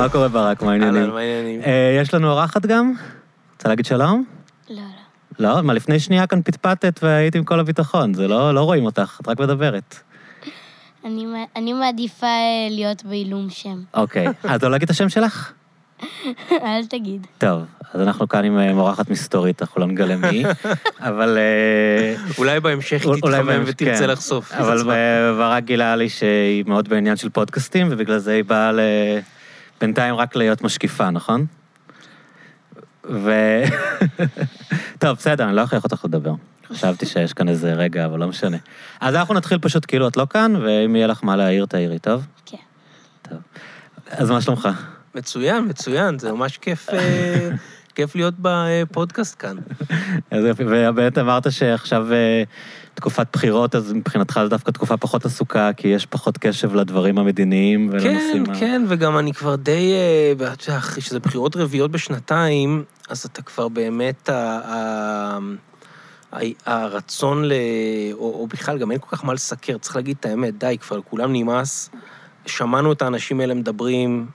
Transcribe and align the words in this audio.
מה 0.00 0.08
קורה 0.08 0.28
ברק? 0.28 0.62
מה 0.62 0.72
העניינים? 0.72 1.60
אה, 1.66 1.98
יש 2.02 2.14
לנו 2.14 2.30
אורחת 2.30 2.66
גם? 2.66 2.92
רוצה 3.56 3.68
להגיד 3.68 3.84
שלום? 3.86 4.24
לא, 4.70 4.76
לא. 5.38 5.56
לא, 5.56 5.62
מה, 5.62 5.74
לפני 5.74 6.00
שנייה 6.00 6.26
כאן 6.26 6.42
פטפטת 6.42 7.00
והיית 7.02 7.34
עם 7.34 7.44
כל 7.44 7.60
הביטחון, 7.60 8.14
זה 8.14 8.28
לא, 8.28 8.54
לא 8.54 8.60
רואים 8.60 8.84
אותך, 8.84 9.18
את 9.22 9.28
רק 9.28 9.40
מדברת. 9.40 9.96
אני, 11.04 11.26
מע- 11.26 11.44
אני 11.56 11.72
מעדיפה 11.72 12.26
אה, 12.26 12.68
להיות 12.70 13.04
בעילום 13.04 13.50
שם. 13.50 13.82
אוקיי, 13.94 14.26
אז 14.44 14.62
לא 14.62 14.70
להגיד 14.70 14.84
את 14.84 14.90
השם 14.90 15.08
שלך? 15.08 15.52
אל 16.64 16.86
תגיד. 16.88 17.26
טוב, 17.38 17.62
אז 17.94 18.00
אנחנו 18.00 18.28
כאן 18.28 18.44
עם 18.44 18.58
אה, 18.58 18.74
מורחת 18.74 19.10
מסתורית, 19.10 19.62
אנחנו 19.62 19.80
לא 19.80 19.86
נגלה 19.86 20.16
מי, 20.16 20.44
אבל... 21.00 21.38
אה, 21.38 22.14
אולי 22.38 22.60
בהמשך 22.60 23.04
היא 23.06 23.14
תתחמם 23.14 23.62
ותרצה 23.66 24.04
כן. 24.04 24.10
לחשוף. 24.10 24.52
אבל 24.52 24.82
ברק 25.38 25.64
גילה 25.64 25.96
לי 25.96 26.08
שהיא 26.08 26.64
מאוד 26.66 26.88
בעניין 26.88 27.16
של 27.16 27.28
פודקאסטים, 27.28 27.88
ובגלל 27.90 28.18
זה 28.18 28.32
היא 28.32 28.44
באה 28.44 28.72
ל... 28.72 28.80
בינתיים 29.80 30.14
רק 30.14 30.36
להיות 30.36 30.62
משקיפה, 30.62 31.10
נכון? 31.10 31.46
ו... 33.04 33.32
טוב, 34.98 35.16
בסדר, 35.16 35.44
אני 35.44 35.56
לא 35.56 35.64
אכריח 35.64 35.84
אותך 35.84 36.04
לדבר. 36.04 36.32
חשבתי 36.68 37.06
שיש 37.06 37.32
כאן 37.32 37.48
איזה 37.48 37.72
רגע, 37.72 38.04
אבל 38.04 38.18
לא 38.18 38.28
משנה. 38.28 38.56
אז 39.00 39.14
אנחנו 39.14 39.34
נתחיל 39.34 39.58
פשוט 39.58 39.84
כאילו 39.88 40.08
את 40.08 40.16
לא 40.16 40.26
כאן, 40.30 40.56
ואם 40.56 40.96
יהיה 40.96 41.06
לך 41.06 41.24
מה 41.24 41.36
להעיר, 41.36 41.66
תעירי, 41.66 41.98
טוב? 41.98 42.26
כן. 42.46 42.56
טוב. 43.22 43.38
אז 44.10 44.30
מה 44.30 44.40
שלומך? 44.40 44.68
מצוין, 45.14 45.64
מצוין, 45.68 46.18
זה 46.18 46.32
ממש 46.32 46.58
כיף, 46.58 46.90
אה, 46.90 47.50
כיף 47.94 48.14
להיות 48.14 48.34
בפודקאסט 48.38 49.36
כאן. 49.38 49.56
אז 50.30 50.44
יופי, 50.44 50.64
ובאמת 50.66 51.18
אמרת 51.18 51.52
שעכשיו 51.52 52.12
אה, 52.12 52.42
תקופת 52.94 53.26
בחירות, 53.32 53.74
אז 53.74 53.92
מבחינתך 53.92 54.40
זו 54.42 54.48
דווקא 54.48 54.70
תקופה 54.70 54.96
פחות 54.96 55.24
עסוקה, 55.24 55.70
כי 55.76 55.88
יש 55.88 56.06
פחות 56.06 56.38
קשב 56.38 56.74
לדברים 56.74 57.18
המדיניים 57.18 57.90
כן, 57.90 57.96
ולנושאים 57.96 58.44
ה... 58.50 58.58
כן, 58.60 58.82
וגם 58.88 59.18
אני 59.18 59.32
כבר 59.32 59.56
די, 59.56 59.92
אה, 59.92 60.32
ואת 60.38 60.68
יודעת, 60.68 60.78
אחרי 60.82 61.02
שזה 61.02 61.20
בחירות 61.20 61.56
רביעיות 61.56 61.90
בשנתיים, 61.90 62.84
אז 63.08 63.24
אתה 63.24 63.42
כבר 63.42 63.68
באמת, 63.68 64.28
ה- 64.28 64.60
ה- 64.64 65.38
ה- 66.32 66.40
הרצון 66.66 67.44
ל... 67.44 67.52
או, 68.12 68.18
או 68.40 68.46
בכלל, 68.46 68.78
גם 68.78 68.90
אין 68.90 68.98
כל 69.00 69.16
כך 69.16 69.24
מה 69.24 69.34
לסקר, 69.34 69.78
צריך 69.78 69.96
להגיד 69.96 70.16
את 70.20 70.26
האמת, 70.26 70.58
די, 70.58 70.76
כבר 70.80 70.96
לכולם 70.96 71.32
נמאס. 71.32 71.90
שמענו 72.46 72.92
את 72.92 73.02
האנשים 73.02 73.40
האלה 73.40 73.54
מדברים 73.54 74.26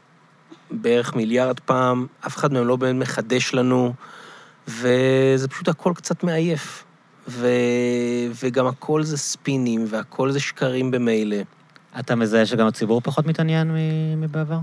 בערך 0.72 1.16
מיליארד 1.16 1.60
פעם, 1.60 2.08
אף 2.28 2.38
אחד 2.38 2.54
מהם 2.54 2.68
לא 2.68 2.76
באמת 2.76 3.02
מחדש 3.02 3.54
לנו, 3.54 3.94
וזה 4.68 5.48
פשוט 5.50 5.68
הכל 5.68 5.92
קצת 5.96 6.24
מעייף. 6.24 6.85
ו... 7.28 7.48
וגם 8.44 8.68
הכל 8.68 9.04
זה 9.04 9.18
ספינים, 9.18 9.86
והכל 9.88 10.32
זה 10.32 10.40
שקרים 10.40 10.92
במילא. 10.92 11.38
אתה 12.00 12.16
מזהה 12.16 12.46
שגם 12.46 12.68
הציבור 12.68 13.02
פחות 13.02 13.26
מתעניין 13.26 13.72
מבעבר? 14.18 14.60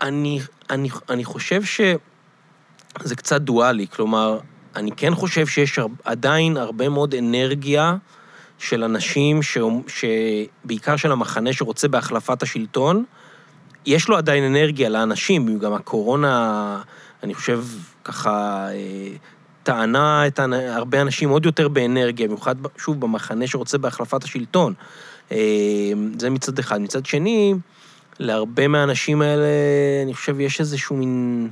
אני, 0.00 0.40
אני, 0.70 0.88
אני 1.10 1.24
חושב 1.24 1.62
שזה 1.64 3.16
קצת 3.16 3.40
דואלי, 3.40 3.86
כלומר, 3.86 4.38
אני 4.76 4.90
כן 4.96 5.14
חושב 5.14 5.46
שיש 5.46 5.78
הר, 5.78 5.86
עדיין 6.04 6.56
הרבה 6.56 6.88
מאוד 6.88 7.14
אנרגיה 7.14 7.96
של 8.58 8.84
אנשים, 8.84 9.42
ש, 9.42 9.58
שבעיקר 9.86 10.96
של 10.96 11.12
המחנה 11.12 11.52
שרוצה 11.52 11.88
בהחלפת 11.88 12.42
השלטון, 12.42 13.04
יש 13.86 14.08
לו 14.08 14.16
עדיין 14.16 14.44
אנרגיה 14.44 14.88
לאנשים, 14.88 15.58
גם 15.58 15.72
הקורונה, 15.72 16.82
אני 17.22 17.34
חושב, 17.34 17.64
ככה, 18.04 18.66
אה, 18.70 19.16
טענה 19.66 20.26
את 20.26 20.40
הרבה 20.68 21.00
אנשים 21.00 21.28
עוד 21.28 21.46
יותר 21.46 21.68
באנרגיה, 21.68 22.26
במיוחד, 22.26 22.54
שוב, 22.78 23.00
במחנה 23.00 23.46
שרוצה 23.46 23.78
בהחלפת 23.78 24.24
השלטון. 24.24 24.74
אה, 25.32 25.38
זה 26.18 26.30
מצד 26.30 26.58
אחד. 26.58 26.80
מצד 26.80 27.06
שני, 27.06 27.54
להרבה 28.18 28.68
מהאנשים 28.68 29.22
האלה, 29.22 29.46
אני 30.04 30.14
חושב, 30.14 30.40
יש 30.40 30.60
איזשהו 30.60 30.96
מין 30.96 31.48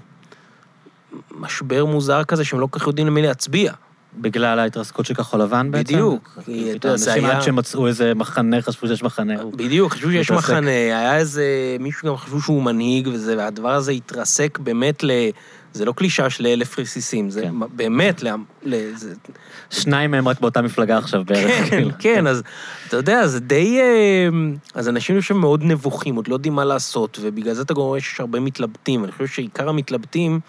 משבר 1.31 1.85
מוזר 1.85 2.25
כזה 2.25 2.45
שהם 2.45 2.61
לא 2.61 2.69
כל 2.71 2.79
כך 2.79 2.87
יודעים 2.87 3.07
למי 3.07 3.23
להצביע. 3.23 3.73
בגלל 4.19 4.59
ההתרסקות 4.59 5.07
של 5.07 5.15
כחול 5.15 5.43
לבן 5.43 5.71
בעצם? 5.71 5.95
בדיוק. 5.95 6.39
אנשים 6.85 7.25
עד 7.25 7.43
שמצאו 7.43 7.87
איזה 7.87 8.15
מחנה, 8.15 8.63
חשבו 8.63 8.87
שיש 8.87 9.03
מחנה. 9.03 9.45
בדיוק, 9.45 9.93
חשבו 9.93 10.11
שיש. 10.11 10.31
מחנה, 10.31 10.71
היה 10.71 11.17
איזה, 11.17 11.77
מישהו 11.81 12.09
גם 12.09 12.17
חשבו 12.17 12.41
שהוא 12.41 12.63
מנהיג 12.63 13.09
וזה, 13.13 13.37
והדבר 13.37 13.73
הזה 13.73 13.93
התרסק 13.93 14.59
באמת 14.59 15.05
ל... 15.05 15.11
זה 15.75 15.85
לא 15.85 15.93
קלישה 15.93 16.31
של 16.31 16.47
אלף 16.47 16.79
רסיסים, 16.79 17.31
זה 17.31 17.43
כן. 17.43 17.55
באמת, 17.77 18.23
ל... 18.23 18.29
ל... 18.63 18.95
זה... 18.95 19.15
שניים 19.71 20.11
מהם 20.11 20.29
רק 20.29 20.41
באותה 20.41 20.63
מפלגה 20.63 20.99
עכשיו 20.99 21.25
בערך. 21.25 21.51
כן, 21.51 21.71
כאילו. 21.71 21.91
כן, 21.99 22.27
אז 22.27 22.43
אתה 22.89 22.97
יודע, 22.97 23.27
זה 23.27 23.41
די... 23.41 23.81
אה, 23.81 24.29
אז 24.75 24.89
אנשים 24.89 25.19
עכשיו 25.19 25.37
מאוד 25.37 25.65
נבוכים, 25.65 26.17
עוד 26.17 26.29
לא 26.29 26.35
יודעים 26.35 26.55
מה 26.55 26.65
לעשות, 26.65 27.19
ובגלל 27.23 27.55
זה 27.55 27.63
אתה 27.63 27.75
רואה 27.75 28.01
שיש 28.01 28.21
הרבה 28.21 28.41
מתלבטים. 28.41 29.05
אני 29.05 29.13
חושב 29.13 29.27
שעיקר 29.27 29.69
המתלבטים 29.69 30.41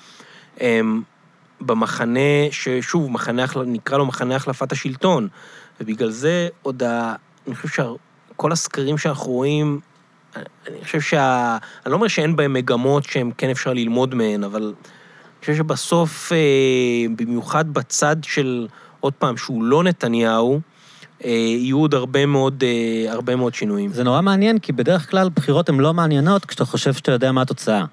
הם 0.60 1.02
במחנה, 1.62 2.52
ששוב, 2.52 3.12
מחנה, 3.12 3.46
נקרא 3.66 3.98
לו 3.98 4.06
מחנה 4.06 4.36
החלפת 4.36 4.72
השלטון, 4.72 5.28
ובגלל 5.82 6.10
זה 6.10 6.48
עוד 6.62 6.84
ה... 6.84 7.16
אני 7.48 7.56
חושב 7.56 7.84
שכל 8.34 8.52
הסקרים 8.52 8.98
שאנחנו 8.98 9.32
רואים, 9.32 9.80
אני 10.68 10.84
חושב 10.84 11.02
שה... 11.02 11.58
אני 11.86 11.92
לא 11.92 11.96
אומר 11.96 12.08
שאין 12.08 12.36
בהם 12.36 12.54
מגמות 12.54 13.04
שהן 13.04 13.32
כן 13.38 13.50
אפשר 13.50 13.74
ללמוד 13.74 14.16
מהן, 14.16 14.44
אבל 14.44 14.74
חושב 15.46 15.58
שבסוף, 15.58 16.32
אה, 16.32 16.38
במיוחד 17.16 17.74
בצד 17.74 18.16
של, 18.24 18.68
עוד 19.00 19.14
פעם, 19.14 19.38
שהוא 19.38 19.64
לא 19.64 19.84
נתניהו, 19.84 20.60
אה, 21.26 21.30
יהיו 21.30 21.80
עוד 21.80 21.94
הרבה 21.94 22.26
מאוד, 22.26 22.64
אה, 22.64 23.14
הרבה 23.14 23.36
מאוד 23.36 23.54
שינויים. 23.54 23.94
זה 23.94 24.04
נורא 24.04 24.22
מעניין, 24.22 24.60
כי 24.60 24.72
בדרך 24.72 25.12
כלל 25.12 25.30
בחירות 25.30 25.70
הן 25.70 25.80
לא 25.80 25.94
מעניינות 25.94 26.46
כשאתה 26.46 26.66
חושב 26.66 26.94
שאתה 26.94 27.12
יודע 27.12 27.32
מה 27.32 27.42
התוצאה. 27.42 27.86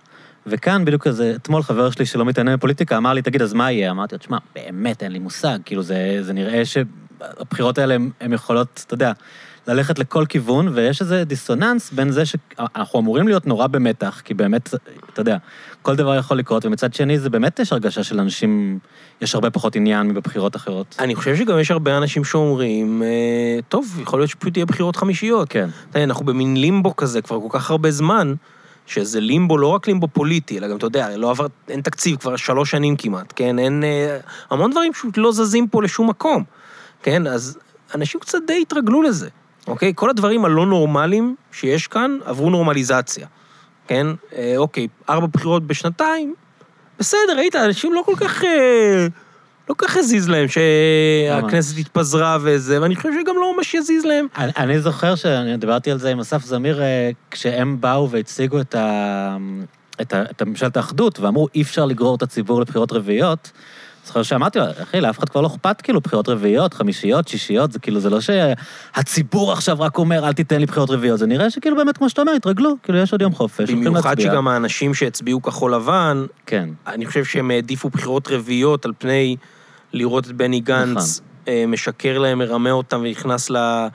וכאן 0.47 0.85
בדיוק 0.85 1.03
כזה, 1.03 1.33
אתמול 1.37 1.63
חבר 1.63 1.91
שלי 1.91 2.07
שלא 2.07 2.25
מתעניין 2.25 2.57
בפוליטיקה 2.57 2.97
אמר 2.97 3.13
לי, 3.13 3.23
תגיד, 3.23 3.43
אז 3.43 3.53
מה 3.53 3.73
יהיה? 3.73 3.91
אמרתי 3.91 4.15
לו, 4.15 4.19
תשמע, 4.19 4.39
באמת 4.55 5.03
אין 5.03 5.13
לי 5.13 5.19
מושג, 5.19 5.59
כאילו 5.65 5.83
זה, 5.83 6.19
זה 6.21 6.33
נראה 6.33 6.63
שהבחירות 6.65 7.79
האלה 7.79 7.97
הן 8.21 8.33
יכולות, 8.33 8.85
אתה 8.87 8.95
יודע, 8.95 9.13
ללכת 9.67 9.99
לכל 9.99 10.27
כיוון, 10.29 10.69
ויש 10.69 11.01
איזה 11.01 11.25
דיסוננס 11.25 11.93
בין 11.93 12.11
זה 12.11 12.27
שאנחנו 12.27 13.01
אמורים 13.01 13.29
להיות 13.29 13.47
נורא 13.47 13.67
במתח, 13.67 14.21
כי 14.25 14.35
באמת, 14.35 14.75
אתה 15.13 15.21
יודע, 15.21 15.37
כל 15.83 15.97
דבר 15.97 16.17
יכול 16.17 16.39
לקרות, 16.39 16.65
ומצד 16.65 16.95
שני 16.95 17.19
זה 17.19 17.31
באמת 17.31 17.59
יש 17.59 17.73
הרגשה 17.73 18.03
של 18.03 18.21
אנשים, 18.21 18.79
יש 19.21 19.35
הרבה 19.35 19.51
פחות 19.51 19.77
עניין 19.77 20.09
מבבחירות 20.09 20.57
אחרות. 20.57 20.97
אני 20.99 21.15
חושב 21.15 21.37
שגם 21.37 21.59
יש 21.59 21.71
הרבה 21.71 21.97
אנשים 21.97 22.25
שאומרים, 22.25 23.03
אה, 23.03 23.59
טוב, 23.69 23.99
יכול 24.03 24.21
להיות 24.21 24.31
שפשוט 24.31 24.57
יהיה 24.57 24.67
בחירות 24.67 24.97
חמישיות. 24.97 25.49
כן. 25.49 25.69
אתה 25.91 25.99
יודע, 25.99 26.05
אנחנו 26.05 26.25
במין 26.25 26.57
לימבו 26.57 26.97
כזה 26.97 27.23
כבר 27.23 27.41
כל 27.41 27.59
כך 27.59 27.71
הרבה 27.71 27.91
זמן, 27.91 28.35
שזה 28.87 29.21
לימבו, 29.21 29.59
לא 29.59 29.67
רק 29.67 29.89
לימבו 29.89 30.09
פוליטי, 30.09 30.59
אלא 30.59 30.69
גם, 30.69 30.77
אתה 30.77 30.87
יודע, 30.87 31.17
לא 31.17 31.31
עבר, 31.31 31.47
אין 31.69 31.81
תקציב 31.81 32.17
כבר 32.17 32.37
שלוש 32.37 32.71
שנים 32.71 32.97
כמעט, 32.97 33.33
כן? 33.37 33.59
אין... 33.59 33.85
אה, 33.85 34.19
המון 34.51 34.71
דברים 34.71 34.93
פשוט 34.93 35.19
לא 35.19 35.33
זזים 35.33 35.69
פה 35.69 35.83
לשום 35.83 36.09
מקום, 36.11 36.45
כן? 37.03 37.27
אז 37.27 37.59
אנשים 37.95 38.21
קצת 38.21 38.39
די 38.47 38.59
התרגלו 38.63 39.03
לזה, 39.03 39.29
אוקיי? 39.67 39.93
כל 39.95 40.11
הדברים 40.11 40.45
הלא 40.45 40.67
נורמליים 40.67 41.35
שיש 41.53 41.87
כאן 41.87 42.19
עברו 42.25 42.51
נורמליזציה, 42.51 43.27
כן? 43.87 44.07
אה, 44.37 44.55
אוקיי, 44.57 44.89
ארבע 45.09 45.27
בחירות 45.27 45.67
בשנתיים, 45.67 46.35
בסדר, 46.99 47.37
ראית, 47.37 47.57
אנשים 47.57 47.93
לא 47.95 48.03
כל 48.07 48.15
כך... 48.17 48.45
אה, 48.45 49.07
לא 49.69 49.75
כל 49.75 49.87
כך 49.87 49.97
הזיז 49.97 50.29
להם 50.29 50.47
שהכנסת 50.49 51.79
התפזרה 51.79 52.39
וזה, 52.43 52.83
ואני 52.83 52.97
חושב 52.97 53.09
שגם 53.23 53.35
לא 53.37 53.57
ממש 53.57 53.75
יזיז 53.75 54.05
להם. 54.05 54.27
אני, 54.37 54.53
אני 54.57 54.81
זוכר 54.81 55.15
שאני 55.15 55.57
דיברתי 55.57 55.91
על 55.91 55.99
זה 55.99 56.11
עם 56.11 56.21
אסף 56.21 56.45
זמיר, 56.45 56.83
אה, 56.83 57.11
כשהם 57.31 57.81
באו 57.81 58.11
והציגו 58.11 58.61
את, 58.61 58.75
ה, 58.75 59.37
את, 60.01 60.15
ה, 60.15 60.23
את 60.23 60.43
ממשלת 60.43 60.77
האחדות, 60.77 61.21
ואמרו, 61.21 61.49
אי 61.55 61.63
אפשר 61.63 61.85
לגרור 61.85 62.15
את 62.17 62.23
הציבור 62.23 62.61
לבחירות 62.61 62.93
רביעיות. 62.93 63.51
זוכר 64.07 64.23
שאמרתי 64.23 64.59
לו, 64.59 64.65
אחי, 64.83 65.01
לאף 65.01 65.19
אחד 65.19 65.29
כבר 65.29 65.41
לא 65.41 65.47
אכפת 65.47 65.81
כאילו 65.81 66.01
בחירות 66.01 66.29
רביעיות, 66.29 66.75
חמישיות, 66.75 67.29
שישיות, 67.29 67.73
זה 67.73 67.79
כאילו, 67.79 68.01
זה 68.01 68.11
לא 68.11 68.19
שהציבור 68.21 69.53
עכשיו 69.53 69.81
רק 69.81 69.99
אומר, 69.99 70.27
אל 70.27 70.33
תיתן 70.33 70.61
לי 70.61 70.67
בחירות 70.67 70.91
רביעיות, 70.91 71.19
זה 71.19 71.27
נראה 71.27 71.51
שכאילו 71.51 71.77
באמת, 71.77 71.97
כמו 71.99 72.09
שאתה 72.09 72.21
אומר, 72.21 72.33
התרגלו, 72.33 72.75
כאילו 72.83 72.99
יש 72.99 73.13
עוד 73.13 73.23
יום 73.23 73.35
חופש, 73.35 73.71
במיוחד. 73.71 74.21
שגם 74.21 74.49
האנשים 74.49 74.95
שהצביעו 74.95 75.43
כחול 75.43 75.75
לבן, 75.75 76.25
כן, 76.47 76.69
אני 76.87 77.07
חושב 77.07 77.25
שהם 77.25 77.51
העדיפו 77.51 77.91
בחירות 77.91 78.29
רביעיות 78.29 78.85
על 78.85 78.93
פני 78.99 79.37
לראות 79.93 80.27
את 80.27 80.33
בני 80.33 80.61
גנץ 80.61 81.21
אה, 81.49 81.65
משקר 81.69 82.19
להם, 82.19 82.39
מרמה 82.39 82.71
אותם 82.71 83.01
ונכנס 83.01 83.51
ל- 83.51 83.87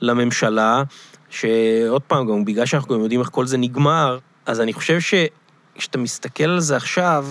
לממשלה, 0.00 0.82
שעוד 1.30 2.02
פעם, 2.02 2.28
גם 2.28 2.44
בגלל 2.44 2.66
שאנחנו 2.66 2.94
גם 2.94 3.00
יודעים 3.00 3.20
איך 3.20 3.28
כל 3.28 3.46
זה 3.46 3.56
נגמר, 3.56 4.18
אז 4.46 4.60
אני 4.60 4.72
חושב 4.72 4.98
שכשאתה 5.00 5.98
מסתכל 5.98 6.44
על 6.44 6.60
זה 6.60 6.76
עכשיו, 6.76 7.26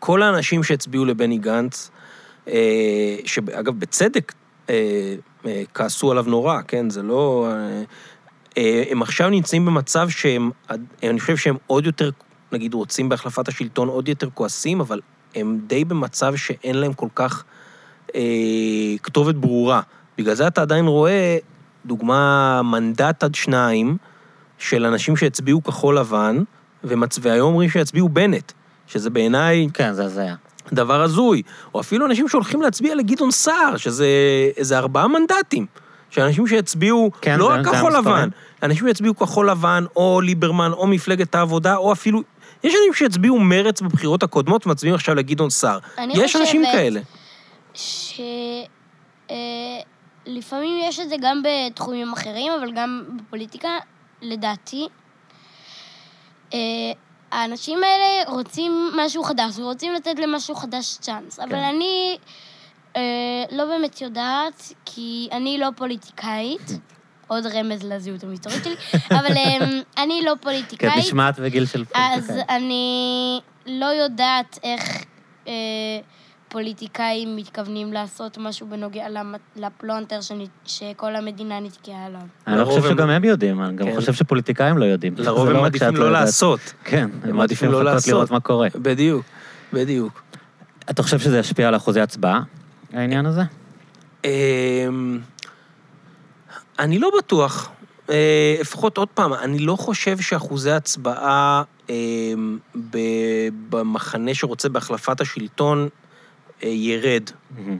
כל 0.00 0.22
האנשים 0.22 0.62
שהצביעו 0.62 1.04
לבני 1.04 1.38
גנץ, 1.38 1.90
אה, 2.48 3.16
שאגב, 3.24 3.78
בצדק, 3.78 4.32
אה, 4.70 5.14
אה, 5.46 5.62
כעסו 5.74 6.10
עליו 6.10 6.24
נורא, 6.28 6.60
כן? 6.68 6.90
זה 6.90 7.02
לא... 7.02 7.48
הם 8.90 9.02
עכשיו 9.02 9.30
נמצאים 9.30 9.66
במצב 9.66 10.08
שהם, 10.08 10.50
אני 11.02 11.20
חושב 11.20 11.36
שהם 11.36 11.56
עוד 11.66 11.86
יותר, 11.86 12.10
נגיד, 12.52 12.74
רוצים 12.74 13.08
בהחלפת 13.08 13.48
השלטון, 13.48 13.88
עוד 13.88 14.08
יותר 14.08 14.28
כועסים, 14.34 14.80
אבל 14.80 15.00
הם 15.34 15.58
די 15.66 15.84
במצב 15.84 16.36
שאין 16.36 16.76
להם 16.76 16.92
כל 16.92 17.08
כך 17.14 17.44
אה, 18.14 18.20
כתובת 19.02 19.34
ברורה. 19.34 19.80
בגלל 20.18 20.34
זה 20.34 20.46
אתה 20.46 20.62
עדיין 20.62 20.86
רואה, 20.86 21.38
דוגמה, 21.86 22.62
מנדט 22.62 23.24
עד 23.24 23.34
שניים 23.34 23.96
של 24.58 24.86
אנשים 24.86 25.16
שהצביעו 25.16 25.62
כחול 25.64 25.98
לבן, 25.98 26.42
ומצביעי 26.84 27.40
אומרים 27.40 27.70
שיצביעו 27.70 28.08
בנט, 28.08 28.52
שזה 28.90 29.10
בעיניי 29.10 29.68
כן, 29.74 29.92
זה 29.92 30.04
הזיה. 30.04 30.34
דבר 30.72 31.02
הזוי. 31.02 31.42
או 31.74 31.80
אפילו 31.80 32.06
אנשים 32.06 32.28
שהולכים 32.28 32.62
להצביע 32.62 32.94
לגדעון 32.94 33.30
סער, 33.30 33.76
שזה 33.76 34.06
איזה 34.56 34.78
ארבעה 34.78 35.08
מנדטים. 35.08 35.66
שאנשים 36.10 36.46
שיצביעו, 36.46 37.10
כן, 37.20 37.38
לא 37.38 37.48
רק 37.50 37.66
כחול. 37.66 37.96
לבן, 37.96 38.28
אנשים 38.62 38.86
שיצביעו 38.86 39.16
כחול 39.16 39.50
לבן, 39.50 39.84
או 39.96 40.20
ליברמן, 40.20 40.70
או 40.72 40.86
מפלגת 40.86 41.34
העבודה, 41.34 41.76
או 41.76 41.92
אפילו... 41.92 42.22
יש 42.64 42.74
אנשים 42.74 42.92
שהצביעו 42.94 43.38
מרץ 43.40 43.80
בבחירות 43.80 44.22
הקודמות 44.22 44.66
ומצביעים 44.66 44.94
עכשיו 44.94 45.14
לגדעון 45.14 45.50
סער. 45.50 45.78
אני 45.98 46.12
יש 46.16 46.36
אנשים 46.36 46.62
חושבת- 46.64 46.74
כאלה. 46.76 47.00
שלפעמים 50.26 50.80
יש 50.88 51.00
את 51.00 51.08
זה 51.08 51.14
גם 51.22 51.42
בתחומים 51.44 52.12
אחרים, 52.12 52.52
אבל 52.60 52.72
גם 52.76 53.02
בפוליטיקה, 53.16 53.68
לדעתי. 54.22 54.88
האנשים 57.32 57.78
האלה 57.84 58.30
רוצים 58.36 58.90
משהו 58.96 59.22
חדש, 59.22 59.58
ורוצים 59.58 59.92
לתת 59.92 60.18
למשהו 60.18 60.54
חדש 60.54 60.96
צ'אנס. 61.00 61.38
אבל 61.38 61.50
כן. 61.50 61.56
אני 61.56 62.18
אה, 62.96 63.02
לא 63.52 63.64
באמת 63.64 64.00
יודעת, 64.00 64.72
כי 64.84 65.28
אני 65.32 65.58
לא 65.58 65.68
פוליטיקאית. 65.76 66.70
עוד 67.30 67.46
רמז 67.46 67.82
לזהות 67.82 68.24
המסתורית 68.24 68.64
שלי, 68.64 68.74
אבל 69.10 69.36
אה, 69.36 69.58
אני 70.02 70.22
לא 70.24 70.30
כן, 70.30 70.36
פוליטיקאית. 70.40 70.92
נשמעת 70.96 71.38
בגיל 71.38 71.66
של... 71.66 71.84
אז 71.94 72.26
פוליטיקאי. 72.26 72.56
אני 72.56 73.40
לא 73.66 73.86
יודעת 73.86 74.58
איך 74.62 75.04
אה, 75.48 75.52
פוליטיקאים 76.50 77.36
מתכוונים 77.36 77.92
לעשות 77.92 78.38
משהו 78.38 78.66
בנוגע 78.66 79.06
לפלונטר 79.56 80.18
שכל 80.64 81.16
המדינה 81.16 81.60
נתקעה 81.60 82.06
עליו. 82.06 82.20
אני 82.46 82.58
לא 82.58 82.64
חושב 82.64 82.82
שגם 82.82 83.10
הם 83.10 83.24
יודעים, 83.24 83.62
אני 83.62 83.76
גם 83.76 83.86
כן. 83.86 83.96
חושב 83.96 84.12
שפוליטיקאים 84.12 84.78
לא 84.78 84.84
יודעים. 84.84 85.14
לרוב 85.18 85.48
זה 85.48 85.54
הם 85.54 85.62
מעדיפים 85.62 85.96
לא. 85.96 86.12
לעשות. 86.12 86.60
כן, 86.84 87.10
הם 87.22 87.36
מעדיפים 87.36 87.70
לא 87.70 87.82
לחכות 87.82 87.94
לעשות. 87.94 88.12
לראות 88.12 88.30
מה 88.30 88.40
קורה. 88.40 88.68
בדיוק, 88.74 89.24
בדיוק. 89.72 90.22
אתה 90.90 91.02
חושב 91.02 91.18
שזה 91.18 91.38
ישפיע 91.38 91.68
על 91.68 91.76
אחוזי 91.76 92.00
הצבעה, 92.00 92.42
העניין 92.92 93.26
הזה? 93.26 93.42
אמ, 94.24 95.18
אני 96.78 96.98
לא 96.98 97.10
בטוח. 97.18 97.70
אה, 98.10 98.56
לפחות 98.60 98.98
עוד 98.98 99.08
פעם, 99.08 99.32
אני 99.34 99.58
לא 99.58 99.76
חושב 99.76 100.20
שאחוזי 100.20 100.70
הצבעה 100.70 101.62
אמ, 101.90 102.58
במחנה 103.70 104.34
שרוצה 104.34 104.68
בהחלפת 104.68 105.20
השלטון 105.20 105.88
אה, 106.62 106.68
ירד. 106.68 107.30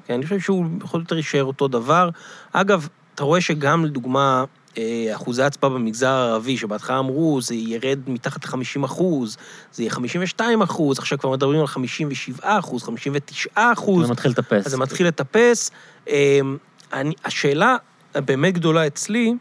כן, 0.06 0.14
אני 0.14 0.24
חושב 0.24 0.40
שהוא 0.40 0.64
בכל 0.78 1.00
זאת 1.00 1.12
יישאר 1.12 1.44
אותו 1.44 1.68
דבר. 1.68 2.10
אגב, 2.52 2.88
אתה 3.14 3.24
רואה 3.24 3.40
שגם, 3.40 3.84
לדוגמה, 3.84 4.44
אה, 4.78 5.10
אחוזי 5.14 5.42
ההצבעה 5.42 5.70
במגזר 5.70 6.08
הערבי, 6.08 6.56
שבהתחלה 6.56 6.98
אמרו, 6.98 7.40
זה 7.40 7.54
ירד 7.54 7.98
מתחת 8.06 8.44
ל-50 8.46 8.84
אחוז, 8.84 9.36
זה 9.72 9.82
יהיה 9.82 9.90
52 9.90 10.62
אחוז, 10.62 10.98
עכשיו 10.98 11.18
כבר 11.18 11.30
מדברים 11.30 11.60
על 11.60 11.66
57 11.66 12.58
אחוז, 12.58 12.82
59 12.82 13.50
אחוז. 13.72 14.06
זה 14.06 14.12
מתחיל 14.12 14.30
לטפס. 14.30 14.66
אז 14.66 14.70
זה 14.72 14.78
מתחיל 14.78 15.06
לטפס. 15.06 15.70
אמ, 16.08 16.56
אני, 16.92 17.14
השאלה 17.24 17.76
הבאמת 18.14 18.54
גדולה 18.54 18.86
אצלי, 18.86 19.34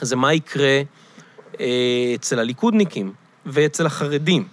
זה 0.00 0.16
מה 0.16 0.34
יקרה 0.34 0.80
אה, 1.60 2.12
אצל 2.14 2.38
הליכודניקים 2.38 3.12
ואצל 3.46 3.86
החרדים. 3.86 4.48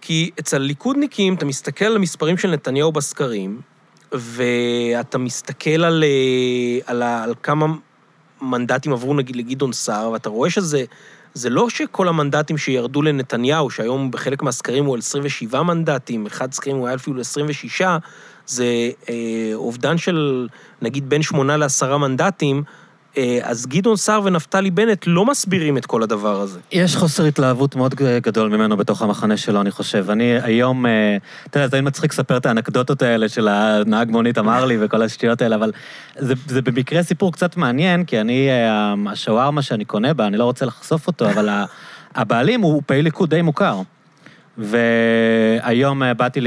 כי 0.00 0.30
אצל 0.40 0.56
הליכודניקים, 0.56 1.34
אתה 1.34 1.44
מסתכל 1.44 1.84
על 1.84 1.96
המספרים 1.96 2.36
של 2.36 2.50
נתניהו 2.50 2.92
בסקרים, 2.92 3.60
ואתה 4.12 5.18
מסתכל 5.18 5.84
על, 5.84 6.04
אה, 6.04 6.78
על, 6.86 7.02
על 7.02 7.34
כמה 7.42 7.66
מנדטים 8.42 8.92
עברו 8.92 9.14
נגיד 9.14 9.36
לגדעון 9.36 9.72
סער, 9.72 10.10
ואתה 10.10 10.28
רואה 10.28 10.50
שזה... 10.50 10.84
זה 11.34 11.50
לא 11.50 11.70
שכל 11.70 12.08
המנדטים 12.08 12.58
שירדו 12.58 13.02
לנתניהו, 13.02 13.70
שהיום 13.70 14.10
בחלק 14.10 14.42
מהסקרים 14.42 14.84
הוא 14.84 14.94
על 14.94 14.98
27 14.98 15.62
מנדטים, 15.62 16.26
אחד 16.26 16.52
סקרים 16.52 16.76
הוא 16.76 16.86
היה 16.86 16.96
אפילו 16.96 17.20
26, 17.20 17.82
זה 18.46 18.64
אה, 19.08 19.50
אובדן 19.54 19.98
של 19.98 20.48
נגיד 20.82 21.08
בין 21.08 21.22
שמונה 21.22 21.56
לעשרה 21.56 21.98
מנדטים, 21.98 22.62
אז 23.42 23.66
גדעון 23.66 23.96
סער 23.96 24.20
ונפתלי 24.24 24.70
בנט 24.70 25.04
לא 25.06 25.26
מסבירים 25.26 25.78
את 25.78 25.86
כל 25.86 26.02
הדבר 26.02 26.40
הזה. 26.40 26.60
יש 26.72 26.96
חוסר 26.96 27.24
התלהבות 27.24 27.76
מאוד 27.76 27.94
גדול 27.94 28.48
ממנו 28.48 28.76
בתוך 28.76 29.02
המחנה 29.02 29.36
שלו, 29.36 29.60
אני 29.60 29.70
חושב. 29.70 30.10
אני 30.10 30.38
היום, 30.42 30.86
אה, 30.86 31.16
אתה 31.46 31.58
יודע, 31.58 31.68
זה 31.68 31.82
מצחיק 31.82 32.12
לספר 32.12 32.36
את 32.36 32.46
האנקדוטות 32.46 33.02
האלה 33.02 33.28
של 33.28 33.48
הנהג 33.48 34.10
מונית 34.10 34.38
אמר 34.38 34.64
לי 34.64 34.76
וכל 34.80 35.02
השטויות 35.02 35.42
האלה, 35.42 35.56
אבל 35.56 35.72
זה, 36.16 36.34
זה 36.46 36.62
במקרה 36.62 37.02
סיפור 37.02 37.32
קצת 37.32 37.56
מעניין, 37.56 38.04
כי 38.04 38.20
אני, 38.20 38.48
אה, 38.50 38.94
השווארמה 39.12 39.62
שאני 39.62 39.84
קונה 39.84 40.14
בה, 40.14 40.26
אני 40.26 40.36
לא 40.36 40.44
רוצה 40.44 40.66
לחשוף 40.66 41.06
אותו, 41.06 41.30
אבל 41.30 41.48
הבעלים 42.14 42.60
הוא 42.60 42.82
פעיל 42.86 43.04
ליכוד 43.04 43.30
די 43.30 43.42
מוכר. 43.42 43.82
והיום 44.58 46.02
אה, 46.02 46.14
באתי 46.14 46.40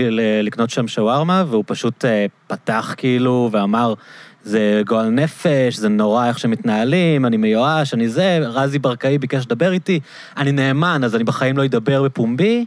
לקנות 0.44 0.70
שם 0.70 0.88
שווארמה, 0.88 1.44
והוא 1.48 1.64
פשוט 1.68 2.06
אה, 2.06 2.26
פתח 2.48 2.94
כאילו 2.98 3.50
ואמר, 3.52 3.94
זה 4.44 4.82
גועל 4.88 5.10
נפש, 5.10 5.76
זה 5.76 5.90
נורא 5.90 6.28
איך 6.28 6.40
שמתנהלים, 6.40 7.26
אני 7.26 7.38
מיואש, 7.38 7.94
אני 7.94 8.10
זה, 8.10 8.40
רזי 8.44 8.80
ברקאי 8.80 9.18
ביקש 9.18 9.46
לדבר 9.46 9.72
איתי, 9.72 10.00
אני 10.38 10.52
נאמן, 10.52 11.04
אז 11.04 11.16
אני 11.16 11.24
בחיים 11.24 11.58
לא 11.58 11.66
אדבר 11.66 12.04
בפומבי, 12.04 12.66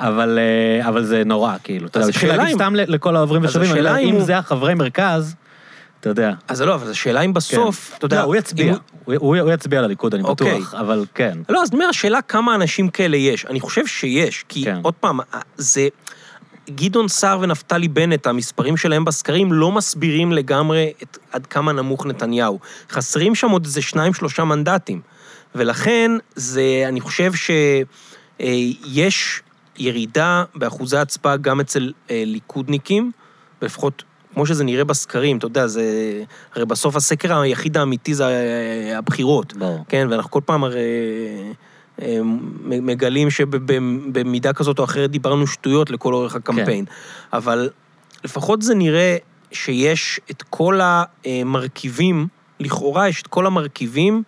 אבל, 0.00 0.38
אה, 0.38 0.88
אבל 0.88 1.04
זה 1.04 1.22
נורא, 1.26 1.54
כאילו. 1.64 1.86
אתה 1.86 1.98
יודע, 1.98 2.08
התחיל 2.08 2.28
להגיד 2.28 2.48
אם- 2.48 2.54
סתם 2.54 2.74
לכל 2.76 3.16
העוברים 3.16 3.44
ושבים, 3.44 3.70
אני 3.72 3.80
אומר, 3.80 3.98
אם 3.98 4.14
הוא- 4.14 4.22
זה 4.24 4.38
החברי 4.38 4.74
מרכז, 4.74 5.34
אתה 6.00 6.08
יודע. 6.08 6.32
אז 6.48 6.62
לא, 6.62 6.74
אבל 6.74 6.90
השאלה 6.90 7.20
אם 7.20 7.32
בסוף, 7.34 7.94
אתה 7.98 8.04
יודע... 8.06 8.16
לא, 8.16 8.22
הוא 8.22 8.36
יצביע, 8.36 8.72
אם 8.72 8.76
הוא, 9.04 9.14
הוא, 9.18 9.36
הוא 9.36 9.52
יצביע 9.52 9.82
לליכוד, 9.82 10.14
אני 10.14 10.22
אוקיי. 10.22 10.54
בטוח, 10.58 10.74
אבל 10.74 11.04
כן. 11.14 11.38
לא, 11.48 11.62
אז 11.62 11.68
אני 11.70 11.76
אומר, 11.78 11.88
השאלה 11.88 12.22
כמה 12.22 12.54
אנשים 12.54 12.88
כאלה 12.88 13.16
יש. 13.16 13.46
אני 13.46 13.60
חושב 13.60 13.86
שיש, 13.86 14.44
כי 14.48 14.64
כן. 14.64 14.78
עוד 14.82 14.94
פעם, 14.94 15.18
זה... 15.56 15.88
גדעון 16.70 17.08
סער 17.08 17.40
ונפתלי 17.40 17.88
בנט, 17.88 18.26
המספרים 18.26 18.76
שלהם 18.76 19.04
בסקרים 19.04 19.52
לא 19.52 19.72
מסבירים 19.72 20.32
לגמרי 20.32 20.92
את, 21.02 21.18
עד 21.32 21.46
כמה 21.46 21.72
נמוך 21.72 22.06
נתניהו. 22.06 22.58
חסרים 22.90 23.34
שם 23.34 23.50
עוד 23.50 23.64
איזה 23.64 23.82
שניים, 23.82 24.14
שלושה 24.14 24.44
מנדטים. 24.44 25.00
ולכן, 25.54 26.10
זה, 26.34 26.84
אני 26.88 27.00
חושב 27.00 27.32
שיש 28.40 29.42
ירידה 29.78 30.44
באחוזי 30.54 30.96
ההצבעה 30.96 31.36
גם 31.36 31.60
אצל 31.60 31.92
אה, 32.10 32.22
ליכודניקים, 32.26 33.10
ולפחות 33.62 34.02
כמו 34.34 34.46
שזה 34.46 34.64
נראה 34.64 34.84
בסקרים, 34.84 35.38
אתה 35.38 35.46
יודע, 35.46 35.66
זה... 35.66 35.84
הרי 36.54 36.66
בסוף 36.66 36.96
הסקר 36.96 37.40
היחיד 37.40 37.76
האמיתי 37.76 38.14
זה 38.14 38.24
אה, 38.24 38.98
הבחירות. 38.98 39.52
ברור. 39.54 39.84
כן, 39.88 40.06
ואנחנו 40.10 40.30
כל 40.30 40.40
פעם 40.44 40.64
הרי 40.64 40.78
אה, 40.78 41.52
מגלים 42.62 43.30
שבמידה 43.30 44.52
כזאת 44.52 44.78
או 44.78 44.84
אחרת 44.84 45.10
דיברנו 45.10 45.46
שטויות 45.46 45.90
לכל 45.90 46.14
אורך 46.14 46.36
הקמפיין. 46.36 46.84
כן. 46.84 46.92
אבל 47.32 47.70
לפחות 48.24 48.62
זה 48.62 48.74
נראה 48.74 49.16
שיש 49.52 50.20
את 50.30 50.42
כל 50.50 50.80
המרכיבים, 50.82 52.26
לכאורה 52.60 53.08
יש 53.08 53.22
את 53.22 53.26
כל 53.26 53.46
המרכיבים 53.46 54.22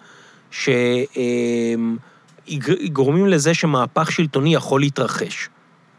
שגורמים 2.51 3.27
לזה 3.27 3.55
שמהפך 3.55 4.13
שלטוני 4.13 4.55
יכול 4.55 4.81
להתרחש, 4.81 5.49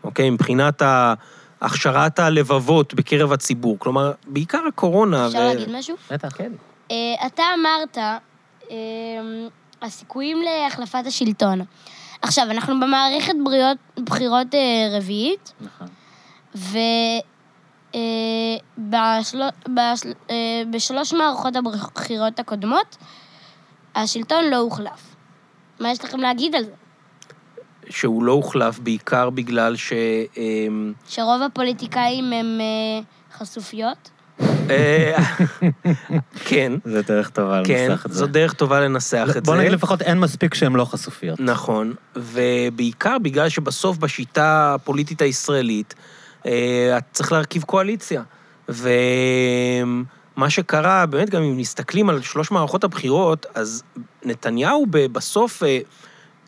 אוקיי? 0.03 0.29
מבחינת 0.29 0.81
ה... 0.81 1.13
הכשרת 1.61 2.19
הלבבות 2.19 2.93
בקרב 2.93 3.31
הציבור. 3.33 3.79
כלומר, 3.79 4.11
בעיקר 4.27 4.61
הקורונה... 4.67 5.27
אפשר 5.27 5.47
להגיד 5.47 5.69
משהו? 5.71 5.95
בטח. 6.11 6.37
כן. 6.37 6.51
אה, 6.91 6.95
אתה 7.27 7.43
אמרת, 7.59 7.97
אה, 8.71 8.77
הסיכויים 9.81 10.41
להחלפת 10.41 11.03
השלטון. 11.05 11.61
עכשיו, 12.21 12.51
אנחנו 12.51 12.79
במערכת 12.79 13.33
בריאות, 13.43 13.77
בחירות 14.03 14.55
אה, 14.55 14.97
רביעית, 14.97 15.53
נכון. 15.61 15.87
ובשלוש 20.67 21.13
מערכות 21.13 21.55
הבחירות 21.55 22.39
הקודמות, 22.39 22.97
השלטון 23.95 24.45
לא 24.45 24.57
הוחלף. 24.57 25.15
מה 25.79 25.91
יש 25.91 26.03
לכם 26.03 26.19
להגיד 26.19 26.55
על 26.55 26.63
זה? 26.63 26.71
שהוא 27.89 28.23
לא 28.23 28.31
הוחלף 28.31 28.79
בעיקר 28.79 29.29
בגלל 29.29 29.75
ש... 29.75 29.93
אמ, 30.37 30.93
שרוב 31.07 31.41
הפוליטיקאים 31.41 32.33
הם 32.33 32.59
אה, 32.61 33.01
חשופיות? 33.37 34.09
אה, 34.69 35.23
כן, 36.45 36.71
זה 36.93 37.01
דרך 37.01 37.29
טובה 37.29 37.61
כן, 37.65 37.87
לנסח 37.89 38.05
את 38.05 38.11
זה. 38.11 38.19
זו 38.19 38.27
דרך 38.27 38.53
טובה 38.53 38.79
לנסח 38.79 39.25
את 39.29 39.33
זה. 39.33 39.41
בוא 39.41 39.55
נגיד 39.55 39.71
לפחות 39.71 40.01
אין 40.01 40.19
מספיק 40.19 40.53
שהן 40.53 40.73
לא 40.73 40.85
חשופיות. 40.85 41.39
נכון, 41.39 41.93
ובעיקר 42.15 43.17
בגלל 43.21 43.49
שבסוף 43.49 43.97
בשיטה 43.97 44.73
הפוליטית 44.75 45.21
הישראלית, 45.21 45.95
אה, 46.45 46.97
אתה 46.97 47.07
צריך 47.11 47.31
להרכיב 47.31 47.63
קואליציה. 47.63 48.23
ומה 48.69 50.49
שקרה, 50.49 51.05
באמת, 51.05 51.29
גם 51.29 51.43
אם 51.43 51.57
מסתכלים 51.57 52.09
על 52.09 52.21
שלוש 52.21 52.51
מערכות 52.51 52.83
הבחירות, 52.83 53.45
אז 53.55 53.83
נתניהו 54.25 54.85
בסוף, 54.89 55.63
אה, 55.63 55.79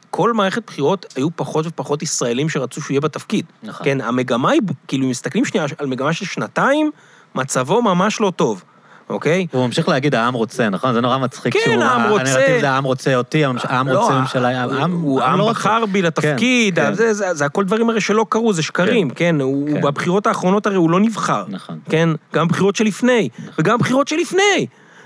כל 0.10 0.34
מערכת 0.34 0.64
בחירות 0.68 1.14
היו 1.16 1.28
פחות 1.36 1.66
ופחות 1.68 2.04
ישראלים 2.04 2.50
שרצו 2.50 2.82
שהוא 2.82 2.94
יהיה 2.94 3.02
בתפקיד. 3.02 3.46
נכון. 3.64 3.86
כן, 3.86 4.02
המגמה 4.02 4.52
היא, 4.52 4.62
כאילו, 4.88 5.06
אם 5.06 5.10
מסתכלים 5.10 5.46
שנייה 5.46 5.66
על 5.78 5.88
מגמה 5.88 6.14
של 6.14 6.26
שנתיים, 6.26 6.92
מצבו 7.36 7.82
ממש 7.82 8.22
לא 8.22 8.32
טוב. 8.36 8.64
אוקיי? 9.10 9.48
הוא 9.52 9.66
ממשיך 9.66 9.88
להגיד, 9.90 10.16
העם 10.16 10.34
רוצה, 10.34 10.70
נכון? 10.70 10.94
זה 10.94 11.02
נורא 11.02 11.18
מצחיק 11.18 11.54
כן, 11.54 11.60
שהוא... 11.66 11.84
העם 11.84 12.10
רוצה. 12.12 12.22
הנרטיב 12.36 12.60
זה 12.62 12.70
העם 12.70 12.84
רוצה 12.84 13.16
אותי, 13.16 13.46
העם 13.46 13.88
לא, 13.88 14.00
רוצה 14.00 14.20
ממשלה, 14.20 14.62
העם 14.62 14.92
הוא 14.92 15.22
העם 15.22 15.30
העם 15.30 15.40
לא. 15.40 15.50
בחר 15.50 15.86
בי 15.86 16.02
לתפקיד, 16.02 16.76
כן, 16.80 16.86
כן. 16.86 16.94
זה- 16.94 17.14
זה 17.14 17.34
זה 17.34 17.46
הכל 17.46 17.64
דברים 17.64 17.90
הרי 17.90 18.02
שלא 18.02 18.26
קרו, 18.30 18.54
זה 18.54 18.64
שקרים, 18.64 19.10
כן? 19.10 19.42
הוא 19.42 19.68
כן. 19.74 19.82
בבחירות 19.82 20.28
האחרונות 20.28 20.66
הרי 20.66 20.76
הוא 20.76 20.90
לא 20.90 21.00
נבחר. 21.00 21.44
נכון. 21.50 21.80
כן? 21.90 22.10
גם 22.34 22.48
בחירות 22.48 22.76
שלפני, 22.76 23.30
וגם 23.60 23.78
בחירות 23.78 24.08
שלפני. 24.08 24.66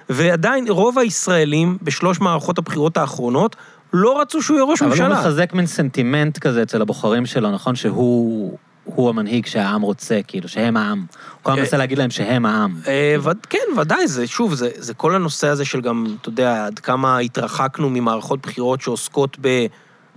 ועדיין 0.10 0.65
רוב 0.70 1.00
הישראלים 1.00 1.77
בשלוש 1.82 2.20
מערכות 2.22 2.58
הבחירות 2.58 2.98
האחרונות 2.98 3.55
לא 3.94 4.22
רצו 4.22 4.41
שהוא 4.41 4.58
יהיה 4.58 4.65
ראש 4.65 4.82
אבל 4.82 4.91
הוא 4.91 4.98
ממשלה. 5.00 5.20
מחזק 5.22 5.53
מין 5.53 5.65
סנטימנט 5.65 6.38
כזה 6.38 6.62
אצל 6.63 6.82
הבוחרים 6.82 7.25
שלו, 7.25 7.51
נכון? 7.51 7.75
שהוא 7.75 8.58
הוא 8.86 9.10
המנהיג 9.10 9.46
שהעם 9.46 9.82
רוצה, 9.82 10.20
כאילו, 10.27 10.48
שהם 10.48 10.77
העם. 10.77 11.00
הוא 11.00 11.39
כל 11.44 11.51
הזמן 11.51 11.62
מנסה 11.62 11.77
להגיד 11.77 11.98
להם 11.98 12.10
שהם 12.10 12.46
העם. 12.46 12.75
אה, 12.88 13.15
כן, 13.50 13.80
ודאי, 13.82 14.08
זה, 14.08 14.27
שוב, 14.27 14.54
זה, 14.54 14.70
זה 14.75 14.94
כל 14.94 15.15
הנושא 15.15 15.48
הזה 15.48 15.65
של 15.65 15.82
גם, 15.82 16.06
אתה 16.22 16.30
יודע, 16.30 16.65
עד 16.65 16.80
כמה 16.80 17.18
התרחקנו 17.18 17.89
ממערכות 17.89 18.42
בחירות 18.42 18.82
שעוסקות 18.82 19.38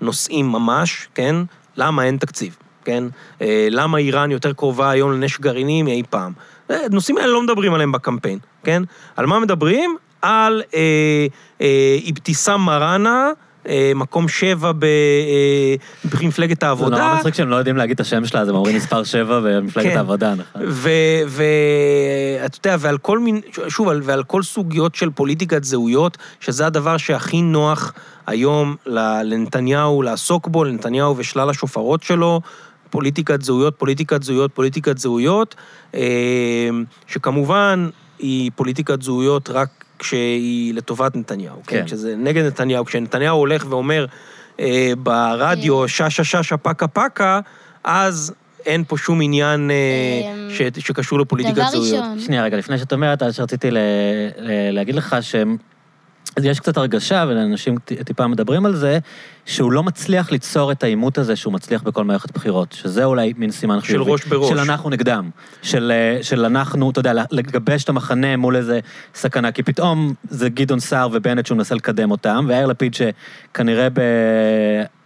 בנושאים 0.00 0.52
ממש, 0.52 1.08
כן? 1.14 1.36
למה 1.76 2.04
אין 2.04 2.16
תקציב, 2.16 2.56
כן? 2.84 3.04
אה, 3.42 3.68
למה 3.70 3.98
איראן 3.98 4.30
יותר 4.30 4.52
קרובה 4.52 4.90
היום 4.90 5.12
לנשק 5.12 5.40
גרעיני 5.40 5.82
מאי 5.82 6.02
פעם? 6.10 6.32
אה, 6.70 6.84
הנושאים 6.84 7.18
האלה 7.18 7.32
לא 7.32 7.42
מדברים 7.42 7.74
עליהם 7.74 7.92
בקמפיין, 7.92 8.38
כן? 8.64 8.82
על 9.16 9.26
מה 9.26 9.40
מדברים? 9.40 9.96
על 10.22 10.62
אה, 10.74 11.26
אה, 11.60 11.98
אבתיסאם 12.10 12.60
מראענה, 12.60 13.26
אה, 13.26 13.32
מקום 13.94 14.28
שבע 14.28 14.72
ב- 14.72 14.84
אה, 14.84 15.74
במפלגת 16.20 16.60
זה 16.60 16.66
העבודה. 16.66 16.98
נורא 16.98 17.16
מצחיק 17.16 17.34
שהם 17.34 17.48
לא 17.48 17.56
יודעים 17.56 17.76
להגיד 17.76 17.94
את 17.94 18.00
השם 18.00 18.26
שלה, 18.26 18.40
אז 18.40 18.48
הם 18.48 18.54
אומרים 18.54 18.76
מספר 18.76 19.04
7 19.04 19.40
במפלגת 19.40 19.90
כן. 19.90 19.96
העבודה, 19.96 20.34
נכון? 20.34 20.62
ואתה 21.28 22.58
יודע, 22.68 22.76
ועל 22.80 22.98
כל 22.98 23.18
מין, 23.18 23.40
שוב, 23.68 23.88
על- 23.88 24.00
ועל 24.04 24.24
כל 24.24 24.42
סוגיות 24.42 24.94
של 24.94 25.10
פוליטיקת 25.10 25.64
זהויות, 25.64 26.18
שזה 26.40 26.66
הדבר 26.66 26.96
שהכי 26.96 27.42
נוח 27.42 27.92
היום 28.26 28.76
לנתניהו 29.24 30.02
לעסוק 30.02 30.48
בו, 30.48 30.64
לנתניהו 30.64 31.14
ושלל 31.16 31.50
השופרות 31.50 32.02
שלו, 32.02 32.40
פוליטיקת 32.90 33.42
זהויות, 33.42 33.74
פוליטיקת 33.78 34.22
זהויות, 34.22 34.50
פוליטיקת 34.54 34.98
זהויות, 34.98 35.54
אה, 35.94 36.00
שכמובן 37.06 37.88
היא 38.18 38.50
פוליטיקת 38.56 39.02
זהויות 39.02 39.50
רק 39.50 39.77
כשהיא 39.98 40.74
לטובת 40.74 41.16
נתניהו, 41.16 41.56
כן? 41.66 41.76
כן. 41.80 41.86
כשזה 41.86 42.14
נגד 42.16 42.44
נתניהו, 42.44 42.84
כשנתניהו 42.84 43.38
הולך 43.38 43.66
ואומר 43.68 44.06
אה, 44.60 44.92
ברדיו 44.98 45.88
ששה 45.88 46.24
ששה 46.24 46.56
פקה 46.56 46.88
פקה, 46.88 47.40
אז 47.84 48.32
אין 48.66 48.84
פה 48.88 48.96
שום 48.96 49.20
עניין 49.22 49.70
אה, 49.70 49.76
אמ, 50.32 50.50
ש- 50.50 50.78
שקשור 50.86 51.20
לפוליטיקת 51.20 51.54
דבר 51.56 51.70
זהויות. 51.70 52.04
ראשון, 52.04 52.20
שנייה, 52.20 52.42
רגע, 52.44 52.56
לפני 52.56 52.78
שאת 52.78 52.92
אומרת, 52.92 53.22
אז 53.22 53.40
רציתי 53.40 53.70
ל- 53.70 53.78
ל- 54.38 54.70
להגיד 54.74 54.94
לך 54.94 55.16
שהם... 55.20 55.56
אז 56.36 56.44
יש 56.44 56.60
קצת 56.60 56.76
הרגשה, 56.76 57.24
ואנשים 57.28 57.76
טיפה 58.04 58.26
מדברים 58.26 58.66
על 58.66 58.76
זה, 58.76 58.98
שהוא 59.48 59.72
לא 59.72 59.82
מצליח 59.82 60.30
ליצור 60.30 60.72
את 60.72 60.82
העימות 60.84 61.18
הזה 61.18 61.36
שהוא 61.36 61.52
מצליח 61.52 61.82
בכל 61.82 62.04
מערכת 62.04 62.30
בחירות, 62.30 62.72
שזה 62.72 63.04
אולי 63.04 63.32
מין 63.36 63.50
סימן 63.50 63.80
חיובי. 63.80 64.10
ראש 64.12 64.24
בראש. 64.24 64.48
של 64.48 64.58
אנחנו 64.58 64.90
נגדם. 64.90 65.30
של, 65.62 65.92
אה, 65.94 66.22
של 66.22 66.44
אנחנו, 66.44 66.90
אתה 66.90 67.00
יודע, 67.00 67.12
לגבש 67.30 67.84
את 67.84 67.88
המחנה 67.88 68.36
מול 68.36 68.56
איזה 68.56 68.80
סכנה, 69.14 69.52
כי 69.52 69.62
פתאום 69.62 70.14
זה 70.30 70.48
גדעון 70.48 70.80
סער 70.80 71.08
ובנט 71.12 71.46
שהוא 71.46 71.56
מנסה 71.56 71.74
לקדם 71.74 72.10
אותם, 72.10 72.44
ויאיר 72.48 72.66
לפיד 72.66 72.94
שכנראה 72.94 73.88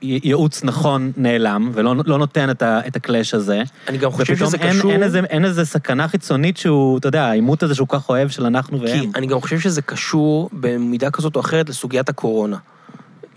בייעוץ 0.03 0.65
נכון 0.65 1.13
נעלם, 1.17 1.71
ולא 1.75 1.95
לא 2.07 2.19
נותן 2.19 2.51
את, 2.51 2.63
ה, 2.63 2.81
את 2.87 2.97
הקלאש 2.97 3.35
הזה. 3.35 3.63
אני 3.89 3.99
גם 3.99 4.11
חושב 4.11 4.37
שזה 4.37 4.57
אין, 4.57 4.79
קשור... 4.79 4.93
אין, 4.93 5.03
איזה, 5.03 5.21
אין 5.31 5.45
איזה 5.45 5.65
סכנה 5.65 6.09
חיצונית 6.09 6.57
שהוא, 6.57 6.99
אתה 6.99 7.09
יודע, 7.09 7.25
העימות 7.25 7.63
הזה 7.63 7.75
שהוא 7.75 7.89
כך 7.89 8.09
אוהב 8.09 8.29
של 8.29 8.47
אנחנו 8.47 8.79
כי 8.79 8.85
והם. 8.85 9.11
אני 9.15 9.27
גם 9.27 9.41
חושב 9.41 9.59
שזה 9.61 9.83
קשור 9.83 10.51
במידה 10.53 11.11
כזאת 11.13 11.37
או 11.37 11.41
אחרת 11.41 11.69
לסוגיית 11.69 12.09
הקורונה. 12.09 12.57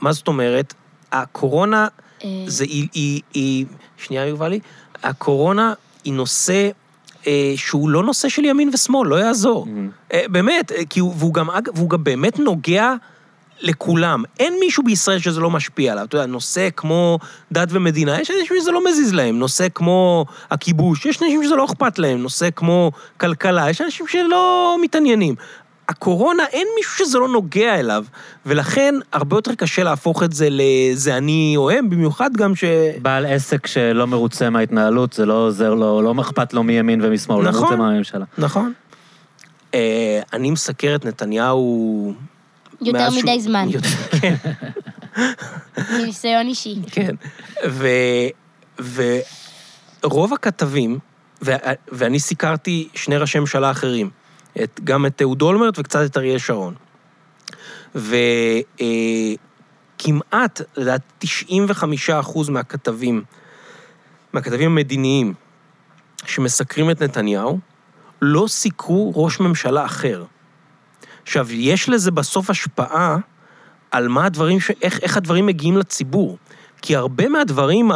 מה 0.01 0.11
זאת 0.13 0.27
אומרת? 0.27 0.73
הקורונה 1.11 1.87
אה, 2.23 2.29
זה 2.47 2.63
היא, 2.63 2.87
היא, 2.93 3.21
היא... 3.33 3.65
שנייה, 3.97 4.25
יובלי. 4.25 4.59
הקורונה 5.03 5.73
היא 6.03 6.13
נושא 6.13 6.69
אה, 7.27 7.53
שהוא 7.55 7.89
לא 7.89 8.03
נושא 8.03 8.29
של 8.29 8.45
ימין 8.45 8.69
ושמאל, 8.73 9.07
לא 9.07 9.15
יעזור. 9.15 9.65
Mhm. 9.65 10.13
אה, 10.13 10.25
באמת, 10.29 10.71
כי 10.89 10.99
הוא, 10.99 11.13
והוא, 11.17 11.33
גם, 11.33 11.49
והוא 11.75 11.89
גם 11.89 12.03
באמת 12.03 12.39
נוגע 12.39 12.93
לכולם. 13.61 14.23
אין 14.39 14.53
מישהו 14.59 14.83
בישראל 14.83 15.19
שזה 15.19 15.39
לא 15.39 15.49
משפיע 15.49 15.91
עליו. 15.91 16.05
אתה 16.05 16.15
יודע, 16.15 16.25
נושא 16.25 16.69
כמו 16.75 17.19
דת 17.51 17.67
ומדינה, 17.71 18.21
יש 18.21 18.31
אנשים 18.31 18.57
שזה 18.61 18.71
לא 18.71 18.89
מזיז 18.89 19.13
להם. 19.13 19.39
נושא 19.39 19.67
כמו 19.75 20.25
הכיבוש, 20.51 21.05
יש 21.05 21.23
אנשים 21.23 21.43
שזה 21.43 21.55
לא 21.55 21.65
אכפת 21.65 21.99
להם. 21.99 22.17
נושא 22.17 22.49
כמו 22.55 22.91
כלכלה, 23.17 23.69
יש 23.69 23.81
אנשים 23.81 24.07
שלא 24.07 24.75
מתעניינים. 24.81 25.35
הקורונה, 25.89 26.43
אין 26.51 26.67
מישהו 26.77 27.05
שזה 27.05 27.17
לא 27.19 27.27
נוגע 27.27 27.79
אליו, 27.79 28.05
ולכן 28.45 28.95
הרבה 29.13 29.37
יותר 29.37 29.55
קשה 29.55 29.83
להפוך 29.83 30.23
את 30.23 30.33
זה 30.33 30.47
ל"זה 30.49 31.17
אני 31.17 31.53
או 31.57 31.69
הם", 31.69 31.89
במיוחד 31.89 32.29
גם 32.33 32.55
ש... 32.55 32.63
בעל 33.01 33.25
עסק 33.25 33.67
שלא 33.67 34.07
מרוצה 34.07 34.49
מההתנהלות, 34.49 35.13
זה 35.13 35.25
לא 35.25 35.33
עוזר 35.33 35.73
לו, 35.73 36.01
לא 36.01 36.21
אכפת 36.21 36.53
לו 36.53 36.63
מימין 36.63 37.01
ומשמאל, 37.03 37.35
הוא 37.37 37.43
לא 37.43 37.49
נכון. 37.49 37.61
מרוצה 37.61 37.75
מהממשלה. 37.75 38.25
נכון. 38.37 38.73
אה, 39.73 40.21
אני 40.33 40.51
מסקר 40.51 40.95
את 40.95 41.05
נתניהו... 41.05 42.13
יותר 42.81 43.09
מדי 43.09 43.21
שהוא- 43.21 43.41
זמן, 43.41 43.67
יותר- 43.69 43.89
כן. 44.21 44.35
מניסיון 45.93 46.47
אישי. 46.47 46.75
כן. 46.91 47.15
ו... 47.67 47.87
ורוב 50.03 50.33
הכתבים, 50.33 50.99
ו... 51.45 51.51
ואני 51.91 52.19
סיקרתי 52.19 52.87
שני 52.93 53.17
ראשי 53.17 53.39
ממשלה 53.39 53.71
אחרים, 53.71 54.09
את... 54.63 54.79
גם 54.83 55.05
את 55.05 55.21
אהוד 55.21 55.41
אולמרט 55.41 55.79
וקצת 55.79 56.05
את 56.05 56.17
אריאל 56.17 56.37
שרון. 56.37 56.73
וכמעט, 59.95 60.61
לדעתי, 60.77 61.05
95 61.19 62.09
אחוז 62.09 62.49
מהכתבים, 62.49 63.23
מהכתבים 64.33 64.71
המדיניים 64.71 65.33
שמסקרים 66.25 66.91
את 66.91 67.01
נתניהו, 67.01 67.59
לא 68.21 68.45
סיקרו 68.47 69.13
ראש 69.15 69.39
ממשלה 69.39 69.85
אחר. 69.85 70.23
עכשיו, 71.23 71.51
יש 71.51 71.89
לזה 71.89 72.11
בסוף 72.11 72.49
השפעה 72.49 73.17
על 73.91 74.07
מה 74.07 74.25
הדברים, 74.25 74.59
ש... 74.59 74.71
איך, 74.81 74.99
איך 74.99 75.17
הדברים 75.17 75.45
מגיעים 75.45 75.77
לציבור. 75.77 76.37
כי 76.81 76.95
הרבה 76.95 77.29
מהדברים 77.29 77.91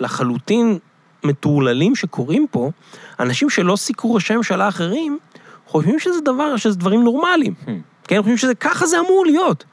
הלחלוטין 0.00 0.78
מטורללים 1.24 1.96
שקורים 1.96 2.46
פה, 2.50 2.70
אנשים 3.20 3.50
שלא 3.50 3.76
סיקרו 3.76 4.14
ראשי 4.14 4.36
ממשלה 4.36 4.68
אחרים, 4.68 5.18
חושבים 5.66 5.98
שזה 5.98 6.20
דבר, 6.24 6.56
שזה 6.56 6.78
דברים 6.78 7.02
נורמליים. 7.04 7.54
Hmm. 7.66 7.70
כן, 8.04 8.16
חושבים 8.18 8.36
שזה, 8.36 8.54
ככה 8.54 8.86
זה 8.86 9.00
אמור 9.00 9.26
להיות. 9.26 9.64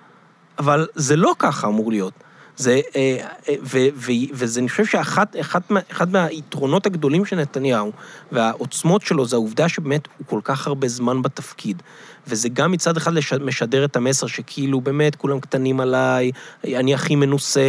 אבל 0.59 0.87
זה 0.95 1.15
לא 1.15 1.33
ככה 1.39 1.67
אמור 1.67 1.91
להיות. 1.91 2.13
זה, 2.57 2.79
אה, 2.95 3.17
אה, 3.49 3.55
ו, 3.63 3.77
ו, 3.95 4.11
וזה, 4.33 4.59
אני 4.59 4.69
חושב 4.69 4.85
שאחד 4.85 5.25
אחד, 5.39 5.59
מה- 5.69 5.79
אחד 5.91 6.11
מהיתרונות 6.11 6.85
הגדולים 6.85 7.25
של 7.25 7.35
נתניהו, 7.35 7.91
והעוצמות 8.31 9.01
שלו, 9.01 9.25
זה 9.25 9.35
העובדה 9.35 9.69
שבאמת 9.69 10.07
הוא 10.17 10.27
כל 10.27 10.39
כך 10.43 10.67
הרבה 10.67 10.87
זמן 10.87 11.21
בתפקיד. 11.21 11.81
וזה 12.27 12.49
גם 12.49 12.71
מצד 12.71 12.97
אחד 12.97 13.13
לש- 13.13 13.33
משדר 13.33 13.85
את 13.85 13.95
המסר 13.95 14.27
שכאילו, 14.27 14.81
באמת, 14.81 15.15
כולם 15.15 15.39
קטנים 15.39 15.79
עליי, 15.79 16.31
אני 16.63 16.93
הכי 16.93 17.15
מנוסה, 17.15 17.61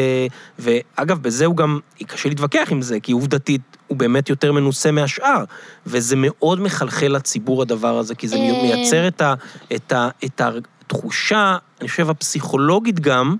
ואגב, 0.58 1.22
בזה 1.22 1.44
הוא 1.46 1.56
גם, 1.56 1.78
קשה 2.06 2.28
להתווכח 2.28 2.68
עם 2.70 2.82
זה, 2.82 3.00
כי 3.00 3.12
עובדתית 3.12 3.73
הוא 3.88 3.98
באמת 3.98 4.28
יותר 4.28 4.52
מנוסה 4.52 4.90
מהשאר, 4.90 5.44
וזה 5.86 6.16
מאוד 6.18 6.60
מחלחל 6.60 7.08
לציבור 7.08 7.62
הדבר 7.62 7.98
הזה, 7.98 8.14
כי 8.14 8.28
זה 8.28 8.36
אה. 8.36 8.62
מייצר 8.62 9.08
את, 9.08 9.20
ה, 9.20 9.34
את, 9.74 9.92
ה, 9.92 10.08
את 10.24 10.40
התחושה, 10.40 11.56
אני 11.80 11.88
חושב, 11.88 12.10
הפסיכולוגית 12.10 13.00
גם, 13.00 13.36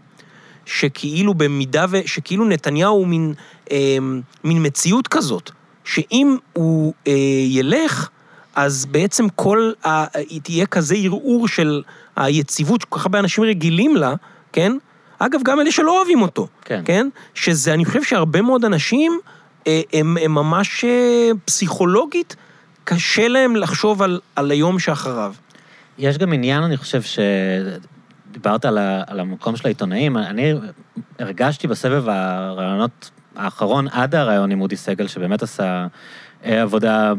שכאילו 0.66 1.34
במידה 1.34 1.84
ו... 1.90 2.00
שכאילו 2.06 2.44
נתניהו 2.44 2.96
הוא 2.96 3.06
מין, 3.06 3.34
אה, 3.70 3.96
מין 4.44 4.66
מציאות 4.66 5.08
כזאת, 5.08 5.50
שאם 5.84 6.36
הוא 6.52 6.94
אה, 7.06 7.12
ילך, 7.48 8.08
אז 8.54 8.86
בעצם 8.86 9.28
כל 9.28 9.72
ה... 9.86 10.04
תהיה 10.42 10.66
כזה 10.66 10.94
ערעור 10.94 11.48
של 11.48 11.82
היציבות 12.16 12.80
שכל 12.80 12.98
כך 12.98 13.06
הרבה 13.06 13.18
אנשים 13.18 13.44
רגילים 13.44 13.96
לה, 13.96 14.14
כן? 14.52 14.72
אגב, 15.18 15.40
גם 15.44 15.60
אלה 15.60 15.72
שלא 15.72 15.98
אוהבים 15.98 16.22
אותו, 16.22 16.46
כן. 16.64 16.82
כן? 16.84 17.08
שזה, 17.34 17.74
אני 17.74 17.84
חושב 17.84 18.02
שהרבה 18.02 18.42
מאוד 18.42 18.64
אנשים, 18.64 19.20
הם, 19.92 20.16
הם 20.23 20.35
ממש 20.35 20.85
אה, 20.85 21.30
פסיכולוגית, 21.44 22.37
קשה 22.85 23.28
להם 23.28 23.56
לחשוב 23.56 24.02
על, 24.02 24.21
על 24.37 24.50
היום 24.50 24.78
שאחריו. 24.78 25.35
יש 25.99 26.18
גם 26.18 26.33
עניין, 26.33 26.62
אני 26.62 26.76
חושב, 26.76 27.02
שדיברת 27.02 28.64
על, 28.64 28.78
ה... 28.78 29.02
על 29.06 29.21
המקום 29.21 29.56
של 29.56 29.66
העיתונאים, 29.66 30.16
אני 30.16 30.54
הרגשתי 31.18 31.66
בסבב 31.66 32.09
הרעיונות 32.09 33.11
האחרון, 33.37 33.88
עד 33.88 34.14
הרעיון 34.14 34.50
עם 34.50 34.61
אודי 34.61 34.76
סגל, 34.76 35.06
שבאמת 35.06 35.42
עשה 35.42 35.87
אה, 36.44 36.62
עבודה 36.62 37.12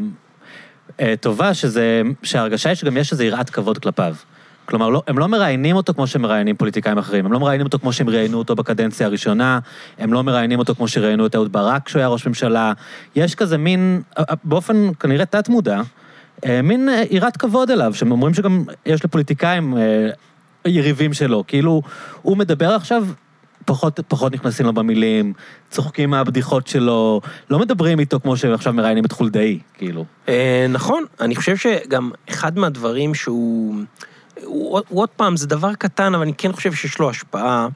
אה, 1.00 1.14
טובה, 1.22 1.54
שזה, 1.54 2.02
שההרגשה 2.24 2.70
היא 2.70 2.76
שגם 2.76 2.98
יש 2.98 3.12
איזו 3.12 3.24
יראת 3.24 3.50
כבוד 3.50 3.78
כלפיו. 3.78 4.16
כלומר, 4.66 4.90
לא, 4.90 5.04
הם 5.08 5.18
לא 5.18 5.28
מראיינים 5.28 5.76
אותו 5.76 5.94
כמו 5.94 6.08
שמראיינים 6.08 6.56
פוליטיקאים 6.56 6.98
אחרים, 6.98 7.26
הם 7.26 7.32
לא 7.32 7.40
מראיינים 7.40 7.66
אותו 7.66 7.80
כמו 7.80 7.94
שהם 7.94 8.10
ראיינו 8.10 8.38
אותו 8.38 8.56
בקדנציה 8.56 9.08
הראשונה, 9.08 9.60
הם 9.98 10.14
לא 10.14 10.24
מראיינים 10.24 10.60
אותו 10.60 10.76
כמו 10.76 10.88
שראיינו 10.88 11.26
את 11.26 11.36
אהוד 11.36 11.52
ברק 11.52 11.86
כשהוא 11.86 12.00
היה 12.00 12.08
ראש 12.08 12.28
ממשלה. 12.28 12.74
יש 13.16 13.36
כזה 13.36 13.58
מין, 13.58 14.02
באופן 14.44 14.90
כנראה 15.00 15.26
תת-מודע, 15.26 15.82
אה, 16.46 16.62
מין 16.62 16.90
אה, 16.90 17.04
יראת 17.12 17.38
כבוד 17.38 17.72
אליו, 17.72 17.94
שהם 17.94 18.12
אומרים 18.12 18.34
שגם 18.34 18.64
יש 18.86 19.06
לפוליטיקאים 19.06 19.78
אה, 19.78 20.10
יריבים 20.66 21.14
שלו. 21.14 21.44
כאילו, 21.48 21.82
הוא 22.22 22.38
מדבר 22.38 22.70
עכשיו, 22.70 23.06
פחות, 23.66 24.00
פחות 24.08 24.34
נכנסים 24.34 24.66
לו 24.66 24.74
במילים, 24.74 25.34
צוחקים 25.70 26.10
מהבדיחות 26.10 26.68
שלו, 26.68 27.22
לא 27.50 27.60
מדברים 27.60 28.00
איתו 28.00 28.20
כמו 28.20 28.38
שעכשיו 28.38 28.74
מראיינים 28.74 29.06
את 29.06 29.12
חולדאי, 29.12 29.60
כאילו. 29.74 30.06
נכון, 30.70 31.04
אני 31.20 31.36
חושב 31.36 31.56
שגם 31.58 32.12
אחד 32.30 32.58
מהדברים 32.58 33.16
שהוא... 33.16 33.76
הוא, 34.46 34.82
הוא 34.90 35.02
עוד 35.02 35.10
פעם, 35.10 35.38
זה 35.38 35.48
דבר 35.48 35.74
קטן, 35.74 36.16
אבל 36.16 36.24
אני 36.24 36.34
כן 36.38 36.52
חושב 36.52 36.74
שיש 36.74 37.00
לו 37.00 37.10
השפעה. 37.10 37.68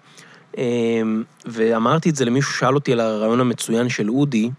אה, 0.57 1.01
ואמרתי 1.45 2.09
את 2.09 2.15
זה 2.15 2.25
למישהו 2.25 2.53
ששאל 2.53 2.75
אותי 2.75 2.93
על 2.93 2.99
הרעיון 2.99 3.39
המצוין 3.39 3.89
של 3.89 4.09
אודי. 4.09 4.49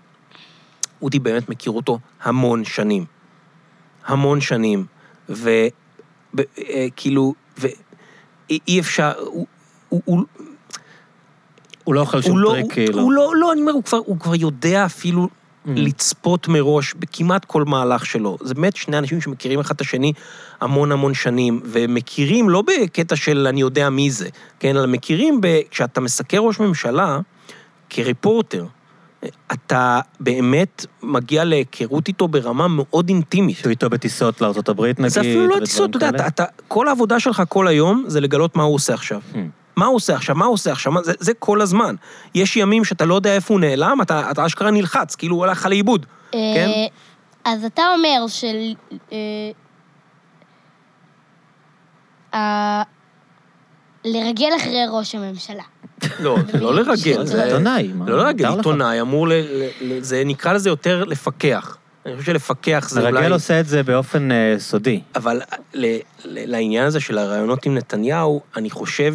אודי 1.02 1.18
באמת 1.18 1.48
מכיר 1.48 1.72
אותו 1.72 1.98
המון 2.22 2.64
שנים. 2.64 3.04
המון 4.06 4.40
שנים. 4.40 4.86
וכאילו, 6.34 7.34
ואי 7.58 8.80
אפשר, 8.80 9.12
הוא, 9.18 9.46
הוא, 9.88 10.02
הוא, 10.04 10.24
הוא 11.84 11.94
לא 11.94 12.00
אוכל 12.00 12.22
שום 12.22 12.38
לא, 12.38 12.50
טריק, 12.50 12.64
הוא, 12.64 12.72
כאילו. 12.72 13.00
הוא 13.00 13.12
לא, 13.12 13.32
לא, 13.36 13.52
אני 13.52 13.60
אומר, 13.60 13.72
הוא 13.72 13.84
כבר, 13.84 13.98
הוא 13.98 14.18
כבר 14.18 14.34
יודע 14.34 14.86
אפילו. 14.86 15.28
לצפות 15.66 16.48
מראש 16.48 16.94
בכמעט 16.94 17.44
כל 17.44 17.64
מהלך 17.64 18.06
שלו. 18.06 18.38
זה 18.42 18.54
באמת 18.54 18.76
שני 18.76 18.98
אנשים 18.98 19.20
שמכירים 19.20 19.60
אחד 19.60 19.74
את 19.74 19.80
השני 19.80 20.12
המון 20.60 20.92
המון 20.92 21.14
שנים, 21.14 21.60
ומכירים 21.64 22.50
לא 22.50 22.62
בקטע 22.62 23.16
של 23.16 23.46
אני 23.46 23.60
יודע 23.60 23.90
מי 23.90 24.10
זה, 24.10 24.28
כן, 24.60 24.76
אלא 24.76 24.86
מכירים 24.86 25.40
ב... 25.40 25.60
כשאתה 25.70 26.00
מסקר 26.00 26.38
ראש 26.38 26.60
ממשלה, 26.60 27.20
כריפורטר, 27.90 28.66
אתה 29.52 30.00
באמת 30.20 30.86
מגיע 31.02 31.44
להיכרות 31.44 32.08
איתו 32.08 32.28
ברמה 32.28 32.68
מאוד 32.68 33.08
אינטימית. 33.08 33.56
שהוא 33.56 33.70
איתו 33.70 33.90
בטיסות 33.90 34.40
לארה"ב 34.40 34.82
נגיד. 34.82 35.06
זה 35.06 35.20
אפילו 35.20 35.46
לא 35.46 35.56
טיסות, 35.64 35.96
אתה 35.96 36.06
יודע, 36.06 36.26
אתה, 36.26 36.44
כל 36.68 36.88
העבודה 36.88 37.20
שלך 37.20 37.42
כל 37.48 37.68
היום 37.68 38.04
זה 38.06 38.20
לגלות 38.20 38.56
מה 38.56 38.62
הוא 38.62 38.74
עושה 38.74 38.94
עכשיו. 38.94 39.20
Hmm. 39.32 39.36
מה 39.80 39.86
הוא 39.86 39.96
עושה 39.96 40.14
עכשיו, 40.14 40.36
מה 40.36 40.44
הוא 40.44 40.54
עושה 40.54 40.72
עכשיו, 40.72 40.92
זה, 41.04 41.12
זה 41.18 41.34
כל 41.34 41.60
הזמן. 41.60 41.94
יש 42.34 42.56
ימים 42.56 42.84
שאתה 42.84 43.04
לא 43.04 43.14
יודע 43.14 43.34
איפה 43.34 43.54
הוא 43.54 43.60
נעלם, 43.60 43.98
אתה, 44.02 44.30
אתה 44.30 44.46
אשכרה 44.46 44.70
נלחץ, 44.70 45.14
כאילו 45.14 45.36
הוא 45.36 45.44
הלך 45.44 45.58
לך 45.58 45.66
לאיבוד. 45.66 46.06
כן? 46.32 46.38
אה, 46.68 46.86
אז 47.52 47.64
אתה 47.64 47.82
אומר 47.96 48.26
של... 48.28 48.74
אה, 52.34 52.82
לרגל 54.04 54.48
אחרי 54.56 54.78
ראש 54.90 55.14
הממשלה. 55.14 55.62
לא, 56.20 56.36
זה 56.52 56.60
לא 56.60 56.74
לרגל, 56.74 57.26
זה. 57.26 57.44
עיתונאי, 57.44 57.90
לא 58.06 58.18
לרגל. 58.18 58.48
עיתונאי 58.56 59.00
אמור 59.00 59.28
ל... 59.28 59.32
ל- 59.32 59.68
ל- 59.80 60.00
זה 60.00 60.22
נקרא 60.26 60.52
לזה 60.52 60.68
יותר 60.68 61.04
לפקח. 61.04 61.76
אני 62.06 62.16
חושב 62.16 62.32
שלפקח 62.32 62.88
זה 62.88 63.00
אולי... 63.00 63.12
מרגל 63.12 63.32
עושה 63.32 63.60
את 63.60 63.66
זה 63.66 63.82
באופן 63.82 64.32
אה, 64.32 64.54
סודי. 64.58 65.00
אבל 65.14 65.40
ל, 65.74 65.86
ל, 65.86 65.98
לעניין 66.24 66.86
הזה 66.86 67.00
של 67.00 67.18
הרעיונות 67.18 67.66
עם 67.66 67.74
נתניהו, 67.74 68.40
אני 68.56 68.70
חושב 68.70 69.14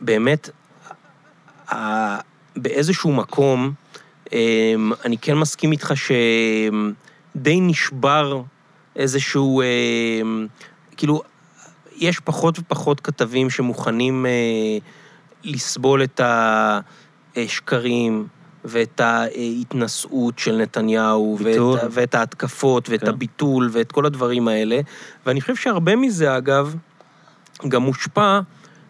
שבאמת, 0.00 0.50
באיזשהו 2.56 3.12
מקום, 3.12 3.72
אמ, 4.32 4.92
אני 5.04 5.18
כן 5.18 5.34
מסכים 5.34 5.72
איתך 5.72 5.92
שדי 5.96 7.60
נשבר 7.60 8.42
איזשהו, 8.96 9.62
אמ, 9.62 10.46
כאילו, 10.96 11.22
יש 11.96 12.20
פחות 12.20 12.58
ופחות 12.58 13.00
כתבים 13.00 13.50
שמוכנים 13.50 14.26
אה, 14.26 14.78
לסבול 15.44 16.02
את 16.02 16.20
השקרים 17.36 18.26
ואת 18.64 19.00
ההתנשאות 19.00 20.38
של 20.38 20.56
נתניהו. 20.56 21.38
ואת, 21.42 21.82
ואת 21.90 22.14
ההתקפות, 22.14 22.88
ואת 22.88 23.00
כן. 23.00 23.08
הביטול, 23.08 23.68
ואת 23.72 23.92
כל 23.92 24.06
הדברים 24.06 24.48
האלה. 24.48 24.80
ואני 25.26 25.40
חושב 25.40 25.56
שהרבה 25.56 25.96
מזה, 25.96 26.36
אגב, 26.36 26.74
גם 27.68 27.82
מושפע 27.82 28.40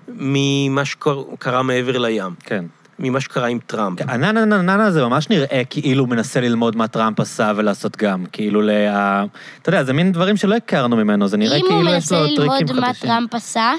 ממה 0.09 0.85
שקרה 0.85 1.63
מעבר 1.63 1.99
לים, 1.99 2.35
כן. 2.41 2.65
ממה 2.99 3.21
שקרה 3.21 3.47
עם 3.47 3.59
טראמפ. 3.67 3.99
הננה 4.09 4.87
הזה 4.87 5.05
ממש 5.05 5.31
נראה 5.31 5.63
כאילו 5.71 6.05
הוא 6.05 6.09
מנסה 6.09 6.41
ללמוד 6.41 6.77
מה 6.77 6.89
טראמפ 6.89 7.21
עשה 7.21 7.53
ולעשות 7.57 7.97
גם. 7.97 8.25
כאילו, 8.33 8.63
לה... 8.63 9.25
אתה 9.63 9.69
יודע, 9.69 9.85
זה 9.85 9.93
מין 9.93 10.13
דברים 10.13 10.37
שלא 10.37 10.55
הכרנו 10.55 10.97
ממנו, 10.97 11.29
זה 11.29 11.37
נראה 11.37 11.57
אם 11.57 11.63
הוא 11.63 11.69
כאילו 11.69 11.89
יש 11.89 11.95
מנסה 11.95 12.21
לו 12.21 12.27
טריקים 12.27 12.47
ללמוד 12.47 12.85
חדשים. 12.85 13.09
מה 13.09 13.15
טראמפ 13.15 13.35
עשה, 13.35 13.73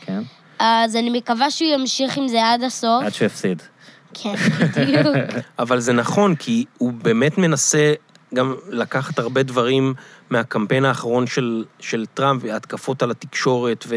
כן, 0.00 0.22
אז 0.58 0.96
אני 0.96 1.18
מקווה 1.18 1.50
שהוא 1.50 1.70
ימשיך 1.70 2.16
עם 2.16 2.28
זה 2.28 2.46
עד 2.46 2.62
הסוף. 2.62 3.04
עד 3.04 3.14
שהוא 3.14 3.26
יפסיד. 3.26 3.62
כן, 4.14 4.34
בדיוק. 4.76 5.16
אבל 5.58 5.80
זה 5.80 5.92
נכון, 5.92 6.34
כי 6.34 6.64
הוא 6.78 6.92
באמת 6.92 7.38
מנסה 7.38 7.94
גם 8.34 8.54
לקחת 8.68 9.18
הרבה 9.18 9.42
דברים 9.42 9.94
מהקמפיין 10.30 10.84
האחרון 10.84 11.26
של, 11.26 11.64
של 11.80 12.06
טראמפ, 12.14 12.44
התקפות 12.44 13.02
על 13.02 13.10
התקשורת 13.10 13.84
ו, 13.88 13.94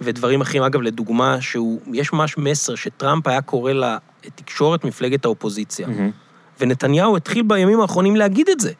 ודברים 0.00 0.40
אחרים. 0.40 0.62
אגב, 0.62 0.80
לדוגמה, 0.80 1.40
שהוא, 1.40 1.80
יש 1.92 2.12
ממש 2.12 2.38
מסר 2.38 2.74
שטראמפ 2.74 3.26
היה 3.26 3.42
קורא 3.42 3.72
לתקשורת 3.72 4.84
מפלגת 4.84 5.24
האופוזיציה. 5.24 5.86
מהמם. 5.86 6.10
ונתניהו 6.60 7.16
התחיל 7.16 7.42
בימים 7.42 7.80
האחרונים 7.80 8.16
להגיד 8.16 8.48
את 8.48 8.60
זה. 8.60 8.72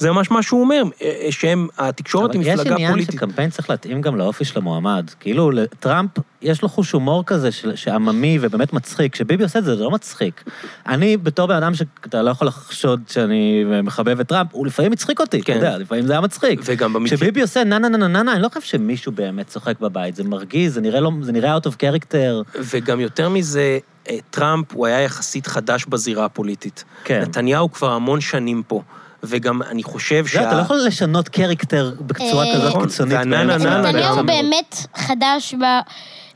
זה 0.00 0.10
ממש 0.12 0.30
מה 0.30 0.42
שהוא 0.42 0.60
אומר, 0.60 0.82
אה, 1.02 1.26
שהם, 1.30 1.68
התקשורת 1.78 2.32
היא 2.32 2.40
אבל 2.40 2.48
יש 2.48 2.54
מפלגה 2.60 2.74
עניין 2.74 2.90
פוליטית. 2.90 3.14
שקמפיין 3.14 3.50
צריך 3.50 3.70
להתאים 3.70 4.00
גם 4.00 4.16
לאופי 4.16 4.44
של 4.44 4.58
המועמד. 4.58 5.10
כאילו, 5.20 5.50
לטראמפ 5.50 6.10
יש 6.42 6.62
לו 6.62 6.68
חוש 6.68 6.92
הומור 6.92 7.24
כזה 7.26 7.48
שעממי 7.74 8.38
ובאמת 8.40 8.72
מצחיק. 8.72 9.12
כשביבי 9.12 9.42
עושה 9.42 9.58
את 9.58 9.64
זה, 9.64 9.76
זה 9.76 9.84
לא 9.84 9.90
מצחיק. 9.90 10.44
אני, 10.86 11.16
בתור 11.16 11.46
בן 11.46 11.54
אדם 11.54 11.74
שאתה 11.74 12.22
לא 12.22 12.30
יכול 12.30 12.48
לחשוד 12.48 13.02
שאני 13.08 13.64
מחבב 13.82 14.20
את 14.20 14.28
טראמפ, 14.28 14.48
הוא 14.52 14.66
לפעמים 14.66 14.92
הצחיק 14.92 15.20
אותי, 15.20 15.36
אתה 15.36 15.46
כן. 15.46 15.54
יודע, 15.54 15.78
לפעמים 15.78 16.06
זה 16.06 16.12
היה 16.12 16.20
מצחיק. 16.20 16.60
וגם 16.64 16.92
במקרה... 16.92 17.16
כשביבי 17.16 17.42
עושה 17.42 17.64
נה 17.64 17.78
נה 17.78 17.88
נה 17.88 17.98
נה 17.98 18.08
נה 18.08 18.22
נה, 18.22 18.32
אני 18.32 18.42
לא 18.42 18.48
חושב 18.48 18.60
שמישהו 18.60 19.12
באמת 19.12 19.46
צוחק 19.46 19.80
בבית, 19.80 20.16
זה 20.16 20.24
מרגיז, 20.24 20.74
זה 20.74 20.80
נראה, 20.80 21.00
לא, 21.00 21.10
זה 21.22 21.32
נראה 21.32 21.56
out 21.56 21.66
of 21.66 21.72
character. 21.72 22.58
וגם 22.60 23.00
יותר 23.00 23.28
מזה, 23.28 23.78
אה, 24.10 24.16
טראמפ 24.30 24.72
הוא 24.72 24.86
היה 24.86 25.00
יחסית 25.00 25.46
חדש 25.46 25.86
בזירה 25.88 26.24
הפוליטית. 26.24 26.84
כן. 27.04 27.20
נתניהו 27.20 27.72
כבר 27.72 27.92
המון 27.92 28.20
שנים 28.20 28.62
פה, 28.68 28.82
וגם 29.22 29.62
אני 29.62 29.82
חושב 29.82 30.24
זה, 30.32 30.42
אתה 30.42 30.56
לא 30.56 30.60
יכול 30.60 30.76
לשנות 30.86 31.28
קריקטר 31.28 31.92
בצורה 32.00 32.46
אה, 32.46 32.54
כזאת 32.54 32.68
נכון, 32.68 32.86
קיצונית. 32.86 33.18
נתניהו 33.18 34.26
באמת 34.26 34.76
חדש 34.94 35.54
ב... 35.54 35.62
אה, 35.62 35.82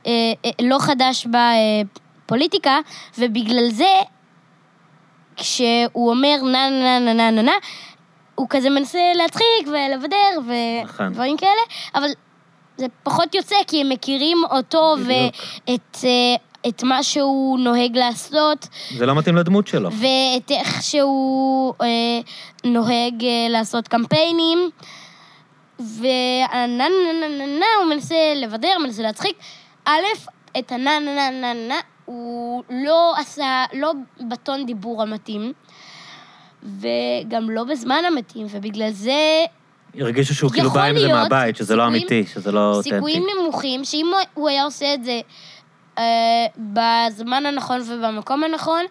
אה, 0.07 0.51
לא 0.62 0.79
חדש 0.81 1.27
בפוליטיקה, 2.27 2.79
ובגלל 3.18 3.70
זה, 3.70 3.94
כשהוא 5.37 6.11
אומר 6.11 6.37
נה 6.42 6.70
נה 6.70 6.99
נה 6.99 7.14
נה 7.14 7.31
נה 7.31 7.42
נה, 7.42 7.53
הוא 8.35 8.47
כזה 8.51 8.70
מנסה 8.70 8.99
להצחיק 9.14 9.66
ולבדר 9.66 10.16
נכון. 10.85 11.07
ודברים 11.07 11.37
כאלה, 11.37 11.62
אבל 11.94 12.09
זה 12.77 12.87
פחות 13.03 13.35
יוצא 13.35 13.57
כי 13.66 13.81
הם 13.81 13.88
מכירים 13.88 14.38
אותו. 14.51 14.94
ואת 15.07 16.05
את 16.68 16.83
מה 16.83 17.03
שהוא 17.03 17.59
נוהג 17.59 17.96
לעשות, 17.98 18.68
זה 18.96 19.07
לא 19.07 19.14
מתאים 19.14 19.37
לדמות 19.37 19.66
שלו. 19.66 19.90
ואת 19.92 20.50
איך 20.50 20.83
שהוא 20.83 21.74
אה, 21.83 21.87
נוהג 22.64 23.24
אה, 23.24 23.46
לעשות 23.50 23.88
קמפיינים. 23.88 24.70
והנה 25.79 26.66
נה 26.77 26.88
נה 27.20 27.38
נה 27.38 27.46
נה 27.59 27.66
הוא 27.81 27.94
מנסה 27.94 28.14
לבדר, 28.37 28.79
מנסה 28.83 29.03
להצחיק. 29.03 29.37
א', 29.85 30.00
את 30.59 30.72
הנה 30.72 30.98
נה 31.00 31.14
נה 31.14 31.31
נה 31.31 31.55
נה 31.68 31.74
הוא 32.05 32.62
לא 32.70 33.14
עשה, 33.18 33.64
לא 33.72 33.92
בטון 34.29 34.66
דיבור 34.66 35.03
המתאים, 35.03 35.53
וגם 36.62 37.50
לא 37.50 37.64
בזמן 37.64 38.03
המתאים, 38.07 38.46
ובגלל 38.50 38.90
זה 38.90 39.44
הרגישו 40.00 40.35
שהוא 40.35 40.50
כאילו 40.50 40.70
בא 40.70 40.85
עם 40.85 40.98
זה 40.98 41.09
מהבית, 41.09 41.57
שזה 41.57 41.77
לא 41.77 41.87
אמיתי, 41.87 42.24
שזה 42.27 42.53
לא 42.53 42.61
אותנטי. 42.74 42.90
סיכויים 42.94 43.22
נמוכים 43.40 43.85
שאם 43.85 44.07
הוא- 44.35 44.48
היה 44.48 44.64
עושה 44.64 44.94
את 44.94 45.05
זה 45.05 45.20
בזמן 46.72 47.46
הנכון 47.46 47.80
ובמקום 47.80 48.44
הנכון, 48.44 48.85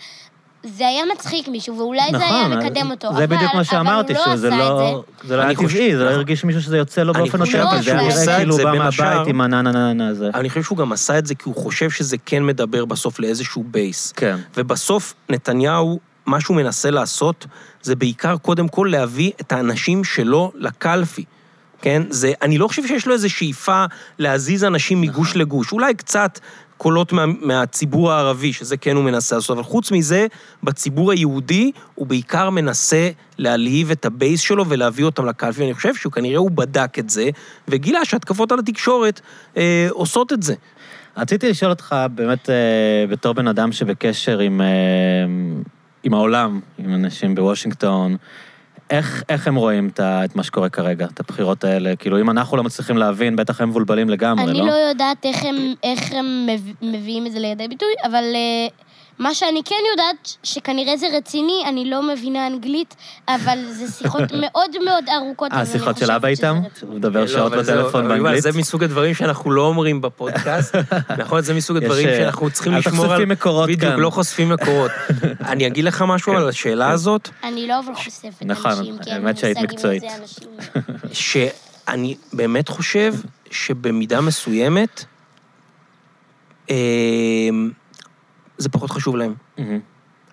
זה 0.63 0.87
היה 0.87 1.03
מצחיק 1.13 1.47
מישהו, 1.47 1.77
ואולי 1.77 2.01
זה 2.11 2.25
היה 2.25 2.47
מקדם 2.47 2.91
אותו. 2.91 3.07
נכון, 3.07 3.17
זה 3.19 3.23
אבל- 3.25 3.35
בדיוק 3.35 3.55
מה 3.55 3.63
שאמרתי, 3.63 4.13
אבל 4.13 4.21
לא 4.29 4.35
שזה 4.35 4.49
לא... 4.49 5.03
זה 5.23 5.37
לא 5.37 5.41
היה 5.41 5.55
טבעי, 5.55 5.91
זה 5.95 5.99
לא 5.99 6.05
נכון. 6.05 6.15
הרגיש 6.15 6.43
מישהו 6.43 6.61
שזה 6.61 6.77
יוצא 6.77 7.03
לו 7.03 7.13
אני 7.13 7.21
באופן 7.23 7.41
אותנטי, 7.41 7.77
זה 7.77 7.83
שהוא 7.83 7.97
היה 7.99 8.07
נראה 8.25 8.37
כאילו 8.37 8.53
זה 8.55 8.63
בא 8.63 8.77
מהבית. 8.77 9.27
עם 9.27 9.41
הנה 9.41 9.61
נה 9.61 9.71
נה 9.71 9.93
נה 9.93 10.07
הזה. 10.07 10.29
אני 10.33 10.49
חושב 10.49 10.63
שהוא 10.63 10.77
גם 10.77 10.91
עשה 10.91 11.17
את 11.17 11.25
זה 11.25 11.35
כי 11.35 11.43
הוא 11.45 11.55
חושב 11.55 11.89
שזה 11.89 12.17
כן 12.25 12.43
מדבר 12.45 12.85
בסוף 12.85 13.19
לאיזשהו 13.19 13.63
בייס. 13.67 14.11
כן. 14.15 14.37
ובסוף 14.57 15.13
נתניהו, 15.29 15.99
מה 16.25 16.41
שהוא 16.41 16.57
מנסה 16.57 16.89
לעשות, 16.91 17.45
זה 17.81 17.95
בעיקר 17.95 18.37
קודם 18.37 18.67
כל 18.67 18.87
להביא 18.91 19.31
את 19.41 19.51
האנשים 19.51 20.03
שלו 20.03 20.51
לקלפי. 20.55 21.23
כן? 21.81 22.01
זה, 22.09 22.33
אני 22.41 22.57
לא 22.57 22.67
חושב 22.67 22.87
שיש 22.87 23.07
לו 23.07 23.13
איזו 23.13 23.29
שאיפה 23.29 23.85
להזיז 24.19 24.63
אנשים 24.63 25.01
מגוש 25.01 25.29
נכון. 25.29 25.41
לגוש. 25.41 25.71
אולי 25.71 25.93
קצת 25.93 26.39
קולות 26.77 27.11
מה, 27.11 27.25
מהציבור 27.25 28.11
הערבי, 28.11 28.53
שזה 28.53 28.77
כן 28.77 28.95
הוא 28.95 29.03
מנסה 29.03 29.35
לעשות, 29.35 29.57
אבל 29.57 29.63
חוץ 29.63 29.91
מזה, 29.91 30.27
בציבור 30.63 31.11
היהודי, 31.11 31.71
הוא 31.95 32.07
בעיקר 32.07 32.49
מנסה 32.49 33.09
להלהיב 33.37 33.91
את 33.91 34.05
הבייס 34.05 34.41
שלו 34.41 34.69
ולהביא 34.69 35.05
אותם 35.05 35.25
לקלפי. 35.25 35.63
אני 35.63 35.73
חושב 35.73 35.95
שהוא 35.95 36.13
כנראה 36.13 36.37
הוא 36.37 36.51
בדק 36.51 36.99
את 36.99 37.09
זה, 37.09 37.29
וגילה 37.67 38.05
שהתקפות 38.05 38.51
על 38.51 38.59
התקשורת 38.59 39.21
אה, 39.57 39.87
עושות 39.89 40.33
את 40.33 40.43
זה. 40.43 40.53
רציתי 41.17 41.49
לשאול 41.49 41.71
אותך, 41.71 41.95
באמת, 42.15 42.49
אה, 42.49 43.05
בתור 43.09 43.33
בן 43.33 43.47
אדם 43.47 43.71
שבקשר 43.71 44.39
עם, 44.39 44.61
אה, 44.61 44.67
עם 46.03 46.13
העולם, 46.13 46.59
עם 46.77 46.93
אנשים 46.93 47.35
בוושינגטון, 47.35 48.17
איך, 48.93 49.23
איך 49.29 49.47
הם 49.47 49.55
רואים 49.55 49.89
את, 49.93 50.35
מה 50.35 50.43
שקורה 50.43 50.69
כרגע, 50.69 51.05
את 51.05 51.19
הבחירות 51.19 51.63
האלה? 51.63 51.95
כאילו, 51.95 52.19
אם 52.21 52.29
אנחנו 52.29 52.57
לא 52.57 52.63
מצליחים 52.63 52.97
להבין, 52.97 53.35
בטח 53.35 53.61
הם 53.61 53.69
מבולבלים 53.69 54.09
לגמרי, 54.09 54.43
אני 54.43 54.59
לא? 54.59 54.65
לא 54.65 54.71
יודעת 54.71 55.25
איך 55.25 55.43
הם, 55.43 55.55
איך 55.83 56.11
הם 56.11 56.47
מב- 56.49 56.73
מביאים 56.81 57.27
את 57.27 57.31
זה 57.31 57.39
לידי 57.39 57.67
ביטוי, 57.67 57.93
אבל 58.03 58.23
אה, 58.35 58.67
מה 59.19 59.33
שאני 59.33 59.61
כן 59.65 59.75
יודעת, 59.91 60.35
שכנראה 60.43 60.97
זה 60.97 61.07
רציני, 61.17 61.63
אני 61.67 61.89
לא 61.89 62.13
מבינה 62.13 62.47
אנגלית, 62.47 62.95
אבל 63.27 63.57
זה 63.69 63.91
שיחות 63.91 64.21
מאוד 64.41 64.69
מאוד 64.85 65.05
ארוכות. 65.17 65.51
אה, 65.51 65.65
שיחות 65.65 65.97
של 65.97 66.11
אבא 66.11 66.27
איתם? 66.27 66.59
הוא 66.81 66.95
מדבר 66.95 67.21
לא, 67.21 67.27
שעות 67.27 67.51
זה- 67.51 67.57
בטלפון 67.57 68.05
אבל 68.05 68.13
באנגלית? 68.21 68.41
זה 68.43 68.51
מסוג 68.51 68.83
הדברים 68.83 69.13
שאנחנו 69.13 69.51
לא 69.51 69.61
אומרים 69.67 70.01
בפודקאסט. 70.01 70.75
נכון, 71.21 71.41
זה 71.41 71.53
מסוג 71.53 71.77
הדברים 71.77 72.07
אה, 72.07 72.17
שאנחנו 72.17 72.49
צריכים 72.51 72.73
אל 72.73 72.77
לשמור 72.79 73.05
על... 73.05 73.11
תחשפי 73.11 73.25
מקורות 73.25 73.69
בדיוק, 73.69 73.81
כאן. 73.91 73.99
לא 73.99 74.09
חושפים 74.09 74.49
מקורות. 74.49 74.91
אני 75.51 75.67
אגיד 75.67 75.85
לך 75.85 76.03
משהו 76.07 76.33
על 76.33 76.49
השאלה 76.49 76.89
הזאת, 76.91 77.29
אני 77.43 77.67
לא 77.67 77.79
אבל 77.79 77.95
חושפת 77.95 78.43
נכון, 78.45 78.71
אנשים, 78.71 78.97
כי 78.99 79.09
אין 79.09 79.17
לי 79.21 79.23
האמת 79.25 79.37
שהיית 79.37 79.57
מושג 79.57 79.69
אם 79.69 79.73
מקצועית. 79.75 80.01
זה 80.01 80.07
אנשים... 80.21 80.47
שאני 81.13 82.15
באמת 82.33 82.67
חושב 82.69 83.13
שבמידה 83.51 84.21
מסוימת, 84.21 85.05
אה, 86.69 86.75
זה 88.57 88.69
פחות 88.69 88.91
חשוב 88.91 89.15
להם. 89.15 89.33
מהמם. 89.57 89.79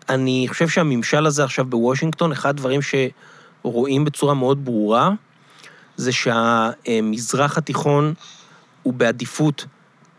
אני 0.09 0.47
חושב 0.49 0.69
שהממשל 0.69 1.27
הזה 1.27 1.45
עכשיו 1.45 1.65
בוושינגטון, 1.65 2.33
אחד 2.33 2.49
הדברים 2.49 2.81
שרואים 2.83 4.05
בצורה 4.05 4.35
מאוד 4.35 4.65
ברורה, 4.65 5.11
זה 5.97 6.13
שהמזרח 6.13 7.59
התיכון 7.59 8.15
הוא 8.83 8.93
בעדיפות 8.93 9.67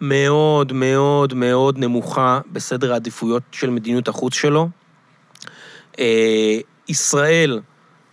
מאוד 0.01 0.73
מאוד 0.73 1.33
מאוד 1.33 1.77
נמוכה 1.77 2.39
בסדר 2.51 2.93
העדיפויות 2.93 3.43
של 3.51 3.69
מדיניות 3.69 4.07
החוץ 4.07 4.33
שלו. 4.33 4.69
אה, 5.99 6.59
ישראל, 6.87 7.61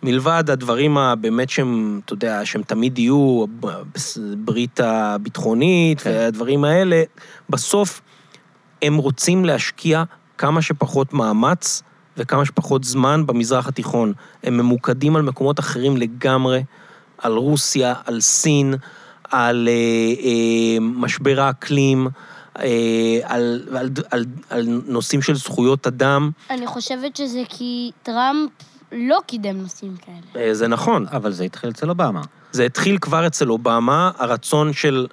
מלבד 0.02 0.50
הדברים 0.50 0.98
הבאמת 0.98 1.50
שהם, 1.50 2.00
אתה 2.04 2.12
יודע, 2.12 2.40
שהם 2.44 2.62
תמיד 2.62 2.98
יהיו, 2.98 3.44
ברית 4.38 4.80
הביטחונית 4.80 6.00
כן. 6.00 6.10
והדברים 6.10 6.64
האלה, 6.64 7.02
בסוף 7.50 8.00
הם 8.82 8.96
רוצים 8.96 9.44
להשקיע 9.44 10.04
כמה 10.38 10.62
שפחות 10.62 11.12
מאמץ 11.12 11.82
וכמה 12.16 12.44
שפחות 12.44 12.84
זמן 12.84 13.26
במזרח 13.26 13.68
התיכון. 13.68 14.12
הם 14.42 14.56
ממוקדים 14.56 15.16
על 15.16 15.22
מקומות 15.22 15.60
אחרים 15.60 15.96
לגמרי, 15.96 16.64
על 17.18 17.32
רוסיה, 17.32 17.94
על 18.04 18.20
סין, 18.20 18.74
על 19.30 19.68
אה, 19.68 19.72
אה, 20.24 20.80
משבר 20.80 21.40
האקלים, 21.40 22.08
אה, 22.58 23.20
על, 23.24 23.62
על, 23.76 23.90
על, 24.10 24.24
על 24.50 24.66
נושאים 24.86 25.22
של 25.22 25.34
זכויות 25.34 25.86
אדם. 25.86 26.30
אני 26.50 26.66
חושבת 26.66 27.16
שזה 27.16 27.42
כי 27.48 27.90
טראמפ 28.02 28.50
לא 28.92 29.18
קידם 29.26 29.56
נושאים 29.56 29.96
כאלה. 29.96 30.44
אה, 30.44 30.54
זה 30.54 30.68
נכון. 30.68 31.06
אבל 31.12 31.32
זה 31.32 31.44
התחיל 31.44 31.70
אצל 31.70 31.90
אובמה. 31.90 32.20
זה 32.52 32.64
התחיל 32.64 32.98
כבר 32.98 33.26
אצל 33.26 33.50
אובמה, 33.50 34.10
הרצון 34.18 34.72
של... 34.72 35.06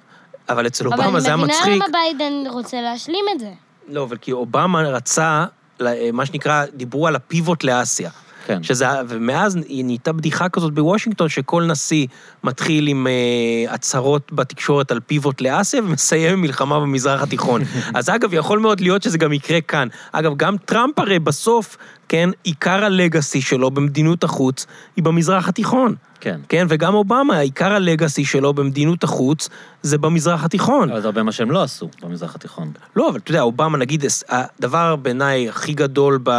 אבל 0.48 0.66
אצל 0.66 0.86
אובמה 0.86 1.20
זה 1.20 1.26
היה 1.28 1.34
אבל 1.34 1.44
אני 1.44 1.52
מצחיק. 1.52 1.66
מבינה 1.68 1.84
למה 1.88 1.98
ביידן 2.18 2.50
רוצה 2.50 2.80
להשלים 2.80 3.24
את 3.34 3.40
זה. 3.40 3.50
לא, 3.88 4.02
אבל 4.02 4.16
כי 4.16 4.32
אובמה 4.32 4.82
רצה, 4.82 5.44
ל- 5.80 6.10
מה 6.12 6.26
שנקרא, 6.26 6.64
דיברו 6.74 7.06
על 7.06 7.16
הפיבוט 7.16 7.64
לאסיה. 7.64 8.10
כן. 8.46 8.62
שזה, 8.62 8.86
ומאז 9.08 9.58
נהייתה 9.68 10.12
בדיחה 10.12 10.48
כזאת 10.48 10.74
בוושינגטון, 10.74 11.28
שכל 11.28 11.62
נשיא 11.62 12.06
מתחיל 12.44 12.86
עם 12.88 13.06
אה, 13.06 13.72
הצהרות 13.74 14.32
בתקשורת 14.32 14.90
על 14.90 15.00
פיבוט 15.00 15.40
לאסיה 15.40 15.82
ומסיים 15.82 16.32
עם 16.32 16.40
מלחמה 16.40 16.80
במזרח 16.80 17.22
התיכון. 17.22 17.62
אז 17.94 18.08
אגב, 18.10 18.34
יכול 18.34 18.58
מאוד 18.58 18.80
להיות 18.80 19.02
שזה 19.02 19.18
גם 19.18 19.32
יקרה 19.32 19.60
כאן. 19.60 19.88
אגב, 20.12 20.32
גם 20.36 20.56
טראמפ 20.64 20.98
הרי 20.98 21.18
בסוף, 21.18 21.76
כן, 22.08 22.30
עיקר 22.44 22.84
הלגאסי 22.84 23.40
שלו 23.40 23.70
במדיניות 23.70 24.24
החוץ 24.24 24.66
היא 24.96 25.04
במזרח 25.04 25.48
התיכון. 25.48 25.94
כן. 26.20 26.40
כן, 26.48 26.66
וגם 26.68 26.94
אובמה, 26.94 27.38
עיקר 27.38 27.72
הלגאסי 27.72 28.24
שלו 28.24 28.54
במדיניות 28.54 29.04
החוץ 29.04 29.48
זה 29.82 29.98
במזרח 29.98 30.44
התיכון. 30.44 30.90
אבל 30.90 31.00
זה 31.00 31.06
הרבה 31.06 31.22
מה 31.22 31.32
שהם 31.32 31.50
לא 31.50 31.62
עשו 31.62 31.88
במזרח 32.02 32.34
התיכון. 32.34 32.72
לא, 32.96 33.08
אבל 33.08 33.18
אתה 33.18 33.30
יודע, 33.30 33.40
אובמה, 33.40 33.78
נגיד, 33.78 34.04
הדבר 34.28 34.96
בעיניי 34.96 35.48
הכי 35.48 35.72
גדול, 35.72 36.18
ב, 36.22 36.30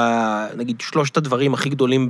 נגיד, 0.57 0.81
שלושת 0.81 1.17
הדברים 1.17 1.53
הכי 1.53 1.69
גדולים 1.69 2.09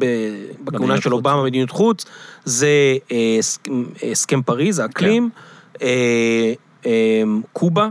בכהונה 0.63 0.97
של 0.97 1.09
חוץ. 1.09 1.13
אובמה 1.13 1.41
במדיניות 1.41 1.69
חוץ, 1.69 2.05
זה 2.45 2.67
אה, 3.11 3.35
הסכם, 3.39 3.83
הסכם 4.11 4.41
פריז, 4.41 4.79
האקלים, 4.79 5.29
כן. 5.73 5.85
אה, 5.85 6.53
אה, 6.85 7.23
קובה, 7.53 7.89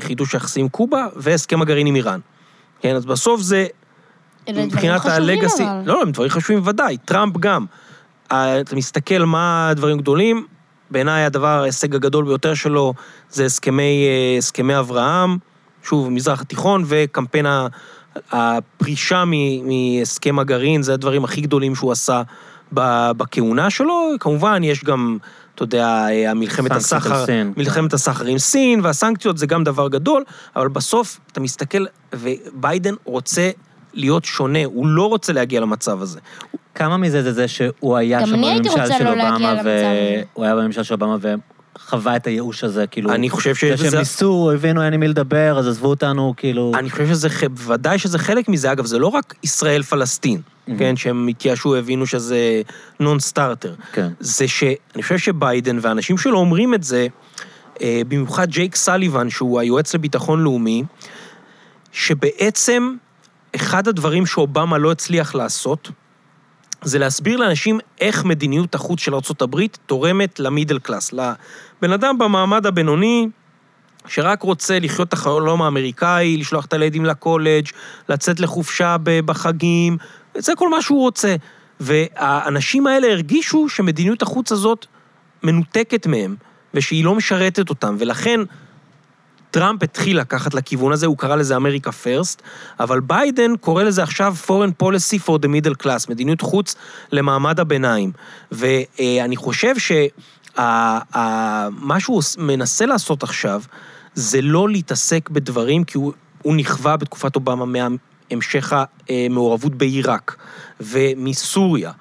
חידוש 0.00 0.34
היחסים 0.34 0.68
קובה, 0.68 1.06
והסכם 1.16 1.62
הגרעין 1.62 1.86
עם 1.86 1.96
איראן. 1.96 2.20
כן, 2.80 2.96
אז 2.96 3.06
בסוף 3.06 3.40
זה, 3.40 3.66
אלה 4.48 4.66
דברים 4.66 4.98
חשובים 4.98 5.38
אבל. 5.40 5.82
לא, 5.86 6.02
הם 6.02 6.10
דברים 6.10 6.30
חשובים 6.30 6.60
בוודאי, 6.60 6.96
טראמפ 6.96 7.36
גם. 7.36 7.66
אתה 8.60 8.76
מסתכל 8.76 9.24
מה 9.24 9.68
הדברים 9.68 9.98
גדולים, 9.98 10.46
בעיניי 10.90 11.24
הדבר, 11.24 11.46
ההישג 11.62 11.94
הגדול 11.94 12.24
ביותר 12.24 12.54
שלו 12.54 12.94
זה 13.30 13.44
הסכמי, 13.44 14.06
אה, 14.06 14.38
הסכמי 14.38 14.78
אברהם, 14.78 15.38
שוב, 15.82 16.10
מזרח 16.10 16.40
התיכון, 16.40 16.84
וקמפיין 16.86 17.46
הפרישה 18.32 19.24
מהסכם 19.64 20.38
הגרעין, 20.38 20.82
זה 20.82 20.94
הדברים 20.94 21.24
הכי 21.24 21.40
גדולים 21.40 21.74
שהוא 21.74 21.92
עשה 21.92 22.22
בכהונה 22.72 23.70
שלו. 23.70 24.10
כמובן, 24.20 24.64
יש 24.64 24.84
גם, 24.84 25.18
אתה 25.54 25.62
יודע, 25.62 26.06
אה, 26.10 26.34
מלחמת 26.34 26.70
הסחר, 26.70 27.26
סין, 27.26 27.52
מלחמת 27.56 27.92
הסחר 27.92 28.24
עם 28.24 28.38
סין, 28.38 28.80
והסנקציות 28.82 29.38
זה 29.38 29.46
גם 29.46 29.64
דבר 29.64 29.88
גדול, 29.88 30.24
אבל 30.56 30.68
בסוף 30.68 31.20
אתה 31.32 31.40
מסתכל, 31.40 31.84
וביידן 32.12 32.94
רוצה 33.04 33.50
להיות 33.94 34.24
שונה, 34.24 34.64
הוא 34.64 34.86
לא 34.86 35.08
רוצה 35.08 35.32
להגיע 35.32 35.60
למצב 35.60 36.02
הזה. 36.02 36.20
כמה 36.74 36.96
מזה 36.96 37.22
זה 37.22 37.32
זה 37.32 37.48
שהוא 37.48 37.96
היה 37.96 38.26
שם 38.26 38.34
אני 38.34 38.58
בממשל 38.58 38.86
של 38.98 39.04
לא 39.04 39.10
אובמה. 39.10 39.60
והוא 39.64 40.44
היה 40.44 40.56
בממשל 40.56 40.82
של 40.82 40.94
אובמה 40.94 41.16
וחווה 41.76 42.16
את 42.16 42.26
הייאוש 42.26 42.64
הזה, 42.64 42.86
כאילו... 42.86 43.12
אני 43.12 43.30
חושב 43.30 43.54
זה 43.54 43.76
שזה... 43.76 43.90
שהם 43.90 43.98
ניסו, 43.98 44.50
הבינו, 44.54 44.82
אין 44.82 44.92
עם 44.92 45.00
מי 45.00 45.08
לדבר, 45.08 45.58
אז 45.58 45.68
עזבו 45.68 45.88
אותנו, 45.88 46.34
כאילו... 46.36 46.72
אני 46.74 46.90
חושב 46.90 47.08
שזה, 47.08 47.28
בוודאי 47.50 47.98
שזה 47.98 48.18
חלק 48.18 48.48
מזה. 48.48 48.72
אגב, 48.72 48.86
זה 48.86 48.98
לא 48.98 49.06
רק 49.06 49.34
ישראל-פלסטין, 49.42 50.40
כן, 50.78 50.96
שהם 50.96 51.28
התייאשו, 51.28 51.76
הבינו 51.76 52.06
שזה 52.06 52.62
נון 53.00 53.20
סטארטר. 53.20 53.74
כן. 53.92 54.08
זה 54.20 54.48
שאני 54.48 55.02
חושב 55.02 55.18
שביידן 55.18 55.78
והאנשים 55.80 56.18
שלו 56.18 56.38
אומרים 56.38 56.74
את 56.74 56.82
זה, 56.82 57.06
אה, 57.80 58.02
במיוחד 58.08 58.50
ג'ייק 58.50 58.76
סליבן, 58.76 59.30
שהוא 59.30 59.60
היועץ 59.60 59.94
לביטחון 59.94 60.42
לאומי, 60.42 60.82
שבעצם 61.92 62.94
אחד 63.56 63.88
הדברים 63.88 64.26
שאובמה 64.26 64.78
לא 64.78 64.92
הצליח 64.92 65.34
לעשות, 65.34 65.90
זה 66.84 66.98
להסביר 66.98 67.36
לאנשים 67.36 67.80
איך 68.00 68.24
מדיניות 68.24 68.74
החוץ 68.74 69.00
של 69.00 69.14
ארה"ב 69.14 69.60
תורמת 69.86 70.40
למידל 70.40 70.78
קלאס, 70.78 71.12
לבן 71.12 71.92
אדם 71.92 72.18
במעמד 72.18 72.66
הבינוני, 72.66 73.28
שרק 74.08 74.42
רוצה 74.42 74.78
לחיות 74.78 75.08
את 75.08 75.12
החלום 75.12 75.62
האמריקאי, 75.62 76.36
לשלוח 76.36 76.64
את 76.64 76.72
הילדים 76.72 77.04
לקולג', 77.04 77.66
לצאת 78.08 78.40
לחופשה 78.40 78.96
בחגים, 79.04 79.96
זה 80.34 80.52
כל 80.56 80.68
מה 80.68 80.82
שהוא 80.82 81.00
רוצה. 81.00 81.36
והאנשים 81.80 82.86
האלה 82.86 83.06
הרגישו 83.06 83.68
שמדיניות 83.68 84.22
החוץ 84.22 84.52
הזאת 84.52 84.86
מנותקת 85.42 86.06
מהם, 86.06 86.36
ושהיא 86.74 87.04
לא 87.04 87.14
משרתת 87.14 87.70
אותם, 87.70 87.96
ולכן 87.98 88.40
טראמפ 89.54 89.82
התחיל 89.82 90.20
לקחת 90.20 90.54
לכיוון 90.54 90.92
הזה, 90.92 91.06
הוא 91.06 91.18
קרא 91.18 91.36
לזה 91.36 91.56
אמריקה 91.56 91.92
פרסט, 91.92 92.42
אבל 92.80 93.00
ביידן 93.00 93.56
קורא 93.56 93.82
לזה 93.82 94.02
עכשיו 94.02 94.36
foreign 94.46 94.82
policy 94.82 95.18
for 95.26 95.32
the 95.42 95.46
middle 95.46 95.74
class, 95.84 96.10
מדיניות 96.10 96.40
חוץ 96.40 96.74
למעמד 97.12 97.60
הביניים. 97.60 98.12
ואני 98.52 99.36
חושב 99.36 99.74
שמה 99.78 101.00
שהוא 101.98 102.22
מנסה 102.38 102.86
לעשות 102.86 103.22
עכשיו, 103.22 103.62
זה 104.14 104.42
לא 104.42 104.68
להתעסק 104.68 105.30
בדברים, 105.30 105.84
כי 105.84 105.98
הוא, 105.98 106.12
הוא 106.42 106.56
נכווה 106.56 106.96
בתקופת 106.96 107.36
אובמה 107.36 107.64
מהמשך 108.30 108.72
המעורבות 109.08 109.74
בעיראק, 109.74 110.36
ומסוריה, 110.80 111.92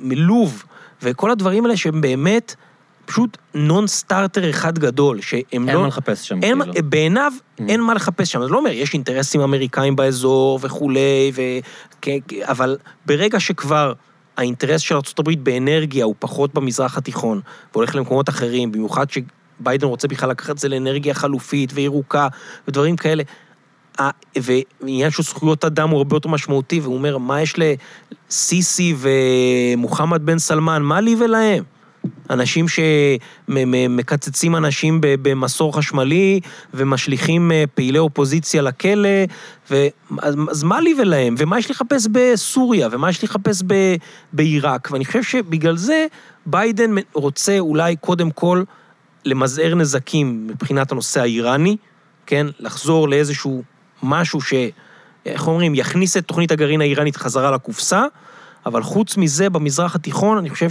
ומלוב, 0.00 0.64
וכל 1.02 1.30
הדברים 1.30 1.64
האלה 1.64 1.76
שהם 1.76 2.00
באמת 2.00 2.54
פשוט 3.08 3.36
נון 3.54 3.86
סטארטר 3.86 4.50
אחד 4.50 4.78
גדול, 4.78 5.20
שהם 5.20 5.40
אין 5.52 5.68
לא... 5.68 5.80
מה 5.80 5.86
לחפש 5.86 6.28
שם, 6.28 6.42
אין, 6.42 6.62
כאילו. 6.62 6.88
בעיניו 6.88 7.32
אין 7.68 7.80
מה 7.80 7.94
לחפש 7.94 8.32
שם. 8.32 8.42
זה 8.42 8.48
לא 8.48 8.58
אומר, 8.58 8.70
יש 8.70 8.94
אינטרסים 8.94 9.40
אמריקאים 9.40 9.96
באזור 9.96 10.58
וכולי, 10.62 11.32
ו... 11.34 11.40
כ- 12.02 12.08
כ- 12.28 12.32
אבל 12.42 12.76
ברגע 13.06 13.40
שכבר 13.40 13.92
האינטרס 14.36 14.80
של 14.80 14.94
ארה"ב 14.94 15.30
באנרגיה 15.42 16.04
הוא 16.04 16.14
פחות 16.18 16.54
במזרח 16.54 16.98
התיכון, 16.98 17.40
והולך 17.72 17.94
למקומות 17.94 18.28
אחרים, 18.28 18.72
במיוחד 18.72 19.06
שביידן 19.10 19.86
רוצה 19.86 20.08
בכלל 20.08 20.30
לקחת 20.30 20.50
את 20.50 20.58
זה 20.58 20.68
לאנרגיה 20.68 21.14
חלופית 21.14 21.70
וירוקה 21.74 22.28
ודברים 22.68 22.96
כאלה, 22.96 23.22
ועניין 24.36 25.10
של 25.10 25.22
זכויות 25.22 25.64
אדם 25.64 25.88
הוא 25.90 25.98
הרבה 25.98 26.16
יותר 26.16 26.28
משמעותי, 26.28 26.80
והוא 26.80 26.94
אומר, 26.94 27.18
מה 27.18 27.42
יש 27.42 27.54
לסיסי 27.58 28.94
ומוחמד 28.98 30.26
בן 30.26 30.38
סלמן, 30.38 30.82
מה 30.82 31.00
לי 31.00 31.16
ולהם? 31.18 31.77
אנשים 32.30 32.66
שמקצצים 33.48 34.56
אנשים 34.56 34.98
במסור 35.02 35.76
חשמלי 35.76 36.40
ומשליכים 36.74 37.52
אה, 37.52 37.64
פעילי 37.74 37.98
אופוזיציה 37.98 38.62
לכלא, 38.62 39.08
ו... 39.70 39.86
אז, 40.22 40.62
מה 40.62 40.80
לי 40.80 40.94
ולהם? 40.98 41.34
ומה 41.38 41.58
יש 41.58 41.70
לחפש 41.70 42.06
בסוריה? 42.12 42.88
ומה 42.92 43.10
יש 43.10 43.24
לחפש 43.24 43.62
ב- 43.66 43.96
בעיראק? 44.32 44.88
ואני 44.92 45.04
חושב 45.04 45.22
שבגלל 45.22 45.76
זה 45.76 46.06
ביידן 46.46 46.90
רוצה 47.14 47.58
אולי 47.58 47.96
קודם 47.96 48.30
כל 48.30 48.62
למזער 49.24 49.74
נזקים 49.74 50.46
מבחינת 50.46 50.92
הנושא 50.92 51.20
האיראני, 51.20 51.76
כן? 52.26 52.46
לחזור 52.60 53.08
לאיזשהו 53.08 53.62
משהו 54.02 54.40
ש... 54.40 54.54
איך 55.26 55.48
אומרים? 55.48 55.74
יכניס 55.74 56.16
את 56.16 56.24
תוכנית 56.24 56.50
הגרעין 56.50 56.80
האיראנית 56.80 57.16
חזרה 57.16 57.50
לקופסה, 57.50 58.04
אבל 58.66 58.82
חוץ 58.82 59.16
מזה, 59.16 59.50
במזרח 59.50 59.94
התיכון, 59.94 60.38
אני 60.38 60.50
חושב 60.50 60.70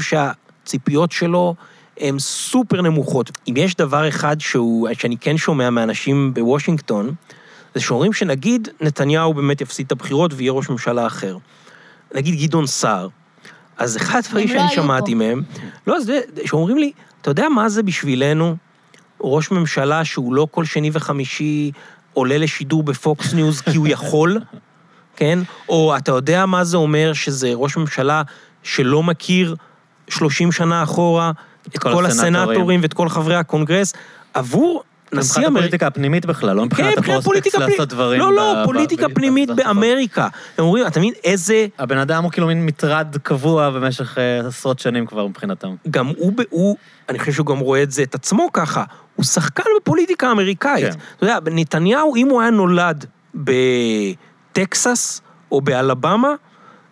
שהציפיות 0.67 1.11
שלו 1.11 1.55
הן 1.99 2.19
סופר 2.19 2.81
נמוכות. 2.81 3.31
אם 3.47 3.53
יש 3.57 3.75
דבר 3.75 4.07
אחד 4.07 4.41
שהוא, 4.41 4.89
שאני 4.93 5.17
כן 5.17 5.37
שומע 5.37 5.69
מאנשים 5.69 6.33
בוושינגטון, 6.33 7.13
זה 7.75 7.81
שאומרים 7.81 8.13
שנגיד 8.13 8.67
נתניהו 8.81 9.33
באמת 9.33 9.61
יפסיד 9.61 9.85
את 9.85 9.91
הבחירות 9.91 10.33
ויהיה 10.33 10.51
ראש 10.51 10.69
ממשלה 10.69 11.07
אחר. 11.07 11.37
נגיד 12.15 12.41
גדעון 12.41 12.67
סער. 12.67 13.07
אז 13.77 13.97
אחד 13.97 14.21
הדברים 14.25 14.47
לא 14.47 14.53
שאני 14.53 14.67
היו 14.67 14.83
שמעתי 14.83 15.11
פה. 15.11 15.17
מהם, 15.17 15.41
לא, 15.87 15.99
זה 15.99 16.19
שאומרים 16.45 16.77
לי, 16.77 16.91
אתה 17.21 17.31
יודע 17.31 17.49
מה 17.49 17.69
זה 17.69 17.83
בשבילנו 17.83 18.55
ראש 19.21 19.51
ממשלה 19.51 20.05
שהוא 20.05 20.33
לא 20.33 20.47
כל 20.51 20.65
שני 20.65 20.89
וחמישי 20.93 21.71
עולה 22.13 22.37
לשידור 22.37 22.83
בפוקס 22.83 23.33
ניוז 23.33 23.61
כי 23.61 23.77
הוא 23.77 23.87
יכול, 23.87 24.39
כן? 25.15 25.39
או 25.69 25.97
אתה 25.97 26.11
יודע 26.11 26.45
מה 26.45 26.63
זה 26.63 26.77
אומר 26.77 27.13
שזה 27.13 27.51
ראש 27.53 27.77
ממשלה 27.77 28.21
שלא 28.63 29.03
מכיר 29.03 29.55
30 30.09 30.51
שנה 30.51 30.83
אחורה 30.83 31.31
את 31.67 31.77
כל 31.77 31.93
כל 31.93 32.05
הסנטורים. 32.05 32.35
הסנטורים 32.49 32.79
ואת 32.81 32.93
כל 32.93 33.09
חברי 33.09 33.35
הקונגרס, 33.35 33.93
עבור 34.33 34.83
נשיא 35.13 35.21
מבחינת 35.21 35.47
אמריקה... 35.47 35.57
הפוליטיקה 35.59 35.87
הפנימית 35.87 36.25
בכלל, 36.25 36.55
לא 36.55 36.61
כן, 36.61 36.65
מבחינת 36.65 36.97
מבחינת 36.97 37.03
ה 37.19 37.20
prospect 37.20 37.25
פוליטיקה 37.25 37.57
לעשות. 37.59 37.89
דברים. 37.89 38.19
לא, 38.19 38.33
לא, 38.33 38.53
ב- 38.61 38.65
פוליטיקה 38.65 39.07
ב- 39.07 39.13
פנימית 39.13 39.49
ב- 39.49 39.55
באמריקה. 39.55 40.27
הם 40.57 40.65
אומרים, 40.65 40.87
אתה 40.87 40.99
מבין 40.99 41.13
איזה... 41.23 41.67
הבן 41.79 41.97
אדם 41.97 42.23
הוא 42.23 42.31
כאילו 42.31 42.47
מין 42.47 42.65
מטרד 42.65 43.15
קבוע 43.23 43.69
במשך 43.69 44.17
אה, 44.17 44.47
עשרות 44.47 44.79
שנים 44.79 45.05
כבר 45.05 45.27
מבחינתם. 45.27 45.75
גם 45.89 46.07
הוא, 46.17 46.31
ב- 46.35 46.41
הוא, 46.49 46.77
אני 47.09 47.19
חושב 47.19 47.31
שהוא 47.31 47.45
גם 47.45 47.59
רואה 47.59 47.83
את 47.83 47.91
זה, 47.91 48.03
את 48.03 48.15
עצמו 48.15 48.49
ככה, 48.53 48.83
הוא 49.15 49.25
שחקן 49.25 49.63
בפוליטיקה 49.81 50.27
האמריקאית. 50.27 50.93
כן. 50.93 50.99
אתה 51.17 51.25
יודע, 51.25 51.37
נתניהו, 51.51 52.15
אם 52.15 52.27
הוא 52.29 52.41
היה 52.41 52.49
נולד 52.49 53.05
בטקסס 53.35 55.21
או 55.51 55.61
באלבמה, 55.61 56.33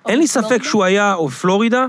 אין 0.07 0.19
לי 0.19 0.27
ספק? 0.27 0.63
שהוא 0.63 0.83
היה, 0.83 1.13
או 1.13 1.27
בפלורידה, 1.27 1.85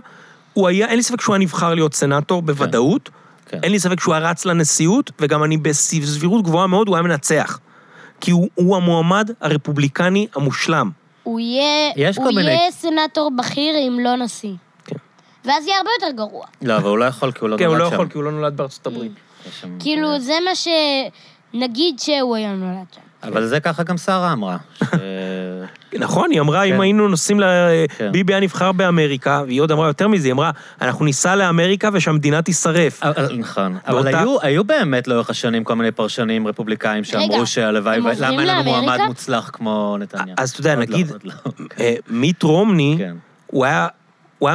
הוא 0.57 0.69
היה, 0.69 0.87
אין 0.89 0.97
לי 0.97 1.03
ספק 1.03 1.21
שהוא 1.21 1.35
היה 1.35 1.43
נבחר 1.43 1.75
להיות 1.75 1.95
סנאטור 1.95 2.43
בוודאות. 2.43 3.11
כן. 3.47 3.59
אין 3.63 3.73
לי 3.73 3.79
ספק 3.79 4.01
שהוא 4.01 4.15
היה 4.15 4.31
רץ 4.31 4.45
לנשיאות, 4.45 5.11
וגם 5.21 5.45
אני 5.45 5.57
בסבירות 5.57 6.45
גבוהה 6.45 6.67
מאוד, 6.67 6.89
הוא 6.89 6.97
היה 6.97 7.03
מנצח. 7.03 7.59
כי 8.21 8.31
הוא, 8.31 8.49
הוא 8.55 8.77
המועמד 8.77 9.31
הרפובליקני 9.41 10.27
המושלם. 10.35 10.91
הוא 11.23 11.41
יהיה, 11.41 11.93
יש 11.97 12.17
הוא 12.17 12.25
כל 12.25 12.31
מיני- 12.35 12.51
יהיה 12.51 12.71
סנאטור 12.71 13.31
בכיר 13.39 13.75
אם 13.89 13.99
לא 14.01 14.17
נשיא. 14.17 14.53
כן. 14.85 14.97
ואז 15.45 15.67
יהיה 15.67 15.77
הרבה 15.79 15.91
יותר 16.01 16.17
גרוע. 16.17 16.47
לא, 16.63 16.77
אבל 16.77 16.89
הוא 16.89 16.99
לא 16.99 17.05
יכול 17.05 17.33
כי 17.33 17.39
הוא 17.41 17.49
לא 17.49 17.57
כן, 17.57 17.65
הוא 17.65 17.73
נולד 17.73 17.83
לא 17.85 17.89
שם. 17.89 17.95
יכול, 17.95 18.09
כי 18.09 18.19
הוא 18.19 18.25
לא 18.25 18.33
נולד 18.33 18.57
בארצות 18.57 18.87
הברית. 18.87 19.13
יש 19.49 19.61
שם- 19.61 19.77
כאילו, 19.81 20.21
זה 20.21 20.35
מה 20.45 20.55
ש... 20.55 20.69
נגיד 21.55 21.99
שהוא 21.99 22.37
היה 22.37 22.53
נולד 22.55 22.87
שם. 22.95 23.01
אבל 23.23 23.47
זה 23.47 23.61
ככה 23.61 23.83
גם 23.83 23.97
שרה 23.97 24.33
אמרה. 24.33 24.57
נכון, 25.99 26.31
היא 26.31 26.41
אמרה, 26.41 26.63
אם 26.63 26.75
כן. 26.75 26.81
היינו 26.81 27.09
נוסעים 27.09 27.41
ל... 27.41 27.45
כן. 27.99 28.13
ביבי 28.13 28.33
היה 28.33 28.41
נבחר 28.41 28.73
באמריקה, 28.73 29.43
והיא 29.47 29.61
עוד 29.61 29.73
אמרה 29.73 29.87
יותר 29.87 30.09
מזה, 30.09 30.27
היא 30.29 30.33
אמרה, 30.33 30.51
אנחנו 30.81 31.05
ניסע 31.05 31.37
לאמריקה 31.37 31.89
ושהמדינה 31.93 32.43
תישרף. 32.43 33.03
נכון, 33.39 33.77
אבל 33.87 34.15
היו- 34.43 34.65
באמת 34.65 35.09
לאורך 35.09 35.31
השנים 35.31 35.65
כל 35.65 35.75
מיני 35.75 35.91
פרשנים 35.93 36.47
רפובליקאים 36.47 37.05
שאמרו 37.05 37.47
שהלוואי, 37.47 38.01
למה 38.01 38.41
אין 38.41 38.49
לנו 38.49 38.63
מועמד? 38.65 38.99
מוצלח 39.07 39.51
כמו 39.53 39.97
נתניהו. 40.01 40.37
אז 40.39 40.51
אתה 40.51 40.61
יודע, 40.61 40.75
לא, 40.75 40.81
נגיד, 40.81 41.13
לא. 41.25 41.33
אה, 41.81 41.95
מיט 42.09 42.43
רומני, 42.43 42.95
כן. 42.99 43.17
הוא 43.47 43.65
היה, 43.65 43.89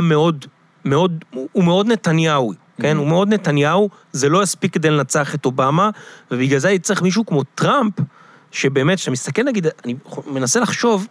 מאוד, 0.01 0.45
מאוד, 0.85 1.25
הוא 1.51 1.63
מאוד 1.63 1.87
נתניהו, 1.87 2.53
כן? 2.81 2.97
הוא 2.97 3.07
מאוד 3.07 3.33
נתניהו, 3.33 3.89
זה 4.11 4.29
לא 4.29 4.41
הספיק 4.41 4.73
כדי 4.73 4.89
לנצח 4.89 5.35
את 5.35 5.45
אובמה, 5.45 5.89
ובגלל 6.31 6.59
זה 6.59 6.75
צריך 6.81 7.01
מישהו 7.01 7.25
כמו 7.25 7.43
טראמפ, 7.43 7.93
שבאמת, 8.51 8.97
כשאתה 8.97 9.11
מסתכל, 9.11 9.43
נגיד, 9.43 9.67
אני 9.85 9.95
מנסה 10.27 10.59
לחשוב, 10.59 11.07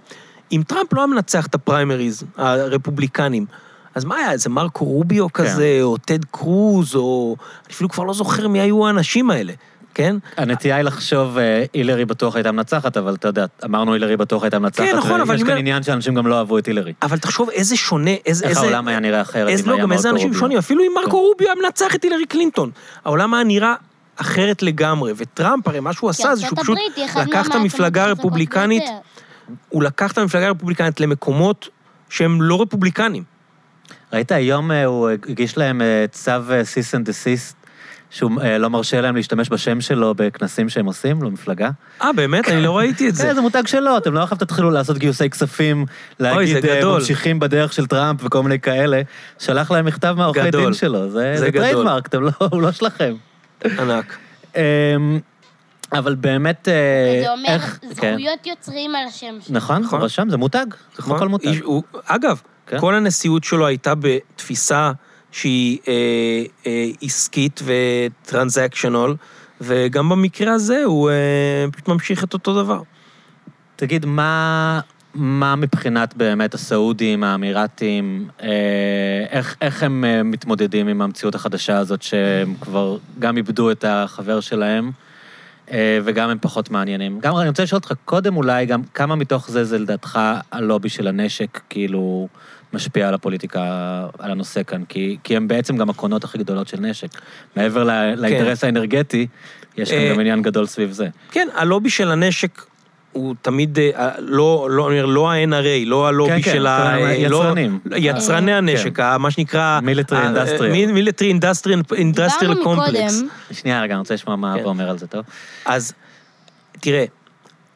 אם 0.52 0.62
טראמפ 0.66 0.92
לא 0.92 1.00
היה 1.00 1.06
מנצח 1.06 1.46
את 1.46 1.54
הפריימריז, 1.54 2.22
הרפובליקנים, 2.36 3.46
אז 3.94 4.04
מה 4.04 4.16
היה, 4.16 4.32
איזה 4.32 4.50
מרקו 4.50 4.84
רוביו 4.84 5.32
כזה, 5.32 5.78
או 5.82 5.96
טד 5.96 6.24
קרוז, 6.24 6.94
או... 6.94 7.36
אני 7.66 7.74
אפילו 7.74 7.88
כבר 7.88 8.04
לא 8.04 8.14
זוכר 8.14 8.48
מי 8.48 8.60
היו 8.60 8.86
האנשים 8.86 9.30
האלה, 9.30 9.52
כן? 9.94 10.16
הנטייה 10.36 10.76
היא 10.76 10.84
לחשוב, 10.84 11.38
אה, 11.38 11.64
הילרי 11.72 12.04
בטוח 12.04 12.36
הייתה 12.36 12.52
מנצחת, 12.52 12.96
אבל 12.96 13.14
אתה 13.14 13.28
יודע, 13.28 13.46
אמרנו 13.64 13.92
הילרי 13.92 14.16
בטוח 14.16 14.42
הייתה 14.42 14.58
מנצחת, 14.58 14.86
כן, 14.86 14.96
נכון, 14.96 15.20
אבל 15.20 15.34
אני 15.34 15.44
כאן 15.44 15.56
עניין 15.56 15.82
שאנשים 15.82 16.14
גם 16.14 16.26
לא 16.26 16.38
אהבו 16.38 16.58
את 16.58 16.66
הילרי. 16.66 16.92
אבל 17.02 17.18
תחשוב 17.18 17.50
איזה 17.50 17.76
שונה, 17.76 18.10
איזה... 18.26 18.44
איך 18.44 18.50
איזה- 18.50 18.60
העולם 18.60 18.88
היה 18.88 19.00
נראה 19.00 19.20
אחרת 19.20 19.60
אם 19.60 19.68
לא, 19.68 19.74
היה 19.74 19.82
גם 19.82 19.92
איזה 19.92 20.08
מרקו 20.08 20.16
אנשים 20.16 20.28
רוביו. 20.28 20.40
שונים, 20.40 20.58
אפילו 20.58 20.82
אם 20.82 20.92
מרקו 20.96 21.10
כן. 21.10 21.16
רוביו 21.16 21.46
היה 21.48 21.56
מנצח 21.62 21.94
את 21.94 22.02
הילרי 22.02 22.26
קלינטון. 22.26 22.70
העולם 23.04 23.34
היה 23.34 23.44
נראה 23.44 23.74
אחרת 24.20 24.62
לגמרי, 24.62 25.12
וטראמפ, 25.16 25.68
הרי 25.68 25.80
מה 25.80 25.92
שהוא 25.92 26.12
כי 26.12 26.22
עשה 26.22 26.34
זה 26.34 26.46
שהוא 26.46 26.58
פשוט 26.62 26.78
לקח 27.16 27.46
את 27.46 27.54
המפלגה 27.54 28.04
הרפובליקנית. 28.04 28.84
הוא 29.68 29.82
לקח 29.82 30.12
את 30.12 30.18
המפלגה 30.18 30.46
הרפובליקנית 30.46 31.00
למקומות 31.00 31.68
שהם 32.08 32.42
לא 32.42 32.62
רפובליקנים. 32.62 33.22
ראית 34.12 34.32
היום, 34.32 34.70
אה, 34.70 34.84
הוא 34.84 35.08
הגיש 35.28 35.58
להם 35.58 35.82
אה, 35.82 36.04
צו 36.12 36.32
cease 36.64 36.94
and 36.94 37.06
desist, 37.06 37.56
שהוא 38.10 38.30
אה, 38.42 38.58
לא 38.58 38.70
מרשה 38.70 39.00
להם 39.00 39.16
להשתמש 39.16 39.48
בשם 39.50 39.80
שלו 39.80 40.14
בכנסים 40.16 40.68
שהם 40.68 40.86
עושים, 40.86 41.22
לא 41.22 41.30
מפלגה. 41.30 41.70
אה, 42.02 42.12
באמת? 42.12 42.48
אני 42.48 42.62
לא 42.62 42.78
ראיתי 42.78 43.08
את 43.08 43.14
זה. 43.14 43.22
כן, 43.22 43.34
זה 43.34 43.40
מותג 43.40 43.66
שלו, 43.66 43.96
אתם 43.96 44.14
לא 44.14 44.22
עכשיו 44.22 44.38
תתחילו 44.38 44.70
לעשות 44.70 44.98
גיוסי 44.98 45.30
כספים, 45.30 45.86
להגיד. 46.20 46.56
ממשיכים 46.84 47.40
בדרך 47.40 47.72
של 47.72 47.86
טראמפ 47.86 48.24
וכל 48.24 48.42
מיני 48.42 48.60
כאלה. 48.60 49.02
שלח 49.38 49.70
להם 49.70 49.84
מכתב 49.84 50.14
מהעורכי. 50.18 50.50
דין 50.50 50.72
שלו, 50.72 51.10
זה 51.10 51.32
זה 51.34 51.40
זה 51.40 51.50
גדול. 51.50 51.62
trademark, 51.62 52.06
אתם 52.06 52.22
לא- 52.22 52.30
הוא 52.50 52.62
לא 52.62 52.72
שלכם. 52.72 53.14
ענק. 53.64 54.18
אמ, 54.56 54.60
אבל 55.92 56.14
באמת, 56.14 56.68
אה, 56.68 57.20
זה 57.22 57.32
אומר 57.32 57.48
איך... 57.48 57.78
כן. 57.96 58.12
זכויות 58.12 58.46
יוצרים 58.46 58.94
על 58.94 59.06
השם 59.06 59.34
שלו. 59.40 59.56
נכון, 59.56 59.82
נכון. 59.82 59.98
הוא 59.98 60.06
רשם, 60.06 60.30
זה 60.30 60.36
מותג, 60.36 60.66
כמו 60.96 61.18
כל 61.18 61.28
מותג. 61.28 61.60
אגב, 62.04 62.40
כן. 62.66 62.80
כל 62.80 62.94
הנשיאות 62.94 63.44
שלו 63.44 63.66
הייתה 63.66 63.94
בתפיסה 63.94 64.92
שהיא 65.32 65.78
אה, 65.88 65.92
אה, 66.66 66.86
עסקית 67.02 67.62
ו 67.64 67.74
transactional, 67.74 69.14
וגם 69.60 70.08
במקרה 70.08 70.52
הזה 70.52 70.84
הוא 70.84 71.10
אה, 71.10 71.64
פשוט 71.72 71.88
ממשיך 71.88 72.24
את 72.24 72.32
אותו 72.32 72.62
דבר. 72.62 72.82
תגיד, 73.76 74.06
מה, 74.06 74.80
מה 75.14 75.56
מבחינת 75.56 76.16
באמת 76.16 76.54
הסעודים, 76.54 77.24
האמירתים, 77.24 78.28
אה, 78.42 78.48
איך, 79.30 79.56
איך 79.60 79.82
הם 79.82 80.04
אה, 80.04 80.22
מתמודדים 80.22 80.88
עם 80.88 81.02
המציאות 81.02 81.34
החדשה 81.34 81.78
הזאת 81.78 82.02
שהם 82.02 82.54
כבר 82.60 82.98
גם 83.18 83.36
איבדו 83.36 83.70
את 83.70 83.84
החבר 83.88 84.40
שלהם, 84.40 84.90
אה, 85.70 85.98
וגם 86.04 86.30
הם 86.30 86.38
פחות 86.40 86.70
מעניינים? 86.70 87.20
גם 87.20 87.36
אני 87.36 87.48
רוצה 87.48 87.62
לשאול 87.62 87.76
אותך 87.76 87.92
קודם 88.04 88.36
אולי, 88.36 88.66
גם 88.66 88.82
כמה 88.94 89.16
מתוך 89.16 89.50
זה 89.50 89.64
זה 89.64 89.78
לדעתך 89.78 90.18
הלובי 90.52 90.88
של 90.88 91.08
הנשק, 91.08 91.60
כאילו, 91.68 92.28
משפיע 92.72 93.08
על 93.08 93.14
הפוליטיקה, 93.14 93.62
על 94.18 94.30
הנושא 94.30 94.62
כאן? 94.62 94.84
כי, 94.84 95.16
כי 95.24 95.36
הם 95.36 95.48
בעצם 95.48 95.76
גם 95.76 95.90
הקונות 95.90 96.24
הכי 96.24 96.38
גדולות 96.38 96.68
של 96.68 96.80
נשק. 96.80 97.08
מעבר 97.56 97.84
ל- 97.84 98.14
לאינטרס 98.16 98.64
האנרגטי, 98.64 99.26
יש 99.76 99.90
כאן 99.90 100.14
גם 100.14 100.20
עניין 100.20 100.42
גדול 100.42 100.66
סביב 100.66 100.90
זה. 100.90 101.08
כן, 101.30 101.48
הלובי 101.54 101.90
של 101.90 102.10
הנשק 102.10 102.69
הוא 103.12 103.34
תמיד, 103.42 103.78
אה, 103.78 104.10
לא, 104.18 104.68
לא, 104.70 104.88
אני 104.88 105.00
אומר, 105.00 105.06
לא 105.06 105.30
ה-NRA, 105.30 105.86
לא 105.86 106.06
הלובי 106.08 106.30
כן, 106.32 106.42
כן, 106.42 106.52
של 106.52 106.66
ה... 106.66 106.78
כל 106.98 107.04
אה, 107.04 107.28
לא- 107.28 107.42
היצרנים. 107.42 107.78
יצרני 107.96 108.52
אה, 108.52 108.58
הנשק, 108.58 109.00
ה- 109.00 109.18
מה 109.18 109.30
שנקרא... 109.30 109.80
Military 109.80 110.14
ה- 110.16 110.32
industrial. 110.32 110.62
מ- 110.72 110.96
military 110.96 111.40
industrial 111.40 111.92
industrial 111.92 112.54
דיברנו 112.54 112.62
complex. 112.82 112.88
מקודם, 112.90 113.28
שנייה, 113.52 113.82
רגע, 113.82 113.94
אני 113.94 113.98
רוצה 113.98 114.14
לשמוע 114.14 114.36
מה 114.36 114.54
כן. 114.58 114.64
אומר 114.64 114.90
על 114.90 114.98
זה, 114.98 115.06
טוב? 115.06 115.24
אז 115.64 115.92
תראה, 116.80 117.04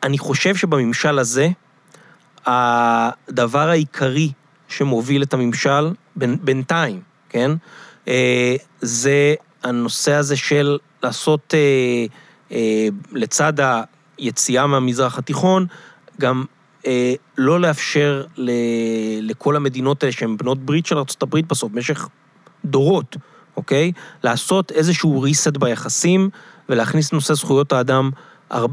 אני 0.03 0.19
חושב 0.19 0.57
שבממשל 0.57 1.19
הזה, 1.19 1.49
הדבר 2.47 3.69
העיקרי 3.71 4.31
שמוביל 4.69 5.23
את 5.23 5.35
הממשל, 5.35 5.91
בין- 6.17 6.39
בינתיים, 6.43 7.01
כן, 7.29 7.51
אה, 8.09 8.57
זה 8.81 9.35
הנושא 9.63 10.13
הזה 10.13 10.37
של 10.37 10.79
לעשות, 11.03 11.55
אה, 11.55 12.07
אה, 12.57 12.89
לצד 13.13 13.53
היציאה 14.19 14.67
מהמזרח 14.67 15.19
התיכון, 15.19 15.67
גם 16.21 16.45
אה, 16.87 17.15
לא 17.39 17.61
לאפשר 17.61 18.25
ל- 18.37 18.51
לכל 19.31 19.57
המדינות 19.57 20.03
האלה 20.03 20.13
שהן 20.13 20.37
בנות 20.37 20.59
ברית 20.59 20.87
של 20.87 20.97
ארה"ב 20.99 21.39
בסוף, 21.49 21.73
במשך 21.73 22.09
דורות, 22.65 23.17
אוקיי? 23.57 23.93
לעשות 24.25 24.73
איזשהו 24.73 25.25
reset 25.27 25.59
ביחסים 25.59 26.31
ולהכניס 26.69 27.13
נושא 27.13 27.35
זכויות 27.35 27.73
האדם 27.73 28.11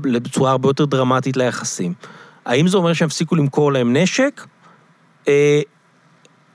בצורה 0.01 0.51
הרבה 0.51 0.69
יותר 0.69 0.85
דרמטית 0.85 1.37
ליחסים. 1.37 1.93
האם 2.45 2.67
זה 2.67 2.77
אומר 2.77 2.93
שהם 2.93 3.05
הפסיקו 3.05 3.35
למכור 3.35 3.71
להם 3.71 3.97
נשק? 3.97 4.45
אה, 5.27 5.61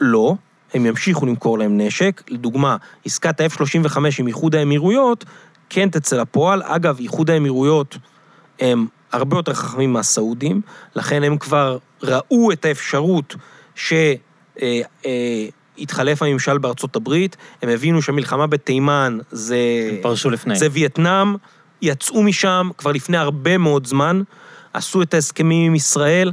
לא. 0.00 0.34
הם 0.74 0.86
ימשיכו 0.86 1.26
למכור 1.26 1.58
להם 1.58 1.80
נשק. 1.80 2.22
לדוגמה, 2.28 2.76
עסקת 3.04 3.40
ה-F-35 3.40 3.98
עם 4.18 4.26
איחוד 4.26 4.54
האמירויות 4.54 5.24
כן 5.68 5.88
תצא 5.90 6.16
לפועל. 6.16 6.62
אגב, 6.62 6.98
איחוד 6.98 7.30
האמירויות 7.30 7.98
הם 8.60 8.86
הרבה 9.12 9.36
יותר 9.36 9.54
חכמים 9.54 9.92
מהסעודים, 9.92 10.60
לכן 10.96 11.22
הם 11.22 11.38
כבר 11.38 11.78
ראו 12.02 12.52
את 12.52 12.64
האפשרות 12.64 13.34
שהתחלף 15.74 16.22
הממשל 16.22 16.58
בארצות 16.58 16.96
הברית, 16.96 17.36
הם 17.62 17.68
הבינו 17.68 18.02
שהמלחמה 18.02 18.46
בתימן 18.46 19.18
זה... 19.30 19.58
הם 19.90 19.96
פרשו 20.02 20.30
לפני. 20.30 20.56
זה 20.56 20.68
וייטנאם, 20.72 21.36
יצאו 21.82 22.22
משם 22.22 22.70
כבר 22.78 22.92
לפני 22.92 23.16
הרבה 23.16 23.58
מאוד 23.58 23.86
זמן, 23.86 24.22
עשו 24.72 25.02
את 25.02 25.14
ההסכמים 25.14 25.66
עם 25.66 25.74
ישראל. 25.74 26.32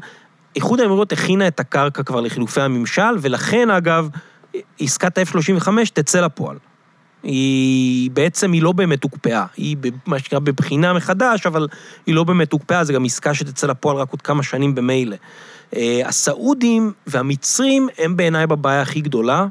איחוד 0.56 0.80
האמירויות 0.80 1.12
הכינה 1.12 1.48
את 1.48 1.60
הקרקע 1.60 2.04
כבר 2.04 2.22
לחילופי 2.22 2.62
הממשל, 2.62 3.16
ולכן, 3.22 3.70
אגב, 3.70 4.10
עסקת 4.80 5.18
ה-F-35 5.18 5.68
תצא 5.94 6.22
לפועל. 6.22 6.58
היא 7.24 8.12
בעצם, 8.12 8.52
היא 8.52 8.62
לא 8.62 8.72
באמת 8.72 9.04
הוקפאה. 9.04 9.46
היא 9.58 9.78
מה 10.06 10.20
שנקרא 10.20 10.40
בבחינה 10.40 10.94
מחדש, 10.94 11.46
אבל 11.46 11.68
היא 12.06 12.16
לא 12.16 12.24
באמת 12.24 12.52
הוקפאה, 12.52 12.84
זו 12.84 12.94
גם 12.94 13.06
עסקה 13.06 13.34
שתצא 13.34 13.68
לפועל 13.68 13.98
רק 13.98 14.10
עוד 14.12 14.22
כמה 14.22 14.44
שנים 14.44 14.76
במילא. 14.76 15.16
אה, 15.76 16.02
הסעודים 16.06 16.92
והמצרים 17.08 17.88
הם 17.98 18.18
בעיניי 18.18 18.48
בבעיה 18.48 18.82
הכי 18.82 19.02
גדולה, 19.02 19.46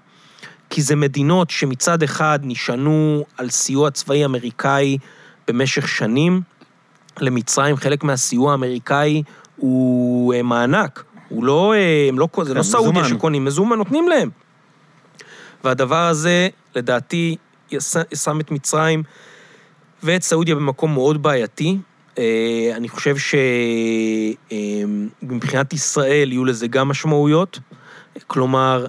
כי 0.70 0.82
זה 0.82 0.96
מדינות 0.96 1.50
שמצד 1.50 2.02
אחד 2.02 2.38
נשענו 2.42 3.24
על 3.38 3.50
סיוע 3.50 3.90
צבאי 3.90 4.24
אמריקאי 4.24 4.98
במשך 5.48 5.88
שנים. 5.88 6.40
למצרים 7.20 7.76
חלק 7.76 8.04
מהסיוע 8.04 8.52
האמריקאי 8.52 9.22
הוא 9.56 10.34
אה, 10.34 10.42
מענק. 10.42 11.04
הוא 11.28 11.44
לא, 11.44 11.74
אה, 11.74 12.08
הם 12.08 12.18
לא, 12.18 12.28
זה 12.42 12.54
לא 12.54 12.58
כן, 12.58 12.62
סעודיה. 12.62 13.04
שקונים, 13.04 13.44
מזומן 13.44 13.78
נותנים 13.78 14.08
להם. 14.08 14.30
והדבר 15.64 16.06
הזה, 16.08 16.48
לדעתי, 16.76 17.36
שם 18.14 18.40
את 18.40 18.50
מצרים 18.50 19.02
ואת 20.02 20.22
סעודיה 20.22 20.54
במקום 20.54 20.94
מאוד 20.94 21.22
בעייתי. 21.22 21.78
אה, 22.18 22.72
אני 22.76 22.88
חושב 22.88 23.16
שמבחינת 25.22 25.72
ישראל 25.72 26.32
יהיו 26.32 26.44
לזה 26.44 26.66
גם 26.66 26.88
משמעויות. 26.88 27.58
כלומר, 28.26 28.86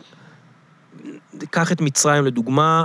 קח 1.49 1.71
את 1.71 1.81
מצרים 1.81 2.25
לדוגמה, 2.25 2.83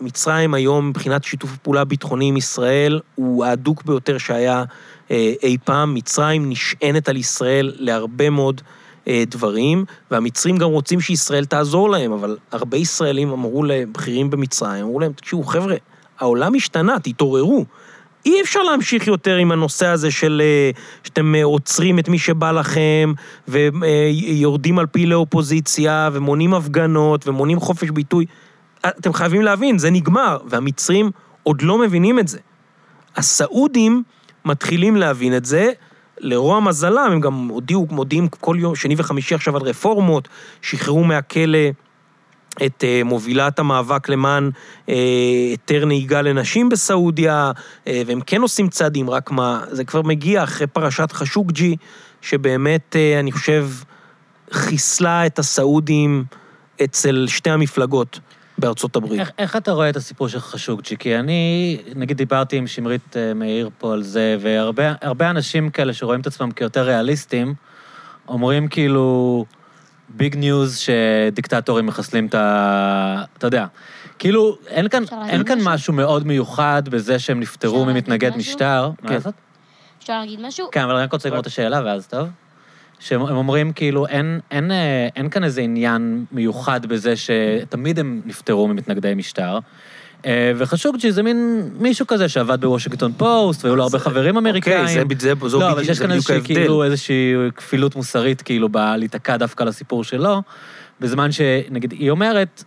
מצרים 0.00 0.54
היום 0.54 0.88
מבחינת 0.88 1.24
שיתוף 1.24 1.56
פעולה 1.56 1.84
ביטחוני 1.84 2.28
עם 2.28 2.36
ישראל 2.36 3.00
הוא 3.14 3.44
ההדוק 3.44 3.82
ביותר 3.82 4.18
שהיה 4.18 4.64
אה, 5.10 5.32
אי 5.42 5.56
פעם. 5.64 5.94
מצרים 5.94 6.50
נשענת 6.50 7.08
על 7.08 7.16
ישראל 7.16 7.72
להרבה 7.76 8.30
מאוד 8.30 8.60
אה, 8.64 8.79
דברים, 9.26 9.84
והמצרים 10.10 10.56
גם 10.56 10.68
רוצים 10.68 11.00
שישראל 11.00 11.44
תעזור 11.44 11.90
להם, 11.90 12.12
אבל 12.12 12.36
הרבה 12.52 12.76
ישראלים 12.76 13.30
אמרו 13.30 13.64
לבכירים 13.64 14.30
במצרים, 14.30 14.84
אמרו 14.84 15.00
להם, 15.00 15.12
תקשיבו, 15.12 15.42
חבר'ה, 15.42 15.74
העולם 16.18 16.54
השתנה, 16.54 17.00
תתעוררו. 17.02 17.64
אי 18.26 18.40
אפשר 18.42 18.62
להמשיך 18.62 19.06
יותר 19.06 19.36
עם 19.36 19.52
הנושא 19.52 19.86
הזה 19.86 20.10
של 20.10 20.42
אה, 20.44 20.70
שאתם 21.04 21.34
אה, 21.34 21.44
עוצרים 21.44 21.98
את 21.98 22.08
מי 22.08 22.18
שבא 22.18 22.52
לכם, 22.52 23.12
ויורדים 23.48 24.78
על 24.78 24.86
פעילי 24.86 25.14
אופוזיציה, 25.14 26.10
ומונעים 26.12 26.54
הפגנות, 26.54 27.28
ומונעים 27.28 27.60
חופש 27.60 27.90
ביטוי. 27.90 28.26
אתם 28.86 29.12
חייבים 29.12 29.42
להבין, 29.42 29.78
זה 29.78 29.90
נגמר, 29.90 30.38
והמצרים 30.46 31.10
עוד 31.42 31.62
לא 31.62 31.78
מבינים 31.78 32.18
את 32.18 32.28
זה. 32.28 32.38
הסעודים 33.16 34.02
מתחילים 34.44 34.96
להבין 34.96 35.36
את 35.36 35.44
זה, 35.44 35.72
לרוע 36.20 36.60
מזלם, 36.60 37.08
הם 37.12 37.20
גם 37.20 37.48
הודיעו, 37.48 37.86
מודיעים 37.90 38.28
כל 38.28 38.56
יום, 38.58 38.76
שני 38.76 38.94
וחמישי 38.98 39.34
עכשיו 39.34 39.56
על 39.56 39.62
רפורמות, 39.62 40.28
שחררו 40.62 41.04
מהכלא 41.04 41.58
את 42.66 42.84
uh, 42.84 43.04
מובילת 43.04 43.58
המאבק 43.58 44.08
למען 44.08 44.50
uh, 44.50 44.90
היתר 45.50 45.84
נהיגה 45.84 46.22
לנשים 46.22 46.68
בסעודיה, 46.68 47.52
uh, 47.84 47.88
והם 48.06 48.20
כן 48.20 48.40
עושים 48.40 48.68
צעדים, 48.68 49.10
רק 49.10 49.30
מה, 49.30 49.64
זה 49.70 49.84
כבר 49.84 50.02
מגיע 50.02 50.44
אחרי 50.44 50.66
פרשת 50.66 51.12
חשוקג'י, 51.12 51.76
שבאמת, 52.20 52.96
uh, 52.96 53.20
אני 53.20 53.32
חושב, 53.32 53.68
חיסלה 54.52 55.26
את 55.26 55.38
הסעודים 55.38 56.24
אצל 56.84 57.26
שתי 57.28 57.50
המפלגות 57.50 58.20
בארצות 58.60 58.96
הברית. 58.96 59.20
איך, 59.20 59.30
איך 59.38 59.56
אתה 59.56 59.72
רואה 59.72 59.88
את 59.90 59.96
הסיפור 59.96 60.28
של 60.28 60.40
חשוקג'י? 60.40 60.96
כי 60.96 61.16
אני, 61.16 61.78
נגיד, 61.94 62.16
דיברתי 62.16 62.56
עם 62.56 62.66
שמרית 62.66 63.16
אה, 63.16 63.34
מאיר 63.34 63.70
פה 63.78 63.92
על 63.92 64.02
זה, 64.02 64.36
והרבה 64.40 64.92
הרבה 65.00 65.30
אנשים 65.30 65.70
כאלה 65.70 65.92
שרואים 65.92 66.20
את 66.20 66.26
עצמם 66.26 66.50
כיותר 66.50 66.82
ריאליסטים, 66.82 67.54
אומרים 68.28 68.68
כאילו, 68.68 69.44
big 70.08 70.36
news 70.36 70.78
שדיקטטורים 70.78 71.86
מחסלים 71.86 72.26
את 72.26 72.34
ה... 72.34 73.24
אתה 73.38 73.46
יודע. 73.46 73.66
כאילו, 74.18 74.58
אין 74.66 74.88
כאן, 74.88 75.02
אין 75.28 75.44
כאן 75.44 75.58
משהו? 75.58 75.70
משהו 75.70 75.92
מאוד 75.92 76.26
מיוחד 76.26 76.82
בזה 76.88 77.18
שהם 77.18 77.40
נפטרו 77.40 77.84
ממתנגד? 77.84 78.36
משטר. 78.36 78.90
כן. 79.02 79.08
מה 79.08 79.14
לעשות? 79.14 79.34
אפשר 79.98 80.20
להגיד 80.20 80.40
משהו? 80.42 80.68
כן, 80.72 80.82
אבל 80.82 80.94
אני 80.94 81.04
רק 81.04 81.12
רוצה 81.12 81.28
לגמור 81.28 81.40
את 81.40 81.46
השאלה, 81.46 81.80
ואז 81.84 82.06
טוב. 82.06 82.28
שהם 83.00 83.20
הם 83.22 83.36
אומרים, 83.36 83.72
כאילו, 83.72 84.06
אין, 84.06 84.40
אין, 84.50 84.70
אה, 84.70 85.08
אין 85.16 85.30
כאן 85.30 85.44
איזה 85.44 85.60
עניין 85.60 86.24
מיוחד 86.32 86.86
בזה 86.86 87.14
שתמיד 87.16 87.98
הם 87.98 88.20
נפטרו 88.26 88.68
ממתנגדי 88.68 89.14
משטר. 89.16 89.58
אה, 90.26 90.52
וחשוקג'י 90.56 91.12
זה 91.12 91.22
מין 91.22 91.68
מישהו 91.78 92.06
כזה 92.06 92.28
שעבד 92.28 92.60
בוושינגטון 92.60 93.12
פוסט, 93.16 93.64
והיו 93.64 93.76
לו 93.76 93.82
הרבה 93.82 93.98
חברים 93.98 94.36
אמריקאים. 94.36 94.80
אוקיי, 94.80 94.94
זה, 95.18 95.32
זה, 95.42 95.48
זו 95.48 95.60
לא, 95.60 95.70
אבל 95.72 95.82
בדיוק- 95.82 95.94
זה 95.96 96.02
כאן 96.02 96.10
בדיוק 96.10 96.30
איזושהי, 96.30 96.34
ההבדל. 96.36 96.54
כאילו, 96.54 96.84
איזושהי 96.84 97.34
כפילות 97.56 97.96
מוסרית, 97.96 98.42
כאילו, 98.42 98.68
בלהיתקע 98.68 99.36
דווקא 99.36 99.64
לסיפור 99.64 100.04
שלו, 100.04 100.42
בזמן 101.00 101.32
שנגיד, 101.32 101.92
היא 101.92 102.10
אומרת, 102.10 102.64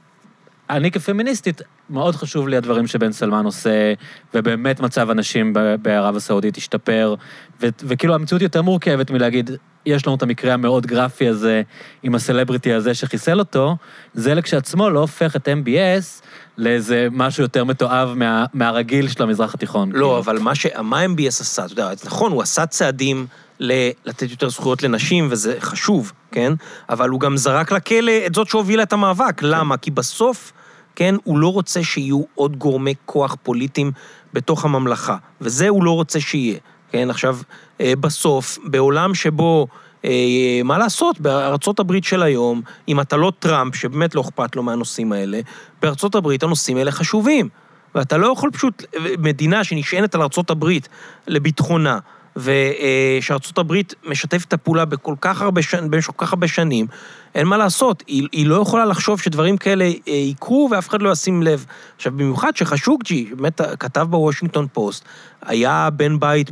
אני 0.70 0.92
כפמיניסטית, 0.92 1.62
מאוד 1.90 2.16
חשוב 2.16 2.48
לי 2.48 2.58
הדברים 2.58 2.88
שבן 2.88 3.12
סלמן 3.12 3.46
עושה, 3.46 3.94
ובאמת 4.34 4.80
מצב 4.80 5.10
הנשים 5.10 5.54
בערב 5.82 6.16
הסעודית 6.16 6.58
השתפר, 6.58 7.16
ו- 7.62 7.68
וכאילו 7.80 8.16
המציאות 8.16 8.42
יותר 8.42 8.62
מורכבת 8.62 9.12
מלהגיד, 9.12 9.52
יש 9.86 10.08
לנו 10.08 10.16
את 10.16 10.24
המקרה 10.24 10.54
המאוד 10.54 10.86
גרפי 10.86 11.28
הזה, 11.28 11.62
עם 12.04 12.16
הסלבריטי 12.16 12.74
הזה 12.74 12.94
שחיסל 12.94 13.40
אותו, 13.40 13.76
זה 14.14 14.34
לכשעצמו 14.34 14.90
לא 14.90 15.00
הופך 15.00 15.36
את 15.36 15.48
MBS 15.48 16.24
לאיזה 16.58 17.08
משהו 17.12 17.44
יותר 17.44 17.64
מתועב 17.64 18.14
מה, 18.14 18.46
מהרגיל 18.54 19.08
של 19.08 19.24
המזרח 19.24 19.54
התיכון. 19.54 19.90
לא, 19.90 19.94
כאילו. 19.94 20.18
אבל 20.18 20.40
מה, 20.40 20.56
ש... 20.56 20.66
מה 20.82 21.06
MBS 21.06 21.28
עשה, 21.28 21.66
אתה 21.66 21.74
יודע, 21.74 21.92
נכון, 22.06 22.32
הוא 22.32 22.42
עשה 22.42 22.66
צעדים 22.66 23.28
ל... 23.60 23.90
לתת 24.06 24.32
יותר 24.32 24.50
זכויות 24.50 24.84
לנשים, 24.84 25.28
וזה 25.32 25.56
חשוב, 25.60 26.12
כן? 26.32 26.54
אבל 26.90 27.10
הוא 27.10 27.20
גם 27.20 27.38
זרק 27.38 27.72
לכלא 27.72 28.12
את 28.26 28.36
זאת 28.36 28.48
שהובילה 28.48 28.84
את 28.84 28.94
המאבק. 28.94 29.40
כן. 29.40 29.48
למה? 29.48 29.78
כי 29.78 29.92
בסוף, 29.92 30.52
כן, 30.96 31.16
הוא 31.24 31.38
לא 31.38 31.54
רוצה 31.54 31.84
שיהיו 31.84 32.22
עוד 32.36 32.56
גורמי 32.56 32.94
כוח 33.06 33.36
פוליטיים 33.44 33.92
בתוך 34.34 34.66
הממלכה, 34.66 35.18
וזה 35.42 35.70
הוא 35.70 35.84
לא 35.84 35.92
רוצה 35.92 36.20
שיהיה, 36.20 36.58
כן? 36.94 37.10
עכשיו, 37.10 37.38
אה, 37.82 37.94
בסוף, 38.00 38.58
בעולם 38.64 39.16
שבו... 39.16 39.68
אה, 40.06 40.62
מה 40.64 40.78
לעשות, 40.78 41.20
בארצות 41.20 41.80
הברית 41.80 42.04
של 42.04 42.24
היום, 42.24 42.62
אם 42.88 43.00
אתה 43.00 43.18
לא 43.18 43.32
טראמפ, 43.40 43.76
שבאמת 43.76 44.16
לא 44.16 44.22
אכפת 44.22 44.56
לו 44.56 44.64
מהנושאים 44.64 45.12
האלה, 45.12 45.40
בארצות 45.82 46.16
הברית 46.16 46.44
הנושאים 46.44 46.78
האלה 46.78 46.92
חשובים. 46.92 47.50
ואתה 47.96 48.18
לא 48.18 48.32
יכול 48.34 48.52
פשוט, 48.52 48.84
מדינה 49.20 49.64
שנשענת 49.64 50.16
על 50.16 50.22
ארצות 50.22 50.50
הברית 50.50 50.90
לביטחונה, 51.28 52.00
ושארצות 52.36 53.58
הברית 53.58 53.96
משתפת 54.06 54.48
את 54.48 54.54
הפעולה 54.54 54.86
בכל 54.86 55.16
כך 55.22 55.42
הרבה, 55.42 55.62
במשך 55.90 56.12
כל 56.16 56.26
כך 56.26 56.34
הרבה 56.34 56.48
שנים, 56.48 56.88
אין 57.36 57.48
מה 57.48 57.58
לעשות, 57.58 58.04
היא, 58.08 58.28
היא 58.32 58.48
לא 58.48 58.62
יכולה 58.62 58.86
לחשוב 58.86 59.22
שדברים 59.22 59.58
כאלה 59.58 59.86
אה, 59.86 60.14
יקרו 60.14 60.70
ואף 60.72 60.90
אחד 60.90 61.02
לא 61.02 61.12
ישים 61.12 61.44
לב. 61.44 61.66
עכשיו, 61.96 62.12
במיוחד 62.12 62.56
שחשוקג'י, 62.56 63.30
באמת 63.38 63.62
כתב 63.80 64.08
בוושינגטון 64.10 64.68
פוסט, 64.74 65.06
היה 65.42 65.90
בן 65.94 66.20
בית 66.20 66.52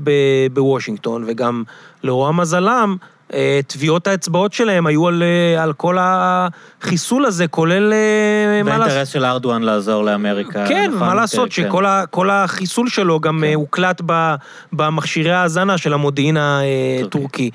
בוושינגטון, 0.53 1.23
וגם 1.27 1.63
לרוע 2.03 2.31
מזלם, 2.31 2.97
טביעות 3.67 4.07
האצבעות 4.07 4.53
שלהם 4.53 4.87
היו 4.87 5.07
על, 5.07 5.23
אה, 5.23 5.63
על 5.63 5.73
כל 5.73 5.97
החיסול 5.99 7.25
הזה, 7.25 7.47
כולל... 7.47 7.93
אה, 7.93 8.63
מה 8.63 8.69
לעשות- 8.69 8.81
והאינטרס 8.87 9.09
של 9.09 9.25
ארדואן 9.25 9.61
לעזור 9.63 10.03
לאמריקה. 10.03 10.65
כן, 10.67 10.85
נכון? 10.87 10.99
מה 11.07 11.15
לעשות, 11.15 11.49
כן, 11.53 11.67
שכל 11.67 11.85
ה- 11.85 12.03
כל 12.09 12.29
החיסול 12.29 12.89
שלו 12.89 13.19
גם 13.19 13.37
כן. 13.37 13.43
אה, 13.43 13.53
הוקלט 13.55 14.01
ב- 14.05 14.35
במכשירי 14.73 15.31
ההאזנה 15.31 15.77
של 15.77 15.93
המודיעין 15.93 16.37
טורקי. 16.37 17.05
הטורקי. 17.07 17.51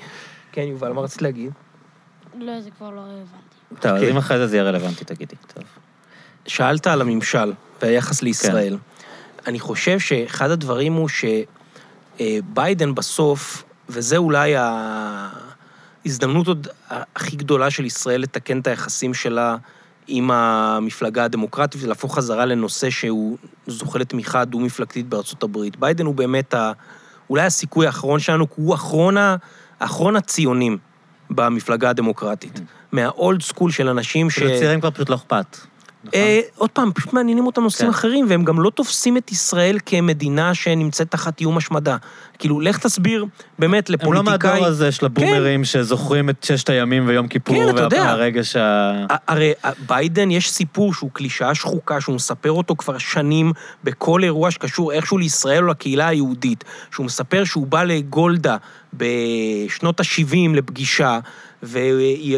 כן, 0.51 0.61
יובל, 0.61 0.91
מה 0.91 1.01
רצית 1.01 1.21
להגיד? 1.21 1.51
לא, 2.39 2.61
זה 2.61 2.69
כבר 2.77 2.89
לא 2.89 2.99
רלוונטי. 3.01 3.79
טוב, 3.79 3.91
אז 3.91 4.01
כן. 4.01 4.07
אם 4.09 4.17
אחרי 4.17 4.37
זה 4.37 4.47
זה 4.47 4.55
יהיה 4.57 4.63
רלוונטי, 4.65 5.05
תגידי. 5.05 5.35
טוב. 5.53 5.63
שאלת 6.47 6.87
על 6.87 7.01
הממשל 7.01 7.53
והיחס 7.81 8.21
לישראל. 8.21 8.77
כן. 8.77 9.47
אני 9.49 9.59
חושב 9.59 9.99
שאחד 9.99 10.51
הדברים 10.51 10.93
הוא 10.93 11.09
שביידן 12.19 12.95
בסוף, 12.95 13.63
וזה 13.89 14.17
אולי 14.17 14.53
ההזדמנות 16.05 16.47
עוד 16.47 16.67
הכי 17.15 17.35
גדולה 17.35 17.69
של 17.69 17.85
ישראל 17.85 18.21
לתקן 18.21 18.59
את 18.59 18.67
היחסים 18.67 19.13
שלה 19.13 19.57
עם 20.07 20.31
המפלגה 20.31 21.23
הדמוקרטית 21.23 21.83
ולהפוך 21.83 22.15
חזרה 22.15 22.45
לנושא 22.45 22.89
שהוא 22.89 23.37
זוכה 23.67 23.99
לתמיכה 23.99 24.45
דו-מפלגתית 24.45 25.09
בארצות 25.09 25.43
הברית. 25.43 25.77
ביידן 25.77 26.05
הוא 26.05 26.15
באמת 26.15 26.53
ה... 26.53 26.71
אולי 27.29 27.43
הסיכוי 27.43 27.85
האחרון 27.85 28.19
שלנו, 28.19 28.49
כי 28.49 28.61
הוא 28.61 28.75
אחרון, 28.75 29.17
ה... 29.17 29.35
אחרון 29.79 30.15
הציונים 30.15 30.77
במפלגה 31.29 31.89
הדמוקרטית. 31.89 32.61
מהאולד 32.91 33.41
סקול 33.41 33.71
של 33.71 33.89
אנשים 33.89 34.29
ש... 34.29 34.39
לצעירים 34.39 34.79
כבר 34.79 34.91
פשוט 34.91 35.09
לא 35.09 35.15
אכפת. 35.15 35.57
נכון. 36.03 36.19
אה, 36.19 36.39
עוד 36.55 36.69
פעם, 36.69 36.91
פשוט 36.93 37.13
מעניינים 37.13 37.45
אותם 37.45 37.61
נושאים 37.61 37.89
כן. 37.89 37.93
אחרים, 37.95 38.25
והם 38.29 38.43
גם 38.43 38.59
לא 38.59 38.69
תופסים 38.69 39.17
את 39.17 39.31
ישראל 39.31 39.77
כמדינה 39.85 40.53
שנמצאת 40.53 41.11
תחת 41.11 41.39
איום 41.39 41.57
השמדה. 41.57 41.97
כאילו, 42.39 42.59
לך 42.59 42.77
תסביר 42.77 43.25
באמת 43.59 43.89
הם 43.89 43.95
לא 43.95 44.21
לפוליטיקאי... 44.21 44.51
מהדור 44.51 44.65
הזה 44.65 44.91
של 44.91 45.05
הבומרים 45.05 45.65
שזוכרים 45.65 46.29
את 46.29 46.43
ששת 46.43 46.69
הימים 46.69 47.07
ויום 47.07 47.27
כיפור, 47.27 47.71
כן, 47.71 47.83
יודע. 47.83 48.01
והרגע 48.01 48.43
שה... 48.43 48.93
הרי 49.27 49.53
ביידן, 49.87 50.31
יש 50.31 50.51
סיפור 50.51 50.93
שהוא 50.93 51.09
קלישאה 51.13 51.55
שחוקה, 51.55 52.01
שהוא 52.01 52.15
מספר 52.15 52.51
אותו 52.51 52.75
כבר 52.75 52.97
שנים 52.97 53.51
בכל 53.83 54.23
אירוע 54.23 54.51
שקשור 54.51 54.91
איכשהו 54.91 55.17
לישראל 55.17 55.63
או 55.63 55.69
לקהילה 55.69 56.07
היהודית. 56.07 56.63
שהוא 56.91 57.05
מספר 57.05 57.43
שהוא 57.43 57.67
בא 57.67 57.83
לגולדה 57.83 58.57
בשנות 58.93 59.99
ה-70 59.99 60.55
לפגישה, 60.55 61.19
והיא 61.63 62.37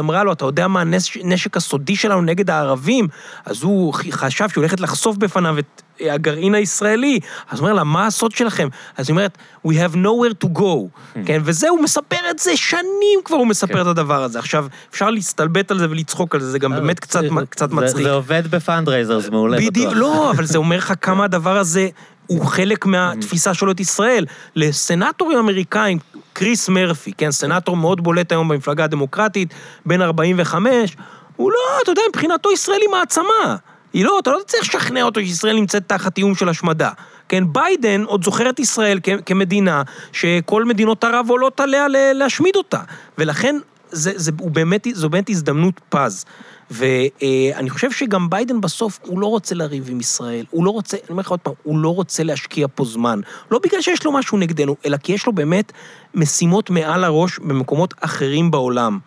אמרה 0.00 0.24
לו, 0.24 0.32
אתה 0.32 0.44
יודע 0.44 0.68
מה 0.68 0.80
הנשק 0.80 1.56
הסודי 1.56 1.96
שלנו 1.96 2.22
נגד 2.22 2.50
הערבים? 2.50 3.08
אז 3.44 3.62
הוא 3.62 3.92
חשב 4.10 4.48
שהיא 4.48 4.60
הולכת 4.62 4.80
לחשוף 4.80 5.16
בפניו 5.16 5.58
את 5.58 5.82
הגרעין 6.00 6.54
הישראלי. 6.54 7.20
אז 7.50 7.58
הוא 7.58 7.66
אומר 7.66 7.76
לה, 7.76 7.84
מה 7.84 8.06
הסוד 8.06 8.32
שלכם? 8.32 8.68
אז 8.96 9.08
היא 9.08 9.14
אומרת, 9.14 9.38
We 9.66 9.70
have 9.70 9.94
nowhere 9.94 10.46
to 10.46 10.58
go. 10.58 10.88
כן, 11.26 11.40
וזה, 11.44 11.68
הוא 11.68 11.82
מספר 11.82 12.16
את 12.30 12.38
זה, 12.38 12.56
שנים 12.56 13.20
כבר 13.24 13.36
הוא 13.36 13.46
מספר 13.46 13.74
כן. 13.74 13.80
את 13.80 13.86
הדבר 13.86 14.22
הזה. 14.22 14.38
עכשיו, 14.38 14.66
אפשר 14.90 15.10
להסתלבט 15.10 15.70
על 15.70 15.78
זה 15.78 15.90
ולצחוק 15.90 16.34
על 16.34 16.40
זה, 16.40 16.50
זה 16.50 16.58
גם 16.58 16.72
באמת 16.72 17.00
קצת 17.00 17.20
קצת 17.50 17.62
אה, 17.72 17.76
זה- 17.76 17.86
מצחיק. 17.86 18.02
זה 18.02 18.10
עובד 18.12 18.42
ב 18.50 18.56
fundraisers 18.56 19.28
מעולה, 19.28 19.56
בטוח. 19.56 19.68
בדיוק, 19.70 19.92
לא, 19.96 20.30
אבל 20.30 20.44
זה 20.44 20.58
אומר 20.58 20.76
לך 20.76 20.92
כמה 21.00 21.24
הדבר 21.24 21.56
הזה 21.58 21.88
הוא 22.26 22.46
חלק 22.46 22.86
מהתפיסה 22.86 23.54
שלו 23.54 23.70
את 23.72 23.80
ישראל. 23.80 24.26
לסנטורים 24.56 25.38
אמריקאים, 25.38 25.98
קריס 26.32 26.68
מרפי, 26.68 27.12
כן, 27.12 27.30
סנטור 27.30 27.76
מאוד 27.76 28.00
בולט 28.00 28.32
היום 28.32 28.48
במפלגה 28.48 28.84
הדמוקרטית, 28.84 29.54
בן 29.86 30.02
45, 30.02 30.96
הוא 31.36 31.50
לא, 31.52 31.58
אתה 31.82 31.90
יודע, 31.90 32.02
מבחינתו 32.08 32.52
ישראל 32.52 32.80
היא 32.80 32.88
מעצמה. 32.90 33.56
היא 33.92 34.04
לא, 34.04 34.18
אתה 34.22 34.30
לא 34.30 34.38
צריך 34.46 34.62
לשכנע 34.62 35.02
אותו 35.02 35.20
שישראל 35.20 35.56
נמצאת 35.56 35.82
תחת 35.86 36.18
איום 36.18 36.34
של 36.34 36.48
השמדה. 36.48 36.90
כן, 37.28 37.44
ביידן 37.52 38.02
עוד 38.04 38.24
זוכר 38.24 38.50
את 38.50 38.58
ישראל 38.60 39.00
כ- 39.02 39.08
כמדינה 39.26 39.82
שכל 40.12 40.64
מדינות 40.64 41.04
ערב 41.04 41.26
עולות 41.30 41.60
עליה 41.60 41.86
להשמיד 42.14 42.56
אותה. 42.56 42.80
ולכן 43.18 43.56
זה, 43.90 44.12
זה, 44.16 44.32
באמת, 44.32 44.86
זו 44.92 45.08
באמת 45.08 45.30
הזדמנות 45.30 45.80
פז. 45.88 46.24
ואני 46.70 47.70
חושב 47.70 47.92
שגם 47.92 48.30
ביידן 48.30 48.60
בסוף, 48.60 48.98
הוא 49.02 49.20
לא 49.20 49.26
רוצה 49.26 49.54
לריב 49.54 49.88
עם 49.90 50.00
ישראל, 50.00 50.44
הוא 50.50 50.64
לא 50.64 50.70
רוצה, 50.70 50.96
אני 50.96 51.06
אומר 51.10 51.20
לך 51.20 51.30
עוד 51.30 51.40
פעם, 51.40 51.52
הוא 51.62 51.78
לא 51.78 51.94
רוצה 51.94 52.22
להשקיע 52.22 52.66
פה 52.74 52.84
זמן. 52.84 53.20
לא 53.50 53.60
בגלל 53.62 53.80
שיש 53.80 54.04
לו 54.04 54.12
משהו 54.12 54.38
נגדנו, 54.38 54.76
אלא 54.86 54.96
כי 54.96 55.12
יש 55.12 55.26
לו 55.26 55.32
באמת 55.32 55.72
משימות 56.14 56.70
מעל 56.70 57.04
הראש 57.04 57.38
במקומות 57.38 57.94
אחרים 58.00 58.50
בעולם. 58.50 58.98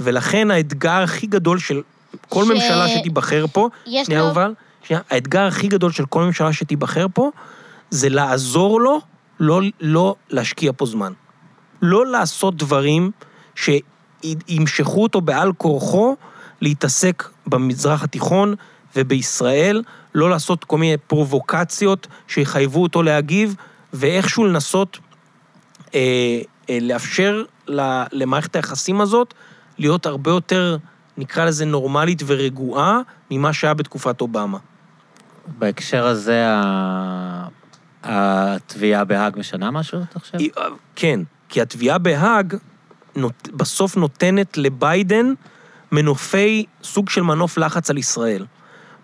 ולכן 0.00 0.50
האתגר 0.50 0.90
הכי 1.02 1.26
גדול 1.26 1.58
של 1.58 1.82
כל 2.28 2.44
ש- 2.44 2.48
ממשלה 2.48 2.88
שתיבחר 2.88 3.44
פה, 3.52 3.68
שנייה 3.84 4.20
לו- 4.20 4.26
יובל, 4.26 4.54
שנייה, 4.82 5.02
האתגר 5.10 5.46
הכי 5.46 5.68
גדול 5.68 5.92
של 5.92 6.06
כל 6.06 6.22
ממשלה 6.22 6.52
שתיבחר 6.52 7.06
פה, 7.14 7.30
זה 7.90 8.08
לעזור 8.08 8.80
לו 8.80 9.00
לא, 9.40 9.60
לא 9.80 10.14
להשקיע 10.30 10.72
פה 10.76 10.86
זמן. 10.86 11.12
לא 11.82 12.06
לעשות 12.06 12.56
דברים 12.56 13.10
שימשכו 13.54 15.02
אותו 15.02 15.20
בעל 15.20 15.52
כורחו 15.52 16.16
להתעסק 16.60 17.28
במזרח 17.46 18.02
התיכון 18.02 18.54
ובישראל, 18.96 19.82
לא 20.14 20.30
לעשות 20.30 20.64
כל 20.64 20.78
מיני 20.78 20.96
פרובוקציות 20.96 22.06
שיחייבו 22.28 22.82
אותו 22.82 23.02
להגיב, 23.02 23.54
ואיכשהו 23.92 24.44
לנסות 24.44 24.98
אה, 25.94 26.00
אה, 26.70 26.78
לאפשר 26.80 27.42
ל- 27.68 28.02
למערכת 28.12 28.56
היחסים 28.56 29.00
הזאת 29.00 29.34
להיות 29.78 30.06
הרבה 30.06 30.30
יותר, 30.30 30.76
נקרא 31.16 31.44
לזה, 31.44 31.64
נורמלית 31.64 32.22
ורגועה 32.26 33.00
ממה 33.30 33.52
שהיה 33.52 33.74
בתקופת 33.74 34.20
אובמה. 34.20 34.58
בהקשר 35.58 36.06
הזה, 36.06 36.44
התביעה 38.02 39.04
בהאג 39.04 39.38
משנה 39.38 39.70
משהו, 39.70 39.98
אתה 40.10 40.18
חושב? 40.18 40.38
כן, 40.96 41.20
כי 41.48 41.60
התביעה 41.60 41.98
בהאג 41.98 42.56
נות, 43.16 43.48
בסוף 43.52 43.96
נותנת 43.96 44.58
לביידן 44.58 45.32
מנופי, 45.92 46.64
סוג 46.82 47.08
של 47.08 47.22
מנוף 47.22 47.58
לחץ 47.58 47.90
על 47.90 47.98
ישראל. 47.98 48.46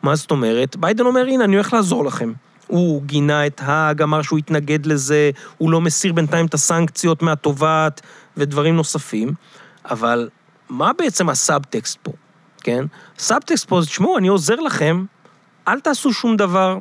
מה 0.03 0.15
זאת 0.15 0.31
אומרת? 0.31 0.77
ביידן 0.77 1.07
אומר, 1.07 1.21
הנה, 1.21 1.45
אני 1.45 1.55
הולך 1.55 1.73
לעזור 1.73 2.05
לכם. 2.05 2.33
הוא 2.67 3.03
גינה 3.03 3.47
את 3.47 3.61
האג, 3.65 4.03
אמר 4.03 4.23
שהוא 4.23 4.39
התנגד 4.39 4.87
לזה, 4.87 5.31
הוא 5.59 5.71
לא 5.71 5.81
מסיר 5.81 6.13
בינתיים 6.13 6.47
את 6.47 6.55
הסנקציות 6.55 7.23
מהתובעת 7.23 8.01
ודברים 8.37 8.77
נוספים, 8.77 9.33
אבל 9.85 10.29
מה 10.69 10.91
בעצם 10.99 11.29
הסאבטקסט 11.29 11.99
פה, 12.03 12.13
כן? 12.61 12.85
הסאבטקסט 13.19 13.69
פה 13.69 13.81
זה, 13.81 13.87
תשמעו, 13.87 14.19
אני 14.19 14.29
עוזר 14.29 14.55
לכם, 14.55 15.05
אל 15.69 15.81
תעשו 15.81 16.13
שום 16.13 16.37
דבר 16.37 16.79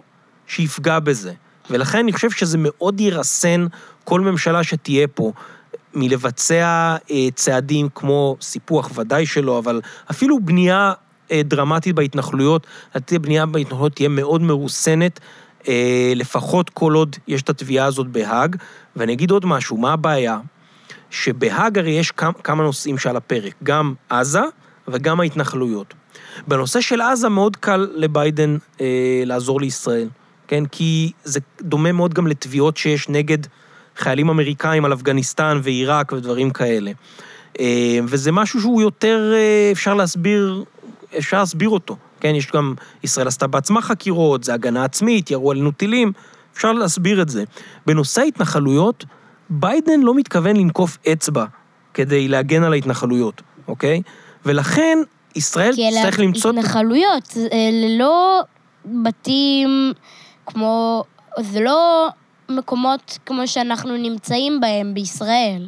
שיפגע 0.47 0.99
בזה. 0.99 1.33
ולכן 1.69 1.97
אני 1.97 2.13
חושב 2.13 2.31
שזה 2.31 2.57
מאוד 2.59 2.99
ירסן 2.99 3.65
כל 4.03 4.21
ממשלה 4.21 4.63
שתהיה 4.63 5.07
פה 5.07 5.31
מלבצע 5.93 6.95
אה, 7.11 7.27
צעדים 7.35 7.89
כמו 7.95 8.37
סיפוח, 8.41 8.91
ודאי 8.95 9.25
שלא, 9.25 9.59
אבל 9.59 9.81
אפילו 10.11 10.39
בנייה 10.39 10.93
אה, 11.31 11.41
דרמטית 11.43 11.95
בהתנחלויות, 11.95 12.67
לדעתי 12.95 13.15
הבנייה 13.15 13.45
בהתנחלויות 13.45 13.95
תהיה 13.95 14.09
מאוד 14.09 14.41
מרוסנת, 14.41 15.19
אה, 15.67 16.13
לפחות 16.15 16.69
כל 16.69 16.93
עוד 16.93 17.15
יש 17.27 17.41
את 17.41 17.49
התביעה 17.49 17.85
הזאת 17.85 18.07
בהאג. 18.07 18.55
ואני 18.95 19.13
אגיד 19.13 19.31
עוד 19.31 19.45
משהו, 19.45 19.77
מה 19.77 19.93
הבעיה? 19.93 20.39
שבהאג 21.09 21.77
הרי 21.77 21.91
יש 21.91 22.11
כמה, 22.43 22.63
נושאים 22.63 22.97
שעל 22.97 23.17
הפרק, 23.17 23.53
גם 23.63 23.93
עזה 24.09 24.41
וגם 24.87 25.19
ההתנחלויות. 25.19 25.93
בנושא 26.47 26.81
של 26.81 27.01
עזה 27.01 27.29
מאוד 27.29 27.55
קל 27.55 27.87
לביידן 27.95 28.57
אה, 28.81 29.23
לעזור 29.25 29.61
לישראל, 29.61 30.09
כן? 30.47 30.65
כי 30.65 31.11
זה 31.23 31.39
דומה 31.61 31.91
מאוד 31.91 32.13
גם 32.13 32.27
לתביעות 32.27 32.77
שיש 32.77 33.09
נגד 33.09 33.37
חיילים 34.01 34.29
אמריקאים 34.29 34.85
על 34.85 34.93
אפגניסטן 34.93 35.59
ועיראק 35.63 36.11
ודברים 36.11 36.49
כאלה. 36.49 36.91
אה, 37.59 37.99
וזה 38.03 38.31
משהו 38.31 38.61
שהוא 38.61 38.81
יותר, 38.81 39.31
אה, 39.33 39.69
אפשר 39.71 39.93
להסביר, 39.93 40.63
אפשר 41.17 41.39
להסביר 41.39 41.69
אותו, 41.69 41.97
כן? 42.19 42.35
יש 42.35 42.51
גם, 42.51 42.73
ישראל 43.03 43.27
עשתה 43.27 43.47
בעצמה 43.47 43.81
חקירות, 43.81 44.43
זה 44.43 44.53
הגנה 44.53 44.83
עצמית, 44.83 45.31
ירו 45.31 45.51
עלינו 45.51 45.71
טילים, 45.71 46.11
אפשר 46.53 46.71
להסביר 46.71 47.21
את 47.21 47.29
זה. 47.29 47.43
בנושא 47.85 48.21
ההתנחלויות, 48.21 49.05
ביידן 49.49 49.99
לא 49.99 50.15
מתכוון 50.15 50.55
לנקוף 50.55 50.97
אצבע 51.11 51.45
כדי 51.93 52.27
להגן 52.27 52.63
על 52.63 52.73
ההתנחלויות, 52.73 53.41
אוקיי? 53.67 54.01
ולכן 54.45 54.97
ישראל 55.35 55.73
כי 55.75 55.87
אלה 55.87 55.97
תצטרך 55.97 56.19
למצוא... 56.19 56.51
התנחלויות, 56.51 57.37
אלה 57.37 57.97
לא 57.99 58.41
בתים 58.85 59.93
כמו... 60.45 61.03
זה 61.39 61.59
לא 61.59 62.09
מקומות 62.55 63.17
כמו 63.25 63.47
שאנחנו 63.47 63.97
נמצאים 63.97 64.61
בהם 64.61 64.93
בישראל. 64.93 65.67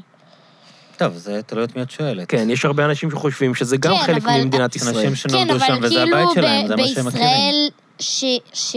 טוב, 0.97 1.13
זה 1.17 1.41
תלוי 1.45 1.63
את 1.63 1.75
מי 1.75 1.81
את 1.81 1.91
שואלת. 1.91 2.29
כן, 2.29 2.49
יש 2.49 2.65
הרבה 2.65 2.85
אנשים 2.85 3.11
שחושבים 3.11 3.55
שזה 3.55 3.77
גם 3.77 3.95
כן, 3.97 4.03
חלק 4.03 4.23
אבל- 4.23 4.43
ממדינת 4.43 4.75
ישראל. 4.75 4.95
אנשים 4.95 5.15
שנולדו 5.15 5.59
שם 5.59 5.77
וזה 5.81 5.95
כאילו 5.95 6.17
הבית 6.17 6.29
שלהם, 6.35 6.65
ב- 6.65 6.67
זה 6.67 6.75
מה 6.75 6.87
שהם 6.87 7.07
מכירים. 7.07 7.27
בישראל, 7.27 7.69
ש... 7.99 8.23
ש... 8.53 8.75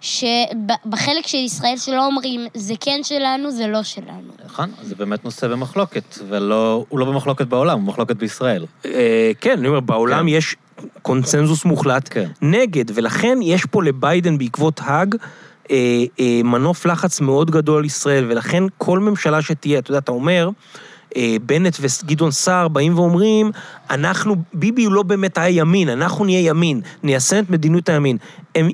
שבחלק 0.00 1.26
של 1.26 1.38
ישראל 1.38 1.76
שלא 1.76 2.06
אומרים, 2.06 2.46
זה 2.54 2.74
כן 2.80 3.00
שלנו, 3.02 3.50
זה 3.50 3.66
לא 3.66 3.82
שלנו. 3.82 4.32
נכון, 4.44 4.70
זה 4.82 4.94
באמת 4.94 5.24
נושא 5.24 5.48
במחלוקת, 5.48 6.18
ולא, 6.28 6.84
הוא 6.88 6.98
לא 6.98 7.06
במחלוקת 7.06 7.46
בעולם, 7.46 7.78
הוא 7.78 7.86
במחלוקת 7.86 8.16
בישראל. 8.16 8.64
אה, 8.84 9.30
כן, 9.40 9.58
אני 9.58 9.68
אומר, 9.68 9.80
בעולם 9.80 10.20
כן. 10.22 10.28
יש 10.28 10.56
קונצנזוס 11.02 11.64
מוחלט 11.64 12.08
כן. 12.10 12.28
נגד, 12.42 12.84
ולכן 12.94 13.38
יש 13.42 13.64
פה 13.64 13.82
לביידן 13.82 14.38
בעקבות 14.38 14.80
האג 14.84 15.14
אה, 15.70 16.04
אה, 16.20 16.40
מנוף 16.44 16.86
לחץ 16.86 17.20
מאוד 17.20 17.50
גדול 17.50 17.78
על 17.78 17.84
ישראל, 17.84 18.24
ולכן 18.28 18.64
כל 18.78 18.98
ממשלה 18.98 19.42
שתהיה, 19.42 19.78
אתה 19.78 19.90
יודע, 19.90 19.98
אתה 19.98 20.12
אומר, 20.12 20.50
אה, 21.16 21.36
בנט 21.46 21.76
וגדעון 21.80 22.30
סער 22.30 22.68
באים 22.68 22.98
ואומרים, 22.98 23.50
אנחנו, 23.90 24.36
ביבי 24.54 24.84
הוא 24.84 24.92
לא 24.92 25.02
באמת 25.02 25.38
היה 25.38 25.48
ימין, 25.48 25.88
אנחנו 25.88 26.24
נהיה 26.24 26.48
ימין, 26.48 26.80
ניישם 27.02 27.42
את 27.44 27.50
מדיניות 27.50 27.88
הימין. 27.88 28.16
הם, 28.54 28.68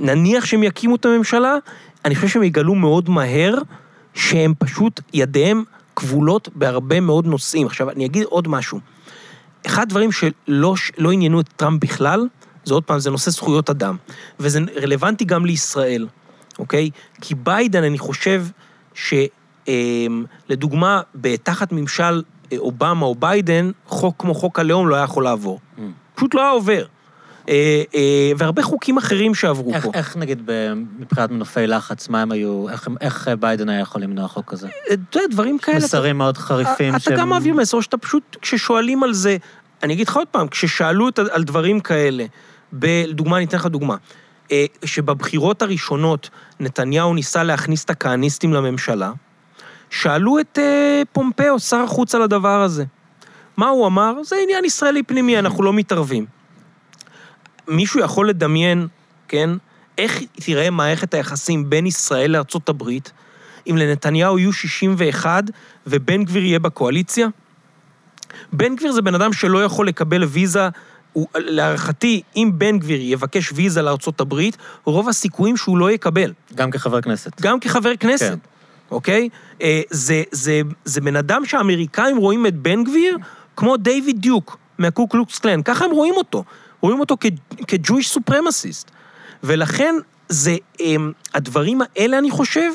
נניח 0.00 0.44
שהם 0.44 0.62
יקימו 0.62 0.96
את 0.96 1.04
הממשלה, 1.04 1.56
אני 2.04 2.14
חושב 2.14 2.28
שהם 2.28 2.42
יגלו 2.42 2.74
מאוד 2.74 3.10
מהר 3.10 3.58
שהם 4.14 4.54
פשוט, 4.58 5.00
ידיהם 5.12 5.64
כבולות 5.96 6.48
בהרבה 6.54 7.00
מאוד 7.00 7.26
נושאים. 7.26 7.66
עכשיו, 7.66 7.90
אני 7.90 8.06
אגיד 8.06 8.24
עוד 8.24 8.48
משהו. 8.48 8.80
אחד 9.66 9.82
הדברים 9.82 10.12
שלא 10.12 10.74
לא 10.98 11.12
עניינו 11.12 11.40
את 11.40 11.48
טראמפ 11.56 11.82
בכלל, 11.82 12.26
זה 12.64 12.74
עוד 12.74 12.84
פעם, 12.84 12.98
זה 12.98 13.10
נושא 13.10 13.30
זכויות 13.30 13.70
אדם. 13.70 13.96
וזה 14.40 14.60
רלוונטי 14.82 15.24
גם 15.24 15.46
לישראל, 15.46 16.06
אוקיי? 16.58 16.90
כי 17.20 17.34
ביידן, 17.34 17.84
אני 17.84 17.98
חושב 17.98 18.44
שלדוגמה, 20.48 21.00
תחת 21.42 21.72
ממשל 21.72 22.22
אה, 22.52 22.58
אובמה 22.58 23.06
או 23.06 23.14
ביידן, 23.14 23.70
חוק 23.86 24.14
כמו 24.18 24.34
חוק 24.34 24.58
הלאום 24.58 24.88
לא 24.88 24.94
היה 24.94 25.04
יכול 25.04 25.24
לעבור. 25.24 25.60
Mm. 25.76 25.80
פשוט 26.14 26.34
לא 26.34 26.40
היה 26.40 26.50
עובר. 26.50 26.84
אה, 27.48 27.82
אה, 27.94 28.32
והרבה 28.38 28.62
חוקים 28.62 28.96
אחרים 28.96 29.34
שעברו 29.34 29.74
איך, 29.74 29.84
פה. 29.84 29.90
איך 29.94 30.16
נגיד 30.16 30.50
מבחינת 30.98 31.30
מנופי 31.30 31.66
לחץ, 31.66 32.08
מה 32.08 32.22
הם 32.22 32.32
היו, 32.32 32.68
איך, 32.68 32.88
איך 33.00 33.28
ביידן 33.40 33.68
היה 33.68 33.80
יכול 33.80 34.02
למנוע 34.02 34.28
חוק 34.28 34.50
כזה? 34.50 34.66
אה, 34.66 34.94
אתה 35.10 35.18
יודע, 35.18 35.34
דברים 35.34 35.58
כאלה... 35.58 35.78
אתה- 35.78 35.86
מסרים 35.86 36.18
מאוד 36.18 36.38
חריפים 36.38 36.96
אתה 36.96 37.16
גם 37.16 37.28
מעביר 37.28 37.54
מסר, 37.54 37.80
שאתה 37.80 37.96
פשוט, 37.96 38.36
כששואלים 38.42 39.02
על 39.02 39.12
זה, 39.12 39.36
אני 39.82 39.94
אגיד 39.94 40.08
לך 40.08 40.16
עוד 40.16 40.28
פעם, 40.28 40.48
כששאלו 40.48 41.08
את, 41.08 41.18
על 41.18 41.44
דברים 41.44 41.80
כאלה, 41.80 42.24
לדוגמה, 42.82 43.36
אני 43.36 43.44
אתן 43.44 43.56
לך 43.56 43.66
דוגמה. 43.66 43.96
אה, 44.52 44.64
שבבחירות 44.84 45.62
הראשונות 45.62 46.30
נתניהו 46.60 47.14
ניסה 47.14 47.42
להכניס 47.42 47.84
את 47.84 47.90
הכהניסטים 47.90 48.52
לממשלה, 48.52 49.12
שאלו 49.90 50.40
את 50.40 50.58
אה, 50.58 51.02
פומפאו, 51.12 51.58
שר 51.58 51.76
החוץ, 51.76 52.14
על 52.14 52.22
הדבר 52.22 52.62
הזה. 52.62 52.84
מה 53.56 53.68
הוא 53.68 53.86
אמר? 53.86 54.22
זה 54.22 54.36
עניין 54.42 54.64
ישראלי 54.64 55.02
פנימי, 55.02 55.38
אנחנו 55.38 55.62
לא 55.62 55.72
מתערבים. 55.72 56.26
מישהו 57.68 58.00
יכול 58.00 58.28
לדמיין, 58.28 58.86
כן, 59.28 59.50
איך 59.98 60.20
תראה 60.32 60.70
מערכת 60.70 61.14
היחסים 61.14 61.70
בין 61.70 61.86
ישראל 61.86 62.30
לארצות 62.30 62.68
הברית, 62.68 63.12
אם 63.70 63.76
לנתניהו 63.76 64.38
יהיו 64.38 64.52
61 64.52 65.44
ובן 65.86 66.24
גביר 66.24 66.44
יהיה 66.44 66.58
בקואליציה? 66.58 67.28
בן 68.52 68.76
גביר 68.76 68.92
זה 68.92 69.02
בן 69.02 69.14
אדם 69.14 69.32
שלא 69.32 69.64
יכול 69.64 69.88
לקבל 69.88 70.24
ויזה, 70.24 70.68
להערכתי, 71.36 72.22
אם 72.36 72.50
בן 72.54 72.78
גביר 72.78 73.00
יבקש 73.02 73.52
ויזה 73.54 73.82
לארצות 73.82 74.20
הברית, 74.20 74.56
רוב 74.84 75.08
הסיכויים 75.08 75.56
שהוא 75.56 75.78
לא 75.78 75.90
יקבל. 75.90 76.32
גם 76.54 76.70
כחבר 76.70 77.00
כנסת. 77.00 77.40
גם 77.40 77.60
כחבר 77.60 77.96
כנסת, 77.96 78.28
כן. 78.30 78.38
אוקיי? 78.90 79.28
אה, 79.62 79.80
זה, 79.90 80.22
זה, 80.32 80.60
זה 80.84 81.00
בן 81.00 81.16
אדם 81.16 81.44
שהאמריקאים 81.44 82.16
רואים 82.16 82.46
את 82.46 82.54
בן 82.54 82.84
גביר 82.84 83.18
כמו 83.56 83.76
דיוויד 83.76 84.20
דיוק 84.20 84.58
מהקו 84.78 85.08
קלוקס 85.08 85.38
קלן, 85.38 85.62
ככה 85.62 85.84
הם 85.84 85.90
רואים 85.90 86.14
אותו. 86.14 86.44
רואים 86.80 87.00
אותו 87.00 87.16
כ-Jewish 87.66 88.18
supremacist. 88.18 88.90
ולכן 89.42 89.94
זה, 90.28 90.56
הם, 90.80 91.12
הדברים 91.34 91.80
האלה, 91.82 92.18
אני 92.18 92.30
חושב, 92.30 92.70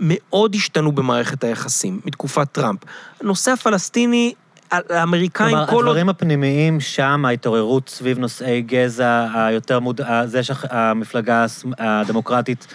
מאוד 0.00 0.54
השתנו 0.54 0.92
במערכת 0.92 1.44
היחסים 1.44 2.00
מתקופת 2.04 2.52
טראמפ. 2.52 2.78
הנושא 3.20 3.50
הפלסטיני, 3.50 4.34
האמריקאים 4.70 5.50
כלומר, 5.50 5.66
כל 5.66 5.74
עוד... 5.74 5.84
הדברים 5.84 6.08
הפנימיים 6.08 6.80
שם, 6.80 7.24
ההתעוררות 7.24 7.88
סביב 7.88 8.18
נושאי 8.18 8.62
גזע, 8.62 9.26
היותר 9.34 9.80
מוד... 9.80 10.00
זה 10.24 10.42
שהמפלגה 10.42 11.46
הדמוקרטית 11.78 12.66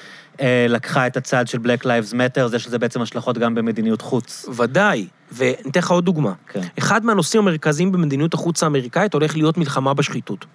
אה, 0.41 0.65
לקחה 0.69 1.07
את 1.07 1.17
הצד 1.17 1.47
של 1.47 1.57
Black 1.57 1.83
Lives 1.83 2.13
Matter, 2.13 2.47
זה 2.47 2.59
שזה 2.59 2.79
בעצם 2.79 3.01
השלכות 3.01 3.37
גם 3.37 3.55
במדיניות 3.55 4.01
חוץ. 4.01 4.45
ודאי, 4.55 5.07
ואני 5.31 5.69
אתן 5.69 5.79
לך 5.79 5.91
עוד 5.91 6.05
דוגמה. 6.05 6.33
כן. 6.47 6.61
אחד 6.79 7.05
מהנושאים 7.05 7.41
המרכזיים 7.41 7.91
במדיניות 7.91 8.33
החוץ 8.33 8.63
האמריקאית 8.63 9.13
הולך 9.13 9.35
להיות 9.35 9.57
מלחמה 9.57 9.93
בשחיתות, 9.93 10.45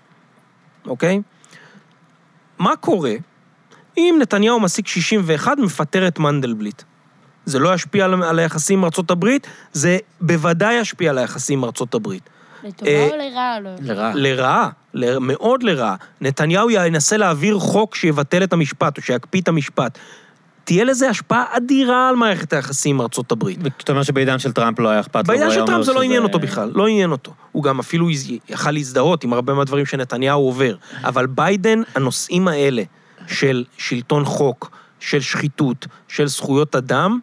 אוקיי? 0.86 1.20
מה 2.58 2.76
קורה 2.76 3.14
אם 3.96 4.18
נתניהו 4.20 4.60
משיג 4.60 4.86
61 4.86 5.58
ומפטר 5.58 6.08
את 6.08 6.18
מנדלבליט? 6.18 6.82
זה 7.50 7.58
לא 7.58 7.74
ישפיע 7.74 8.04
על, 8.04 8.22
על 8.22 8.38
היחסים 8.38 8.78
עם 8.78 8.84
ארצות 8.84 9.10
הברית, 9.10 9.46
זה 9.72 9.98
בוודאי 10.20 10.74
ישפיע 10.74 11.10
על 11.10 11.18
היחסים 11.18 11.58
עם 11.58 11.64
ארצות 11.64 11.94
הברית. 11.94 12.30
לטובה 12.64 12.90
אה, 12.90 13.08
או 13.10 13.16
לרעה? 13.16 13.60
לא. 13.60 13.70
לרעה. 13.80 14.12
לרעה. 14.14 15.20
מאוד 15.20 15.62
לרעה. 15.62 15.96
נתניהו 16.20 16.70
ינסה 16.70 17.16
להעביר 17.16 17.58
חוק 17.58 17.94
שיבטל 17.94 18.42
את 18.42 18.52
המשפט, 18.52 18.96
או 18.96 19.02
שיקפיא 19.02 19.40
את 19.40 19.48
המשפט. 19.48 19.98
תהיה 20.64 20.84
לזה 20.84 21.08
השפעה 21.08 21.44
אדירה 21.50 22.08
על 22.08 22.16
מערכת 22.16 22.52
היחסים 22.52 22.96
עם 22.96 23.00
ארצות 23.00 23.32
הברית. 23.32 23.58
ואתה 23.62 23.92
אומר 23.92 24.02
שבעידן 24.02 24.38
של 24.38 24.52
טראמפ 24.52 24.78
לא 24.78 24.88
היה 24.88 25.00
אכפת 25.00 25.28
לו. 25.28 25.34
הוא 25.34 25.50
של 25.50 25.66
טראמפ 25.66 25.84
זה 25.84 25.92
לא 25.92 26.02
עניין 26.02 26.22
אותו 26.22 26.38
בכלל, 26.38 26.72
לא 26.74 26.86
עניין 26.86 27.10
אותו. 27.10 27.32
הוא 27.52 27.62
גם 27.62 27.78
אפילו 27.78 28.08
יכל 28.48 28.70
להזדהות 28.70 29.24
עם 29.24 29.32
הרבה 29.32 29.54
מהדברים 29.54 29.86
שנתניהו 29.86 30.40
עובר. 30.40 30.74
אבל 31.04 31.26
ביידן, 31.26 31.82
הנושאים 31.94 32.48
האלה 32.48 32.82
של 33.26 33.64
שלטון 33.78 34.24
חוק, 34.24 34.70
של 35.00 35.20
שחיתות, 35.20 35.86
של 36.08 36.26
זכויות 36.26 36.76
אדם, 36.76 37.18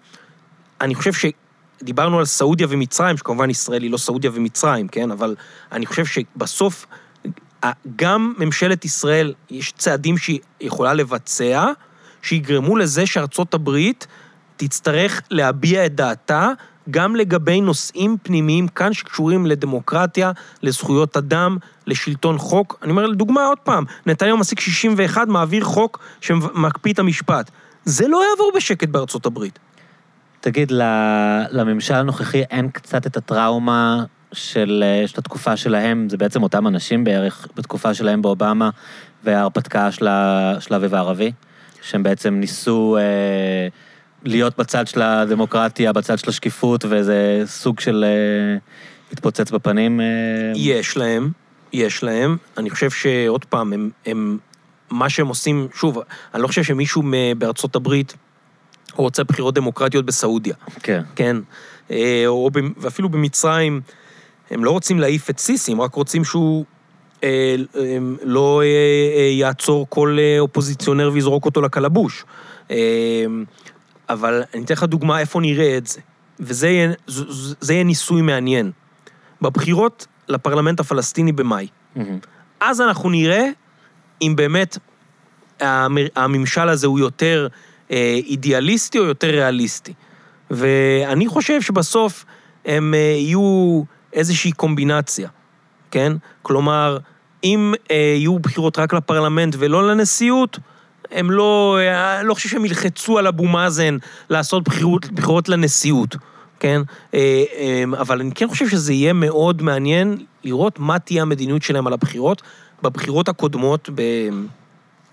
אני 0.81 0.95
חושב 0.95 1.31
שדיברנו 1.81 2.19
על 2.19 2.25
סעודיה 2.25 2.67
ומצרים, 2.69 3.17
שכמובן 3.17 3.49
ישראל 3.49 3.83
היא 3.83 3.91
לא 3.91 3.97
סעודיה 3.97 4.31
ומצרים, 4.33 4.87
כן? 4.87 5.11
אבל 5.11 5.35
אני 5.71 5.85
חושב 5.85 6.05
שבסוף, 6.05 6.85
גם 7.95 8.33
ממשלת 8.37 8.85
ישראל, 8.85 9.33
יש 9.49 9.71
צעדים 9.71 10.17
שהיא 10.17 10.39
יכולה 10.61 10.93
לבצע, 10.93 11.65
שיגרמו 12.21 12.77
לזה 12.77 13.05
שארצות 13.05 13.53
הברית 13.53 14.07
תצטרך 14.57 15.21
להביע 15.31 15.85
את 15.85 15.95
דעתה 15.95 16.51
גם 16.91 17.15
לגבי 17.15 17.61
נושאים 17.61 18.17
פנימיים 18.23 18.67
כאן 18.67 18.93
שקשורים 18.93 19.45
לדמוקרטיה, 19.45 20.31
לזכויות 20.63 21.17
אדם, 21.17 21.57
לשלטון 21.87 22.37
חוק. 22.37 22.79
אני 22.81 22.91
אומר, 22.91 23.05
לדוגמה, 23.05 23.45
עוד 23.45 23.57
פעם, 23.57 23.83
נתניהו 24.05 24.37
משיג 24.37 24.59
61, 24.59 25.27
מעביר 25.27 25.63
חוק 25.63 25.99
שמקפיא 26.21 26.93
את 26.93 26.99
המשפט. 26.99 27.51
זה 27.85 28.07
לא 28.07 28.23
יעבור 28.29 28.51
בשקט 28.55 28.89
בארצות 28.89 29.25
הברית. 29.25 29.59
תגיד, 30.47 30.71
לממשל 31.51 31.93
הנוכחי 31.93 32.41
אין 32.41 32.69
קצת 32.69 33.07
את 33.07 33.17
הטראומה 33.17 34.03
של, 34.31 34.83
אה, 34.85 35.07
של 35.07 35.15
התקופה 35.17 35.57
שלהם, 35.57 36.09
זה 36.09 36.17
בעצם 36.17 36.43
אותם 36.43 36.67
אנשים 36.67 37.03
בערך 37.03 37.47
בתקופה 37.55 37.93
שלהם 37.93 38.21
באובמה 38.21 38.69
וההרפתקה 39.23 39.91
של 39.91 40.07
של 40.59 40.73
האביב 40.73 40.95
הערבי, 40.95 41.31
שהם 41.81 42.03
בעצם 42.03 42.33
ניסו 42.33 42.97
אה, 42.97 43.67
להיות 44.23 44.57
בצד 44.57 44.87
של 44.87 45.01
הדמוקרטיה, 45.01 45.93
בצד 45.93 46.19
של 46.19 46.29
השקיפות, 46.29 46.85
ואיזה 46.85 47.41
סוג 47.45 47.79
של 47.79 48.05
אה, 48.07 48.57
התפוצץ 49.11 49.51
בפנים. 49.51 50.01
אה, 50.01 50.05
יש 50.55 50.97
להם, 50.97 51.31
יש 51.73 52.03
להם. 52.03 52.37
אני 52.57 52.69
חושב 52.69 52.89
שעוד 52.89 53.45
פעם, 53.45 53.73
הם, 53.73 53.89
הם, 54.05 54.37
מה 54.89 55.09
שהם 55.09 55.27
עושים, 55.27 55.67
שוב, 55.75 55.99
אני 56.33 56.41
לא 56.41 56.47
חושב 56.47 56.63
שמישהו 56.63 57.03
בארצות 57.37 57.75
הברית 57.75 58.15
רוצה 59.03 59.23
בחירות 59.23 59.53
דמוקרטיות 59.55 60.05
בסעודיה, 60.05 60.55
כן. 60.83 61.01
כן? 61.15 61.37
אה, 61.91 62.23
או, 62.27 62.49
ואפילו 62.77 63.09
במצרים, 63.09 63.81
הם 64.51 64.63
לא 64.63 64.71
רוצים 64.71 64.99
להעיף 64.99 65.29
את 65.29 65.39
סיסי, 65.39 65.71
הם 65.71 65.81
רק 65.81 65.93
רוצים 65.95 66.23
שהוא 66.23 66.65
אה, 67.23 67.55
אה, 67.75 67.97
לא 68.23 68.61
אה, 68.63 68.67
יעצור 69.31 69.85
כל 69.89 70.17
אה, 70.19 70.39
אופוזיציונר 70.39 71.09
ויזרוק 71.13 71.45
אותו 71.45 71.61
לקלבוש. 71.61 72.25
אה, 72.71 72.75
אבל 74.09 74.43
אני 74.53 74.63
אתן 74.63 74.73
לך 74.73 74.83
דוגמה 74.83 75.19
איפה 75.19 75.41
נראה 75.41 75.77
את 75.77 75.87
זה, 75.87 75.99
וזה 76.39 76.67
יהיה, 76.67 76.91
זה, 77.07 77.23
זה 77.61 77.73
יהיה 77.73 77.83
ניסוי 77.83 78.21
מעניין. 78.21 78.71
בבחירות 79.41 80.07
לפרלמנט 80.27 80.79
הפלסטיני 80.79 81.31
במאי. 81.31 81.67
מהמם. 81.95 82.19
אז 82.59 82.81
אנחנו 82.81 83.09
נראה 83.09 83.45
אם 84.21 84.33
באמת 84.35 84.77
המ- 85.59 85.97
הממשל 86.15 86.69
הזה 86.69 86.87
הוא 86.87 86.99
יותר 86.99 87.47
אידיאליסטי 88.25 88.99
או 88.99 89.03
יותר 89.03 89.27
ריאליסטי. 89.27 89.93
ואני 90.51 91.27
חושב 91.27 91.61
שבסוף 91.61 92.25
הם 92.65 92.93
אה, 92.93 92.99
יהיו 92.99 93.83
איזושהי 94.13 94.51
קומבינציה, 94.51 95.29
כן? 95.91 96.13
כלומר, 96.41 96.97
אם 97.43 97.73
אה, 97.91 97.95
יהיו 97.95 98.39
בחירות 98.39 98.79
רק 98.79 98.93
לפרלמנט 98.93 99.55
ולא 99.59 99.87
לנשיאות, 99.87 100.59
הם 101.11 101.31
לא, 101.31 101.77
אה, 101.79 102.23
לא 102.23 102.33
חושב 102.33 102.49
שהם 102.49 102.65
ילחצו 102.65 103.17
על 103.17 103.27
אבו 103.27 103.45
מאזן 103.47 103.97
לעשות 104.29 104.63
בחירות, 104.63 105.11
בחירות 105.11 105.49
לנשיאות, 105.49 106.15
כן? 106.59 106.81
אה, 107.13 107.43
אה, 107.57 107.83
אבל 107.99 108.19
אני 108.19 108.31
כן 108.35 108.47
חושב 108.47 108.69
שזה 108.69 108.93
יהיה 108.93 109.13
מאוד 109.13 109.61
מעניין 109.61 110.17
לראות 110.43 110.79
מה 110.79 110.99
תהיה 110.99 111.21
המדיניות 111.21 111.61
שלהם 111.61 111.87
על 111.87 111.93
הבחירות. 111.93 112.41
בבחירות 112.83 113.29
הקודמות. 113.29 113.89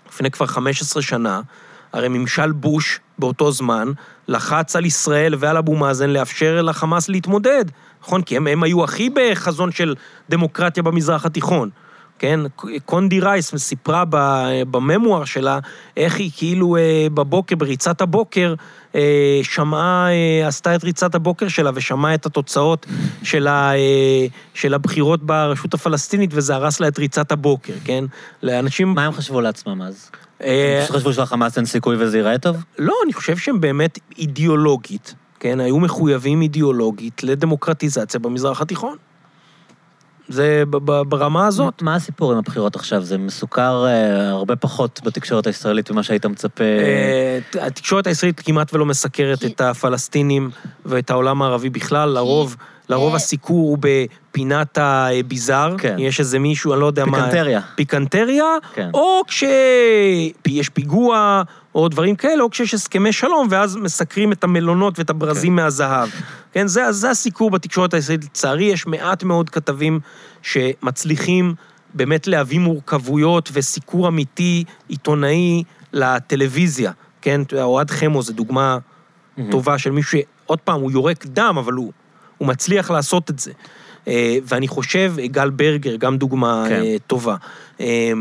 לפני 0.09 0.31
כבר 0.31 0.45
15 0.45 1.01
שנה, 1.01 1.41
הרי 1.95 2.07
ממשל 2.07 2.51
בוש 2.51 2.99
באותו 3.19 3.51
זמן 3.51 3.91
לחץ 4.27 4.75
על 4.75 4.85
ישראל 4.85 5.35
ועל 5.39 5.57
אבו 5.57 5.75
מאזן 5.75 6.09
לאפשר 6.09 6.61
לחמאס 6.61 7.09
להתמודד, 7.09 7.65
נכון? 8.01 8.21
כי 8.21 8.37
הם, 8.37 8.47
הם 8.47 8.63
היו 8.63 8.83
הכי 8.83 9.09
בחזון 9.09 9.71
של 9.71 9.95
דמוקרטיה 10.29 10.83
במזרח 10.83 11.25
התיכון. 11.25 11.69
כן, 12.19 12.39
קונדי 12.85 13.19
רייס 13.19 13.55
סיפרה 13.55 14.03
בממואר 14.71 15.25
שלה 15.25 15.59
איך 15.97 16.15
היא 16.15 16.31
כאילו 16.37 16.77
אה, 16.77 17.07
בבוקר, 17.13 17.55
בריצת 17.55 18.01
הבוקר, 18.01 18.53
אה, 18.95 19.39
שמעה, 19.43 20.07
אה, 20.11 20.47
עשתה 20.47 20.75
את 20.75 20.83
ריצת 20.83 21.15
הבוקר 21.15 21.47
שלה 21.47 21.71
ושמעה 21.73 22.13
את 22.13 22.25
התוצאות 22.25 22.85
של, 23.23 23.47
ה, 23.47 23.71
של 24.53 24.73
הבחירות 24.73 25.23
ברשות 25.23 25.73
הפלסטינית 25.73 26.29
וזה 26.33 26.55
הרס 26.55 26.79
לה 26.79 26.87
את 26.87 26.99
ריצת 26.99 27.31
הבוקר, 27.31 27.73
כן? 27.85 28.03
לאנשים... 28.43 28.93
מה 28.93 29.05
הם 29.05 29.11
חשבו 29.11 29.41
לעצמם 29.41 29.81
אז? 29.81 30.11
אה, 30.45 30.79
פשוט 30.83 30.95
חשבו 30.95 31.13
שלחמאס 31.13 31.57
אין 31.57 31.65
סיכוי 31.65 31.95
וזה 31.99 32.17
ייראה 32.17 32.37
טוב? 32.37 32.57
לא, 32.79 32.93
אני 33.05 33.13
חושב 33.13 33.37
שהם 33.37 33.61
באמת 33.61 33.99
אידיאולוגית, 34.17 35.15
כן? 35.39 35.59
היו 35.59 35.79
מחויבים 35.79 36.41
אידיאולוגית 36.41 37.23
לדמוקרטיזציה 37.23 38.19
במזרח 38.19 38.61
התיכון. 38.61 38.97
זה 40.27 40.63
ברמה 41.07 41.47
הזאת. 41.47 41.81
מה 41.81 41.95
הסיפור 41.95 42.31
עם 42.31 42.37
הבחירות 42.37 42.75
עכשיו? 42.75 43.01
זה 43.01 43.17
מסוכר 43.17 43.85
אה, 43.87 44.29
הרבה 44.29 44.55
פחות 44.55 45.01
בתקשורת 45.03 45.47
הישראלית 45.47 45.91
ממה 45.91 46.03
שהיית 46.03 46.25
מצפה. 46.25 46.63
אה, 46.63 47.65
התקשורת 47.67 48.07
הישראלית 48.07 48.39
כמעט 48.39 48.73
ולא 48.73 48.85
מסקרת 48.85 49.45
את 49.45 49.61
הפלסטינים 49.61 50.49
ואת 50.85 51.09
העולם 51.09 51.41
הערבי 51.41 51.69
בכלל, 51.69 52.09
לרוב, 52.09 52.55
לרוב 52.89 53.09
אה, 53.09 53.15
הסיקור 53.15 53.69
הוא 53.69 53.77
בפינת 53.81 54.77
הביזאר. 54.81 55.75
כן. 55.77 55.95
יש 55.99 56.19
איזה 56.19 56.39
מישהו, 56.39 56.73
אני 56.73 56.81
לא 56.81 56.85
יודע 56.85 57.05
מה... 57.05 57.17
פיקנטריה. 57.17 57.61
פיקנטריה, 57.75 58.45
כן. 58.73 58.89
או 58.93 59.21
כשיש 59.27 60.69
פיגוע, 60.69 61.41
או 61.75 61.87
דברים 61.87 62.15
כאלה, 62.15 62.43
או 62.43 62.49
כשיש 62.49 62.73
הסכמי 62.73 63.13
שלום, 63.13 63.47
ואז 63.49 63.75
מסקרים 63.75 64.31
את 64.31 64.43
המלונות 64.43 64.99
ואת 64.99 65.09
הברזים 65.09 65.55
מהזהב. 65.55 66.09
כן, 66.51 66.67
זה, 66.67 66.91
זה 66.91 67.09
הסיקור 67.09 67.51
בתקשורת 67.51 67.93
הישראלית. 67.93 68.23
לצערי, 68.23 68.63
יש 68.63 68.87
מעט 68.87 69.23
מאוד 69.23 69.49
כתבים 69.49 69.99
שמצליחים 70.41 71.53
באמת 71.93 72.27
להביא 72.27 72.59
מורכבויות 72.59 73.49
וסיקור 73.53 74.07
אמיתי 74.07 74.63
עיתונאי 74.87 75.63
לטלוויזיה, 75.93 76.91
כן? 77.21 77.41
אוהד 77.61 77.91
חמו 77.91 78.21
זה 78.21 78.33
דוגמה 78.33 78.77
טובה 79.51 79.77
של 79.77 79.91
מישהו 79.91 80.19
שעוד 80.45 80.59
פעם, 80.59 80.81
הוא 80.81 80.91
יורק 80.91 81.25
דם, 81.25 81.55
אבל 81.59 81.73
הוא, 81.73 81.91
הוא 82.37 82.47
מצליח 82.47 82.91
לעשות 82.91 83.29
את 83.29 83.39
זה. 83.39 83.51
אה, 84.07 84.37
ואני 84.43 84.67
חושב, 84.67 85.13
גל 85.25 85.49
ברגר, 85.49 85.95
גם 85.95 86.17
דוגמה 86.17 86.65
כן. 86.69 86.81
אה, 86.83 86.95
טובה. 87.07 87.35
אה, 87.79 88.11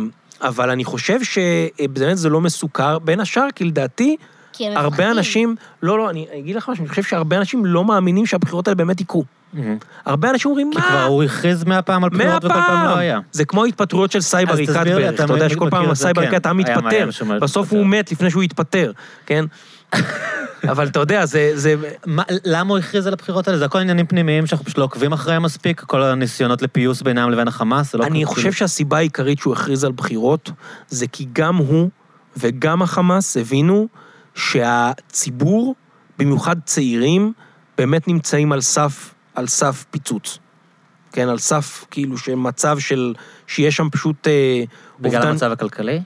אבל 0.41 0.71
אני 0.71 0.85
חושב 0.85 1.19
שבאמת 1.23 2.19
זה 2.19 2.29
לא 2.29 2.41
מסוכר, 2.41 2.99
בין 2.99 3.21
השאר, 3.21 3.47
כי 3.55 3.65
לדעתי, 3.65 4.17
כי 4.53 4.69
הרבה 4.69 4.89
מפחדים. 4.89 5.11
אנשים, 5.11 5.57
לא, 5.83 5.99
לא, 5.99 6.11
אני 6.11 6.27
אגיד 6.39 6.57
לך 6.57 6.69
משהו, 6.69 6.83
אני 6.83 6.89
חושב 6.89 7.03
שהרבה 7.03 7.37
אנשים 7.37 7.67
לא 7.67 7.85
מאמינים 7.85 8.27
שהבחירות 8.27 8.69
האלה 8.69 8.75
באמת 8.75 9.01
יקרו. 9.01 9.25
מהמם. 9.53 9.77
הרבה 10.05 10.31
אנשים 10.31 10.51
אומרים, 10.51 10.71
כי 10.73 10.79
מה? 10.79 10.89
כבר 10.89 11.03
הוא 11.03 11.23
הכריז 11.23 11.65
מאה 11.65 11.83
פעם 11.83 12.05
על 12.05 12.11
בחירות 12.11 12.45
וכל 12.45 12.55
פעם 12.55 12.85
לא 12.85 12.97
היה. 12.97 13.21
זה 13.33 13.45
כמו 13.45 13.65
ההתפטרויות 13.65 14.13
של 14.13 14.19
תסביר 14.19 14.55
לי, 14.55 14.67
בערך. 14.67 15.15
אתה 15.15 15.25
אתה 15.25 15.33
יודע 15.33 15.49
שכל 15.49 15.71
פעם 15.71 15.89
זה, 15.89 15.95
סאיב 15.95 16.17
כן. 16.31 16.39
היה 16.45 16.53
מתפטר, 16.53 17.09
בסוף. 17.41 17.73
הוא 17.73 17.87
מת 17.87 18.13
לפני 18.13 18.31
שהוא 18.31 18.43
התפטר, 18.43 18.93
כן? 19.27 19.45
אבל 20.71 20.87
אתה 20.89 21.01
יודע, 21.01 21.27
זה... 21.27 21.51
זה- 21.55 21.75
מה- 22.07 22.23
למה 22.45 22.71
הוא 22.71 22.79
הכריז 22.79 23.07
על 23.07 23.13
הבחירות 23.13 23.49
האלה? 23.49 23.59
זה 23.59 23.65
הכל 23.65 23.79
עניינים 23.79 24.07
פנימיים 24.07 24.47
שאנחנו 24.47 24.65
פשוט 24.67 24.79
לא 24.79 24.85
עוקבים 24.85 25.13
אחריהם 25.13 25.43
מספיק? 25.43 25.81
כל 25.81 26.03
הניסיונות 26.03 26.63
לפיוס 26.63 27.03
בינם 27.03 27.31
לבין 27.31 27.49
החמאס? 27.49 27.93
זה 27.93 27.99
לא 27.99 28.05
אני 28.05 28.13
כאילו- 28.13 28.27
חושב 28.31 28.53
שהסיבה 28.53 28.97
העיקרית 28.97 29.39
שהוא 29.39 29.53
הכריז 29.53 29.85
על 29.85 29.93
בחירות, 29.93 30.51
זה 30.89 31.07
כי 31.07 31.27
גם 31.33 31.57
הוא 31.57 31.91
וגם 32.37 32.83
החמאס 32.83 33.37
הבינו 33.37 33.89
שהציבור, 34.35 35.75
במיוחד 36.19 36.57
צעירים, 36.65 37.33
באמת 37.79 38.09
נמצאים 38.09 38.53
על 38.53 38.61
סף, 38.61 39.15
על 39.35 39.47
סף 39.47 39.85
פיצוץ. 39.91 40.39
כן, 41.13 41.29
על 41.29 41.39
סף, 41.39 41.85
כאילו, 41.91 42.19
שמצב 42.19 42.79
של... 42.79 43.15
שיש 43.47 43.77
שם 43.77 43.89
פשוט 43.93 44.29
אה, 44.29 44.65
בגלל 45.01 45.17
אובדן- 45.21 45.29
המצב 45.31 45.53
הכלכלי? 45.53 46.01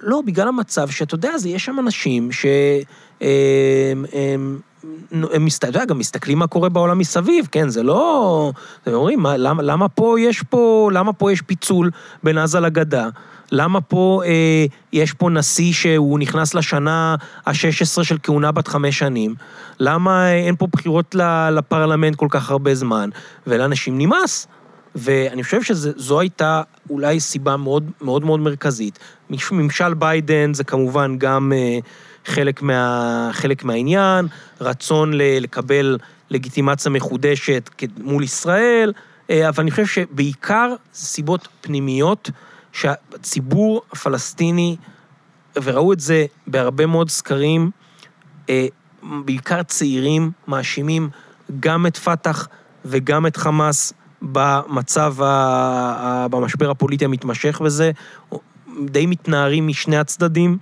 לא, 0.00 0.20
בגלל 0.26 0.48
המצב 0.48 0.88
שאתה 0.90 1.14
יודע, 1.14 1.38
זה, 1.38 1.48
יש 1.48 1.64
שם 1.64 1.76
אנשים 1.78 2.32
ש... 2.32 2.46
הם, 3.20 4.04
הם, 4.12 4.58
מסת- 5.44 5.86
גם 5.88 5.98
מסתכלים 5.98 6.38
מה 6.38 6.46
קורה 6.46 6.68
בעולם 6.68 6.98
מסביב, 6.98 7.48
כן? 7.52 7.68
זה 7.68 7.82
לא... 7.82 8.52
הם 8.86 8.94
אומרים, 8.94 9.20
מה, 9.20 9.36
למה, 9.36 9.62
למה 9.62 9.88
פה 9.88 10.16
יש 10.20 10.42
פה... 10.42 10.90
למה 10.92 11.12
פה 11.12 11.32
יש 11.32 11.42
פיצול 11.42 11.90
בין 12.22 12.38
עזה 12.38 12.60
לגדה? 12.60 13.08
למה 13.52 13.80
פה 13.80 14.22
אה, 14.26 14.66
יש 14.92 15.12
פה 15.12 15.30
נשיא 15.30 15.72
שהוא 15.72 16.18
נכנס 16.18 16.54
לשנה 16.54 17.14
ה-16 17.46 18.02
של 18.04 18.16
כהונה 18.22 18.52
בת 18.52 18.68
חמש 18.68 18.98
שנים? 18.98 19.34
למה 19.80 20.26
אה, 20.26 20.34
אין 20.34 20.56
פה 20.56 20.66
בחירות 20.72 21.14
לפרלמנט 21.52 22.16
כל 22.16 22.26
כך 22.30 22.50
הרבה 22.50 22.74
זמן? 22.74 23.10
ולאנשים 23.46 23.98
נמאס. 23.98 24.46
ואני 24.96 25.42
חושב 25.44 25.62
שזו 25.62 26.20
הייתה 26.20 26.62
אולי 26.90 27.20
סיבה 27.20 27.56
מאוד 27.56 27.90
מאוד 28.00 28.24
מאוד 28.24 28.40
מרכזית. 28.40 28.98
מש- 29.30 29.52
ממשל 29.52 29.94
ביידן 29.94 30.54
זה 30.54 30.64
כמובן 30.64 31.18
גם 31.18 31.52
אה, 31.56 31.78
חלק, 32.24 32.62
מה, 32.62 33.30
חלק 33.32 33.64
מהעניין, 33.64 34.26
רצון 34.60 35.10
לקבל 35.14 35.98
לגיטימציה 36.30 36.90
מחודשת 36.90 37.70
מול 37.98 38.22
ישראל, 38.22 38.92
אה, 39.30 39.48
אבל 39.48 39.62
אני 39.62 39.70
חושב 39.70 39.86
שבעיקר 39.86 40.74
סיבות 40.94 41.48
פנימיות 41.60 42.30
שהציבור 42.72 43.82
הפלסטיני, 43.92 44.76
וראו 45.62 45.92
את 45.92 46.00
זה 46.00 46.26
בהרבה 46.46 46.86
מאוד 46.86 47.10
סקרים, 47.10 47.70
אה, 48.50 48.66
בעיקר 49.02 49.62
צעירים 49.62 50.30
מאשימים 50.48 51.10
גם 51.60 51.86
את 51.86 51.96
פת"ח 51.96 52.48
וגם 52.84 53.26
את 53.26 53.36
חמאס 53.36 53.92
במצב. 54.22 55.14
ה- 55.22 56.26
במשבר 56.30 56.70
הפוליטי 56.70 57.04
המתמשך 57.04 57.60
וזה, 57.64 57.90
די 58.84 59.06
מתנערים 59.06 59.66
משני 59.66 59.96
הצדדים. 59.96 60.58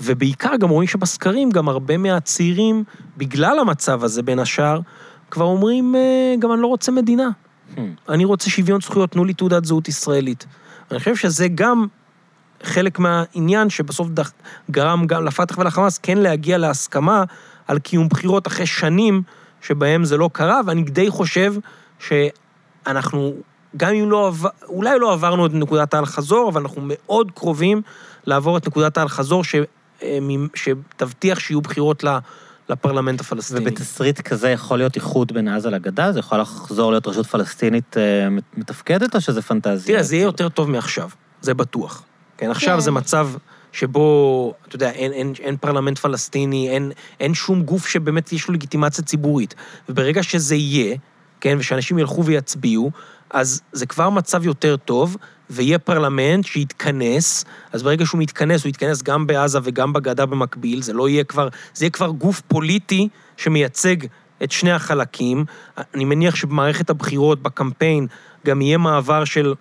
ובעיקר 0.00 0.56
גם 0.60 0.68
רואים 0.68 0.88
שבסקרים 0.88 1.50
גם 1.50 1.68
הרבה 1.68 1.96
מהצעירים, 1.96 2.84
בגלל 3.16 3.58
המצב 3.58 4.04
הזה 4.04 4.22
בין 4.22 4.38
השאר, 4.38 4.80
כבר 5.30 5.44
אומרים, 5.44 5.94
אה, 5.94 6.34
גם 6.38 6.52
אני 6.52 6.62
לא 6.62 6.66
רוצה 6.66 6.92
מדינה. 6.92 7.28
Hmm. 7.76 7.80
אני 8.08 8.24
רוצה 8.24 8.50
שוויון 8.50 8.80
זכויות, 8.80 9.10
תנו 9.10 9.24
לי 9.24 9.34
תעודת 9.34 9.64
זהות 9.64 9.88
ישראלית. 9.88 10.46
אני 10.90 10.98
חושב 10.98 11.16
שזה 11.16 11.48
גם 11.48 11.86
חלק 12.62 12.98
מהעניין 12.98 13.70
שבסוף 13.70 14.08
דח, 14.08 14.32
גרם 14.70 15.06
גם 15.06 15.24
לפתח 15.24 15.58
ולחמאס 15.58 15.98
כן 15.98 16.18
להגיע 16.18 16.58
להסכמה 16.58 17.24
על 17.68 17.78
קיום 17.78 18.08
בחירות 18.08 18.46
אחרי 18.46 18.66
שנים 18.66 19.22
שבהם 19.60 20.04
זה 20.04 20.16
לא 20.16 20.30
קרה, 20.32 20.60
ואני 20.66 20.82
די 20.82 21.10
חושב 21.10 21.54
שאנחנו, 21.98 23.34
גם 23.76 23.92
אם 23.92 24.10
לא 24.10 24.26
עבר, 24.26 24.48
אולי 24.68 24.98
לא 24.98 25.12
עברנו 25.12 25.46
את 25.46 25.50
נקודת 25.54 25.94
האל-חזור, 25.94 26.50
אבל 26.50 26.60
אנחנו 26.60 26.82
מאוד 26.84 27.30
קרובים 27.30 27.82
לעבור 28.26 28.56
את 28.56 28.66
נקודת 28.66 28.98
האל-חזור 28.98 29.44
ש, 29.44 29.54
אה, 30.02 30.18
שתבטיח 30.54 31.38
שיהיו 31.38 31.60
בחירות 31.60 32.04
ל- 32.04 32.18
לפרלמנט 32.68 33.20
הפלסטיני. 33.20 33.60
ובתסריט 33.60 34.20
כזה 34.20 34.50
יכול 34.50 34.78
להיות 34.78 34.96
איחוד 34.96 35.32
בין 35.32 35.48
עזה 35.48 35.70
לגדה? 35.70 36.12
זה 36.12 36.18
יכול 36.18 36.40
לחזור 36.40 36.90
להיות 36.90 37.06
רשות 37.06 37.26
פלסטינית 37.26 37.96
אה, 37.96 38.28
מתפקדת, 38.56 39.14
או 39.14 39.20
שזה 39.20 39.42
פנטזיה? 39.42 39.94
תראה, 39.94 40.02
זה 40.02 40.16
יהיה 40.16 40.24
יותר 40.24 40.48
טוב 40.48 40.70
מעכשיו, 40.70 41.10
זה 41.40 41.54
בטוח. 41.54 42.02
כן, 42.36 42.50
עכשיו 42.50 42.74
כן. 42.74 42.80
זה 42.80 42.90
מצב 42.90 43.28
שבו, 43.72 44.54
אתה 44.68 44.76
יודע, 44.76 44.90
אין, 44.90 45.12
אין, 45.12 45.32
אין 45.40 45.56
פרלמנט 45.56 45.98
פלסטיני, 45.98 46.70
אין, 46.70 46.92
אין 47.20 47.34
שום 47.34 47.62
גוף 47.62 47.86
שבאמת 47.86 48.32
יש 48.32 48.48
לו 48.48 48.54
לגיטימציה 48.54 49.04
ציבורית. 49.04 49.54
וברגע 49.88 50.22
שזה 50.22 50.54
יהיה, 50.54 50.96
כן, 51.40 51.56
ושאנשים 51.58 51.98
ילכו 51.98 52.24
ויצביעו, 52.24 52.90
אז 53.30 53.60
זה 53.72 53.86
כבר 53.86 54.10
מצב 54.10 54.46
יותר 54.46 54.76
טוב, 54.76 55.16
ויהיה 55.50 55.78
פרלמנט 55.78 56.44
שיתכנס, 56.44 57.44
אז 57.72 57.82
ברגע 57.82 58.06
שהוא 58.06 58.20
מתכנס, 58.20 58.64
הוא 58.64 58.70
יתכנס 58.70 59.02
גם 59.02 59.26
בעזה 59.26 59.58
וגם 59.62 59.92
בגדה 59.92 60.26
במקביל, 60.26 60.82
זה 60.82 60.92
לא 60.92 61.08
יהיה 61.08 61.24
כבר, 61.24 61.48
זה 61.74 61.84
יהיה 61.84 61.90
כבר 61.90 62.08
גוף 62.08 62.40
פוליטי 62.40 63.08
שמייצג 63.36 63.96
את 64.42 64.52
שני 64.52 64.72
החלקים. 64.72 65.44
אני 65.94 66.04
מניח 66.04 66.34
שבמערכת 66.34 66.90
הבחירות, 66.90 67.42
בקמפיין, 67.42 68.06
גם 68.46 68.62
יהיה 68.62 68.78
מעבר 68.78 69.24
של 69.24 69.54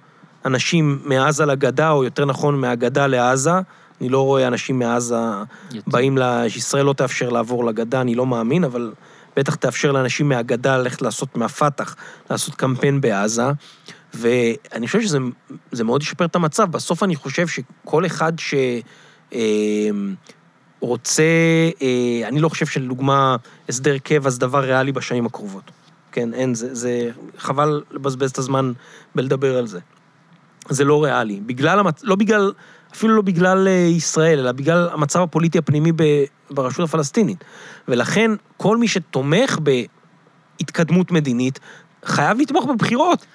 אנשים 0.45 0.99
מעזה 1.05 1.45
לגדה, 1.45 1.91
או 1.91 2.03
יותר 2.03 2.25
נכון, 2.25 2.61
מהגדה 2.61 3.07
לעזה. 3.07 3.51
אני 4.01 4.09
לא 4.09 4.21
רואה 4.21 4.47
אנשים 4.47 4.79
מעזה 4.79 5.15
יותר. 5.73 5.91
באים 5.91 6.17
ל... 6.17 6.49
שישראל 6.49 6.85
לא 6.85 6.93
תאפשר 6.93 7.29
לעבור 7.29 7.65
לגדה, 7.65 8.01
אני 8.01 8.15
לא 8.15 8.25
מאמין, 8.25 8.63
אבל 8.63 8.91
בטח 9.35 9.55
תאפשר 9.55 9.91
לאנשים 9.91 10.29
מהגדה 10.29 10.77
ללכת 10.77 11.01
לעשות, 11.01 11.37
מהפת"ח, 11.37 11.95
לעשות 12.29 12.55
קמפיין 12.55 13.01
בעזה. 13.01 13.43
ואני 14.13 14.87
חושב 14.87 15.01
שזה 15.01 15.17
זה 15.71 15.83
מאוד 15.83 16.03
ישפר 16.03 16.25
את 16.25 16.35
המצב. 16.35 16.71
בסוף 16.71 17.03
אני 17.03 17.15
חושב 17.15 17.47
שכל 17.47 18.05
אחד 18.05 18.33
ש... 18.39 18.53
אה, 19.33 19.89
רוצה, 20.79 21.23
אה, 21.81 22.27
אני 22.27 22.39
לא 22.39 22.49
חושב 22.49 22.65
שלדוגמה 22.65 23.35
הסדר 23.69 23.97
קבע 23.97 24.29
זה 24.29 24.39
דבר 24.39 24.59
ריאלי 24.59 24.91
בשנים 24.91 25.25
הקרובות. 25.25 25.71
כן, 26.11 26.33
אין, 26.33 26.53
זה, 26.53 26.75
זה 26.75 27.09
חבל 27.37 27.83
לבזבז 27.91 28.31
את 28.31 28.37
הזמן 28.37 28.71
בלדבר 29.15 29.57
על 29.57 29.67
זה. 29.67 29.79
זה 30.69 30.83
לא 30.83 31.03
ריאלי. 31.03 31.39
בגלל, 31.45 31.79
המצ... 31.79 32.03
לא 32.03 32.15
בגלל, 32.15 32.51
אפילו 32.95 33.15
לא 33.15 33.21
בגלל 33.21 33.67
אה, 33.67 33.73
ישראל, 33.73 34.39
אלא 34.39 34.51
בגלל 34.51 34.89
המצב 34.93 35.21
הפוליטי 35.21 35.57
הפנימי. 35.57 35.91
ברשות 36.51 36.89
הפלסטינית. 36.89 37.43
ולכן, 37.87 38.31
כל 38.57 38.77
מי 38.77 38.87
שתומך 38.87 39.59
בהתקדמות 40.59 41.11
מדינית, 41.11 41.59
חייב 42.05 42.39
לתמוך 42.41 42.65
בבחירות. 42.65 43.25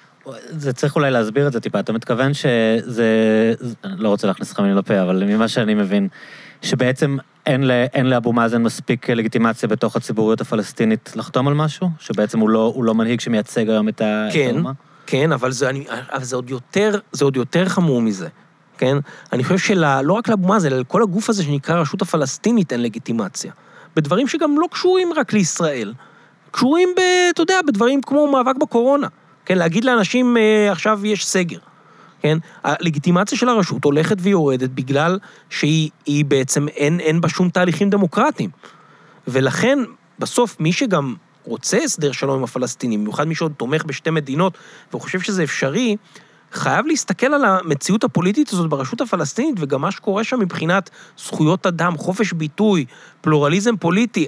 זה 0.49 0.73
צריך 0.73 0.95
אולי 0.95 1.11
להסביר 1.11 1.47
את 1.47 1.53
זה 1.53 1.59
טיפה. 1.59 1.79
אתה 1.79 1.93
מתכוון 1.93 2.33
שזה... 2.33 3.07
לא 3.83 4.09
רוצה 4.09 4.27
להכניס 4.27 4.51
לך 4.51 4.59
מילים 4.59 4.77
לפה, 4.77 5.01
אבל 5.01 5.23
ממה 5.23 5.47
שאני 5.47 5.73
מבין, 5.73 6.07
שבעצם 6.61 7.17
אין, 7.45 7.67
ל... 7.67 7.71
אין 7.71 8.05
לאבו 8.05 8.33
מאזן 8.33 8.63
מספיק 8.63 9.09
לגיטימציה 9.09 9.69
בתוך 9.69 9.95
הציבוריות 9.95 10.41
הפלסטינית 10.41 11.13
לחתום 11.15 11.47
על 11.47 11.53
משהו? 11.53 11.89
שבעצם 11.99 12.39
הוא 12.39 12.49
לא, 12.49 12.71
הוא 12.75 12.83
לא 12.83 12.95
מנהיג 12.95 13.19
שמייצג 13.19 13.69
היום 13.69 13.89
את 13.89 14.01
כן, 14.33 14.51
האומה? 14.53 14.71
כן, 15.05 15.31
אבל 15.31 15.51
זה, 15.51 15.69
אני, 15.69 15.85
אבל 16.13 16.23
זה 16.23 16.35
עוד 16.35 16.49
יותר, 16.49 16.99
זה 17.11 17.25
עוד 17.25 17.35
יותר 17.35 17.69
חמור 17.69 18.01
מזה, 18.01 18.27
כן? 18.81 18.97
אני 19.33 19.43
חושב 19.43 19.57
שלא 19.57 20.13
רק 20.13 20.29
לאבו 20.29 20.47
מאזן, 20.47 20.67
אלא 20.67 20.79
לכל 20.79 21.03
הגוף 21.03 21.29
הזה 21.29 21.43
שנקרא 21.43 21.75
הרשות 21.75 22.01
הפלסטינית 22.01 22.73
אין 22.73 22.81
לגיטימציה. 22.81 23.51
בדברים 23.95 24.27
שגם 24.27 24.59
לא 24.59 24.67
קשורים 24.71 25.13
רק 25.13 25.33
לישראל. 25.33 25.93
קשורים, 26.51 26.89
ב, 26.97 26.99
אתה 27.29 27.41
יודע, 27.41 27.59
בדברים 27.67 28.01
כמו 28.01 28.31
מאבק 28.31 28.55
בקורונה. 28.55 29.07
כן, 29.45 29.57
להגיד 29.57 29.83
לאנשים, 29.83 30.37
אה, 30.37 30.71
עכשיו 30.71 31.05
יש 31.05 31.25
סגר. 31.25 31.57
כן? 32.21 32.37
הלגיטימציה 32.63 33.37
של 33.37 33.49
הרשות 33.49 33.83
הולכת 33.83 34.17
ויורדת 34.19 34.69
בגלל 34.69 35.19
שהיא 35.49 35.89
היא 36.05 36.25
בעצם, 36.25 36.67
אין, 36.67 36.99
אין 36.99 37.21
בה 37.21 37.29
שום 37.29 37.49
תהליכים 37.49 37.89
דמוקרטיים. 37.89 38.49
ולכן, 39.27 39.79
בסוף, 40.19 40.59
מי 40.59 40.73
שגם 40.73 41.15
רוצה 41.43 41.77
הסדר 41.77 42.11
שלום 42.11 42.37
עם 42.37 42.43
הפלסטינים, 42.43 42.99
במיוחד 42.99 43.27
מי 43.27 43.35
שעוד 43.35 43.53
תומך 43.57 43.83
בשתי 43.83 44.09
מדינות 44.09 44.57
וחושב 44.93 45.19
שזה 45.19 45.43
אפשרי, 45.43 45.95
חייב 46.51 46.85
להסתכל 46.85 47.33
על 47.33 47.45
המציאות 47.45 48.03
הפוליטית 48.03 48.49
הזאת 48.49 48.69
ברשות 48.69 49.01
הפלסטינית, 49.01 49.55
וגם 49.59 49.81
מה 49.81 49.91
שקורה 49.91 50.23
שם 50.23 50.39
מבחינת 50.39 50.89
זכויות 51.17 51.65
אדם, 51.65 51.97
חופש 51.97 52.33
ביטוי, 52.33 52.85
פלורליזם 53.21 53.77
פוליטי. 53.77 54.25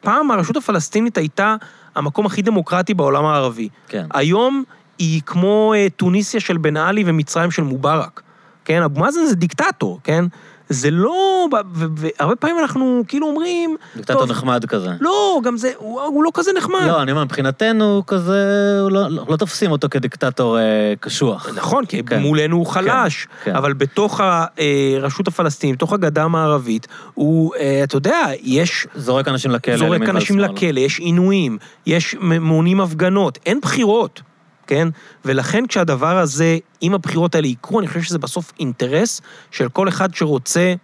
פעם 0.00 0.30
הרשות 0.30 0.56
הפלסטינית 0.56 1.18
הייתה 1.18 1.56
המקום 1.94 2.26
הכי 2.26 2.42
דמוקרטי 2.42 2.94
בעולם 2.94 3.24
הערבי. 3.24 3.68
כן. 3.88 4.06
היום 4.14 4.64
היא 4.98 5.20
כמו 5.26 5.72
אה, 5.76 5.86
טוניסיה 5.96 6.40
של 6.40 6.56
בן 6.56 6.76
עלי 6.76 7.04
ומצרים 7.06 7.50
של 7.50 7.62
מובארק. 7.62 8.22
כן, 8.64 8.82
אבו 8.82 9.00
מאזן 9.00 9.26
זה 9.26 9.36
דיקטטור, 9.36 10.00
כן? 10.04 10.24
זה 10.68 10.90
לא... 10.90 11.46
והרבה 11.74 12.36
פעמים 12.36 12.58
אנחנו 12.58 13.02
כאילו 13.08 13.26
אומרים... 13.26 13.76
דיקטטור 13.96 14.20
טוב, 14.20 14.30
נחמד 14.30 14.64
כזה. 14.64 14.90
לא, 15.00 15.40
גם 15.44 15.56
זה, 15.56 15.72
הוא, 15.76 16.00
הוא 16.00 16.24
לא 16.24 16.30
כזה 16.34 16.50
נחמד. 16.56 16.86
לא, 16.86 17.02
אני 17.02 17.12
אומר, 17.12 17.24
מבחינתנו 17.24 17.94
הוא 17.94 18.04
כזה, 18.06 18.42
לא, 18.90 19.10
לא, 19.10 19.24
לא 19.28 19.36
תופסים 19.36 19.70
אותו 19.70 19.88
כדיקטטור 19.90 20.58
אה, 20.58 20.94
קשוח. 21.00 21.48
נכון, 21.56 21.86
כי 21.86 22.02
כן. 22.02 22.22
מולנו 22.22 22.56
הוא 22.56 22.66
חלש, 22.66 23.24
כן, 23.24 23.50
כן. 23.50 23.56
אבל 23.56 23.72
בתוך 23.72 24.20
הרשות 24.20 25.28
הפלסטינית, 25.28 25.76
בתוך 25.76 25.92
הגדה 25.92 26.22
המערבית, 26.22 26.86
הוא, 27.14 27.54
אה, 27.54 27.80
אתה 27.84 27.96
יודע, 27.96 28.26
יש... 28.42 28.86
זורק 28.94 29.28
אנשים 29.28 29.50
לכלא. 29.50 29.76
זורק 29.76 30.08
אנשים 30.08 30.38
לכלא, 30.38 30.80
יש 30.80 30.98
עינויים, 30.98 31.58
יש 31.86 32.16
מונים 32.40 32.80
הפגנות, 32.80 33.38
אין 33.46 33.60
בחירות. 33.60 34.22
כן? 34.66 34.88
ולכן 35.24 35.66
כשהדבר 35.66 36.18
הזה, 36.18 36.58
אם 36.82 36.94
הבחירות 36.94 37.34
האלה 37.34 37.46
יקרו, 37.46 37.80
אני 37.80 37.88
חושב 37.88 38.02
שזה 38.02 38.18
בסוף 38.18 38.52
אינטרס 38.60 39.20
של 39.50 39.68
כל 39.68 39.88
אחד 39.88 40.14
שרוצה 40.14 40.74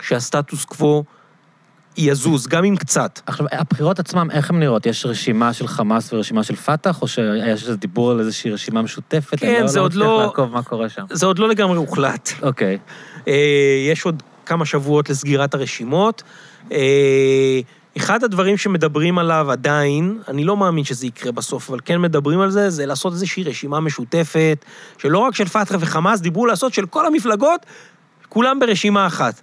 שהסטטוס 0.00 0.64
קוו 0.64 1.04
יזוז, 1.98 2.46
גם 2.46 2.64
אם 2.64 2.76
קצת. 2.76 3.20
עכשיו, 3.26 3.46
הבחירות 3.52 3.98
עצמן, 3.98 4.30
איך 4.30 4.50
הן 4.50 4.58
נראות? 4.58 4.86
יש 4.86 5.06
רשימה 5.06 5.52
של 5.52 5.66
חמאס 5.66 6.12
ורשימה 6.12 6.42
של 6.42 6.56
פת"ח, 6.56 7.02
או 7.02 7.08
שיש 7.08 7.62
איזה 7.62 7.76
דיבור 7.76 8.10
על 8.10 8.20
איזושהי 8.20 8.50
רשימה 8.50 8.82
משותפת? 8.82 9.38
כן, 9.38 9.66
זה 9.66 9.78
לא, 9.78 9.84
עוד 9.84 9.94
לא... 9.94 10.04
אני 10.04 10.10
לא 10.10 10.16
מצליח 10.16 10.38
לעקוב 10.38 10.54
מה 10.54 10.62
קורה 10.62 10.88
שם. 10.88 11.04
זה 11.10 11.26
עוד 11.26 11.38
לא 11.38 11.48
לגמרי 11.48 11.76
הוחלט. 11.76 12.30
אוקיי. 12.42 12.78
אה, 13.28 13.34
יש 13.90 14.04
עוד 14.04 14.22
כמה 14.46 14.64
שבועות 14.64 15.10
לסגירת 15.10 15.54
הרשימות. 15.54 16.22
אה, 16.72 17.60
אחד 17.98 18.24
הדברים 18.24 18.56
שמדברים 18.56 19.18
עליו 19.18 19.50
עדיין, 19.50 20.18
אני 20.28 20.44
לא 20.44 20.56
מאמין 20.56 20.84
שזה 20.84 21.06
יקרה 21.06 21.32
בסוף, 21.32 21.70
אבל 21.70 21.78
כן 21.84 22.00
מדברים 22.00 22.40
על 22.40 22.50
זה, 22.50 22.70
זה 22.70 22.86
לעשות 22.86 23.12
איזושהי 23.12 23.42
רשימה 23.42 23.80
משותפת, 23.80 24.64
שלא 24.98 25.18
רק 25.18 25.34
של 25.34 25.44
פת"ח 25.44 25.74
וחמאס, 25.80 26.20
דיברו 26.20 26.46
לעשות 26.46 26.74
של 26.74 26.86
כל 26.86 27.06
המפלגות, 27.06 27.66
כולם 28.28 28.58
ברשימה 28.58 29.06
אחת. 29.06 29.40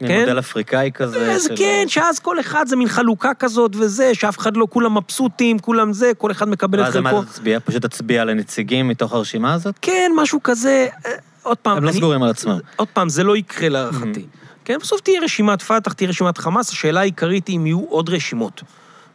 כן? 0.00 0.20
מודל 0.20 0.38
אפריקאי 0.38 0.90
כזה. 0.94 1.32
אז 1.32 1.44
של... 1.44 1.56
כן, 1.56 1.84
שאז 1.88 2.18
כל 2.18 2.40
אחד 2.40 2.66
זה 2.66 2.76
מין 2.76 2.88
חלוקה 2.88 3.34
כזאת 3.34 3.76
וזה, 3.76 4.14
שאף 4.14 4.38
אחד 4.38 4.56
לא, 4.56 4.66
כולם 4.70 4.96
מבסוטים, 4.96 5.58
כולם 5.58 5.92
זה, 5.92 6.12
כל 6.18 6.30
אחד 6.30 6.48
מקבל 6.48 6.80
את 6.80 6.92
חלקו. 6.92 7.04
ואז 7.04 7.14
מה 7.14 7.24
תצביע? 7.24 7.60
פשוט 7.60 7.82
תצביע 7.86 8.24
לנציגים 8.24 8.88
מתוך 8.88 9.12
הרשימה 9.12 9.54
הזאת? 9.54 9.74
כן, 9.82 10.10
משהו 10.16 10.42
כזה. 10.42 10.88
אה, 11.06 11.10
עוד 11.42 11.56
פעם, 11.56 11.76
הם 11.76 11.84
לא 11.84 11.92
סגורים 11.92 12.22
על 12.22 12.30
עצמם. 12.30 12.58
עוד 12.76 12.88
פעם, 12.88 13.08
זה 13.08 13.24
לא 13.24 13.36
יקרה 13.36 13.68
להערכתי. 13.68 14.26
Mm-hmm. 14.32 14.43
כן, 14.64 14.78
בסוף 14.80 15.00
תהיה 15.00 15.20
רשימת 15.22 15.62
פת"ח, 15.62 15.92
תהיה 15.92 16.08
רשימת 16.08 16.38
חמאס, 16.38 16.70
השאלה 16.70 17.00
העיקרית 17.00 17.48
היא 17.48 17.56
אם 17.56 17.66
יהיו 17.66 17.84
עוד 17.88 18.08
רשימות, 18.08 18.62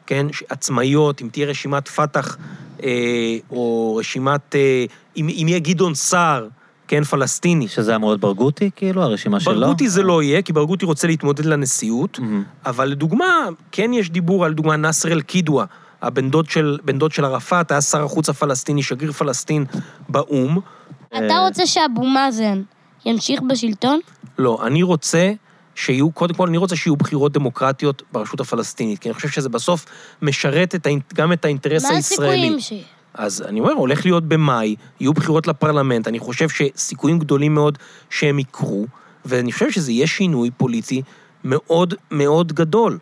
כן, 0.05 0.27
עצמאיות, 0.49 1.21
אם 1.21 1.29
תהיה 1.31 1.47
רשימת 1.47 1.87
פת"ח, 1.87 2.37
אה, 2.83 3.37
או 3.51 3.95
רשימת, 3.95 4.55
אה, 4.55 4.85
אם, 5.17 5.27
אם 5.29 5.45
יהיה 5.47 5.59
גדעון 5.59 5.95
סער, 5.95 6.47
כן, 6.87 7.03
פלסטיני. 7.03 7.67
שזה 7.67 7.95
אמור 7.95 8.09
להיות 8.09 8.21
ברגותי, 8.21 8.69
כאילו, 8.75 9.01
הרשימה 9.01 9.39
שלו? 9.39 9.53
ברגותי 9.53 9.89
זה 9.89 10.03
לא 10.03 10.23
יהיה, 10.23 10.41
כי 10.41 10.53
ברגותי 10.53 10.85
רוצה 10.85 11.07
להתמודד 11.07 11.45
לנשיאות, 11.45 12.19
mm-hmm. 12.19 12.69
אבל 12.69 12.85
לדוגמה, 12.85 13.47
כן 13.71 13.93
יש 13.93 14.09
דיבור 14.09 14.45
על 14.45 14.53
דוגמה 14.53 14.75
נאסר 14.75 15.11
אל-קידווה, 15.11 15.65
הבן 16.01 16.29
דוד 16.29 16.49
של, 16.49 16.77
דוד 16.97 17.11
של 17.11 17.25
ערפאת, 17.25 17.71
היה 17.71 17.81
שר 17.81 18.03
החוץ 18.03 18.29
הפלסטיני, 18.29 18.83
שגריר 18.83 19.11
פלסטין 19.11 19.65
באו"ם. 20.09 20.59
אתה 21.07 21.39
רוצה 21.47 21.65
שאבו 21.65 22.05
מאזן 22.05 22.61
ימשיך 23.05 23.41
בשלטון? 23.41 23.99
לא, 24.37 24.59
אני 24.67 24.83
רוצה 24.83 25.31
שיהיו, 25.75 26.11
קודם 26.11 26.33
כל, 26.33 26.47
אני 26.47 26.57
רוצה 26.57 26.75
שיהיו 26.75 26.95
בחירות 26.95 27.31
דמוקרטיות 27.31 28.03
ברשות 28.11 28.39
הפלסטינית, 28.39 28.99
כי 28.99 29.09
אני 29.09 29.13
חושב 29.13 29.29
שזה 29.29 29.49
בסוף 29.49 29.85
משרת 30.21 30.75
את, 30.75 30.87
גם 31.13 31.33
את 31.33 31.45
האינטרס 31.45 31.83
מה 31.83 31.89
הישראלי. 31.89 32.49
מה 32.49 32.55
הסיכויים 32.55 32.83
ש... 32.83 32.85
אז 33.13 33.41
אני 33.41 33.59
אומר, 33.59 33.71
הולך 33.71 34.05
להיות 34.05 34.23
במאי, 34.23 34.75
יהיו 34.99 35.13
בחירות 35.13 35.47
לפרלמנט, 35.47 36.07
אני 36.07 36.19
חושב 36.19 36.47
שסיכויים 36.49 37.19
גדולים 37.19 37.53
מאוד 37.53 37.77
שהם 38.09 38.39
יקרו, 38.39 38.85
ואני 39.25 39.51
חושב 39.51 39.71
שזה 39.71 39.91
יהיה 39.91 40.07
שינוי 40.07 40.51
פוליטי 40.57 41.01
מאוד 41.43 41.93
מאוד 42.11 42.53
גדול. 42.53 42.97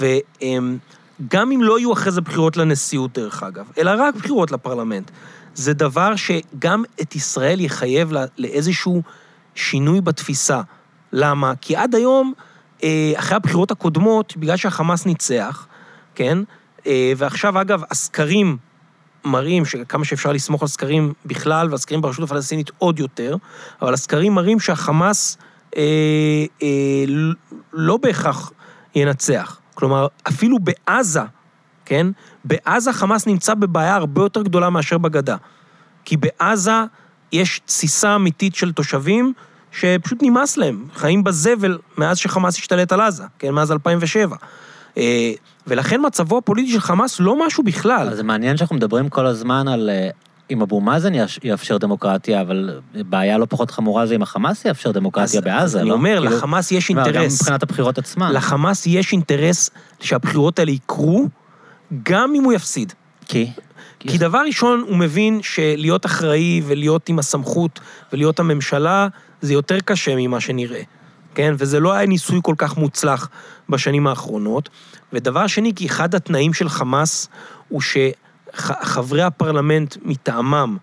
וגם 0.00 1.52
אם 1.52 1.62
לא 1.62 1.78
יהיו 1.78 1.92
אחרי 1.92 2.12
זה 2.12 2.20
בחירות 2.20 2.56
לנשיאות, 2.56 3.18
דרך 3.18 3.42
אגב, 3.42 3.70
אלא 3.78 3.90
רק 3.98 4.14
בחירות 4.14 4.50
לפרלמנט, 4.50 5.10
זה 5.54 5.72
דבר 5.72 6.16
שגם 6.16 6.84
את 7.02 7.16
ישראל 7.16 7.60
יחייב 7.60 8.12
לאיזשהו 8.38 9.02
שינוי 9.54 10.00
בתפיסה. 10.00 10.60
למה? 11.12 11.52
כי 11.60 11.76
עד 11.76 11.94
היום, 11.94 12.32
אה, 12.84 13.12
אחרי 13.16 13.36
הבחירות 13.36 13.70
הקודמות, 13.70 14.36
בגלל 14.36 14.56
שהחמאס 14.56 15.06
ניצח, 15.06 15.66
כן? 16.14 16.38
אה, 16.86 17.12
ועכשיו, 17.16 17.60
אגב, 17.60 17.82
הסקרים 17.90 18.56
מראים, 19.24 19.62
כמה 19.88 20.04
שאפשר 20.04 20.32
לסמוך 20.32 20.62
על 20.62 20.68
סקרים 20.68 21.12
בכלל, 21.26 21.68
והסקרים 21.70 22.00
ברשות 22.00 22.24
הפלסטינית 22.24 22.70
עוד 22.78 22.98
יותר, 22.98 23.36
אבל 23.82 23.94
הסקרים 23.94 24.34
מראים 24.34 24.60
שהחמאס 24.60 25.38
אה, 25.76 25.82
אה, 26.62 27.04
לא 27.72 27.96
בהכרח 27.96 28.52
ינצח. 28.94 29.58
כלומר, 29.74 30.06
אפילו 30.28 30.58
בעזה, 30.58 31.22
כן? 31.84 32.06
בעזה 32.44 32.92
חמאס 32.92 33.26
נמצא 33.26 33.54
בבעיה 33.54 33.94
הרבה 33.94 34.22
יותר 34.22 34.42
גדולה 34.42 34.70
מאשר 34.70 34.98
בגדה. 34.98 35.36
כי 36.04 36.16
בעזה 36.16 36.84
יש 37.32 37.60
תסיסה 37.66 38.14
אמיתית 38.14 38.54
של 38.54 38.72
תושבים 38.72 39.32
שפשוט 39.72 40.18
נמאס 40.22 40.56
להם, 40.56 40.86
חיים 40.94 41.24
בזבל 41.24 41.78
מאז 41.98 42.18
שחמאס 42.18 42.58
השתלט 42.58 42.92
על 42.92 43.00
עזה, 43.00 43.24
כן, 43.38 43.50
מאז 43.50 43.72
2007. 43.72 44.36
אה, 44.98 45.32
ולכן 45.66 46.00
מצבו 46.06 46.38
הפוליטי 46.38 46.72
של 46.72 46.80
חמאס 46.80 47.20
לא 47.20 47.46
משהו 47.46 47.64
בכלל. 47.64 48.08
אז 48.08 48.16
זה 48.16 48.22
מעניין 48.22 48.56
שאנחנו 48.56 48.76
מדברים 48.76 49.08
כל 49.08 49.26
הזמן 49.26 49.68
על 49.68 49.90
אה, 49.90 50.10
אם 50.50 50.62
אבו 50.62 50.80
מאזן 50.80 51.12
יאפשר 51.44 51.78
דמוקרטיה, 51.78 52.40
אבל 52.40 52.80
בעיה 52.94 53.38
לא 53.38 53.46
פחות 53.48 53.70
חמורה 53.70 54.06
זה 54.06 54.14
אם 54.14 54.22
החמאס 54.22 54.64
יאפשר 54.64 54.92
דמוקרטיה 54.92 55.40
אז, 55.40 55.44
בעזה, 55.44 55.64
אז 55.64 55.74
לא? 55.76 55.80
אני 55.80 55.90
אומר, 55.90 56.20
כאילו, 56.20 56.36
לחמאס 56.36 56.72
יש 56.72 56.88
אינטרס. 56.88 57.16
גם 57.16 57.24
מבחינת 57.24 57.62
הבחירות 57.62 57.98
עצמן. 57.98 58.32
לחמאס 58.32 58.86
יש 58.86 59.12
אינטרס 59.12 59.70
שהבחירות 60.00 60.58
האלה 60.58 60.70
יקרו, 60.70 61.26
גם 62.02 62.32
אם 62.34 62.44
הוא 62.44 62.52
יפסיד. 62.52 62.92
כי? 63.26 63.50
כי 64.08 64.18
דבר 64.18 64.42
ראשון, 64.46 64.84
הוא 64.88 64.96
מבין 64.96 65.40
שלהיות 65.42 66.06
אחראי 66.06 66.62
ולהיות 66.64 67.08
עם 67.08 67.18
הסמכות 67.18 67.80
ולהיות 68.12 68.40
הממשלה, 68.40 69.08
זה 69.40 69.52
יותר 69.52 69.80
קשה 69.80 70.14
ממה 70.16 70.40
שנראה, 70.40 70.82
כן? 71.34 71.54
וזה 71.58 71.80
לא 71.80 71.92
היה 71.92 72.06
ניסוי 72.06 72.40
כל 72.42 72.54
כך 72.58 72.76
מוצלח 72.76 73.28
בשנים 73.68 74.06
האחרונות. 74.06 74.68
ודבר 75.12 75.46
שני, 75.46 75.72
כי 75.76 75.86
אחד 75.86 76.14
התנאים 76.14 76.54
של 76.54 76.68
חמאס 76.68 77.28
הוא 77.68 77.80
שחברי 77.80 79.22
הפרלמנט 79.22 79.96
מטעמם 80.02 80.76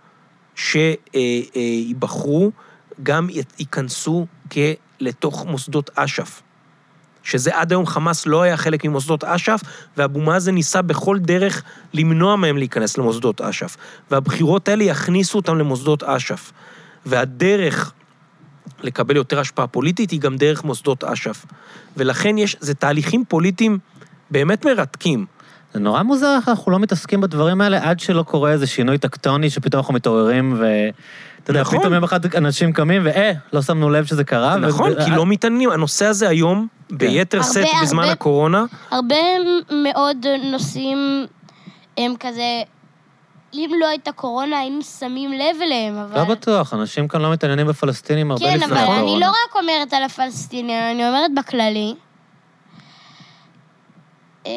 שייבחרו, 0.56 2.52
גם 3.04 3.28
ייכנסו 3.60 4.26
לתוך 5.00 5.46
מוסדות 5.46 5.90
אש"ף. 5.96 6.42
שזה 7.30 7.52
עד 7.54 7.72
היום 7.72 7.86
חמאס 7.86 8.26
לא 8.26 8.42
היה 8.42 8.58
חלק 8.58 8.86
ממוסדות 8.86 9.24
אש"ף, 9.24 9.62
ואבו 9.98 10.22
מאזן 10.22 10.54
ניסה 10.54 10.82
בכל 10.82 11.20
דרך 11.20 11.64
למנוע 11.94 12.36
מהם 12.36 12.58
להיכנס 12.58 12.98
למוסדות 12.98 13.42
אש"ף. 13.42 13.78
והבחירות 14.12 14.68
האלה 14.68 14.84
יכניסו 14.84 15.38
אותם 15.38 15.58
למוסדות 15.58 16.04
אש"ף. 16.04 16.52
והדרך 17.06 17.94
לקבל 18.82 19.16
יותר 19.16 19.40
השפעה 19.40 19.68
פוליטית 19.68 20.12
היא 20.12 20.20
גם 20.20 20.38
דרך 20.38 20.64
מוסדות 20.64 21.04
אש"ף. 21.04 21.46
ולכן 21.98 22.38
יש, 22.38 22.56
זה 22.60 22.74
תהליכים 22.74 23.24
פוליטיים 23.28 23.80
באמת 24.32 24.66
מרתקים. 24.66 25.26
זה 25.74 25.80
נורא 25.80 26.04
מוזר 26.04 26.36
איך 26.36 26.50
אנחנו 26.50 26.72
לא 26.72 26.80
מתעסקים 26.80 27.22
בדברים 27.22 27.62
האלה 27.62 27.90
עד 27.90 28.00
שלא 28.00 28.24
קורה 28.24 28.52
איזה 28.52 28.68
שינוי 28.68 28.98
טקטוני 28.98 29.50
שפתאום 29.50 29.80
אנחנו 29.80 29.94
מתעוררים 29.94 30.56
ו... 30.60 30.66
אתה 31.44 31.52
יודע, 31.52 31.62
נכון. 31.62 31.80
פתאום 31.80 31.94
יום 31.94 32.04
אחד 32.04 32.36
אנשים 32.36 32.74
קמים 32.74 33.02
ואה, 33.06 33.32
לא 33.54 33.62
שמנו 33.62 33.90
לב 33.90 34.06
שזה 34.06 34.24
קרה. 34.24 34.58
נכון, 34.58 34.92
ו... 34.92 35.06
כי 35.06 35.12
לא 35.12 35.26
מתעניינים. 35.26 35.72
הנושא 35.72 36.06
הזה 36.06 36.30
היום, 36.30 36.68
כן. 36.90 36.98
ביתר 36.98 37.42
שאת 37.44 37.66
בזמן 37.82 38.04
הרבה, 38.04 38.14
הקורונה... 38.14 38.66
הרבה 38.92 39.16
מאוד 39.84 40.26
נושאים 40.52 41.26
הם 41.98 42.14
כזה... 42.20 42.62
אם 43.54 43.70
לא 43.80 43.88
הייתה 43.88 44.12
קורונה, 44.12 44.60
היינו 44.60 44.82
שמים 44.82 45.34
לב 45.34 45.62
אליהם, 45.62 45.98
אבל... 45.98 46.18
לא 46.18 46.26
בטוח, 46.26 46.74
אנשים 46.74 47.08
כאן 47.08 47.22
לא 47.22 47.32
מתעניינים 47.32 47.68
בפלסטינים 47.68 48.32
הרבה 48.32 48.46
כן, 48.46 48.58
לפני 48.58 48.66
הקורונה. 48.66 48.86
כן, 48.86 49.02
אבל 49.02 49.12
אני 49.12 49.20
לא 49.20 49.28
רק 49.28 49.56
אומרת 49.56 49.94
על 49.94 50.04
הפלסטינים, 50.04 50.82
אני 50.92 51.08
אומרת 51.08 51.32
בכללי. 51.36 51.96
אה, 54.46 54.52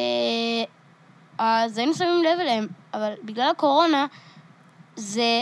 אז 1.37 1.77
היינו 1.77 1.93
שמים 1.93 2.23
לב 2.23 2.39
אליהם, 2.39 2.67
אבל 2.93 3.13
בגלל 3.23 3.49
הקורונה, 3.49 4.05
זה... 4.95 5.41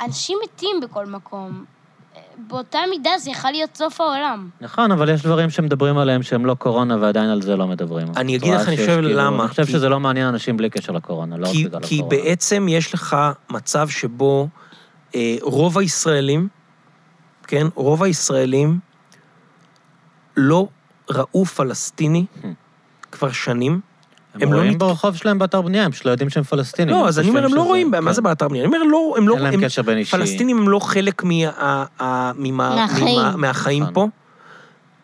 אנשים 0.00 0.38
מתים 0.44 0.80
בכל 0.82 1.06
מקום. 1.06 1.64
באותה 2.48 2.78
מידה 2.90 3.10
זה 3.18 3.30
יכול 3.30 3.50
להיות 3.50 3.76
סוף 3.76 4.00
העולם. 4.00 4.50
נכון, 4.60 4.92
אבל 4.92 5.08
יש 5.08 5.22
דברים 5.22 5.50
שמדברים 5.50 5.98
עליהם 5.98 6.22
שהם 6.22 6.46
לא 6.46 6.54
קורונה 6.54 6.96
ועדיין 7.00 7.30
על 7.30 7.42
זה 7.42 7.56
לא 7.56 7.66
מדברים. 7.66 8.06
אני 8.16 8.36
אגיד 8.36 8.54
לך, 8.54 8.68
אני 8.68 8.76
חושב 8.76 8.94
כאילו, 8.94 9.08
למה. 9.08 9.42
אני 9.42 9.48
חושב 9.48 9.64
כי... 9.64 9.72
שזה 9.72 9.88
לא 9.88 10.00
מעניין 10.00 10.26
אנשים 10.28 10.56
בלי 10.56 10.70
קשר 10.70 10.92
לקורונה, 10.92 11.36
לא 11.36 11.48
כי, 11.52 11.64
בגלל 11.64 11.80
כי 11.82 11.94
הקורונה. 11.94 12.16
כי 12.16 12.22
בעצם 12.28 12.66
יש 12.68 12.94
לך 12.94 13.16
מצב 13.50 13.88
שבו 13.88 14.48
אה, 15.14 15.36
רוב 15.42 15.78
הישראלים, 15.78 16.48
כן, 17.46 17.66
רוב 17.74 18.02
הישראלים 18.02 18.78
לא 20.36 20.68
ראו 21.10 21.44
פלסטיני 21.44 22.24
hmm. 22.42 22.46
כבר 23.12 23.32
שנים. 23.32 23.80
הם 24.40 24.52
לא 24.52 24.58
רואים 24.58 24.72
נת- 24.72 24.78
ברחוב 24.78 25.16
שלהם 25.16 25.38
באתר 25.38 25.60
בנייה, 25.62 25.84
הם 25.84 25.90
פשוט 25.92 26.04
לא 26.06 26.10
יודעים 26.10 26.30
שהם 26.30 26.42
פלסטינים. 26.44 26.94
לא, 26.94 27.08
אז 27.08 27.18
אני 27.18 27.28
אומר, 27.28 27.44
הם 27.44 27.54
לא 27.54 27.62
רואים, 27.62 27.90
מה 27.90 28.00
כן. 28.00 28.12
זה 28.12 28.22
באתר 28.22 28.48
בנייה? 28.48 28.64
אני 28.64 28.76
אומר, 28.76 28.86
לא, 28.90 29.14
הם 29.16 29.28
לא... 29.28 29.34
אין 29.34 29.42
להם 29.42 29.54
הם- 29.54 29.64
קשר 29.64 29.82
בין 29.82 29.98
אישי. 29.98 30.10
פלסטינים 30.10 30.58
הם 30.58 30.68
לא 30.68 30.78
חלק 30.78 31.22
מהחיים. 33.36 33.82
נכון. 33.82 33.94
פה. 33.94 34.06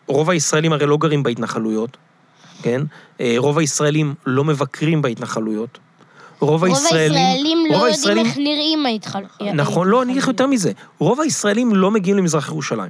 רוב 0.07 0.29
הישראלים 0.29 0.73
הרי 0.73 0.85
לא 0.85 0.97
גרים 0.97 1.23
בהתנחלויות, 1.23 1.97
כן? 2.61 2.81
אה, 3.21 3.35
רוב 3.37 3.57
הישראלים 3.57 4.13
לא 4.25 4.43
מבקרים 4.43 5.01
בהתנחלויות. 5.01 5.79
רוב 6.39 6.49
רוב 6.49 6.63
הישראלים... 6.63 7.11
הישראלים 7.25 7.57
לא 7.71 7.75
יודעים 7.75 7.85
הישראלים- 7.93 8.25
איך 8.25 8.37
נראים 8.37 8.85
ההתחל... 8.85 9.23
נכון, 9.53 9.87
לא, 9.87 10.01
אני 10.03 10.11
אגיד 10.11 10.21
לך 10.21 10.27
יותר 10.27 10.47
מזה. 10.47 10.71
רוב 10.99 11.21
הישראלים 11.21 11.75
לא 11.75 11.91
מגיעים 11.91 12.17
למזרח 12.17 12.47
ירושלים, 12.49 12.89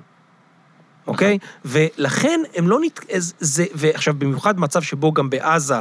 אוקיי? 1.08 1.38
ולכן 1.66 2.39
הם 2.56 2.68
לא 2.68 2.80
נת... 2.82 3.00
זה... 3.39 3.66
ועכשיו, 3.76 4.14
במיוחד 4.18 4.60
מצב 4.60 4.82
שבו 4.82 5.12
גם 5.14 5.30
בעזה, 5.30 5.80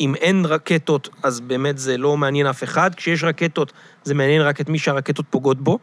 אם 0.00 0.14
אין 0.14 0.44
רקטות, 0.44 1.08
אז 1.22 1.40
באמת 1.40 1.78
זה 1.78 1.96
לא 1.98 2.16
מעניין 2.16 2.46
אף 2.46 2.64
אחד. 2.64 2.94
כשיש 2.94 3.24
רקטות, 3.24 3.72
זה 4.04 4.14
מעניין 4.14 4.42
רק 4.42 4.60
את 4.60 4.68
מי 4.68 4.78
שהרקטות 4.78 5.26
פוגעות 5.30 5.60
בו. 5.60 5.78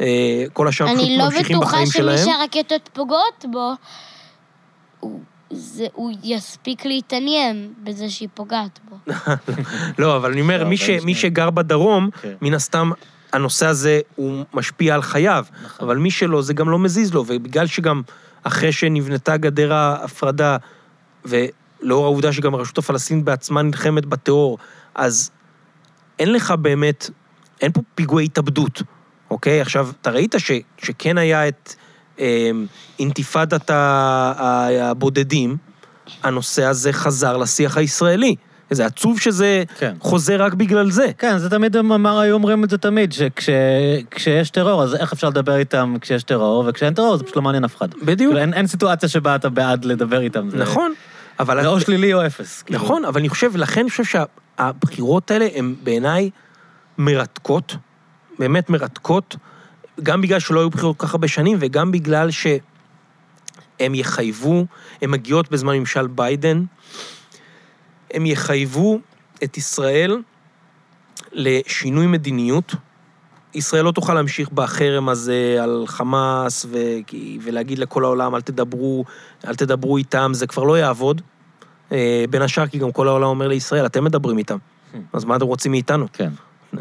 אה, 0.00 0.06
כל 0.52 0.68
השאר 0.68 0.86
פשוט 0.86 0.98
אני 1.00 1.18
לא 1.18 1.24
ממשיכים 1.24 1.56
בטוחה 1.56 1.70
בחיים 1.72 1.86
שמי 1.86 1.92
שלהם. 2.02 2.18
שהרקטות 2.24 2.88
פוגעות 2.92 3.44
בו, 3.52 3.72
הוא- 5.00 5.20
זה- 5.50 5.86
הוא 5.92 6.12
יספיק 6.24 6.84
להתעניין 6.84 7.72
בזה 7.84 8.10
שהיא 8.10 8.28
פוגעת 8.34 8.78
בו. 8.88 8.96
לא, 9.98 10.16
אבל 10.16 10.32
אני 10.32 10.40
אומר, 10.40 10.62
לא, 10.62 10.68
מי, 10.68 10.76
ש... 10.76 10.90
מי. 10.90 11.14
שגר 11.14 11.50
בדרום, 11.50 12.10
כן. 12.22 12.32
מן 12.42 12.54
הסתם, 12.54 12.90
הנושא 13.32 13.66
הזה 13.66 14.00
הוא 14.16 14.44
משפיע 14.54 14.94
על 14.94 15.02
חייו. 15.02 15.44
נכון. 15.64 15.86
אבל 15.88 15.96
מי 15.96 16.10
שלא, 16.10 16.42
זה 16.42 16.54
גם 16.54 16.70
לא 16.70 16.78
מזיז 16.78 17.14
לו, 17.14 17.24
ובגלל 17.26 17.66
שגם 17.66 18.02
אחרי 18.42 18.72
שנבנתה 18.72 19.36
גדר 19.36 19.72
ההפרדה, 19.72 20.56
ולאור 21.82 22.04
העובדה 22.04 22.32
שגם 22.32 22.54
הרשות 22.54 22.78
הפלסטינית 22.78 23.24
בעצמה 23.24 23.62
נלחמת 23.62 24.06
בטרור, 24.06 24.58
אז 24.94 25.30
אין 26.18 26.32
לך 26.32 26.50
באמת, 26.50 27.10
אין 27.60 27.72
פה 27.72 27.80
פיגועי 27.94 28.24
התאבדות, 28.24 28.82
אוקיי? 29.30 29.60
עכשיו, 29.60 29.88
אתה 30.00 30.10
ראית 30.10 30.34
ש, 30.38 30.50
שכן 30.78 31.18
היה 31.18 31.48
את 31.48 31.74
אה, 32.20 32.50
אינתיפאדת 32.98 33.70
הבודדים, 33.70 35.56
הנושא 36.22 36.64
הזה 36.64 36.92
חזר 36.92 37.36
לשיח 37.36 37.76
הישראלי. 37.76 38.34
זה 38.70 38.86
עצוב 38.86 39.20
שזה 39.20 39.64
כן. 39.78 39.94
חוזר 40.00 40.42
רק 40.42 40.54
בגלל 40.54 40.90
זה. 40.90 41.06
כן, 41.18 41.38
זה 41.38 41.50
תמיד 41.50 41.76
אמר, 41.76 42.18
היו 42.18 42.34
אומרים 42.34 42.64
את 42.64 42.70
זה 42.70 42.78
תמיד, 42.78 43.12
שכשיש 43.12 44.50
טרור, 44.50 44.82
אז 44.82 44.94
איך 44.94 45.12
אפשר 45.12 45.28
לדבר 45.28 45.56
איתם 45.56 45.94
כשיש 46.00 46.22
טרור, 46.22 46.64
וכשאין 46.68 46.94
טרור 46.94 47.16
זה 47.16 47.24
פשוט 47.24 47.36
לא 47.36 47.42
מעניין 47.42 47.64
אף 47.64 47.76
אחד. 47.76 47.88
בדיוק. 47.94 48.18
כאילו, 48.18 48.38
אין, 48.38 48.54
אין 48.54 48.66
סיטואציה 48.66 49.08
שבה 49.08 49.34
אתה 49.34 49.48
בעד 49.48 49.84
לדבר 49.84 50.20
איתם. 50.20 50.50
זה, 50.50 50.56
נכון, 50.56 50.92
אבל... 51.38 51.62
זה 51.62 51.68
או 51.68 51.80
שלילי 51.80 52.14
או 52.14 52.26
אפס. 52.26 52.62
כאילו. 52.62 52.78
נכון, 52.78 53.04
אבל 53.04 53.20
אני 53.20 53.28
חושב, 53.28 53.56
לכן 53.56 53.80
אני 53.80 53.90
חושב 53.90 54.04
שהבחירות 54.04 55.30
האלה 55.30 55.48
הן 55.54 55.74
בעיניי 55.82 56.30
מרתקות, 56.98 57.76
באמת 58.38 58.70
מרתקות, 58.70 59.36
גם 60.02 60.20
בגלל 60.20 60.40
שלא 60.40 60.60
היו 60.60 60.70
בחירות 60.70 60.96
כל 60.96 61.06
כך 61.06 61.14
הרבה 61.14 61.28
שנים, 61.28 61.58
וגם 61.60 61.92
בגלל 61.92 62.30
שהן 62.30 63.94
יחייבו, 63.94 64.66
הן 65.02 65.10
מגיעות 65.10 65.50
בזמן 65.50 65.74
ממשל 65.74 66.06
ביידן, 66.06 66.64
הן 68.10 68.26
יחייבו 68.26 69.00
את 69.44 69.56
ישראל 69.56 70.22
לשינוי 71.32 72.06
מדיניות. 72.06 72.74
ישראל 73.54 73.84
לא 73.84 73.90
תוכל 73.92 74.14
להמשיך 74.14 74.50
בחרם 74.52 75.08
הזה 75.08 75.56
על 75.62 75.84
חמאס 75.86 76.66
ו... 76.70 76.78
ולהגיד 77.42 77.78
לכל 77.78 78.04
העולם, 78.04 78.34
אל 78.34 78.40
תדברו, 78.40 79.04
אל 79.46 79.54
תדברו 79.54 79.96
איתם, 79.96 80.30
זה 80.34 80.46
כבר 80.46 80.64
לא 80.64 80.78
יעבוד. 80.78 81.22
אה, 81.92 82.24
בין 82.30 82.42
השאר, 82.42 82.66
כי 82.66 82.78
גם 82.78 82.92
כל 82.92 83.08
העולם 83.08 83.26
אומר 83.28 83.48
לישראל, 83.48 83.86
אתם 83.86 84.04
מדברים 84.04 84.38
איתם. 84.38 84.56
אז 85.12 85.24
מה 85.24 85.36
אתם 85.36 85.44
רוצים 85.46 85.72
מאיתנו? 85.72 86.06
כן. 86.12 86.30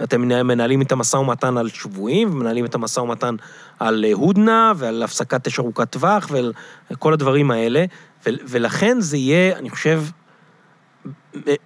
אתם 0.04 0.22
מנהל- 0.22 0.44
מנהלים 0.44 0.82
את 0.82 0.92
המשא 0.92 1.18
ומתן 1.18 1.58
על 1.58 1.70
שבויים, 1.70 2.32
ומנהלים 2.32 2.66
את 2.66 2.76
המשא 2.76 3.00
ומתן 3.00 3.36
על 3.80 4.06
אה, 4.06 4.14
הודנה, 4.14 4.74
ועל 4.76 5.04
הפסקת 5.04 5.48
אש 5.48 5.60
ארוכת 5.60 5.90
טווח, 5.90 6.28
ועל 6.32 6.54
כל 7.00 7.14
הדברים 7.14 7.52
האלה. 7.52 7.86
ו- 8.26 8.30
ולכן 8.48 8.98
זה 9.00 9.18
יהיה, 9.18 9.58
אני 9.58 9.70
חושב, 9.70 10.04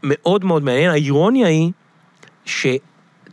מאוד 0.03 0.45
מאוד 0.45 0.63
מעניין. 0.63 0.91
האירוניה 0.91 1.47
היא 1.47 1.71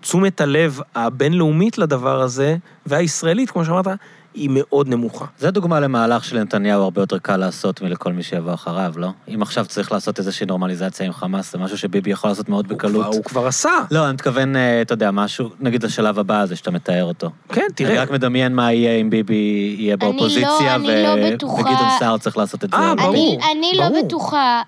שתשומת 0.03 0.40
הלב 0.40 0.80
הבינלאומית 0.94 1.78
לדבר 1.78 2.20
הזה, 2.20 2.57
והישראלית, 2.86 3.51
כמו 3.51 3.64
שאמרת, 3.64 3.86
היא 4.34 4.51
מאוד 4.53 4.88
נמוכה. 4.88 5.24
זה 5.38 5.51
דוגמה 5.51 5.80
למהלך 5.80 6.24
שלנתניהו 6.24 6.82
הרבה 6.82 7.03
יותר 7.03 7.18
קל 7.18 7.36
לעשות 7.36 7.82
מלכל 7.82 8.12
מי 8.12 8.22
שיבוא 8.22 8.55
אחריו, 8.55 8.92
לא? 8.96 9.09
אם 9.34 9.42
עכשיו 9.42 9.64
צריך 9.66 9.92
לעשות 9.92 10.18
איזושהי 10.18 10.46
נורמליזציה 10.46 11.07
עם 11.07 11.12
חמאס, 11.12 11.53
זה 11.53 11.59
משהו 11.59 11.78
שביבי 11.78 12.11
יכול 12.11 12.30
לעשות 12.30 12.49
מאוד 12.49 12.66
הוא 12.70 12.78
בקלות. 12.78 13.05
כבר- 13.07 13.14
הוא 13.16 13.24
כבר 13.24 13.46
עשה. 13.46 13.70
לא, 13.90 14.05
אני 14.05 14.12
מתכוון, 14.12 14.57
אה, 14.57 14.82
אתה 14.82 14.92
יודע, 14.94 15.11
משהו, 15.11 15.49
נגיד 15.61 15.84
השלב 15.84 16.18
הבא 16.18 16.40
הזה 16.40 16.57
שאתה 16.57 16.70
מתאר 16.70 17.05
אותו. 17.05 17.30
כן, 17.49 17.61
אני 17.61 17.72
תראה. 17.74 18.03
רק 18.03 18.11
מדמיין 18.11 18.55
מה 18.55 18.72
יהיה 18.72 18.92
אם 19.01 19.11
ביבי 19.11 19.34
יהיה 19.78 19.94
אני 19.94 20.05
לא- 20.07 20.12
באופוזיציה, 20.12 20.74
אני 20.74 20.88
ו- 20.88 21.03
לא 21.03 21.34
בטוחה- 21.36 21.55
וגדעון 21.61 21.88
סער 21.99 22.18
צריך 22.18 22.36
לעשות 22.36 22.64
את 22.64 22.70
זה. 22.70 22.76
אה, 22.76 22.94
ברור. 22.94 23.38
אני, 23.53 23.59
אני 23.70 23.78
לא 23.78 23.88
ברור. 23.88 24.07
בטוחה 24.07 24.62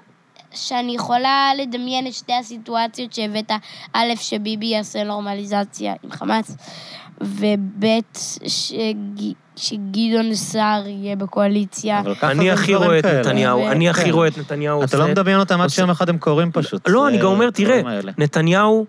שאני 0.55 0.95
יכולה 0.95 1.51
לדמיין 1.59 2.07
את 2.07 2.15
שתי 2.15 2.33
הסיטואציות 2.41 3.13
שהבאת, 3.13 3.51
א', 3.93 4.07
שביבי 4.17 4.67
יעשה 4.67 5.05
נורמליזציה 5.05 5.95
עם 6.03 6.11
חמאס, 6.11 6.57
וב', 7.21 7.85
שג- 8.47 9.33
שגדעון 9.57 10.35
סער 10.35 10.87
יהיה 10.87 11.17
בקואליציה. 11.17 12.01
אבל 12.01 12.15
ככה 12.15 12.31
אני 12.31 12.51
הכי 12.51 12.75
רואה 12.75 12.99
את. 12.99 13.05
נתניהו, 13.05 13.59
ו- 13.61 13.71
אני 13.71 13.89
הכי 13.89 14.05
כן. 14.05 14.11
רואה 14.11 14.29
את 14.29 14.39
נתניהו 14.39 14.83
עושה... 14.83 14.87
אתה 14.97 15.05
לא 15.05 15.09
מדמיין 15.09 15.39
אותם 15.39 15.61
עד 15.61 15.69
שיום 15.69 15.91
אחד 15.91 16.09
הם 16.09 16.19
קורים 16.19 16.53
פשוט. 16.53 16.89
לא, 16.89 17.09
אני 17.09 17.19
גם 17.19 17.25
אומר, 17.27 17.51
תראה. 17.51 17.81
נתניהו 18.19 18.87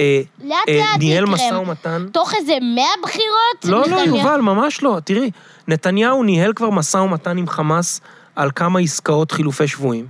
אה, 0.00 0.20
אה, 0.68 0.96
ניהל 0.98 1.24
משא. 1.26 1.54
ומתן... 1.54 2.06
תוך 2.12 2.34
איזה 2.34 2.52
מאה 2.74 2.84
בחירות? 3.02 3.64
לא, 3.64 3.96
לא, 3.96 4.16
יובל, 4.16 4.40
ממש 4.40 4.82
לא. 4.82 4.98
תראי, 5.04 5.30
נתניהו 5.68 6.22
ניהל 6.22 6.52
כבר 6.52 6.70
משא 6.70 6.96
ומתן 6.96 7.38
עם 7.38 7.48
חמאס 7.48 8.00
על 8.36 8.50
כמה 8.54 8.80
עסקאות 8.80 9.32
חילופי 9.32 9.68
שבויים. 9.68 10.06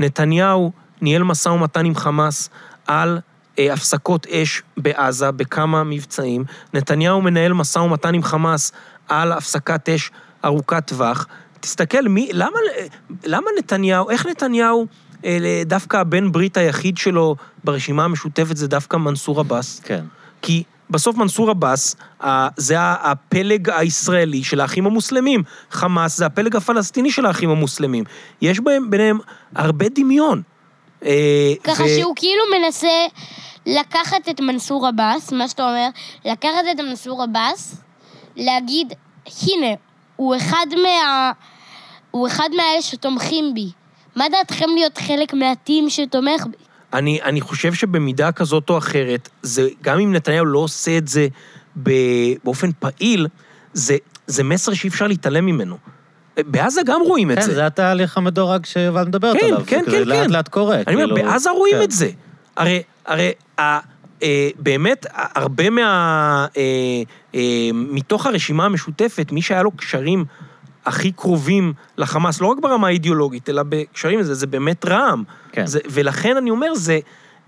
נתניהו 0.00 0.72
ניהל 1.00 1.22
משא 1.22 1.48
ומתן 1.48 1.84
עם 1.84 1.94
חמאס 1.94 2.50
על 2.86 3.18
אה, 3.58 3.72
הפסקות 3.72 4.26
אש 4.26 4.62
בעזה 4.76 5.30
בכמה 5.30 5.84
מבצעים. 5.84 6.44
נתניהו 6.74 7.22
מנהל 7.22 7.52
משא 7.52 7.78
ומתן 7.78 8.14
עם 8.14 8.22
חמאס 8.22 8.72
על 9.08 9.32
הפסקת 9.32 9.88
אש 9.88 10.10
ארוכת 10.44 10.86
טווח. 10.86 11.26
תסתכל, 11.60 12.08
מי, 12.08 12.28
למה, 12.32 12.58
למה 13.24 13.46
נתניהו, 13.58 14.10
איך 14.10 14.26
נתניהו, 14.26 14.86
אה, 15.24 15.62
דווקא 15.66 15.96
הבן 15.96 16.32
ברית 16.32 16.56
היחיד 16.56 16.98
שלו 16.98 17.36
ברשימה 17.64 18.04
המשותפת 18.04 18.56
זה 18.56 18.68
דווקא 18.68 18.96
מנסור 18.96 19.40
עבאס? 19.40 19.80
כן. 19.80 20.04
כי 20.42 20.64
בסוף 20.90 21.16
מנסור 21.16 21.50
עבאס, 21.50 21.96
זה 22.56 22.74
הפלג 22.80 23.70
הישראלי 23.70 24.44
של 24.44 24.60
האחים 24.60 24.86
המוסלמים. 24.86 25.42
חמאס 25.70 26.16
זה 26.16 26.26
הפלג 26.26 26.56
הפלסטיני 26.56 27.10
של 27.10 27.26
האחים 27.26 27.50
המוסלמים. 27.50 28.04
יש 28.42 28.60
בהם, 28.60 28.90
ביניהם 28.90 29.18
הרבה 29.54 29.86
דמיון. 29.88 30.42
אה, 31.04 31.52
ככה 31.64 31.84
ו- 31.84 31.88
שהוא 32.00 32.12
כאילו 32.16 32.42
מנסה 32.58 33.06
לקחת 33.66 34.28
את 34.30 34.40
מנסור 34.40 34.86
עבאס, 34.86 35.32
מה 35.32 35.48
שאתה 35.48 35.62
אומר, 35.62 35.88
לקחת 36.24 36.64
את 36.72 36.80
מנסור 36.80 37.22
עבאס, 37.22 37.76
להגיד, 38.36 38.92
הנה, 39.42 39.74
הוא 40.16 40.36
אחד 40.36 40.66
מה... 40.82 41.32
הוא 42.10 42.26
אחד 42.26 42.48
מהאלה 42.56 42.82
שתומכים 42.82 43.54
בי. 43.54 43.70
מה 44.16 44.24
דעתכם 44.28 44.66
להיות 44.74 44.98
חלק 44.98 45.34
מהטים 45.34 45.90
שתומך 45.90 46.46
בי? 46.46 46.69
אני, 46.92 47.22
אני 47.22 47.40
חושב 47.40 47.74
שבמידה 47.74 48.32
כזאת 48.32 48.70
או 48.70 48.78
אחרת, 48.78 49.28
זה, 49.42 49.68
גם 49.82 50.00
אם 50.00 50.12
נתניהו 50.12 50.44
לא 50.44 50.58
עושה 50.58 50.98
את 50.98 51.08
זה 51.08 51.28
באופן 51.76 52.70
פעיל, 52.78 53.26
זה, 53.72 53.96
זה 54.26 54.44
מסר 54.44 54.74
שאי 54.74 54.88
אפשר 54.88 55.06
להתעלם 55.06 55.46
ממנו. 55.46 55.76
בעזה 56.38 56.80
גם 56.86 57.00
רואים 57.00 57.30
את 57.30 57.38
כן, 57.38 57.42
זה. 57.42 57.54
זה 57.54 57.66
התהליך 57.66 58.16
המדורג 58.16 58.66
שיובל 58.66 59.04
מדברת 59.04 59.36
כן, 59.40 59.46
עליו. 59.46 59.62
כן, 59.66 59.80
זה 59.84 59.86
כזה 59.86 59.96
כן, 59.96 60.08
לאט 60.08 60.26
כן. 60.26 60.30
לאט 60.30 60.48
קורה. 60.48 60.80
אני 60.86 60.94
אומר, 60.94 61.14
כאילו, 61.14 61.30
בעזה 61.30 61.50
רואים 61.50 61.76
כן. 61.76 61.82
את 61.82 61.90
זה. 61.90 62.10
הרי, 62.56 62.82
הרי, 63.06 63.32
ה, 63.58 63.78
אה, 64.22 64.48
באמת, 64.58 65.06
הרבה 65.14 65.70
מה... 65.70 66.46
אה, 66.56 66.62
אה, 67.34 67.70
מתוך 67.74 68.26
הרשימה 68.26 68.64
המשותפת, 68.64 69.32
מי 69.32 69.42
שהיה 69.42 69.62
לו 69.62 69.70
קשרים 69.70 70.24
הכי 70.86 71.12
קרובים 71.12 71.72
לחמאס, 71.96 72.40
לא 72.40 72.46
רק 72.46 72.58
ברמה 72.60 72.86
האידיאולוגית, 72.86 73.48
אלא 73.48 73.62
בקשרים 73.68 74.18
לזה, 74.18 74.34
זה 74.34 74.46
באמת 74.46 74.84
רע"מ. 74.84 75.24
כן. 75.52 75.66
זה, 75.66 75.78
ולכן 75.90 76.36
אני 76.36 76.50
אומר, 76.50 76.74
זה... 76.74 76.98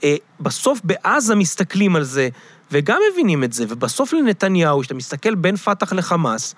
אה, 0.05 0.17
בסוף 0.41 0.81
בעזה 0.85 1.35
מסתכלים 1.35 1.97
על 1.97 2.03
זה, 2.03 2.29
וגם 2.73 3.01
מבינים 3.13 3.45
את 3.45 3.53
זה, 3.53 3.65
ובסוף 3.69 4.13
לנתניהו, 4.13 4.81
כשאתה 4.81 4.95
מסתכל 4.95 5.35
בין 5.35 5.57
פת"ח 5.57 5.93
לחמאס, 5.93 6.55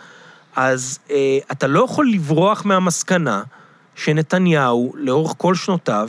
אז 0.57 0.99
אה, 1.11 1.39
אתה 1.53 1.67
לא 1.67 1.85
יכול 1.85 2.11
לברוח 2.11 2.65
מהמסקנה 2.65 3.43
שנתניהו, 3.95 4.93
לאורך 4.97 5.35
כל 5.39 5.55
שנותיו, 5.55 6.09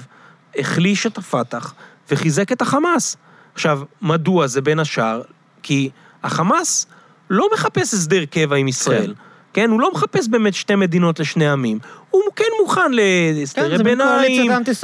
החליש 0.58 1.06
את 1.06 1.18
הפת"ח 1.18 1.74
וחיזק 2.12 2.52
את 2.52 2.62
החמאס. 2.62 3.18
עכשיו, 3.54 3.82
מדוע 4.02 4.48
זה 4.48 4.62
בין 4.62 4.80
השאר? 4.80 5.22
כי 5.64 5.90
החמאס 6.24 6.88
לא 7.30 7.48
מחפש 7.54 7.94
הסדר 7.94 8.26
קבע 8.26 8.56
עם 8.56 8.68
ישראל. 8.68 9.14
כן. 9.16 9.22
כן? 9.56 9.70
הוא 9.70 9.82
לא 9.82 9.92
מחפש 9.94 10.28
באמת 10.28 10.54
שתי 10.54 10.76
מדינות 10.76 11.20
לשני 11.20 11.50
עמים. 11.50 11.80
הוא 12.12 12.22
כן 12.36 12.44
מוכן 12.62 12.92
להסדרי 12.92 13.78
כן, 13.78 13.84
ביניים, 13.84 14.22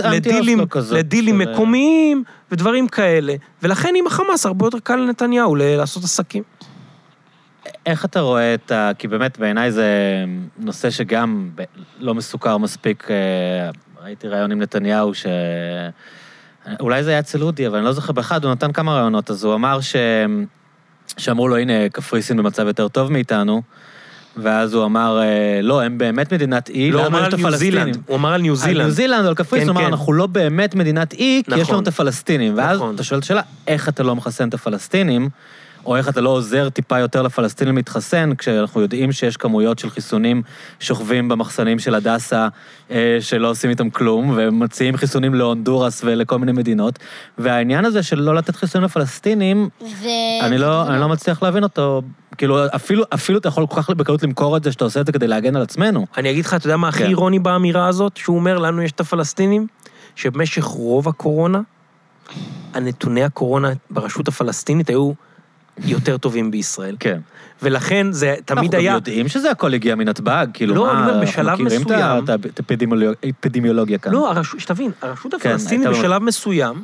לדילים, 0.08 0.60
לדילים 0.92 1.42
של- 1.42 1.52
מקומיים 1.52 2.24
ודברים 2.52 2.88
כאלה. 2.88 3.34
ולכן 3.64 3.94
עם 3.96 4.08
החמאס 4.08 4.46
הרבה 4.46 4.66
יותר 4.66 4.80
קל 4.80 4.96
לנתניהו 4.96 5.56
לעשות 5.56 6.04
עסקים. 6.04 6.44
איך 7.86 8.06
אתה 8.06 8.20
רואה 8.20 8.54
את 8.54 8.72
ה... 8.72 8.92
כי 8.98 9.08
באמת 9.08 9.38
בעיניי 9.40 9.72
זה 9.72 9.86
נושא 10.60 10.90
שגם 10.90 11.50
ב- 11.56 11.64
לא 12.00 12.14
מסוכר 12.16 12.58
מספיק. 12.58 13.08
אה, 13.12 13.16
ראיתי 14.04 14.28
ראיון 14.28 14.52
עם 14.52 14.62
נתניהו 14.62 15.14
ש... 15.14 15.26
אולי 16.80 17.04
זה 17.04 17.10
היה 17.10 17.20
אצל 17.20 17.42
אודי, 17.44 17.68
אבל 17.68 17.78
אני 17.78 17.86
לא 17.86 17.92
זוכר 17.92 18.14
באחד, 18.14 18.44
הוא 18.46 18.52
נתן 18.52 18.72
כמה 18.72 18.96
ראיונות, 18.96 19.30
אז 19.32 19.44
הוא 19.44 19.54
אמר 19.56 19.82
ש... 19.82 19.96
שאמרו 21.18 21.48
לו, 21.48 21.58
הנה, 21.58 21.90
קפריסין 21.90 22.38
במצב 22.38 22.68
יותר 22.68 22.88
טוב 22.88 23.12
מאיתנו, 23.12 23.62
ואז 24.38 24.74
הוא 24.74 24.86
אמר, 24.86 25.22
אה, 25.22 25.60
לא, 25.62 25.82
הם 25.82 25.98
באמת 25.98 26.34
מדינת 26.34 26.70
אי, 26.70 26.92
לא, 26.92 27.00
הוא 27.00 27.06
למה 27.06 27.18
אמר 27.18 27.28
יש 27.28 27.34
על 27.34 27.34
את 27.34 27.40
ניו 27.40 27.48
הפלסטינים? 27.48 27.84
זילנד. 27.84 27.98
הוא 28.08 28.16
אמר 28.18 28.34
על 28.34 28.42
ניו 28.42 28.52
על 28.52 28.58
זילנד. 28.58 28.82
ניו 28.82 28.92
זילנד, 28.92 29.26
על 29.26 29.36
קפריסין, 29.36 29.68
כן, 29.68 29.70
הוא 29.70 29.80
אמר, 29.80 29.88
כן. 29.88 29.94
אנחנו 29.94 30.14
לא 30.14 30.28
באמת 30.28 30.76
מדינת 30.76 31.14
אי, 31.14 31.42
כי 31.46 31.56
יש 31.56 31.60
נכון. 31.62 31.74
לנו 31.74 31.84
את 31.84 31.88
הפלסטינים. 31.88 32.58
ואז 32.58 32.78
נכון. 32.78 32.96
אתה 32.96 33.04
שואל 33.04 33.20
את 33.20 33.24
השאלה, 33.24 33.42
איך 33.68 33.90
אתה 33.90 34.04
לא 34.04 34.16
מחסן 34.16 34.50
את 34.50 34.54
הפלסטינים, 34.54 35.30
או 35.86 35.96
איך 35.96 36.10
אתה 36.10 36.22
לא 36.22 36.30
עוזר 36.30 36.70
טיפה 36.70 37.00
יותר 37.00 37.22
לפלסטינים 37.22 37.76
להתחסן, 37.76 38.36
כשאנחנו 38.38 38.82
יודעים 38.82 39.12
שיש 39.12 39.38
כמויות 39.38 39.80
של 39.80 39.90
חיסונים 39.90 40.42
שוכבים 40.80 41.30
במחסנים 41.30 41.80
של 41.80 41.96
הדסה, 41.96 42.48
אה, 42.92 43.18
שלא 43.20 43.50
עושים 43.50 43.70
איתם 43.70 43.90
כלום, 43.90 44.34
ומציעים 44.36 44.98
חיסונים 44.98 45.36
להונדורס 45.36 46.02
ולכל 46.06 46.40
מיני 46.40 46.52
מדינות. 46.52 47.00
והעניין 47.38 47.86
הזה 47.86 48.04
של 48.04 48.20
לא 48.20 48.36
לתת 48.36 48.56
חיסונים 48.56 48.86
לפלסטינים, 48.86 49.70
לא. 50.58 50.88
אני 50.88 51.00
לא 51.00 51.10
מצליח 51.10 51.44
להבין 51.44 51.64
אותו. 51.64 52.02
כאילו, 52.38 52.66
אפילו, 52.76 53.04
אפילו 53.14 53.40
אתה 53.40 53.48
יכול 53.48 53.68
כל 53.68 53.82
כך 53.82 53.90
בקלות 53.90 54.24
למכור 54.24 54.58
את 54.58 54.64
זה, 54.64 54.72
שאתה 54.72 54.84
עושה 54.84 55.02
את 55.02 55.06
זה 55.06 55.12
כדי 55.12 55.28
להגן 55.28 55.56
על 55.56 55.62
עצמנו. 55.62 56.06
אני 56.18 56.32
אגיד 56.32 56.46
לך, 56.46 56.54
אתה 56.54 56.68
יודע 56.68 56.78
מה 56.78 56.88
הכי 56.88 57.00
כן. 57.00 57.06
אירוני 57.10 57.40
באמירה 57.40 57.88
הזאת? 57.88 58.18
שהוא 58.18 58.36
אומר, 58.38 58.58
לנו 58.58 58.82
יש 58.82 58.92
את 58.92 59.00
הפלסטינים, 59.00 59.68
שבמשך 60.16 60.64
רוב 60.64 61.08
הקורונה, 61.08 61.62
הנתוני 62.74 63.24
הקורונה 63.24 63.70
ברשות 63.90 64.28
הפלסטינית 64.28 64.90
היו 64.90 65.12
יותר 65.86 66.18
טובים 66.18 66.52
בישראל. 66.52 66.96
כן. 67.00 67.20
ולכן 67.64 68.08
זה 68.12 68.36
תמיד 68.46 68.76
היה... 68.76 68.92
אנחנו 68.92 69.02
גם 69.02 69.14
יודעים 69.14 69.28
שזה 69.28 69.52
הכל 69.52 69.74
הגיע 69.74 69.96
מנתב"ג, 69.96 70.48
כאילו, 70.54 70.76
לא, 70.76 70.86
מה, 70.86 70.92
אני 70.92 71.00
אומר, 71.02 71.12
אנחנו 71.12 71.22
בשלב 71.28 71.62
מכירים 71.62 71.82
את 71.82 71.92
ה- 71.92 72.20
מסוים- 72.22 72.40
את 72.50 72.60
האפידמיולוג- 72.60 73.16
האפידמיולוגיה 73.24 73.98
כאן. 73.98 74.12
לא, 74.12 74.30
הרשות, 74.32 74.60
שתבין, 74.60 74.92
הרשות 75.02 75.34
כן, 75.40 75.50
הפלסטינית 75.50 75.86
הייתה- 75.88 76.00
בשלב 76.00 76.24
מסוים 76.24 76.84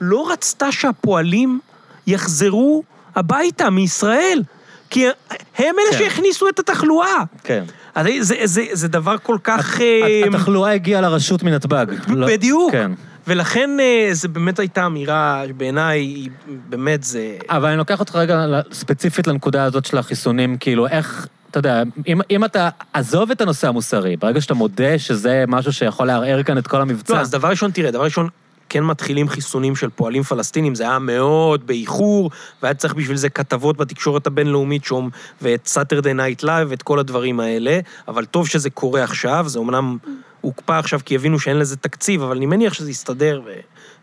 לא 0.00 0.30
רצתה 0.32 0.72
שהפועלים 0.72 1.60
יחזרו 2.06 2.82
הביתה 3.16 3.70
מישראל, 3.70 4.42
כי 4.90 5.06
הם 5.06 5.12
אלה 5.58 5.92
כן. 5.92 5.98
שהכניסו 5.98 6.48
את 6.48 6.58
התחלואה. 6.58 7.22
כן. 7.44 7.64
אז 7.94 8.06
זה, 8.20 8.34
זה, 8.44 8.62
זה 8.72 8.88
דבר 8.88 9.16
כל 9.22 9.36
כך... 9.44 9.80
אה, 9.80 10.22
התחלואה 10.26 10.72
הגיעה 10.72 11.00
לרשות 11.00 11.42
מנתב"ג. 11.42 11.86
לא- 12.08 12.26
בדיוק. 12.26 12.72
כן. 12.72 12.92
ולכן 13.26 13.70
אה, 13.80 14.08
זה 14.12 14.28
באמת 14.28 14.58
הייתה 14.58 14.86
אמירה 14.86 15.42
שבעיניי, 15.48 16.00
היא 16.00 16.30
באמת 16.68 17.04
זה... 17.04 17.36
אבל 17.48 17.68
אני 17.68 17.78
לוקח 17.78 18.00
אותך 18.00 18.16
רגע 18.16 18.44
ספציפית 18.72 19.26
לנקודה 19.26 19.64
הזאת 19.64 19.84
של 19.84 19.98
החיסונים, 19.98 20.56
כאילו, 20.56 20.86
איך, 20.86 21.26
אתה 21.50 21.58
יודע, 21.58 21.82
אם, 22.06 22.20
אם 22.30 22.44
אתה, 22.44 22.68
עזוב 22.92 23.30
את 23.30 23.40
הנושא 23.40 23.68
המוסרי, 23.68 24.16
ברגע 24.16 24.40
שאתה 24.40 24.54
מודה 24.54 24.98
שזה 24.98 25.44
משהו 25.48 25.72
שיכול 25.72 26.06
לערער 26.06 26.42
כאן 26.42 26.58
את 26.58 26.66
כל 26.66 26.80
המבצע, 26.80 27.14
לא, 27.14 27.20
אז 27.20 27.30
דבר 27.30 27.48
ראשון, 27.48 27.70
תראה, 27.70 27.90
דבר 27.90 28.04
ראשון, 28.04 28.28
כן 28.68 28.84
מתחילים 28.84 29.28
חיסונים 29.28 29.76
של 29.76 29.90
פועלים 29.90 30.22
פלסטינים, 30.22 30.74
זה 30.74 30.82
היה 30.82 30.98
מאוד 30.98 31.66
באיחור, 31.66 32.30
והיה 32.62 32.74
צריך 32.74 32.94
בשביל 32.94 33.16
זה 33.16 33.28
כתבות 33.28 33.76
בתקשורת 33.76 34.26
הבינלאומית 34.26 34.84
שום, 34.84 35.10
ואת 35.42 35.66
Saturday 35.66 36.14
Night 36.14 36.42
Live, 36.42 36.68
ואת 36.70 36.82
כל 36.82 36.98
הדברים 36.98 37.40
האלה, 37.40 37.80
אבל 38.08 38.24
טוב 38.24 38.48
שזה 38.48 38.70
קורה 38.70 39.04
עכשיו, 39.04 39.44
זה 39.48 39.58
אומנם 39.58 39.96
הוקפא 40.40 40.72
עכשיו 40.72 41.00
כי 41.04 41.14
הבינו 41.14 41.38
שאין 41.38 41.58
לזה 41.58 41.76
תקציב, 41.76 42.22
אבל 42.22 42.36
אני 42.36 42.46
מניח 42.46 42.72
שזה 42.72 42.90
יסתדר 42.90 43.42
ו... 43.46 43.50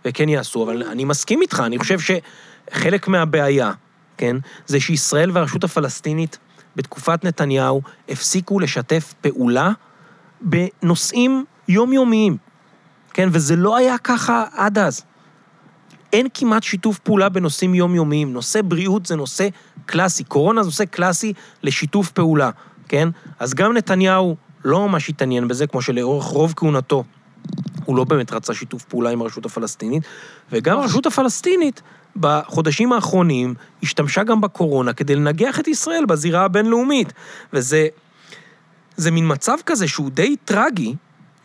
וכן 0.05 0.29
יעשו, 0.29 0.63
אבל 0.63 0.83
אני 0.83 1.05
מסכים 1.05 1.41
איתך, 1.41 1.63
אני 1.65 1.79
חושב 1.79 1.97
שחלק 1.99 3.07
מהבעיה, 3.07 3.71
כן, 4.17 4.37
זה 4.65 4.79
שישראל 4.79 5.31
והרשות 5.33 5.63
הפלסטינית 5.63 6.37
בתקופת 6.75 7.23
נתניהו 7.23 7.81
הפסיקו 8.09 8.59
לשתף 8.59 9.13
פעולה 9.21 9.71
בנושאים 10.41 11.45
יומיומיים. 11.67 12.44
כן, 13.15 13.29
וזה 13.31 13.55
לא 13.55 13.77
היה 13.77 13.97
ככה 13.97 14.43
עד 14.53 14.77
אז. 14.77 15.03
אין 16.13 16.27
כמעט 16.33 16.63
שיתוף 16.63 16.99
פעולה 16.99 17.29
בנושאים 17.29 17.75
יומיומיים. 17.75 18.33
נושא 18.33 18.61
בריאות 18.61 19.05
זה 19.05 19.15
נושא 19.15 19.47
קלאסי, 19.85 20.23
קורונה 20.23 20.63
זה 20.63 20.67
נושא 20.67 20.85
קלאסי 20.85 21.33
לשיתוף 21.63 22.11
פעולה, 22.11 22.49
כן? 22.87 23.09
אז 23.39 23.53
גם 23.53 23.73
נתניהו 23.73 24.35
לא 24.65 24.87
ממש 24.87 25.09
התעניין 25.09 25.47
בזה, 25.47 25.67
כמו 25.67 25.81
שלאורך 25.81 26.25
רוב 26.25 26.53
כהונתו 26.55 27.03
הוא 27.85 27.97
לא 27.97 28.03
באמת 28.03 28.31
רצה 28.33 28.53
שיתוף 28.53 28.83
פעולה 28.83 29.09
עם 29.09 29.21
הרשות 29.21 29.45
הפלסטינית, 29.45 30.03
וגם 30.51 30.79
הרשות 30.79 31.05
הפלסטינית 31.05 31.81
בחודשים 32.15 32.93
האחרונים 32.93 33.53
השתמשה 33.83 34.23
גם 34.23 34.41
בקורונה 34.41 34.93
כדי 34.93 35.15
לנגח 35.15 35.59
את 35.59 35.67
ישראל 35.67 36.05
בזירה 36.05 36.45
הבינלאומית. 36.45 37.13
וזה 37.53 37.87
זה 38.97 39.11
מין 39.11 39.31
מצב 39.31 39.57
כזה 39.65 39.87
שהוא 39.87 40.09
די 40.09 40.35
טרגי, 40.45 40.95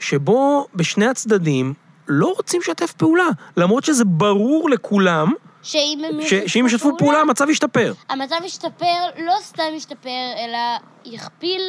שבו 0.01 0.67
בשני 0.75 1.07
הצדדים 1.07 1.75
לא 2.09 2.33
רוצים 2.37 2.61
לשתף 2.61 2.93
פעולה, 2.93 3.29
למרות 3.57 3.85
שזה 3.85 4.05
ברור 4.05 4.71
לכולם 4.71 5.33
שאם 5.63 6.03
הם 6.09 6.23
ש, 6.23 6.35
שאם 6.35 6.67
ישתפו 6.67 6.99
פעולה 6.99 7.21
המצב 7.21 7.49
ישתפר. 7.49 7.93
המצב 8.09 8.37
ישתפר, 8.45 9.07
לא 9.19 9.35
סתם 9.41 9.73
ישתפר, 9.75 10.33
אלא 10.39 10.59
יכפיל 11.05 11.63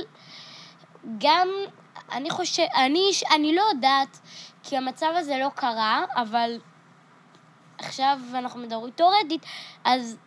גם, 1.18 1.48
אני 2.12 2.30
חושב, 2.30 2.64
אני, 2.76 3.12
אני 3.36 3.56
לא 3.56 3.62
יודעת, 3.74 4.20
כי 4.64 4.78
המצב 4.78 5.08
הזה 5.16 5.38
לא 5.40 5.50
קרה, 5.56 6.04
אבל 6.16 6.60
עכשיו 7.78 8.20
אנחנו 8.34 8.60
מדברים 8.60 8.92
תאורטית, 8.96 9.46
אז 9.84 10.18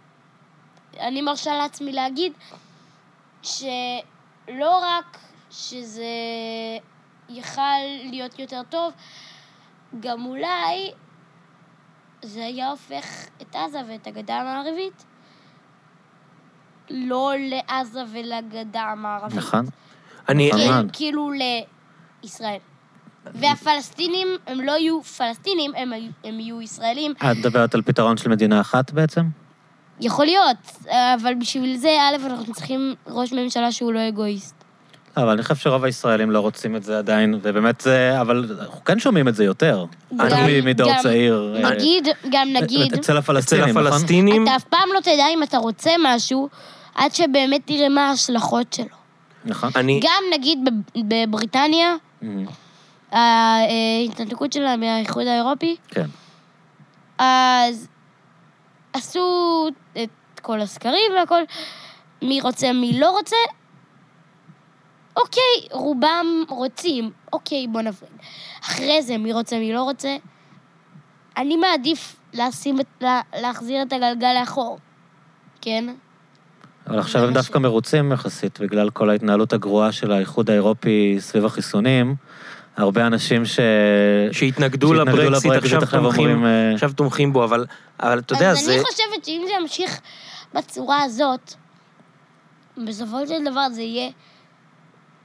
אני 1.00 1.22
מרשה 1.22 1.56
לעצמי 1.56 1.92
להגיד 1.92 2.32
שלא 3.42 4.78
רק 4.82 5.18
שזה 5.50 6.04
יכל 7.28 7.60
להיות 8.10 8.38
יותר 8.38 8.60
טוב, 8.68 8.92
גם 10.00 10.26
אולי 10.26 10.92
זה 12.22 12.44
היה 12.44 12.70
הופך 12.70 13.26
את 13.42 13.56
עזה 13.56 13.78
ואת 13.88 14.06
הגדה 14.06 14.34
המערבית 14.36 15.04
לא 16.90 17.32
לעזה 17.38 18.02
ולגדה 18.12 18.82
המערבית. 18.82 19.38
נכון? 19.38 19.66
אני... 20.28 20.48
נכון. 20.48 20.60
כאילו- 20.60 20.74
מאוד. 20.74 20.90
כאילו 20.92 21.30
לישראל. 22.22 22.58
והפלסטינים, 23.34 24.28
הם 24.46 24.60
לא 24.60 24.72
יהיו 24.72 25.02
פלסטינים, 25.02 25.74
הם, 25.76 25.92
הם 26.24 26.40
יהיו 26.40 26.62
ישראלים. 26.62 27.12
את 27.12 27.36
מדברת 27.38 27.74
על 27.74 27.82
פתרון 27.82 28.16
של 28.16 28.30
מדינה 28.30 28.60
אחת 28.60 28.90
בעצם? 28.90 29.22
יכול 30.00 30.24
להיות, 30.24 30.56
אבל 31.14 31.34
בשביל 31.34 31.76
זה, 31.76 31.88
א', 32.00 32.26
אנחנו 32.26 32.54
צריכים 32.54 32.94
ראש 33.06 33.32
ממשלה 33.32 33.72
שהוא 33.72 33.92
לא 33.92 34.08
אגואיסט. 34.08 34.63
אבל 35.16 35.28
אני 35.28 35.42
חושב 35.42 35.54
שרוב 35.56 35.84
הישראלים 35.84 36.30
לא 36.30 36.40
רוצים 36.40 36.76
את 36.76 36.82
זה 36.82 36.98
עדיין, 36.98 37.34
ובאמת 37.42 37.80
זה, 37.80 38.20
אבל 38.20 38.50
אנחנו 38.60 38.84
כן 38.84 38.98
שומעים 38.98 39.28
את 39.28 39.34
זה 39.34 39.44
יותר. 39.44 39.84
גם- 40.16 40.26
בטח 40.26 40.36
מדור 40.64 40.90
גם- 40.92 40.98
צעיר. 41.02 41.54
אה, 41.64 41.70
נגיד, 41.70 42.08
גם 42.30 42.48
נגיד, 42.52 42.92
אצל 42.92 43.00
אצל 43.00 43.16
הפלסטינים, 43.16 43.68
נכון? 43.68 43.86
הפלסטינים, 43.86 44.42
אתה 44.44 44.56
אף 44.56 44.64
פעם 44.64 44.88
לא 44.94 45.00
תדע 45.00 45.26
אם 45.34 45.42
אתה 45.42 45.58
רוצה 45.58 45.90
משהו, 46.02 46.48
עד 46.94 47.14
שבאמת 47.14 47.60
תראה 47.64 47.88
מה 47.88 48.08
ההשלכות 48.08 48.72
שלו. 48.72 48.86
נכון. 49.44 49.70
אני... 49.76 50.00
גם 50.02 50.22
נגיד 50.38 50.58
בב- 50.64 51.00
בבריטניה, 51.14 51.94
Mhm. 52.22 52.26
ההתנתקות 53.12 54.52
שלה 54.52 54.76
מהאיחוד 54.76 55.26
האירופי, 55.26 55.76
כן. 55.88 56.06
אז 57.18 57.88
עשו 58.92 59.66
את 60.02 60.08
כל 60.42 60.60
הסקרים 60.60 61.12
והכל, 61.18 61.42
מי 62.22 62.40
רוצה, 62.40 62.72
מי 62.72 63.00
לא 63.00 63.10
רוצה. 63.10 63.36
אוקיי, 65.16 65.68
רובם 65.70 66.26
רוצים, 66.48 67.10
אוקיי, 67.32 67.66
בוא 67.66 67.80
נפריד. 67.80 68.10
אחרי 68.64 69.02
זה, 69.02 69.18
מי 69.18 69.32
רוצה, 69.32 69.58
מי 69.58 69.72
לא 69.72 69.82
רוצה. 69.82 70.16
אני 71.36 71.56
מעדיף 71.56 72.16
לשים 72.34 72.80
את, 72.80 72.86
לה, 73.00 73.20
להחזיר 73.40 73.82
את 73.82 73.92
הגלגל 73.92 74.32
לאחור, 74.40 74.78
כן? 75.60 75.84
אבל 76.86 76.98
עכשיו 76.98 77.24
הם 77.24 77.34
דווקא 77.34 77.58
מרוצים 77.58 78.12
יחסית, 78.12 78.60
בגלל 78.60 78.90
כל 78.90 79.10
ההתנהלות 79.10 79.52
הגרועה 79.52 79.92
של 79.92 80.12
האיחוד 80.12 80.50
האירופי 80.50 81.16
סביב 81.18 81.44
החיסונים. 81.44 82.14
הרבה 82.76 83.06
אנשים 83.06 83.44
ש... 83.44 83.60
שהתנגדו 84.32 84.88
שהתנגדו 84.88 85.22
לברקסיט, 85.22 85.52
עכשיו 85.52 85.82
עכשיו 85.82 86.02
תומכים, 86.02 86.30
אומרים, 86.30 86.46
אה, 86.46 86.74
עכשיו 86.74 86.92
תומכים 86.92 87.32
בו, 87.32 87.44
אבל, 87.44 87.66
אבל 88.00 88.18
אתה 88.18 88.34
יודע, 88.34 88.50
אז 88.50 88.58
זה... 88.58 88.74
אני 88.74 88.82
חושבת 88.84 89.24
שאם 89.24 89.42
זה 89.46 89.52
ימשיך 89.60 90.00
בצורה 90.54 91.02
הזאת, 91.02 91.54
בסופו 92.86 93.26
של 93.26 93.44
דבר 93.50 93.68
זה 93.72 93.82
יהיה, 93.82 94.10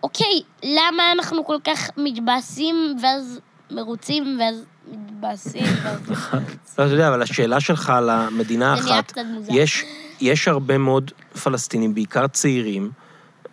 אוקיי, 0.04 0.42
למה 0.64 1.12
אנחנו 1.12 1.46
כל 1.46 1.58
כך 1.64 1.90
מתבאסים 1.98 2.96
ואז 3.04 3.40
מרוצים 3.72 4.40
ואז 4.40 4.66
מתבאסים 4.92 5.66
ואז... 5.84 6.10
לא, 6.80 6.86
אתה 6.86 6.94
יודע, 6.94 7.08
אבל 7.08 7.22
השאלה 7.22 7.60
שלך 7.60 7.90
על 7.90 8.10
המדינה 8.10 8.76
זה 8.76 8.84
נראה 8.84 8.96
האחת, 8.96 9.12
קצת 9.12 9.22
מוזר. 9.34 9.52
יש, 9.56 9.86
יש 10.22 10.48
הרבה 10.48 10.78
מאוד 10.78 11.12
פלסטינים, 11.44 11.94
בעיקר 11.94 12.28
צעירים, 12.28 12.92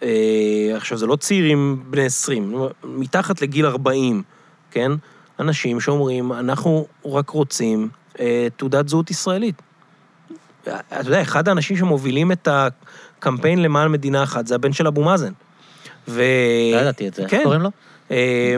אה, 0.03 0.73
עכשיו, 0.77 0.99
זה 0.99 1.07
לא 1.07 1.17
צעירים 1.17 1.85
בני 1.91 2.05
20, 2.05 2.55
מתחת 2.85 3.43
לגיל 3.43 3.67
40, 3.67 4.23
כן? 4.71 4.93
אנשים 5.41 5.81
שאומרים, 5.81 6.33
אנחנו 6.33 6.87
רק 7.05 7.31
רוצים 7.31 7.89
אה, 8.21 8.49
תעודת 8.57 8.89
זהות 8.89 9.11
ישראלית. 9.11 9.63
אתה 10.63 11.01
יודע, 11.05 11.23
אחד 11.23 11.49
האנשים 11.49 11.77
שמובילים 11.77 12.33
את 12.33 12.49
הקמפיין 12.51 13.63
למען 13.63 13.93
מדינה 13.93 14.23
אחת 14.23 14.47
זה 14.47 14.55
הבן 14.55 14.73
של 14.73 14.87
אבו 14.87 15.05
מאזן. 15.05 15.33
ו... 16.09 16.23
לא 16.73 16.81
ידעתי 16.81 17.09
את 17.09 17.15
זה, 17.15 17.23
כן. 17.29 17.37
איך 17.37 17.45
קוראים 17.45 17.63
לו? 17.63 17.71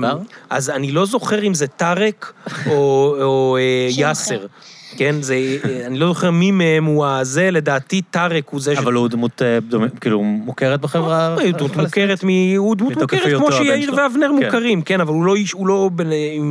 בר? 0.01 0.18
אז 0.51 0.70
אני 0.70 0.92
לא 0.92 1.07
זוכר 1.07 1.42
אם 1.42 1.55
זה 1.55 1.66
טארק 1.66 2.32
או, 2.66 3.57
אה, 3.61 3.88
יאסר. 3.90 4.46
כן, 4.96 5.22
זה, 5.22 5.34
אה, 5.64 5.86
אני 5.86 5.99
לא 5.99 6.07
זוכר 6.07 6.30
מי 6.30 6.51
מהם 6.51 6.84
הוא 6.84 7.07
הזה, 7.07 7.51
לדעתי 7.51 8.03
טארק 8.03 8.49
הוא 8.49 8.61
זה 8.61 8.74
ש... 8.74 8.78
אבל 8.78 8.92
הוא 8.92 9.09
דמות, 9.09 9.42
אה, 9.42 9.59
כאילו, 10.01 10.22
מוכרת 10.22 10.80
בחברה 10.80 11.26
הוא 11.34 11.53
דמות? 11.53 11.76
מוכרת. 11.76 12.22
הוא 12.57 12.76
דמות 12.76 12.96
מוכרת 12.96 13.36
כמו 13.36 13.53
שיאיר. 13.53 13.94
ואבנר 13.96 14.28
כן. 14.38 14.44
מוכרים, 14.44 14.82
כן, 14.82 15.01
אבל 15.01 15.12
הוא 15.14 15.24
לא 15.24 15.36
איש, 15.36 15.53
הוא 15.53 15.66
לא, 15.66 15.90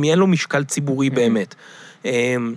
אין 0.04 0.18
לו 0.18 0.26
משקל 0.26 0.64
ציבורי 0.64 1.10
באמת. 1.10 1.54
אמ, 2.04 2.54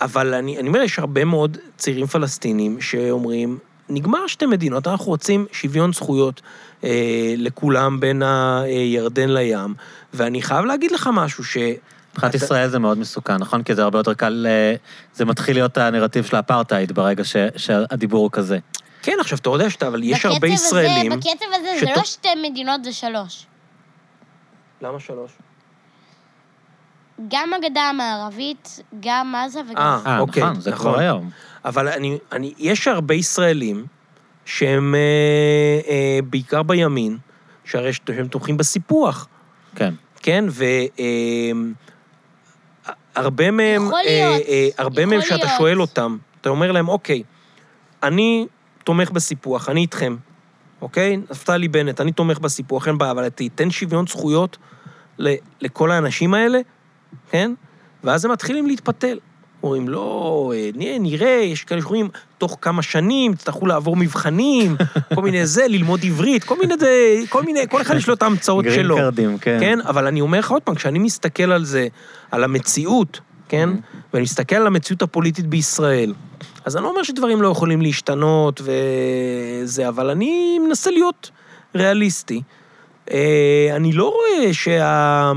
אבל 0.00 0.34
אני, 0.34 0.58
אני 0.58 0.68
אומר, 0.68 0.80
יש 0.80 0.98
הרבה 0.98 1.24
מאוד 1.24 1.58
צעירים 1.76 2.06
פלסטינים 2.06 2.80
שאומרים, 2.80 3.58
נגמר 3.88 4.26
שתי 4.26 4.46
מדינות, 4.46 4.86
אנחנו 4.86 5.06
רוצים 5.06 5.46
שוויון 5.52 5.92
זכויות 5.92 6.42
אה, 6.84 6.90
לכולם 7.36 8.00
בין 8.00 8.22
הירדן 8.22 9.28
לים, 9.28 9.74
ואני 10.14 10.42
חייב 10.42 10.64
להגיד 10.64 10.90
לך 10.92 11.10
משהו, 11.12 11.44
ש... 11.44 11.56
מבחינת 12.12 12.34
אתה- 12.34 12.44
ישראל 12.44 12.68
זה 12.68 12.78
מאוד 12.78 12.98
מסוכן, 12.98 13.36
נכון? 13.36 13.62
כי 13.62 13.74
זה 13.74 13.82
הרבה 13.82 13.98
יותר 13.98 14.14
קל, 14.14 14.46
אה, 14.48 14.74
זה 15.14 15.24
מתחיל 15.24 15.56
להיות 15.56 15.78
הנרטיב 15.78 16.24
של 16.24 16.36
האפרטהייד 16.36 16.92
ברגע 16.92 17.24
ש- 17.24 17.36
שהדיבור 17.56 18.22
הוא 18.22 18.30
כזה. 18.32 18.58
כן, 19.02 19.12
עכשיו, 19.20 19.38
אתה 19.38 19.50
יודע 19.50 19.70
שאתה, 19.70 19.86
אבל 19.88 20.00
יש 20.02 20.26
הרבה 20.26 20.46
ישראלים... 20.48 21.12
הזה, 21.12 21.20
בקצב 21.20 21.46
הזה 21.54 21.68
זה 21.80 21.86
שתו- 21.86 21.98
לא 22.00 22.04
שתי 22.04 22.28
מדינות, 22.50 22.84
זה 22.84 22.92
שלוש. 22.92 23.46
למה 24.82 25.00
שלוש? 25.00 25.30
גם 27.28 27.50
הגדה 27.54 27.80
המערבית, 27.80 28.80
גם 29.00 29.34
עזה 29.34 29.60
וגם... 29.70 29.76
אה, 29.82 29.98
אה, 30.06 30.18
אוקיי, 30.18 30.42
נכון, 30.42 30.60
זה 30.60 30.70
נכון. 30.70 30.90
כבר 30.92 30.98
היום. 31.00 31.30
אבל 31.64 31.88
אני, 31.88 32.18
אני, 32.32 32.54
יש 32.58 32.88
הרבה 32.88 33.14
ישראלים 33.14 33.86
שהם 34.46 34.94
אה, 34.94 35.00
אה, 35.88 36.18
בעיקר 36.30 36.62
בימין, 36.62 37.18
שהרי 37.64 37.92
שהם 37.92 38.28
תומכים 38.28 38.56
בסיפוח, 38.56 39.28
כן. 39.74 39.94
כן? 40.22 40.44
והרבה 43.16 43.50
מהם, 43.50 43.86
יכול 43.86 43.98
להיות, 44.04 44.42
אה, 44.42 44.48
אה, 44.48 44.68
הרבה 44.78 45.02
יכול 45.02 45.14
מהם 45.14 45.22
שאתה 45.22 45.34
להיות. 45.44 45.50
שואל 45.58 45.80
אותם, 45.80 46.16
אתה 46.40 46.48
אומר 46.48 46.72
להם, 46.72 46.88
אוקיי, 46.88 47.22
אני 48.02 48.46
תומך 48.84 49.10
בסיפוח, 49.10 49.68
אני 49.68 49.80
איתכם, 49.80 50.16
אוקיי? 50.80 51.16
נפתלי 51.30 51.68
בנט, 51.68 52.00
אני 52.00 52.12
תומך 52.12 52.38
בסיפוח, 52.38 52.88
אין 52.88 52.98
בעיה, 52.98 53.10
אבל 53.10 53.28
תיתן 53.28 53.70
שוויון 53.70 54.06
זכויות 54.06 54.56
ל- 55.18 55.34
לכל 55.60 55.90
האנשים 55.90 56.34
האלה, 56.34 56.58
כן? 57.30 57.52
ואז 58.04 58.24
הם 58.24 58.32
מתחילים 58.32 58.66
להתפתל. 58.66 59.18
אומרים, 59.66 59.88
לא, 59.88 60.52
אה, 60.56 60.70
נראה, 60.74 60.98
נראה, 60.98 61.40
יש 61.44 61.64
כאלה 61.64 61.80
שאומרים, 61.80 62.08
תוך 62.38 62.58
כמה 62.60 62.82
שנים 62.82 63.32
יצטרכו 63.32 63.66
לעבור 63.66 63.96
מבחנים, 63.96 64.76
כל 65.14 65.22
מיני 65.22 65.46
זה, 65.46 65.66
ללמוד 65.68 66.00
עברית, 66.04 66.44
כל 66.44 66.58
מיני, 66.60 66.74
זה, 66.80 67.20
כל 67.28 67.42
מיני, 67.42 67.60
כל 67.68 67.82
אחד 67.82 67.96
יש 67.96 68.08
לו 68.08 68.14
את 68.14 68.22
ההמצאות 68.22 68.64
גרין 68.64 68.76
שלו. 68.76 68.96
קרדים, 68.96 69.38
כן. 69.38 69.56
כן, 69.60 69.78
אבל 69.80 70.06
אני 70.06 70.20
אומר 70.20 70.38
לך 70.38 70.50
עוד 70.50 70.62
פעם, 70.62 70.74
כשאני 70.74 70.98
מסתכל 70.98 71.52
על 71.52 71.64
זה, 71.64 71.88
על 72.30 72.44
המציאות, 72.44 73.20
כן, 73.48 73.70
ואני 74.12 74.22
מסתכל 74.22 74.56
על 74.56 74.66
המציאות 74.66 75.02
הפוליטית 75.02 75.46
בישראל, 75.46 76.14
אז 76.64 76.76
אני 76.76 76.84
לא 76.84 76.88
אומר 76.88 77.02
שדברים 77.02 77.42
לא 77.42 77.48
יכולים 77.48 77.82
להשתנות 77.82 78.60
וזה, 78.64 79.88
אבל 79.88 80.10
אני 80.10 80.58
מנסה 80.58 80.90
להיות 80.90 81.30
ריאליסטי. 81.74 82.42
אה, 83.10 83.68
אני 83.76 83.92
לא 83.92 84.04
רואה 84.04 84.54
שה... 84.54 85.32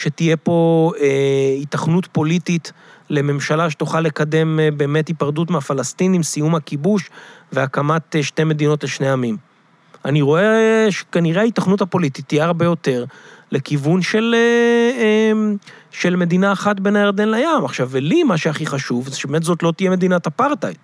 שתהיה 0.00 0.36
פה 0.36 0.92
אה, 1.00 1.06
היתכנות 1.58 2.08
פוליטית 2.12 2.72
לממשלה 3.10 3.70
שתוכל 3.70 4.00
לקדם 4.00 4.60
אה, 4.60 4.70
באמת 4.70 5.08
היפרדות 5.08 5.50
מהפלסטינים, 5.50 6.22
סיום 6.22 6.54
הכיבוש 6.54 7.10
והקמת 7.52 8.16
אה, 8.16 8.22
שתי 8.22 8.44
מדינות 8.44 8.84
לשני 8.84 9.10
עמים. 9.10 9.36
אני 10.04 10.22
רואה 10.22 10.86
שכנראה 10.90 11.40
ההיתכנות 11.42 11.80
הפוליטית 11.80 12.28
תהיה 12.28 12.44
הרבה 12.44 12.64
יותר 12.64 13.04
לכיוון 13.52 14.02
של, 14.02 14.34
אה, 14.36 15.02
אה, 15.02 15.32
של 15.90 16.16
מדינה 16.16 16.52
אחת 16.52 16.80
בין 16.80 16.96
הירדן 16.96 17.28
לים. 17.28 17.64
עכשיו, 17.64 17.88
ולי 17.90 18.22
מה 18.22 18.36
שהכי 18.36 18.66
חשוב 18.66 19.08
זה 19.08 19.16
שבאמת 19.16 19.42
זאת 19.42 19.62
לא 19.62 19.72
תהיה 19.76 19.90
מדינת 19.90 20.26
אפרטהייד. 20.26 20.76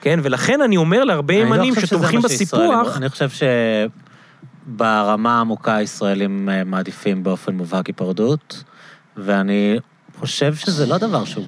כן, 0.00 0.20
ולכן 0.22 0.60
אני 0.60 0.76
אומר 0.76 1.04
להרבה 1.04 1.34
לא 1.34 1.38
ימנים 1.38 1.74
שזה 1.74 1.86
שתומכים 1.86 2.22
בסיפוח, 2.22 2.96
אני 2.96 3.08
חושב 3.08 3.28
שברמה 4.66 5.36
העמוקה 5.36 5.76
הישראלים 5.76 6.48
אה, 6.48 6.64
מעדיפים 6.64 7.22
באופן 7.22 7.54
מובהק 7.54 7.86
היפרדות, 7.86 8.64
ואני 9.16 9.78
חושב 10.20 10.54
שזה 10.54 10.86
לא 10.86 10.98
דבר 10.98 11.24
שהוא... 11.24 11.44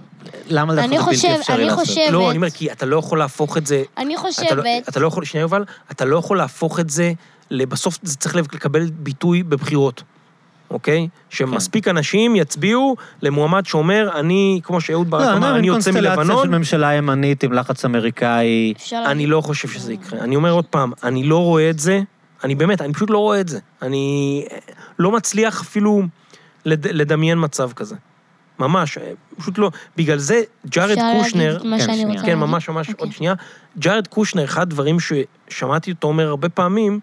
למה 0.48 0.74
זה 0.74 0.84
אני 0.84 0.96
יכול 0.96 1.12
להיות 1.12 1.24
בלתי 1.24 1.40
אפשרי 1.40 1.56
אני 1.56 1.64
לעשות? 1.64 1.86
חושבת- 1.86 2.10
לא, 2.12 2.28
אני 2.30 2.36
אומר, 2.36 2.50
כי 2.50 2.72
אתה 2.72 2.86
לא 2.86 2.96
יכול 2.96 3.18
להפוך 3.18 3.56
את 3.56 3.66
זה... 3.66 3.82
אני 3.98 4.14
אתה 4.14 4.22
לא, 4.22 4.28
חושבת... 4.28 4.88
אתה 4.88 5.00
לא 5.00 5.06
יכול, 5.06 5.24
שנייה 5.24 5.42
יובל, 5.42 5.64
אתה 5.90 6.04
לא 6.04 6.16
יכול 6.16 6.38
להפוך 6.38 6.80
את 6.80 6.90
זה, 6.90 7.12
בסוף 7.50 7.98
זה 8.02 8.16
צריך 8.16 8.36
לקבל 8.36 8.90
ביטוי 8.90 9.42
בבחירות, 9.42 10.02
אוקיי? 10.70 11.08
שמספיק 11.30 11.88
אנשים 11.88 12.36
יצביעו 12.36 12.96
למועמד 13.22 13.66
שאומר, 13.66 14.10
אני, 14.14 14.60
כמו 14.62 14.80
שאהוד 14.80 15.10
ברק 15.10 15.26
לא, 15.26 15.36
אמר, 15.36 15.50
אני 15.50 15.58
אני 15.58 15.66
יוצא 15.66 15.90
קונסטלציה 15.92 16.16
מלבנון, 16.16 16.44
של 16.46 16.58
ממשלה 16.58 16.92
ימנית 16.94 17.44
עם 17.44 17.52
לחץ 17.52 17.84
אמריקאי. 17.84 18.74
אני. 19.06 19.26
לא 19.26 19.40
חושב 19.40 19.68
שזה 19.68 19.92
יקרה. 19.92 20.20
אני 20.20 20.36
אומר 20.36 20.50
עוד 20.50 20.64
פעם, 20.64 20.92
אני 21.04 21.24
לא 21.24 21.38
רואה 21.38 21.70
את 21.70 21.78
זה, 21.78 22.00
אני 22.44 22.54
באמת, 22.54 22.80
אני 22.80 22.92
פשוט 22.92 23.10
לא 23.10 23.18
רואה 23.18 23.40
את 23.40 23.48
זה. 23.48 23.58
אני 23.82 24.44
לא 24.98 25.12
מצליח 25.12 25.60
אפילו 25.60 26.02
לד, 26.64 26.86
לדמיין 26.86 27.38
מצב 27.40 27.72
כזה. 27.72 27.96
ממש, 28.58 28.98
פשוט 29.36 29.58
לא. 29.58 29.70
בגלל 29.96 30.18
זה, 30.18 30.42
ג'ארד 30.66 30.90
אפשר 30.90 31.02
להגיד 31.02 31.22
קושנר... 31.22 31.56
את 31.56 31.64
מה 31.64 31.78
כן, 31.78 31.84
שאני 31.84 31.96
שנייה. 31.96 32.08
רוצה 32.08 32.20
כן, 32.20 32.26
להגיד? 32.26 32.44
ממש 32.44 32.68
ממש, 32.68 32.88
עוד 32.88 32.96
אוקיי. 32.98 33.12
שנייה. 33.12 33.34
ג'ארד 33.78 34.06
קושנר, 34.06 34.44
אחד 34.44 34.62
הדברים 34.62 34.96
ששמעתי 35.00 35.90
אותו 35.90 36.08
אומר 36.08 36.28
הרבה 36.28 36.48
פעמים, 36.48 37.00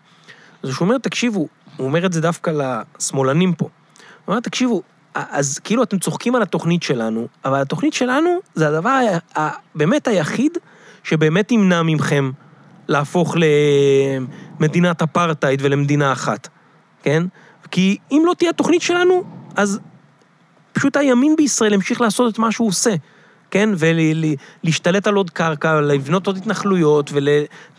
זה 0.63 0.73
שהוא 0.73 0.85
אומר, 0.85 0.97
תקשיבו, 0.97 1.47
הוא 1.77 1.87
אומר 1.87 2.05
את 2.05 2.13
זה 2.13 2.21
דווקא 2.21 2.51
לשמאלנים 2.51 3.53
פה. 3.53 3.65
הוא 3.65 3.71
אומר, 4.27 4.39
תקשיבו, 4.39 4.81
אז 5.13 5.59
כאילו 5.59 5.83
אתם 5.83 5.99
צוחקים 5.99 6.35
על 6.35 6.41
התוכנית 6.41 6.83
שלנו, 6.83 7.27
אבל 7.45 7.61
התוכנית 7.61 7.93
שלנו 7.93 8.29
זה 8.55 8.67
הדבר 8.67 8.99
באמת 9.75 10.07
היחיד 10.07 10.57
שבאמת 11.03 11.51
ימנע 11.51 11.83
מכם 11.83 12.31
להפוך 12.87 13.35
למדינת 14.59 15.01
אפרטהייד 15.01 15.59
ולמדינה 15.63 16.11
אחת, 16.11 16.47
כן? 17.03 17.23
כי 17.71 17.97
אם 18.11 18.23
לא 18.25 18.33
תהיה 18.37 18.49
התוכנית 18.49 18.81
שלנו, 18.81 19.23
אז 19.55 19.79
פשוט 20.73 20.97
הימין 20.97 21.35
בישראל 21.35 21.73
ימשיך 21.73 22.01
לעשות 22.01 22.33
את 22.33 22.39
מה 22.39 22.51
שהוא 22.51 22.67
עושה, 22.67 22.95
כן? 23.51 23.69
ולהשתלט 23.77 25.07
על 25.07 25.15
עוד 25.15 25.29
קרקע, 25.29 25.81
לבנות 25.81 26.27
עוד 26.27 26.37
התנחלויות, 26.37 27.09
ול, 27.13 27.27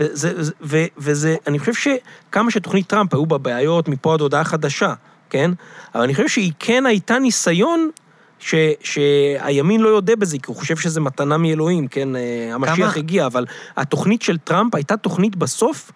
וזה, 0.00 0.32
ו, 0.62 0.84
וזה, 0.98 1.36
אני 1.46 1.58
חושב 1.58 1.72
שכמה 1.74 2.50
שתוכנית 2.50 2.86
טראמפ 2.86 3.14
היו 3.14 3.26
בה 3.26 3.38
בעיות 3.38 3.88
מפה 3.88 4.14
עד 4.14 4.20
הודעה 4.20 4.44
חדשה, 4.44 4.94
כן? 5.30 5.50
אבל 5.94 6.02
אני 6.02 6.14
חושב 6.14 6.28
שהיא 6.28 6.52
כן 6.58 6.86
הייתה 6.86 7.18
ניסיון 7.18 7.90
ש, 8.38 8.54
שהימין 8.82 9.80
לא 9.80 9.88
יודה 9.88 10.16
בזה, 10.16 10.36
כי 10.38 10.44
הוא 10.46 10.56
חושב 10.56 10.76
שזה 10.76 11.00
מתנה 11.00 11.36
מאלוהים, 11.38 11.88
כן? 11.88 12.16
אה, 12.16 12.20
המשיח 12.54 12.76
כמה- 12.76 12.92
הגיע, 12.96 13.26
אבל 13.26 13.44
התוכנית 13.76 14.22
של 14.22 14.38
טראמפ 14.38 14.74
הייתה 14.74 14.96
תוכנית 14.96 15.36
בסוף, 15.36 15.92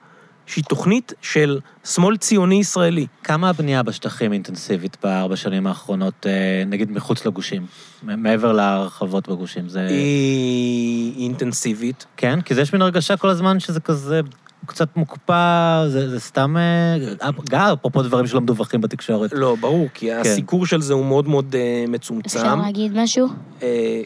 שהיא 0.48 0.64
תוכנית 0.64 1.12
של 1.22 1.60
שמאל 1.84 2.16
ציוני 2.16 2.54
ישראלי. 2.54 3.06
כמה 3.24 3.48
הבנייה 3.48 3.82
בשטחים 3.82 4.32
אינטנסיבית 4.32 4.96
בארבע 5.02 5.36
שנים 5.36 5.66
האחרונות, 5.66 6.26
אה, 6.26 6.62
נגיד 6.66 6.90
מחוץ 6.90 7.26
לגושים? 7.26 7.66
מעבר 8.02 8.52
להרחבות 8.52 9.28
בגושים, 9.28 9.68
זה... 9.68 9.86
היא 9.86 11.22
אינטנסיבית. 11.22 12.06
כן? 12.16 12.40
כי 12.40 12.54
זה 12.54 12.60
יש 12.60 12.72
מין 12.72 12.82
הרגשה 12.82 13.16
כל 13.16 13.28
הזמן 13.28 13.60
שזה 13.60 13.80
כזה 13.80 14.20
קצת 14.66 14.96
מוקפא, 14.96 15.84
זה, 15.88 16.10
זה 16.10 16.20
סתם... 16.20 16.56
אה, 16.56 17.30
גם 17.50 17.72
אפרופו 17.72 18.02
דברים 18.02 18.26
שלא 18.26 18.40
מדווחים 18.40 18.80
בתקשורת. 18.80 19.32
לא, 19.32 19.56
ברור, 19.60 19.86
כי 19.94 20.12
הסיקור 20.12 20.66
של 20.66 20.80
זה 20.80 20.94
הוא 20.94 21.06
מאוד 21.06 21.28
מאוד 21.28 21.54
אה, 21.54 21.84
מצומצם. 21.88 22.38
אפשר 22.38 22.54
להגיד 22.54 22.92
משהו? 22.94 23.28
אה, 23.62 24.00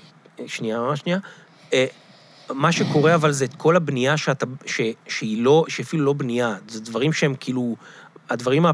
שנייה, 0.47 0.79
ממש 0.79 1.01
שנייה. 1.01 1.19
אה, 1.73 1.87
מה 2.51 2.73
שקורה 2.73 3.15
אבל 3.15 3.33
זה 3.33 3.45
את 3.45 3.55
כל 3.55 3.77
הבנייה 3.77 4.17
שאתה, 4.17 4.47
ש, 4.67 4.81
שהיא 5.09 5.43
לא, 5.43 5.65
שאפילו 5.69 6.05
לא 6.05 6.13
בנייה, 6.13 6.55
זה 6.69 6.81
דברים 6.81 7.13
שהם 7.13 7.35
כאילו, 7.41 7.77
הדברים, 8.31 8.67
אה, 8.67 8.73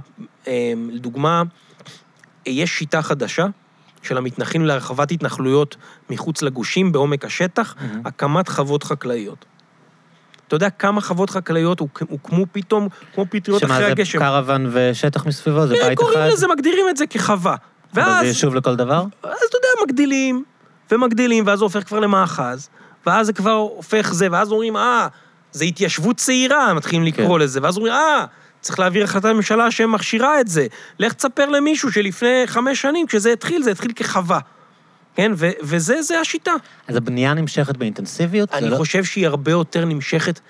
לדוגמה, 0.93 1.43
יש 2.47 2.71
שיטה 2.79 3.03
חדשה 3.03 3.47
של 4.03 4.17
המתנחלים 4.17 4.65
להרחבת 4.67 5.11
התנחלויות 5.11 5.77
מחוץ 6.11 6.43
לגושים 6.43 6.93
בעומק 6.93 7.25
השטח, 7.25 7.75
הקמת 8.05 8.49
חוות 8.49 8.83
חקלאיות. 8.83 9.45
אתה 10.49 10.57
יודע 10.57 10.71
כמה 10.71 11.01
חוות 11.01 11.31
חקלאיות 11.31 11.81
הוק- 11.81 12.03
הוקמו 12.09 12.47
פתאום, 12.53 12.89
כמו 13.15 13.25
פטריות 13.31 13.61
שמה 13.61 13.75
אחרי 13.75 13.85
זה 13.85 13.91
הגשם? 13.93 14.19
קרוון 14.19 14.67
ושטח 14.73 15.27
מסביבו? 15.27 15.67
זה 15.67 15.75
אה, 15.75 15.89
בית 15.89 15.99
קוראים 15.99 16.19
אחד? 16.19 16.29
לזה, 16.33 16.47
מגדירים 16.57 16.85
את 16.91 16.97
זה 16.97 17.07
כחווה. 17.07 17.57
אבל 17.95 18.03
ואז... 18.03 18.21
זה 18.21 18.27
יישוב 18.27 18.55
לכל 18.55 18.77
דבר? 18.77 19.05
אז 19.23 19.39
אתה 19.49 19.57
יודע, 19.57 19.69
מגדילים, 19.87 20.45
ומגדילים, 20.93 21.47
ואז 21.47 21.59
זה 21.59 21.65
הופך 21.65 21.85
כבר 21.89 22.01
למאחז, 22.01 22.69
ואז 23.09 23.27
זה 23.27 23.33
כבר 23.33 23.53
הופך 23.53 24.11
זה, 24.13 24.29
ואז 24.31 24.53
אומרים, 24.53 24.77
אה, 24.77 25.09
זה 25.53 25.65
התיישבות 25.65 26.17
צעירה, 26.17 26.75
מתחילים 26.75 27.05
לקרוא 27.05 27.39
כן. 27.39 27.45
לזה, 27.45 27.61
ואז 27.63 27.77
אומרים, 27.77 27.95
אה, 27.95 28.25
צריך 28.61 28.79
להעביר 28.79 29.05
החלטת 29.05 29.27
ממשלה 29.27 29.71
שמכשירה 29.71 30.41
את 30.41 30.49
זה. 30.49 30.67
לך 30.99 31.13
תספר 31.13 31.49
למישהו 31.49 31.93
שלפני 31.93 32.43
חמש 32.47 32.81
שנים, 32.83 33.07
כשזה 33.07 33.33
התחיל, 33.33 33.63
זה 33.63 33.71
התחיל 33.71 33.93
כחווה. 33.97 34.39
כן, 35.15 35.33
ו- 35.37 35.51
וזה, 35.63 36.03
זה 36.03 36.21
השיטה. 36.21 36.53
אז 36.89 36.97
הבנייה 36.97 37.35
נמשכת 37.35 37.77
באינטנסיביות? 37.77 38.53
אני 38.53 38.71
לא- 38.71 38.77
חושב 38.77 39.05
שהיא 39.05 39.27
הרבה 39.27 39.51
יותר 39.51 39.85
נמשכת 39.85 40.41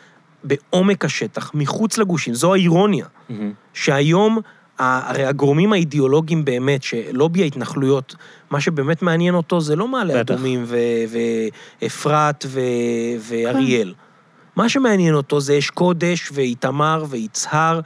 בעומק 0.44 1.04
השטח, 1.04 1.50
מחוץ 1.54 1.98
לגושים. 1.98 2.34
זו 2.34 2.54
האירוניה. 2.54 3.06
מהמם. 3.28 3.52
שהיום, 3.74 4.38
הרי 4.78 5.24
הגורמים 5.24 5.72
האידיאולוגיים 5.72 6.44
באמת, 6.44 6.82
שלובי 6.82 7.42
ההתנחלויות, 7.42 8.14
מה 8.50 8.60
שבאמת 8.60 9.02
מעניין 9.02 9.34
אותו 9.34 9.60
זה 9.60 9.76
לא 9.76 9.88
מעלה 9.88 10.22
בטח. 10.22 10.34
אדומים 10.34 10.64
ואפרת 11.82 12.44
ו- 12.48 12.60
ואריאל. 13.20 13.94
מה 14.56 14.68
שמעניין 14.68 15.14
אותו 15.14 15.40
זה 15.40 15.58
אש 15.58 15.70
קודש 15.70 16.30
ואיתמר 16.32 17.04
ויצהר 17.08 17.80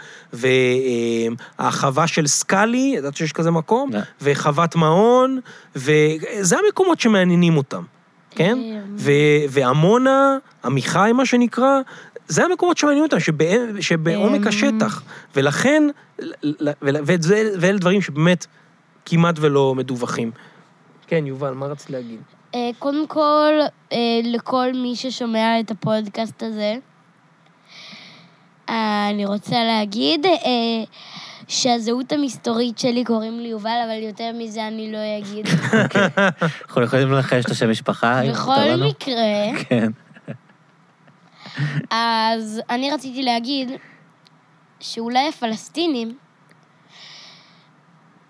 והחווה 1.59 2.06
של 2.06 2.27
סקאלי, 2.27 2.94
ידעת 2.97 3.16
שיש 3.16 3.32
כזה 3.32 3.51
מקום? 3.51 3.90
לא. 3.93 3.98
וחוות 4.23 4.77
מעון, 4.77 5.40
וזה 5.77 6.56
המקומות 6.66 7.01
שמעניינים 7.01 7.56
אותם, 7.56 7.82
כן? 8.31 8.59
אה, 8.62 8.81
ו- 8.97 9.12
ועמונה, 9.51 10.36
עמיחי 10.64 11.10
מה 11.14 11.27
שנקרא, 11.27 11.81
זה 12.33 12.45
המקומות 12.45 12.79
שמעניינים 12.79 13.05
אותם, 13.05 13.21
שבע- 13.21 13.81
שבעומק 13.81 14.41
אמ. 14.41 14.49
השטח. 14.49 15.03
ולכן, 15.37 15.83
ואלה 17.61 17.79
דברים 17.79 18.03
שבאמת 18.03 18.47
כמעט 19.05 19.35
ולא 19.39 19.75
מדווחים. 19.75 20.31
כן, 21.07 21.27
יובל, 21.27 21.51
מה 21.55 21.67
רצית 21.67 21.91
להגיד? 21.91 22.21
אה, 22.55 22.71
קודם 22.79 23.07
כל, 23.07 23.53
אה, 23.93 23.99
לכל 24.25 24.73
מי 24.75 24.97
ששומע 24.97 25.61
את 25.61 25.71
הפודקאסט 25.71 26.43
הזה, 26.43 26.75
אה, 28.69 29.09
אני 29.11 29.27
רוצה 29.27 29.57
להגיד 29.65 30.27
שהזהות 31.49 32.13
המסתורית 32.13 32.79
שלי 32.79 33.05
קוראים 33.05 33.41
לי 33.41 33.49
יובל, 33.49 33.79
אבל 33.87 34.03
יותר 34.03 34.31
מזה 34.39 34.69
אני 34.69 34.93
לא 34.93 34.99
אגיד. 35.19 35.47
אנחנו 36.63 36.83
יכולים 36.83 37.13
לנחש 37.13 37.45
את 37.45 37.51
השם 37.51 37.71
משפחה? 37.71 38.21
אם 38.21 38.33
בכל 38.33 38.51
מותר 38.51 38.77
לנו? 38.77 38.89
מקרה, 38.89 39.63
כן. 39.69 39.91
אז 41.91 42.61
אני 42.70 42.91
רציתי 42.91 43.23
להגיד 43.23 43.70
שאולי 44.81 45.29
הפלסטינים 45.29 46.19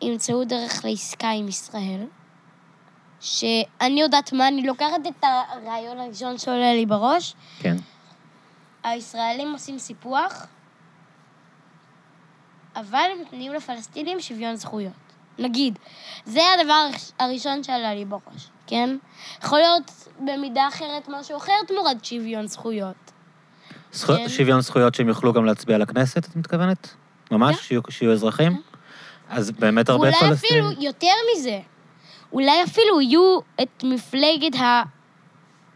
ימצאו 0.02 0.44
דרך 0.44 0.84
לעסקה 0.84 1.30
עם 1.30 1.48
ישראל, 1.48 2.06
שאני 3.20 4.00
יודעת 4.00 4.32
מה, 4.32 4.48
אני 4.48 4.62
לוקחת 4.62 5.06
את 5.08 5.24
הרעיון 5.24 5.98
הראשון 6.00 6.38
שעולה 6.38 6.74
לי 6.74 6.86
בראש, 6.86 7.34
כן. 7.60 7.76
הישראלים 8.84 9.52
עושים 9.52 9.78
סיפוח, 9.78 10.46
אבל 12.76 13.08
הם 13.12 13.18
נותנים 13.18 13.52
לפלסטינים 13.52 14.20
שוויון 14.20 14.56
זכויות. 14.56 14.92
נגיד, 15.38 15.78
זה 16.24 16.40
הדבר 16.60 16.72
הראש- 16.72 17.12
הראשון 17.18 17.64
שעלה 17.64 17.94
לי 17.94 18.04
בראש, 18.04 18.48
כן? 18.66 18.96
יכול 19.42 19.58
להיות 19.58 19.90
במידה 20.20 20.68
אחרת 20.68 21.08
משהו 21.08 21.36
אחר 21.36 21.52
תמורת 21.68 22.04
שוויון 22.04 22.46
זכויות. 22.46 23.11
זכו- 23.92 24.12
כן. 24.16 24.28
שוויון 24.28 24.60
זכויות 24.60 24.94
שהם 24.94 25.08
יוכלו 25.08 25.32
גם 25.32 25.44
להצביע 25.44 25.78
לכנסת, 25.78 26.18
את 26.28 26.36
מתכוונת? 26.36 26.94
ממש? 27.30 27.56
כן. 27.56 27.62
שיהיו- 27.62 27.80
שיהיו 27.90 28.12
אזרחים? 28.12 28.60
אז 29.30 29.50
באמת 29.50 29.88
הרבה 29.88 30.02
ואולי 30.02 30.16
פלסטינים... 30.20 30.64
אפילו 30.64 30.82
יותר 30.86 31.06
מזה. 31.36 31.58
אולי 32.32 32.64
אפילו 32.64 33.00
יהיו 33.00 33.38
את 33.62 33.84
מפלגת 33.84 34.54
ה... 34.60 34.82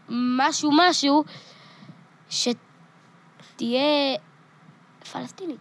משהו 0.09 0.71
משהו 0.73 1.23
שתהיה 2.29 3.81
פלסטינית. 5.11 5.59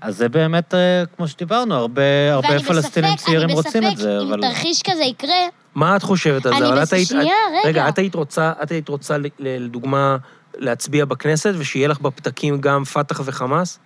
אז 0.00 0.16
זה 0.16 0.28
באמת, 0.28 0.74
אה, 0.74 1.02
כמו 1.16 1.28
שדיברנו, 1.28 1.74
הרבה 1.74 2.02
הרבה 2.32 2.48
ואני 2.48 2.62
פלסטינים 2.64 3.14
בספק- 3.14 3.24
צעירים 3.26 3.50
רוצים 3.50 3.86
את 3.86 3.96
זה, 3.96 4.16
בספק 4.18 4.28
אבל... 4.28 4.44
אם 4.44 4.50
תרחיש 4.50 4.82
כזה 4.82 5.02
יקרה, 5.04 5.34
מה 5.74 5.96
את 5.96 6.02
חושבת 6.02 6.46
על 6.46 6.52
זה? 6.52 6.58
אני 6.58 6.68
אבל 6.68 6.80
בס- 6.80 6.88
את 6.88 6.92
היית- 6.92 7.08
שנייה, 7.08 7.24
את- 7.24 7.66
רגע. 7.66 7.68
רגע, 7.68 7.88
את 7.88 7.98
היית 7.98 8.14
רוצה, 8.14 8.52
את 8.62 8.70
היית 8.70 8.88
רוצה, 8.88 9.18
ל- 9.18 9.26
ל- 9.38 9.64
לדוגמה, 9.64 10.16
להצביע 10.56 11.04
בכנסת, 11.04 11.52
ושיהיה 11.58 11.88
לך 11.88 12.00
בפתקים 12.00 12.60
גם 12.60 12.84
פת"ח 12.84 13.20
וחמאס? 13.24 13.78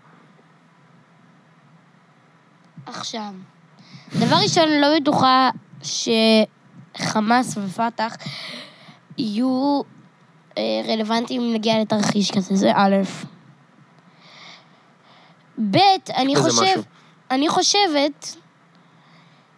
עכשיו. 2.86 3.32
דבר 4.18 4.36
ראשון, 4.42 4.68
לא 4.80 4.88
בטוחה 5.00 5.50
שחמאס 5.82 7.56
ופת"ח 7.56 8.16
יהיו 9.18 9.80
אה, 10.58 10.62
רלוונטיים 10.88 11.42
אם 11.42 11.52
נגיע 11.54 11.80
לתרחיש 11.80 12.30
כזה, 12.30 12.56
זה 12.56 12.72
א'. 12.74 12.96
ב', 15.70 15.76
אני 16.16 16.36
חושב... 16.36 16.62
משהו. 16.62 16.82
אני 17.30 17.48
חושבת 17.48 18.36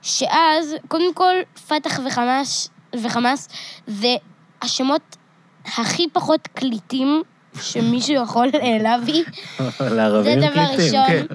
שאז, 0.03 0.75
קודם 0.89 1.15
כל, 1.15 1.35
פת"ח 1.69 2.01
וחמאס, 2.07 2.71
וחמאס 3.03 3.49
זה 3.87 4.15
השמות 4.63 5.17
הכי 5.65 6.07
פחות 6.13 6.47
קליטים 6.47 7.23
שמישהו 7.61 8.15
יכול 8.15 8.49
להביא. 8.81 9.25
זה 9.79 9.91
לערבים 9.91 10.41
דבר 10.41 10.67
פליטים, 10.67 11.01
ראשון, 11.01 11.07
כן. 11.09 11.27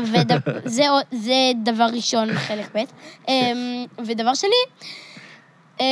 וד... 0.00 0.32
זה, 0.64 0.84
זה 1.12 1.52
דבר 1.62 1.86
ראשון, 1.92 2.34
חלק 2.34 2.76
ב'. 2.76 2.78
אמ, 3.28 3.84
ודבר 4.06 4.34
שני, 4.34 4.50
אה, 5.80 5.86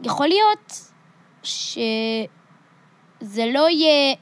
יכול 0.00 0.26
להיות 0.26 0.72
שזה 1.42 2.26
לא 3.52 3.68
יהיה, 3.70 4.14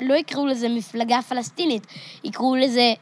לא 0.00 0.14
יקראו 0.14 0.46
לזה 0.46 0.68
מפלגה 0.68 1.22
פלסטינית, 1.22 1.86
יקראו 2.24 2.56
לזה 2.56 2.94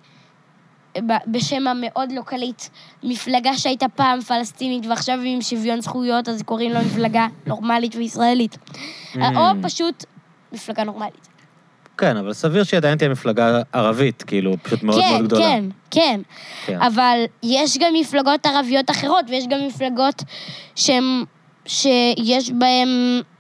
בשם 1.27 1.67
המאוד 1.67 2.13
לוקאלית, 2.13 2.71
מפלגה 3.03 3.55
שהייתה 3.57 3.89
פעם 3.89 4.21
פלסטינית 4.21 4.87
ועכשיו 4.87 5.21
היא 5.21 5.35
עם 5.35 5.43
שוויון 5.43 5.81
זכויות, 5.81 6.29
אז 6.29 6.43
קוראים 6.43 6.73
לה 6.73 6.81
מפלגה 6.81 7.27
נורמלית 7.47 7.97
וישראלית. 7.97 8.59
או 9.17 9.43
פשוט 9.63 10.05
מפלגה 10.53 10.85
נורמלית. 10.85 11.29
כן, 11.99 12.17
אבל 12.17 12.33
סביר 12.33 12.65
שהיא 12.65 12.79
עדיין 12.79 12.99
תהיה 12.99 13.11
מפלגה 13.11 13.63
ערבית, 13.73 14.23
כאילו, 14.23 14.55
פשוט 14.63 14.83
מאוד 14.83 15.01
מאוד 15.01 15.19
כן, 15.19 15.25
גדולה. 15.25 15.43
כן, 15.43 15.65
כן. 15.91 16.21
כן. 16.67 16.81
אבל 16.81 17.25
יש 17.43 17.79
גם 17.79 17.93
מפלגות 18.01 18.47
ערביות 18.47 18.91
אחרות, 18.91 19.25
ויש 19.29 19.45
גם 19.51 19.59
מפלגות 19.67 20.23
שהן, 20.77 21.25
שיש 21.67 22.51
בהן 22.51 22.89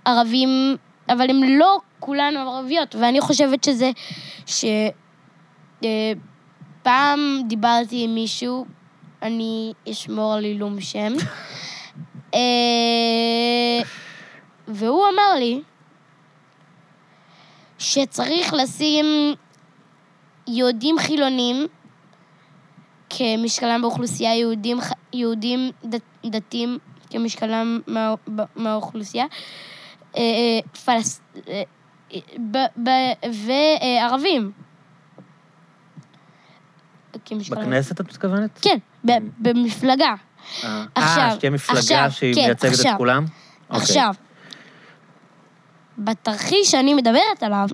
ערבים, 0.04 0.76
אבל 1.08 1.30
הן 1.30 1.58
לא 1.58 1.78
כולן 2.00 2.34
ערביות, 2.36 2.94
ואני 3.00 3.20
חושבת 3.20 3.64
שזה, 3.64 3.90
ש... 4.46 4.64
פעם 6.82 7.42
דיברתי 7.46 8.04
עם 8.04 8.14
מישהו, 8.14 8.66
אני 9.22 9.72
אשמור 9.90 10.34
על 10.34 10.44
עילום 10.44 10.80
שם, 10.80 11.12
אה, 12.34 13.80
והוא 14.68 15.04
אמר 15.14 15.38
לי 15.38 15.60
שצריך 17.78 18.54
לשים 18.54 19.06
יהודים 20.48 20.98
חילונים 20.98 21.66
כמשקלם 23.10 23.82
באוכלוסייה, 23.82 24.36
יהודים, 24.36 24.78
יהודים 25.12 25.70
דת, 25.84 26.02
דתיים 26.26 26.78
כמשקלם 27.10 27.80
מה, 27.86 28.14
מהאוכלוסייה, 28.56 29.26
אה, 30.16 30.20
אה, 30.22 30.78
פלס... 30.84 31.20
ב- 32.50 32.88
ב- 32.88 33.28
וערבים. 33.32 34.52
בכנסת 37.50 38.00
את 38.00 38.08
מתכוונת? 38.08 38.58
כן, 38.62 38.78
במפלגה. 39.38 40.14
אה, 40.64 40.84
אה, 40.96 41.30
שתהיה 41.34 41.50
מפלגה 41.50 42.10
שהיא 42.10 42.34
כן, 42.34 42.40
מייצגת 42.40 42.86
את. 42.86 42.96
כולם? 42.96 43.24
אוקיי. 43.70 43.82
עכשיו, 43.82 44.14
בתרחיש 45.98 46.70
שאני 46.70 46.94
מדברת 46.94 47.42
עליו, 47.42 47.68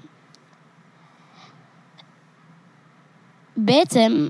בעצם 3.56 4.28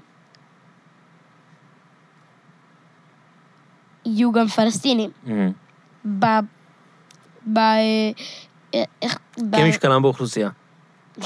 יהיו 4.05 4.33
גם 4.33 4.49
פלסטינים. 4.49 5.11
אה, 5.29 5.49
ב... 6.19 6.25
ב... 7.53 7.59
אה, 7.59 8.83
איך... 9.03 9.19
ב- 9.51 9.57
כמשקלם 9.57 10.03
באוכלוסייה. 10.03 10.51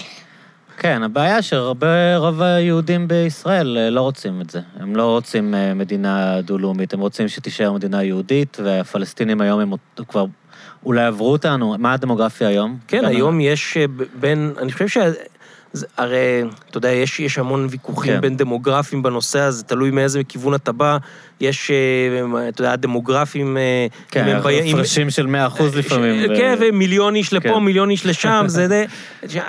כן, 0.82 1.02
הבעיה 1.02 1.42
שהרבה, 1.42 2.16
רוב 2.16 2.42
היהודים 2.42 3.08
בישראל 3.08 3.78
אה, 3.78 3.90
לא 3.90 4.00
רוצים 4.00 4.40
את 4.40 4.50
זה. 4.50 4.60
הם 4.78 4.96
לא 4.96 5.10
רוצים 5.10 5.54
אה, 5.54 5.74
מדינה 5.74 6.40
דו-לאומית, 6.40 6.94
הם 6.94 7.00
רוצים 7.00 7.28
שתישאר 7.28 7.72
מדינה 7.72 8.02
יהודית, 8.02 8.56
והפלסטינים 8.64 9.40
היום 9.40 9.60
הם 9.60 9.72
כבר 10.08 10.24
אולי 10.84 11.04
עברו 11.04 11.32
אותנו. 11.32 11.74
מה 11.78 11.92
הדמוגרפיה 11.92 12.48
היום? 12.48 12.78
כן, 12.88 13.04
היום 13.04 13.40
יש 13.40 13.76
אה, 13.76 13.84
בין, 14.20 14.52
אני 14.58 14.72
חושב 14.72 15.12
זה, 15.72 15.86
הרי, 15.96 16.42
אתה 16.70 16.78
יודע, 16.78 16.90
יש, 16.90 17.20
יש 17.20 17.38
המון 17.38 17.66
ויכוחים 17.70 18.14
כן. 18.14 18.20
בין 18.20 18.36
דמוגרפים 18.36 19.02
בנושא 19.02 19.38
הזה, 19.38 19.64
תלוי 19.64 19.90
מאיזה 19.90 20.24
כיוון 20.24 20.54
אתה 20.54 20.72
בא. 20.72 20.98
יש, 21.40 21.70
אה, 21.70 22.48
אתה 22.48 22.60
יודע, 22.62 22.76
דמוגרפים... 22.76 23.56
אה, 23.56 23.86
כן, 24.10 24.36
הפרשים 24.68 25.10
של 25.10 25.26
100 25.26 25.46
אחוז 25.46 25.76
לפעמים. 25.76 26.30
ו- 26.30 26.36
כן, 26.36 26.54
ומיליון 26.60 27.14
איש 27.14 27.32
לפה, 27.32 27.48
כן. 27.48 27.58
מיליון 27.58 27.90
איש 27.90 28.06
לשם, 28.06 28.44
זה 28.46 28.68
די... 28.68 28.84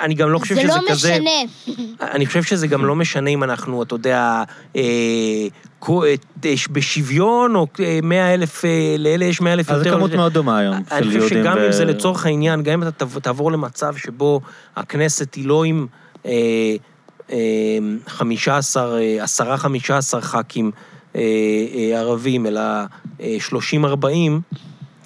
אני 0.02 0.14
גם 0.14 0.30
לא 0.30 0.40
חושב 0.40 0.56
זה 0.56 0.62
שזה 0.62 0.70
לא 0.70 0.92
כזה... 0.92 1.18
משנה. 1.20 1.78
אני 2.02 2.26
חושב 2.26 2.44
שזה 2.44 2.68
גם 2.68 2.86
לא 2.86 2.96
משנה 2.96 3.30
אם 3.30 3.44
אנחנו, 3.44 3.84
אתה 3.84 3.96
יודע, 3.96 4.44
אה, 4.76 4.82
אה, 4.82 5.48
בשוויון, 6.72 7.56
או 7.56 7.68
אה, 7.80 8.00
100 8.04 8.34
אלף, 8.34 8.66
אה, 8.66 8.96
לאלה 9.00 9.26
יש 9.26 9.42
100 9.42 9.54
אלף 9.54 9.70
אז 9.70 9.78
יותר. 9.78 9.90
זו 9.90 9.96
כמות 9.96 10.12
מאוד 10.12 10.34
דומה 10.34 10.58
היום, 10.58 10.76
אני 10.76 10.84
של 11.00 11.06
חושב 11.06 11.20
יהודים 11.20 11.44
שגם 11.44 11.58
ו- 11.58 11.66
אם 11.66 11.72
זה 11.72 11.86
לצורך 11.86 12.26
העניין, 12.26 12.64
גם 12.64 12.82
אם 12.84 12.88
אתה 12.88 13.06
תעבור 13.22 13.52
למצב 13.52 13.98
שבו 13.98 14.42
הכנסת 14.76 15.34
היא 15.34 15.48
לא 15.48 15.64
עם 15.64 15.88
אה, 16.26 16.32
אה, 17.32 17.38
15, 18.08 19.00
אה, 19.00 19.24
10-15 19.24 20.22
ח"כים 20.22 20.72
אה, 21.16 21.22
אה, 21.76 22.00
ערבים, 22.00 22.46
אלא 22.46 22.62
אה, 23.22 23.38
30-40, 23.50 24.06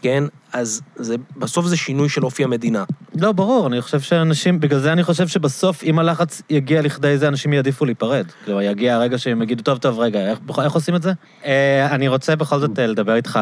כן? 0.06 0.24
אז 0.54 0.82
זה, 0.96 1.16
בסוף 1.38 1.66
זה 1.66 1.78
שינוי 1.78 2.10
של 2.10 2.26
אופי 2.26 2.44
המדינה. 2.44 2.84
לא, 3.16 3.32
ברור, 3.32 3.68
אני 3.68 3.82
חושב 3.82 4.00
שאנשים, 4.00 4.60
בגלל 4.60 4.80
זה 4.80 4.94
אני 4.94 5.04
חושב 5.04 5.28
שבסוף, 5.28 5.84
אם 5.84 6.00
הלחץ 6.00 6.42
יגיע 6.50 6.82
לכדי 6.82 7.18
זה, 7.18 7.28
אנשים 7.28 7.54
יעדיפו 7.54 7.86
להיפרד. 7.86 8.26
כלומר, 8.46 8.62
יגיע 8.62 8.96
הרגע 8.96 9.18
שהם 9.18 9.42
יגידו, 9.42 9.64
טוב, 9.64 9.78
טוב, 9.78 10.00
רגע, 10.00 10.20
איך, 10.20 10.40
איך 10.64 10.74
עושים 10.74 10.96
את 10.96 11.02
זה? 11.02 11.12
אה, 11.46 11.88
אני 11.96 12.08
רוצה 12.08 12.36
בכל 12.36 12.60
זאת 12.60 12.80
אה, 12.80 12.88
לדבר 12.88 13.16
איתך 13.16 13.40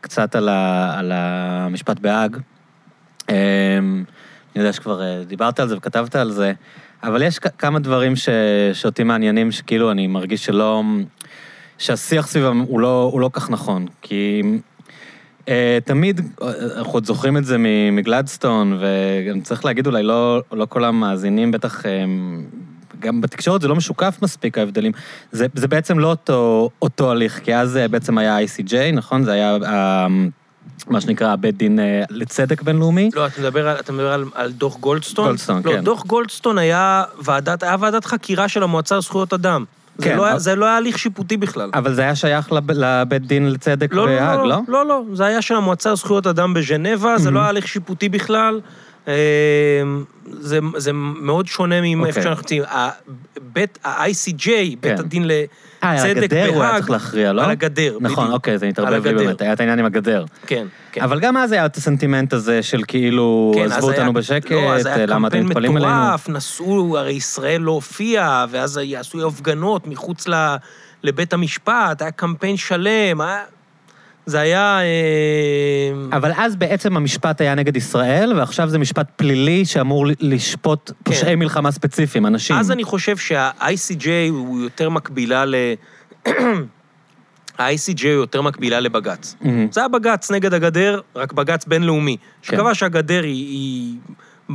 קצת 0.00 0.36
על, 0.36 0.48
ה, 0.48 0.94
על 0.98 1.12
המשפט 1.14 1.98
בהאג. 1.98 2.36
אה, 3.30 3.78
אני 3.78 4.62
יודע 4.62 4.72
שכבר 4.72 5.22
דיברת 5.22 5.60
על 5.60 5.68
זה 5.68 5.76
וכתבת 5.76 6.16
על 6.16 6.30
זה, 6.30 6.52
אבל 7.02 7.22
יש 7.22 7.38
כמה 7.38 7.78
דברים 7.78 8.16
ש, 8.16 8.28
שאותי 8.72 9.02
מעניינים, 9.02 9.52
שכאילו 9.52 9.90
אני 9.90 10.06
מרגיש 10.06 10.44
שלא... 10.44 10.82
שהשיח 11.78 12.26
סביבם 12.26 12.58
הוא 12.58 12.80
לא, 12.80 13.10
הוא 13.12 13.20
לא 13.20 13.30
כך 13.32 13.50
נכון, 13.50 13.86
כי 14.02 14.42
תמיד, 15.84 16.20
אה, 16.42 16.48
אנחנו 16.76 16.92
עוד 16.92 17.06
זוכרים 17.06 17.36
את 17.36 17.44
זה 17.44 17.56
מגלדסטון, 17.92 18.80
וגם 18.80 19.40
צריך 19.40 19.64
להגיד, 19.64 19.86
אולי 19.86 20.02
לא, 20.02 20.42
לא 20.52 20.66
כל 20.66 20.84
המאזינים, 20.84 21.50
בטח, 21.50 21.82
um, 21.82 21.86
גם 22.98 23.20
בתקשורת 23.20 23.60
זה 23.60 23.68
לא 23.68 23.76
משוקף 23.76 24.18
מספיק, 24.22 24.58
ההבדלים. 24.58 24.92
זה, 25.32 25.46
זה 25.54 25.68
בעצם 25.68 25.98
לא 25.98 26.10
אותו, 26.10 26.70
אותו 26.82 27.10
הליך, 27.10 27.40
כי 27.44 27.56
אז 27.56 27.76
אה, 27.76 27.88
בעצם 27.88 28.18
היה 28.18 28.38
ICJ, 28.38 28.74
נכון? 28.92 29.24
זה 29.24 29.32
היה 29.32 29.58
מה 30.86 31.00
שנקרא 31.00 31.36
בית 31.36 31.56
דין 31.56 31.78
לצדק 32.10 32.62
בינלאומי. 32.62 33.10
לא, 33.14 33.26
אתה 33.26 33.40
מדבר 33.40 33.68
על, 33.68 33.80
אתה 33.80 33.92
מדבר 33.92 34.12
על, 34.12 34.24
על 34.34 34.52
דוח 34.52 34.76
גולדסטון? 34.76 35.26
גולדסטון, 35.26 35.62
לא, 35.64 35.72
כן. 35.72 35.84
דוח 35.84 36.04
גולדסטון 36.04 36.58
היה 36.58 37.04
ועדת, 37.22 37.62
היה 37.62 37.76
ועדת 37.80 38.04
חקירה 38.04 38.48
של 38.48 38.62
המועצה 38.62 38.96
לזכויות 38.96 39.32
אדם. 39.32 39.64
זה, 39.98 40.04
כן, 40.04 40.16
לא, 40.16 40.30
אבל- 40.30 40.38
זה 40.38 40.54
לא 40.54 40.66
היה 40.66 40.76
הליך 40.76 40.98
שיפוטי 40.98 41.36
בכלל. 41.36 41.70
אבל 41.74 41.94
זה 41.94 42.02
היה 42.02 42.14
שייך 42.14 42.52
לב, 42.52 42.70
לבית 42.70 43.26
דין 43.26 43.50
לצדק 43.50 43.94
לא, 43.94 44.06
לא, 44.06 44.12
בהאג, 44.12 44.38
לא, 44.38 44.48
לא? 44.48 44.58
לא, 44.68 44.86
לא, 44.86 45.02
זה 45.12 45.24
היה 45.26 45.42
של 45.42 45.54
המועצה 45.54 45.92
לזכויות 45.92 46.26
אדם 46.26 46.54
בז'נבה, 46.54 47.18
זה 47.18 47.30
לא 47.30 47.40
היה 47.40 47.48
הליך 47.48 47.68
שיפוטי 47.68 48.08
בכלל. 48.08 48.60
אה, 49.08 49.12
זה, 50.30 50.58
זה 50.76 50.90
מאוד 50.92 51.46
שונה 51.46 51.80
מאיפה 51.80 52.08
אוקיי. 52.08 52.22
שאנחנו 52.22 52.40
נמצאים. 52.42 52.62
בית, 53.52 53.78
ה-ICJ, 53.84 54.46
בית 54.46 54.78
כן. 54.82 54.96
הדין 54.98 55.30
אה, 55.30 55.44
על 55.80 55.96
לצדק 55.96 56.22
הגדר 56.22 56.46
הוא 56.48 56.62
היה 56.62 56.70
בהאג, 56.70 56.76
צריך 56.78 56.90
להכריע, 56.90 57.32
לא? 57.32 57.44
על 57.44 57.50
הגדר, 57.50 57.98
נכון, 58.00 58.24
בדיוק. 58.24 58.34
אוקיי, 58.34 58.58
זה 58.58 58.66
התערבב 58.66 59.06
לי. 59.06 59.14
באמת, 59.14 59.40
היה 59.40 59.52
את 59.52 59.60
העניין 59.60 59.78
עם 59.78 59.84
הגדר. 59.84 60.24
כן, 60.46 60.66
כן. 60.92 61.02
אבל 61.02 61.20
גם 61.20 61.36
אז 61.36 61.52
היה 61.52 61.66
את 61.66 61.76
הסנטימנט 61.76 62.32
הזה 62.32 62.62
של 62.62 62.80
כאילו, 62.88 63.52
כן, 63.54 63.64
אז 63.64 63.72
עזבו 63.72 63.90
היה- 63.90 63.98
אותנו 63.98 64.12
בשקט, 64.12 64.50
לא, 64.50 64.74
אז 64.74 64.86
היה 64.86 65.06
למה 65.06 65.28
אתם 65.28 65.36
קמפיין 65.36 65.46
מתפלאים 65.48 65.76
עלינו? 65.76 65.92
מטורף, 66.04 66.28
נסעו, 66.28 66.98
הרי 66.98 67.12
ישראל 67.12 67.60
לא 67.60 67.70
הופיעה, 67.72 68.46
ואז 68.50 68.80
יעשו 68.82 69.28
הפגנות 69.28 69.86
מחוץ 69.86 70.28
ל, 70.28 70.56
לבית 71.02 71.32
המשפט, 71.32 72.02
היה 72.02 72.10
קמפיין 72.10 72.56
שלם, 72.56 73.20
היה... 73.20 73.42
זה 74.26 74.40
היה... 74.40 74.78
אה, 74.80 76.16
אבל 76.16 76.32
אז 76.36 76.56
בעצם 76.56 76.96
המשפט 76.96 77.40
היה 77.40 77.54
נגד 77.54 77.76
ישראל, 77.76 78.32
ועכשיו 78.36 78.68
זה 78.68 78.78
משפט 78.78 79.06
פלילי 79.16 79.64
שאמור 79.64 80.06
לשפוט 80.20 80.90
פושעי 81.02 81.34
מלחמה 81.34 81.72
ספציפיים, 81.72 82.26
אנשים. 82.26 82.56
כן. 82.56 82.60
אז 82.60 82.70
אני 82.70 82.84
חושב 82.84 83.16
שה-ICJ 83.16 84.06
הוא 84.30 84.60
יותר 84.60 84.88
מקבילה 84.90 85.44
ל... 85.44 85.54
ה-ICJ 87.58 88.02
הוא 88.02 88.10
יותר 88.10 88.42
מקבילה 88.42 88.80
לבג"ץ. 88.80 89.34
מהמם. 89.40 89.68
זה 89.72 89.80
היה 89.80 89.88
בג"ץ 89.88 90.30
נגד 90.30 90.54
הגדר, 90.54 91.00
רק 91.16 91.32
בג"ץ 91.32 91.64
בינלאומי, 91.66 92.16
כן. 92.16 92.56
שקבע 92.56 92.74
שהגדר 92.74 93.22
היא... 93.22 93.98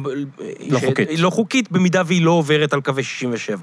היא... 0.03 0.71
לא 0.71 0.79
ש- 0.79 0.85
חוקית. 0.85 1.09
היא 1.09 1.19
לא 1.23 1.29
חוקית 1.29 1.71
במידה 1.71 2.01
והיא 2.05 2.21
לא 2.21 2.31
עוברת 2.31 2.73
על 2.73 2.81
קווי 2.81 3.03
67. 3.03 3.57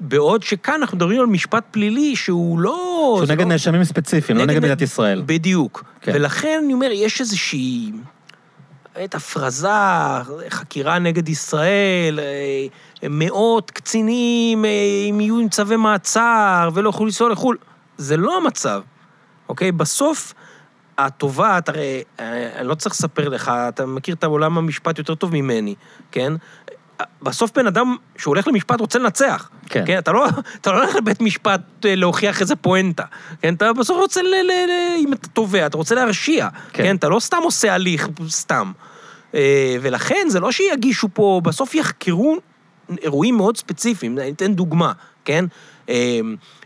בעוד 0.00 0.42
שכאן 0.42 0.74
אנחנו 0.74 0.96
מדברים 0.96 1.20
על 1.20 1.26
משפט 1.26 1.64
פלילי 1.70 2.16
שהוא 2.16 2.58
לא... 2.58 3.14
שהוא 3.16 3.32
נגד 3.32 3.40
לא- 3.40 3.48
נאשמים 3.48 3.84
ספציפיים, 3.84 4.38
לא 4.38 4.44
נגד 4.44 4.58
מדינת 4.58 4.82
ישראל. 4.82 5.22
בדיוק. 5.26 5.84
כן. 6.00 6.12
ולכן 6.14 6.60
אני 6.64 6.72
אומר, 6.72 6.88
יש 6.92 7.20
איזושהי... 7.20 7.92
את 9.04 9.14
הפרזה, 9.14 9.68
חקירה 10.48 10.98
נגד 10.98 11.28
ישראל, 11.28 12.20
אה, 12.20 13.08
מאות 13.10 13.70
קצינים 13.70 14.64
אה, 14.64 14.70
אם 15.10 15.20
יהיו 15.20 15.38
עם 15.38 15.48
צווי 15.48 15.76
מעצר 15.76 16.70
ולא 16.74 16.88
יוכלו 16.88 17.04
לנסוע 17.06 17.28
לחו"ל. 17.28 17.56
זה 17.96 18.16
לא 18.16 18.36
המצב, 18.36 18.82
אוקיי? 19.48 19.72
בסוף, 19.72 20.34
התובעת, 20.98 21.68
הרי, 21.68 22.02
אה, 22.20 22.50
אני 22.60 22.68
לא 22.68 22.74
צריך 22.74 22.94
לספר 22.94 23.28
לך, 23.28 23.52
אתה 23.68 23.86
מכיר 23.86 24.14
את 24.14 24.24
עולם 24.24 24.58
המשפט 24.58 24.98
יותר 24.98 25.14
טוב 25.14 25.32
ממני, 25.32 25.74
כן? 26.10 26.32
בסוף 27.22 27.50
בן 27.54 27.66
אדם 27.66 27.96
שהולך 28.18 28.48
למשפט 28.48 28.80
רוצה 28.80 28.98
לנצח. 28.98 29.50
כן. 29.68 29.82
כן? 29.86 29.98
אתה 29.98 30.12
לא, 30.12 30.26
אתה 30.60 30.72
לא 30.72 30.82
הולך 30.82 30.96
לבית 30.96 31.20
משפט 31.20 31.60
אה, 31.84 31.94
להוכיח 31.94 32.40
איזה 32.40 32.56
פואנטה. 32.56 33.04
כן? 33.42 33.54
אתה 33.54 33.72
בסוף 33.72 33.98
רוצה, 33.98 34.22
ל, 34.22 34.26
ל, 34.26 34.50
ל, 34.50 34.70
אם 34.98 35.12
אתה 35.12 35.28
תובע, 35.28 35.66
אתה 35.66 35.76
רוצה 35.76 35.94
להרשיע. 35.94 36.48
כן. 36.72 36.82
כן? 36.82 36.96
אתה 36.96 37.08
לא 37.08 37.20
סתם 37.20 37.40
עושה 37.42 37.74
הליך, 37.74 38.08
סתם. 38.28 38.72
אה, 39.34 39.76
ולכן 39.80 40.26
זה 40.28 40.40
לא 40.40 40.52
שיגישו 40.52 41.08
פה, 41.14 41.40
בסוף 41.44 41.74
יחקרו 41.74 42.36
אירועים 43.02 43.36
מאוד 43.36 43.56
ספציפיים. 43.56 44.18
אני 44.18 44.30
אתן 44.30 44.54
דוגמה, 44.54 44.92
כן? 45.24 45.44
אה, 45.88 46.20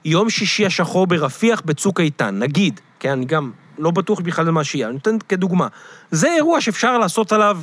יום 0.05 0.31
שישי 0.31 0.67
השחור 0.67 1.07
ברפיח 1.07 1.63
בצוק 1.65 2.01
איתן, 2.01 2.39
נגיד, 2.39 2.81
כן? 3.01 3.11
אני 3.11 3.25
גם 3.25 3.51
לא 3.79 3.91
בטוח 3.91 4.21
בכלל 4.21 4.51
מה 4.51 4.65
שיהיה, 4.65 4.87
אני 4.87 4.95
נותן 4.95 5.17
כדוגמה. 5.29 5.69
זה 6.11 6.33
אירוע 6.33 6.61
שאפשר 6.61 6.99
לעשות 6.99 7.33
עליו 7.33 7.59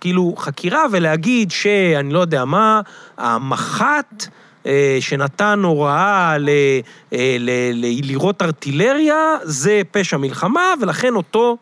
כאילו 0.00 0.34
חקירה 0.36 0.84
ולהגיד 0.92 1.50
שאני 1.50 2.12
לא 2.12 2.18
יודע 2.18 2.44
מה, 2.44 2.80
המח"ט 3.16 4.26
אה, 4.66 4.98
שנתן 5.00 5.60
הוראה 5.64 6.38
ל, 6.38 6.48
אה, 7.12 7.36
ל, 7.38 7.50
ל, 7.72 8.06
לירות 8.06 8.42
ארטילריה, 8.42 9.36
זה 9.42 9.82
פשע 9.90 10.16
מלחמה, 10.16 10.74
ולכן 10.80 11.14
אותו 11.14 11.56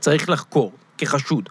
צריך 0.00 0.28
לחקור 0.28 0.72
כחשוד. 0.98 1.48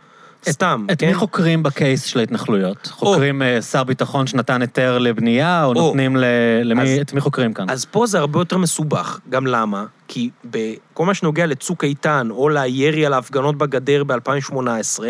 סתם, 0.49 0.85
את 0.91 0.99
כן? 0.99 1.07
מי 1.07 1.13
חוקרים 1.13 1.63
בקייס 1.63 2.03
של 2.03 2.19
ההתנחלויות? 2.19 2.87
חוקרים 2.87 3.41
אה, 3.41 3.61
שר 3.61 3.83
ביטחון 3.83 4.27
שנתן 4.27 4.61
היתר 4.61 4.97
לבנייה, 4.97 5.65
או 5.65 5.73
נותנים 5.73 6.17
ל... 6.17 6.23
למי... 6.63 6.81
אז- 6.81 6.99
את 7.01 7.13
מי 7.13 7.21
חוקרים 7.21 7.53
כאן? 7.53 7.69
אז 7.69 7.85
פה 7.85 8.07
זה 8.07 8.19
הרבה 8.19 8.39
יותר 8.39 8.57
מסובך. 8.57 9.19
גם 9.29 9.47
למה? 9.47 9.85
כי 10.07 10.29
בכל 10.45 11.05
מה 11.05 11.13
שנוגע 11.13 11.45
לצוק 11.45 11.83
איתן, 11.83 12.27
או 12.31 12.49
לירי 12.49 13.05
על 13.05 13.13
ההפגנות 13.13 13.57
בגדר 13.57 14.03
ב-2018, 14.03 15.03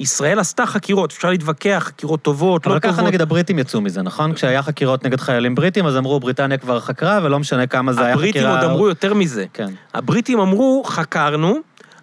ישראל 0.00 0.38
עשתה 0.38 0.66
חקירות, 0.66 1.12
אפשר 1.12 1.30
להתווכח, 1.30 1.82
חקירות 1.86 2.22
טובות, 2.22 2.66
לא 2.66 2.72
אבל 2.72 2.80
טובות. 2.80 2.96
ככה 2.96 3.06
נגד 3.06 3.20
הבריטים 3.20 3.58
יצאו 3.58 3.80
מזה, 3.80 4.02
נכון? 4.02 4.34
כשהיה 4.34 4.62
חקירות 4.62 5.04
נגד 5.04 5.20
חיילים 5.20 5.54
בריטים, 5.54 5.86
אז 5.86 5.96
אמרו, 5.96 6.20
בריטניה 6.20 6.58
כבר 6.58 6.80
חקרה, 6.80 7.20
ולא 7.22 7.38
משנה 7.38 7.66
כמה 7.66 7.92
זה 7.92 8.04
היה 8.04 8.16
חקירה... 8.16 8.28
הבריטים 8.30 8.46
עוד 8.46 8.70
אמרו 8.70 8.88
יותר 8.88 9.14
מזה. 9.14 9.44
כן. 9.52 9.68
הבריטים 9.94 10.40
אמרו, 10.40 10.82
חקרנו, 10.86 11.56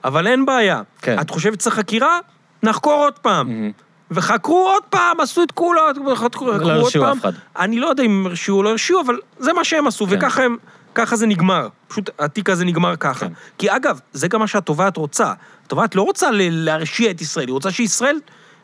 אבל 0.03 0.27
אין 0.27 0.45
בעיה. 0.45 0.81
כן. 1.01 1.19
את 1.21 1.29
חושבת 1.29 1.53
שצריך 1.61 1.75
חקירה? 1.75 2.19
נחקור 2.63 2.93
עוד 2.93 3.19
פעם. 3.19 3.71
וחקרו 4.11 4.67
עוד 4.73 4.83
פעם, 4.89 5.19
עשו 5.19 5.43
את 5.43 5.51
כולו, 5.51 5.81
חקרו 6.15 6.47
לא 6.47 6.53
עוד 6.53 6.61
הרשיעו 6.61 7.03
פעם. 7.03 7.17
אף 7.17 7.21
אחד. 7.21 7.31
אני 7.59 7.79
לא 7.79 7.87
יודע 7.87 8.03
אם 8.03 8.25
הרשיעו 8.25 8.57
או 8.57 8.63
לא 8.63 8.69
הרשיעו, 8.69 9.01
אבל 9.01 9.15
זה 9.39 9.53
מה 9.53 9.63
שהם 9.63 9.87
עשו, 9.87 10.07
כן. 10.07 10.15
וככה 10.17 10.43
הם, 10.43 10.57
ככה 10.95 11.15
זה 11.15 11.25
נגמר. 11.27 11.67
פשוט 11.87 12.09
התיק 12.19 12.49
הזה 12.49 12.65
נגמר 12.65 12.95
ככה. 12.95 13.27
כן. 13.27 13.33
כי 13.57 13.75
אגב, 13.75 13.99
זה 14.13 14.27
גם 14.27 14.39
מה 14.39 14.47
שהתובעת 14.47 14.97
רוצה. 14.97 15.33
התובעת 15.65 15.95
לא 15.95 16.01
רוצה 16.01 16.27
להרשיע 16.31 17.11
את 17.11 17.21
ישראל, 17.21 17.47
היא 17.47 17.53
רוצה 17.53 17.71
שישראל, 17.71 18.19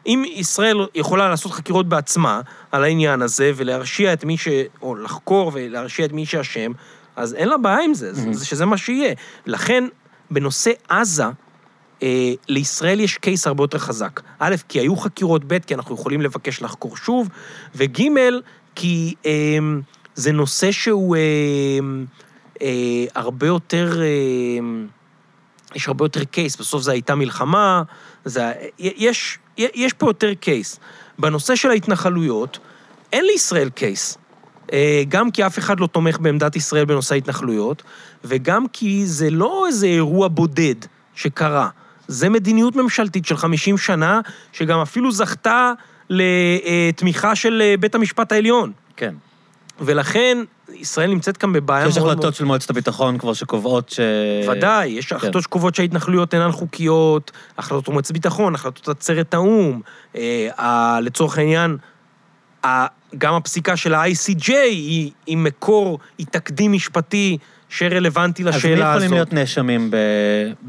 אם 0.08 0.24
ישראל 0.28 0.78
יכולה 0.96 1.30
לעשות 1.30 1.52
חקירות 1.52 1.90
בעצמה 1.90 2.42
על 2.72 2.84
העניין 2.84 3.22
הזה, 3.22 3.52
ולהרשיע 3.56 4.14
את 4.14 4.26
מי 4.26 4.38
ש... 4.38 4.48
או 4.82 4.96
לחקור 4.96 5.52
ולהרשיע 5.54 6.06
את 6.06 6.12
מי 6.12 6.26
שאשם, 6.26 6.72
אז 7.16 7.34
אין 7.34 7.50
לה 7.50 7.58
בעיה 7.58 7.80
עם 7.86 7.94
זה, 7.94 8.14
זה- 8.14 8.46
שזה 8.46 8.66
מה 8.66 8.78
שיהיה. 8.78 9.14
לכן, 9.46 9.84
בנושא 10.32 10.72
עזה, 10.90 11.24
אה, 12.04 12.34
לישראל 12.48 13.00
יש 13.00 13.18
קייס 13.18 13.48
הרבה 13.48 13.64
יותר 13.64 13.78
חזק. 13.78 14.22
א', 14.40 14.56
כי 14.70 14.80
היו 14.80 14.96
חקירות, 14.96 15.42
ב', 15.48 15.60
כי 15.60 15.76
אנחנו 15.76 15.96
יכולים 15.96 16.22
לבקש 16.22 16.62
לחקור 16.62 16.98
שוב, 16.98 17.30
וג', 17.76 18.02
כי 18.76 19.16
אה, 19.26 19.58
זה 20.16 20.32
נושא 20.32 20.72
שהוא 20.72 21.16
אה, 21.16 21.22
אה, 22.62 23.06
הרבה 23.16 23.48
יותר... 23.48 24.02
אה, 24.02 24.60
יש 25.76 25.88
הרבה 25.88 26.06
יותר 26.06 26.24
קייס, 26.24 26.56
בסוף 26.56 26.82
זו 26.82 26.92
הייתה 26.92 27.16
מלחמה, 27.16 27.84
זה, 28.26 28.52
יש, 28.78 29.38
יש 29.58 29.94
פה 29.94 30.10
יותר 30.10 30.34
קייס. 30.34 30.80
בנושא 31.20 31.56
של 31.56 31.70
ההתנחלויות, 31.70 32.60
אין 33.14 33.26
לישראל 33.26 33.70
קייס. 33.70 34.18
אה, 34.74 35.04
גם 35.08 35.32
כי 35.32 35.46
אף 35.46 35.60
אחד 35.60 35.80
לא 35.80 35.88
תומך 35.88 36.20
בעמדת 36.20 36.56
ישראל 36.56 36.86
בנושא 36.86 37.16
ההתנחלויות, 37.16 37.84
וגם 38.24 38.68
כי 38.68 39.06
זה 39.06 39.30
לא 39.30 39.66
איזה 39.68 39.88
אירוע 39.88 40.28
בודד 40.28 40.76
שקרה. 41.16 41.70
זה 42.10 42.30
מדיניות 42.30 42.76
ממשלתית 42.76 43.26
של 43.26 43.38
50 43.38 43.78
שנה, 43.78 44.20
שגם 44.52 44.80
אפילו 44.80 45.12
זכתה 45.12 45.74
לתמיכה 46.10 47.36
של 47.36 47.62
אה, 47.66 47.76
בית 47.80 47.96
המשפט 47.96 48.32
העליון. 48.32 48.72
כן. 48.96 49.16
ולכן, 49.82 50.38
ישראל 50.74 51.10
נמצאת 51.10 51.38
כאן 51.38 51.54
בבעיה 51.54 51.82
מאוד 51.82 51.92
יש 51.92 51.98
מאוד... 51.98 52.12
החלטות 52.12 52.36
של 52.36 52.46
מועצת 52.46 52.70
הביטחון 52.70 53.18
כבר 53.18 53.34
שקובעות 53.34 53.90
ש... 53.90 54.00
ודאי, 54.50 54.88
יש 54.88 55.06
כן. 55.06 55.16
החלטות 55.16 55.44
שקובעות 55.44 55.76
שההתנחלויות 55.76 56.34
אינן 56.34 56.52
חוקיות, 56.52 57.32
החלטות 57.58 57.90
מועצת 57.90 58.12
ביטחון, 58.12 58.56
החלטות 58.56 58.88
עצרת 58.88 59.34
האו"ם, 59.34 59.82
אה, 60.16 60.50
ה- 60.58 61.00
לצורך 61.02 61.38
העניין, 61.38 61.78
ה- 62.66 62.86
גם 63.18 63.34
הפסיקה 63.34 63.78
של 63.78 63.94
ה-ICJ 63.94 64.52
היא, 64.52 65.12
היא 65.26 65.38
מקור, 65.38 66.00
היא 66.18 66.28
תקדים 66.32 66.72
משפטי 66.72 67.38
שרלוונטי 67.70 68.44
אז 68.44 68.48
מי 68.48 68.58
לשאלה 68.58 68.74
יכולים 68.76 68.96
הזאת. 68.96 69.12
להיות 69.12 69.34
נאשמים 69.34 69.92
ב... 69.92 69.98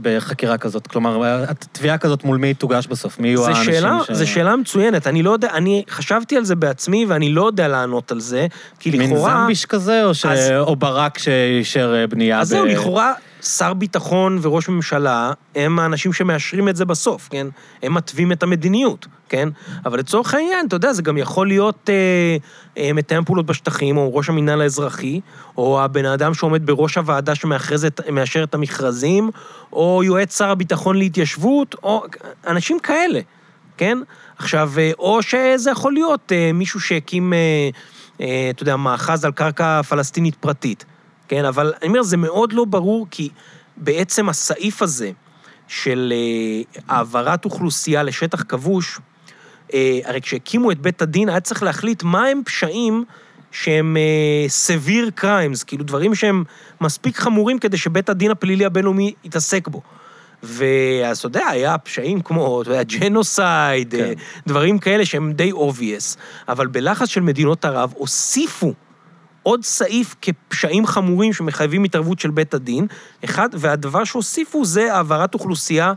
בחקירה 0.02 0.58
כזאת? 0.58 0.86
כלומר, 0.86 1.44
תביעה 1.72 1.98
כזאת 1.98 2.24
מול 2.24 2.36
מי 2.36 2.54
תוגש 2.54 2.86
בסוף? 2.86 3.18
מי 3.18 3.28
יהיו 3.28 3.46
האנשים 3.46 3.64
שאלה, 3.64 3.98
ש... 4.06 4.10
זו 4.10 4.26
שאלה 4.26 4.56
מצוינת, 4.56 5.06
אני 5.06 5.22
לא 5.22 5.30
יודע, 5.30 5.48
אני 5.54 5.84
חשבתי 5.90 6.36
על 6.36 6.44
זה 6.44 6.54
בעצמי 6.54 7.06
ואני 7.08 7.32
לא 7.32 7.46
יודע 7.46 7.68
לענות 7.68 8.12
על 8.12 8.20
זה, 8.20 8.46
כי 8.78 8.90
מין 8.90 9.10
לכאורה... 9.10 9.40
זמביש 9.42 9.64
כזה, 9.64 10.04
או, 10.04 10.14
ש... 10.14 10.26
אז- 10.26 10.50
או 10.58 10.76
ברק 10.76 11.18
שאישר 11.18 11.94
אה, 11.96 12.06
בנייה 12.06 12.40
אז 12.40 12.48
זהו, 12.48 12.66
לכאורה, 12.66 13.12
שר 13.42 13.74
ביטחון 13.74 14.38
וראש 14.42 14.68
ממשלה 14.68 15.32
הם 15.54 15.78
האנשים 15.78 16.12
שמאשרים 16.12 16.68
את 16.68 16.76
זה 16.76 16.84
בסוף, 16.84 17.28
כן? 17.30 17.46
הם 17.82 17.94
מתווים 17.94 18.32
את 18.32 18.42
המדיניות, 18.42 19.06
כן? 19.28 19.48
אבל 19.84 19.98
לצורך 19.98 20.34
העניין, 20.34 20.66
אתה 20.66 20.76
יודע, 20.76 20.92
זה 20.92 21.02
גם 21.02 21.18
יכול 21.18 21.46
להיות 21.46 21.90
אה, 21.90 22.36
אה, 22.82 22.92
מתאם 22.92 23.24
פעולות 23.24 23.46
בשטחים, 23.46 23.96
או 23.96 24.14
ראש 24.14 24.28
המינהל 24.28 24.60
האזרחי, 24.60 25.20
או 25.56 25.82
הבן 25.82 26.04
אדם 26.04 26.34
שעומד 26.34 26.66
בראש 26.66 26.96
הוועדה 26.96 27.34
שמאשר 27.34 28.42
את 28.44 28.54
המכרזים, 28.54 29.30
או 29.72 30.02
יועץ 30.04 30.38
שר 30.38 30.50
הביטחון 30.50 30.96
להתיישבות, 30.96 31.74
או 31.82 32.02
אנשים 32.46 32.78
כאלה, 32.80 33.20
כן? 33.76 33.98
עכשיו, 34.38 34.72
אה, 34.78 34.90
או 34.98 35.22
שזה 35.22 35.70
יכול 35.70 35.92
להיות 35.92 36.32
אה, 36.32 36.50
מישהו 36.54 36.80
שהקים, 36.80 37.32
אה, 37.32 37.38
אה, 38.20 38.50
אתה 38.50 38.62
יודע, 38.62 38.76
מאחז 38.76 39.24
על 39.24 39.32
קרקע 39.32 39.82
פלסטינית 39.82 40.34
פרטית. 40.34 40.84
כן, 41.30 41.44
אבל 41.44 41.72
אני 41.82 41.88
אומר, 41.88 42.02
זה 42.02 42.16
מאוד 42.16 42.52
לא 42.52 42.64
ברור, 42.64 43.06
כי 43.10 43.28
בעצם 43.76 44.28
הסעיף 44.28 44.82
הזה 44.82 45.10
של 45.68 46.12
אה, 46.16 46.82
העברת 46.88 47.44
אוכלוסייה 47.44 48.02
לשטח 48.02 48.42
כבוש, 48.42 48.98
אה, 49.74 49.98
הרי 50.04 50.20
כשהקימו 50.20 50.70
את 50.70 50.80
בית 50.80 51.02
הדין, 51.02 51.28
היה 51.28 51.40
צריך 51.40 51.62
להחליט 51.62 52.02
מהם 52.02 52.42
פשעים 52.44 53.04
שהם 53.50 53.96
אה, 53.96 54.46
severe 54.68 55.20
crimes, 55.20 55.64
כאילו 55.66 55.84
דברים 55.84 56.14
שהם 56.14 56.44
מספיק 56.80 57.16
חמורים 57.16 57.58
כדי 57.58 57.76
שבית 57.76 58.08
הדין 58.08 58.30
הפלילי 58.30 58.64
הבינלאומי 58.64 59.14
יתעסק 59.24 59.68
בו. 59.68 59.82
ואז 60.42 61.18
אתה 61.18 61.26
יודע, 61.26 61.46
היה 61.46 61.78
פשעים 61.78 62.20
כמו, 62.20 62.62
אתה 62.62 62.70
יודע, 62.70 62.82
ג'נוסייד, 62.82 63.90
כן. 63.90 64.04
אה, 64.04 64.12
דברים 64.46 64.78
כאלה 64.78 65.06
שהם 65.06 65.32
די 65.32 65.52
obvious, 65.52 66.16
אבל 66.48 66.66
בלחץ 66.66 67.08
של 67.08 67.20
מדינות 67.20 67.64
ערב 67.64 67.92
הוסיפו 67.96 68.74
עוד 69.42 69.64
סעיף 69.64 70.14
כפשעים 70.22 70.86
חמורים 70.86 71.32
שמחייבים 71.32 71.84
התערבות 71.84 72.18
של 72.20 72.30
בית 72.30 72.54
הדין, 72.54 72.86
אחד, 73.24 73.48
והדבר 73.52 74.04
שהוסיפו 74.04 74.64
זה 74.64 74.94
העברת 74.94 75.34
אוכלוסייה 75.34 75.92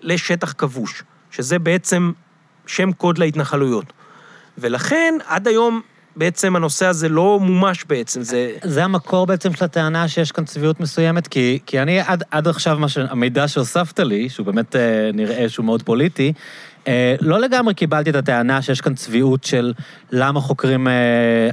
לשטח 0.00 0.54
כבוש, 0.58 1.02
שזה 1.30 1.58
בעצם 1.58 2.12
שם 2.66 2.92
קוד 2.92 3.18
להתנחלויות. 3.18 3.92
ולכן, 4.58 5.14
עד 5.26 5.48
היום, 5.48 5.80
בעצם 6.16 6.56
הנושא 6.56 6.86
הזה 6.86 7.08
לא 7.08 7.38
מומש 7.42 7.84
בעצם, 7.84 8.22
זה... 8.22 8.52
זה 8.64 8.84
המקור 8.84 9.26
בעצם 9.26 9.54
של 9.54 9.64
הטענה 9.64 10.08
שיש 10.08 10.32
כאן 10.32 10.44
צביעות 10.44 10.80
מסוימת, 10.80 11.28
כי, 11.28 11.58
כי 11.66 11.82
אני 11.82 12.00
עד, 12.00 12.22
עד 12.30 12.48
עכשיו, 12.48 12.78
מה 12.78 12.88
ש, 12.88 12.98
המידע 12.98 13.48
שהוספת 13.48 14.00
לי, 14.00 14.28
שהוא 14.28 14.46
באמת 14.46 14.76
אה, 14.76 15.10
נראה 15.14 15.48
שהוא 15.48 15.66
מאוד 15.66 15.82
פוליטי, 15.82 16.32
לא 17.20 17.40
לגמרי 17.40 17.74
קיבלתי 17.74 18.10
את 18.10 18.14
הטענה 18.14 18.62
שיש 18.62 18.80
כאן 18.80 18.94
צביעות 18.94 19.44
של 19.44 19.72
למה 20.10 20.40
חוקרים 20.40 20.88
אה, 20.88 20.92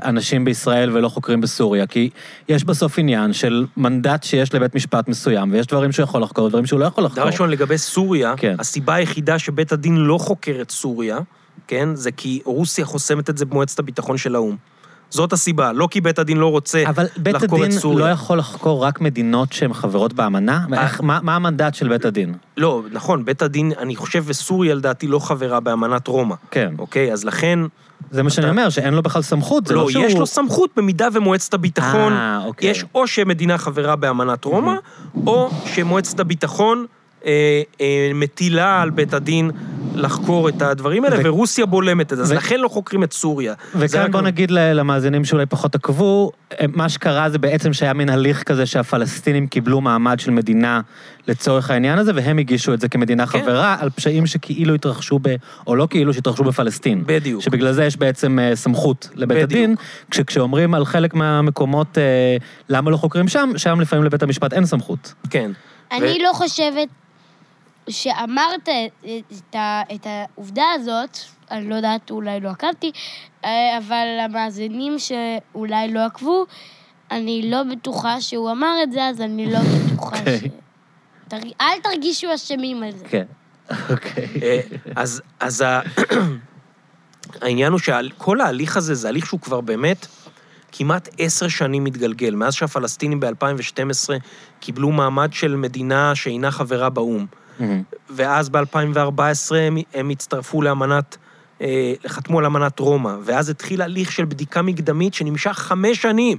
אנשים 0.04 0.46
בישראל 0.46 0.98
ולא 0.98 1.10
חוקרים 1.10 1.42
בסוריה, 1.42 1.88
כי 1.88 2.10
יש 2.50 2.64
בסוף 2.64 3.00
עניין 3.00 3.34
של 3.34 3.66
מנדט 3.78 4.24
שיש 4.24 4.54
לבית 4.54 4.76
משפט 4.76 5.08
מסוים, 5.08 5.52
ויש 5.52 5.68
דברים 5.68 5.92
שהוא 5.92 6.04
יכול 6.04 6.22
לחקור 6.22 6.46
ודברים 6.46 6.66
שהוא 6.66 6.80
לא 6.80 6.86
יכול 6.86 7.04
לחקור. 7.04 7.24
דבר 7.24 7.32
ראשון, 7.32 7.50
לגבי 7.50 7.78
סוריה, 7.78 8.34
כן. 8.38 8.56
הסיבה 8.60 8.94
היחידה 8.94 9.40
שבית 9.40 9.72
הדין 9.72 9.96
לא 9.96 10.18
חוקר 10.18 10.58
את 10.62 10.72
סוריה, 10.72 11.20
כן, 11.68 11.96
זה 11.96 12.12
כי 12.12 12.42
רוסיה 12.46 12.86
חוסמת 12.86 13.30
את 13.30 13.38
זה 13.38 13.46
במועצת 13.46 13.80
הביטחון 13.80 14.18
של 14.18 14.36
האו"ם. 14.36 14.73
זאת 15.14 15.34
הסיבה, 15.34 15.72
לא 15.74 15.88
כי 15.92 16.02
בית 16.02 16.20
הדין 16.20 16.38
לא 16.38 16.52
רוצה 16.52 16.84
אבל 16.88 17.06
בית 17.18 17.36
לחקור 17.36 17.60
הדין 17.64 17.72
את 17.78 17.82
סוריה. 17.82 18.06
לא 18.06 18.12
יכול 18.12 18.38
לחקור 18.38 18.84
רק 18.84 19.02
מדינות 19.02 19.54
שהן 19.54 19.74
חברות 19.74 20.14
באמנה? 20.14 20.66
איך, 20.74 21.02
מה, 21.02 21.20
מה 21.24 21.36
המנדט 21.36 21.76
של 21.76 21.90
בית 21.90 22.06
הדין? 22.06 22.34
לא, 22.58 22.82
נכון, 22.92 23.26
בית 23.26 23.42
הדין, 23.42 23.72
אני 23.78 23.96
חושב, 23.96 24.24
וסוריה 24.28 24.76
לדעתי 24.76 25.08
לא 25.08 25.20
חברה 25.20 25.60
באמנת 25.60 26.08
רומא. 26.08 26.36
כן. 26.52 26.74
אוקיי, 26.80 27.14
אז 27.14 27.26
לכן... 27.26 27.60
זה 28.12 28.24
מה 28.24 28.30
שאני 28.30 28.46
אתה- 28.46 28.52
אומר, 28.52 28.70
שאין 28.70 28.94
לו 28.94 29.04
בכלל 29.04 29.22
סמכות, 29.22 29.68
זה 29.68 29.76
לא, 29.76 29.82
לא, 29.84 29.90
שהוא... 29.90 30.06
יש 30.06 30.16
לו 30.16 30.26
סמכות 30.26 30.70
במידה 30.78 31.08
ומועצת 31.14 31.54
הביטחון, 31.54 32.14
אה, 32.14 32.42
אוקיי. 32.46 32.70
יש 32.70 32.86
או 32.96 33.08
שמדינה 33.08 33.58
חברה 33.58 33.96
באמנת 33.96 34.46
רומא, 34.46 34.74
או 35.28 35.50
שמועצת 35.66 36.20
הביטחון 36.20 36.86
אה, 37.26 37.32
אה, 37.82 38.12
מטילה 38.14 38.82
על 38.82 38.90
בית 38.90 39.14
הדין 39.14 39.52
לחקור 39.96 40.50
את 40.50 40.62
הדברים 40.62 41.04
האלה, 41.06 41.16
ו- 41.18 41.22
ורוסיה 41.24 41.66
בולמת 41.66 42.14
את 42.14 42.18
זה, 42.18 42.24
אז 42.24 42.32
ו- 42.32 42.36
לכן 42.36 42.60
לא 42.60 42.68
חוקרים 42.68 43.04
את 43.04 43.14
סוריה. 43.14 43.54
וכאן 43.76 44.02
רק- 44.02 44.10
בוא 44.12 44.22
נגיד 44.22 44.52
ל- 44.52 44.74
למאזינים 44.74 45.26
שאולי 45.26 45.46
פחות 45.46 45.76
עקבו, 45.76 46.32
אה, 46.62 46.66
מה 46.74 46.90
שקרה 46.90 47.30
זה 47.30 47.38
בעצם 47.38 47.74
שהיה 47.74 47.94
מין 47.94 48.10
הליך 48.10 48.44
כזה 48.44 48.66
שהפלסטינים 48.66 49.48
קיבלו 49.48 49.82
מעמד 49.82 50.20
של 50.20 50.32
מדינה 50.32 50.82
לצורך 51.28 51.72
העניין 51.72 52.00
הזה, 52.00 52.12
והם 52.16 52.38
הגישו 52.38 52.74
את 52.74 52.82
זה 52.82 52.88
כמדינה 52.90 53.26
כן. 53.28 53.40
חברה 53.42 53.76
על 53.80 53.90
פשעים 53.90 54.26
שכאילו 54.28 54.74
התרחשו 54.76 55.20
ב... 55.22 55.36
או 55.68 55.76
לא 55.76 55.88
כאילו 55.90 56.14
שהתרחשו 56.14 56.44
בפלסטין. 56.44 57.04
בדיוק. 57.06 57.42
שבגלל 57.42 57.72
זה 57.72 57.86
יש 57.86 57.98
בעצם 57.98 58.40
אה, 58.40 58.56
סמכות 58.56 59.10
לבית 59.16 59.38
בדיוק. 59.38 59.52
הדין, 59.52 59.76
כש- 60.12 60.20
כשאומרים 60.20 60.74
על 60.74 60.86
חלק 60.86 61.14
מהמקומות 61.14 61.98
אה, 61.98 62.04
למה 62.70 62.92
לא 62.92 62.98
חוקרים 62.98 63.28
שם, 63.28 63.50
שם 63.58 63.82
לפעמים 63.82 64.06
לבית 64.06 64.24
המשפט 64.24 64.54
אין 64.54 64.66
סמכות. 64.66 65.14
כן. 65.30 65.52
אני 65.92 66.18
לא 66.24 66.34
חושבת 66.34 66.88
שאמרת 67.90 68.70
את, 68.70 69.56
ה, 69.56 69.82
את 69.96 70.08
העובדה 70.08 70.66
הזאת, 70.76 71.18
אני 71.52 71.70
לא 71.70 71.76
יודעת, 71.76 72.12
אולי 72.12 72.40
לא 72.40 72.50
עקבתי, 72.50 72.92
אה, 73.46 73.78
אבל 73.78 74.08
המאזינים 74.26 74.96
שאולי 75.00 75.94
לא 75.94 76.06
עקבו, 76.06 76.46
אני 77.12 77.52
לא 77.52 77.64
בטוחה 77.64 78.22
שהוא 78.22 78.52
אמר 78.52 78.76
את 78.84 78.92
זה, 78.92 79.06
אז 79.08 79.22
אני 79.22 79.52
לא 79.52 79.60
בטוחה 79.60 80.20
אוקיי. 80.20 80.40
ש... 80.40 80.44
תר... 81.28 81.38
אל 81.62 81.80
תרגישו 81.84 82.36
אשמים 82.36 82.84
על 82.84 82.92
זה. 82.92 83.06
כן. 83.06 83.26
אוקיי. 83.90 84.28
אה, 84.42 84.60
אז, 84.96 85.22
אז 85.40 85.62
ה... 85.62 85.82
העניין 87.42 87.72
הוא 87.72 87.80
שכל 87.80 88.42
ההליך 88.42 88.78
הזה 88.78 88.94
זה 88.94 89.08
הליך 89.08 89.26
שהוא 89.26 89.40
כבר 89.40 89.62
באמת 89.62 90.08
כמעט 90.72 91.10
עשר 91.18 91.48
שנים 91.48 91.84
מתגלגל, 91.84 92.36
מאז 92.36 92.54
שהפלסטינים 92.54 93.20
ב-2012 93.20 94.10
קיבלו 94.60 94.92
מעמד 94.92 95.34
של 95.34 95.56
מדינה 95.56 96.16
שאינה 96.16 96.52
חברה 96.52 96.90
באו"ם. 96.90 97.26
מהמם. 97.60 97.84
ואז 98.10 98.50
ב-2014 98.50 99.56
הם, 99.56 99.78
הם 99.94 100.10
הצטרפו 100.10 100.62
לאמנת, 100.62 101.18
אה, 101.62 101.94
חתמו 102.08 102.40
על 102.40 102.46
אמנת 102.46 102.80
רומא, 102.80 103.16
ואז 103.24 103.50
התחיל 103.50 103.82
הליך 103.82 104.12
של 104.12 104.26
בדיקה 104.26 104.62
מקדמית 104.62 105.14
שנמשך 105.14 105.52
חמש 105.52 106.02
שנים. 106.02 106.38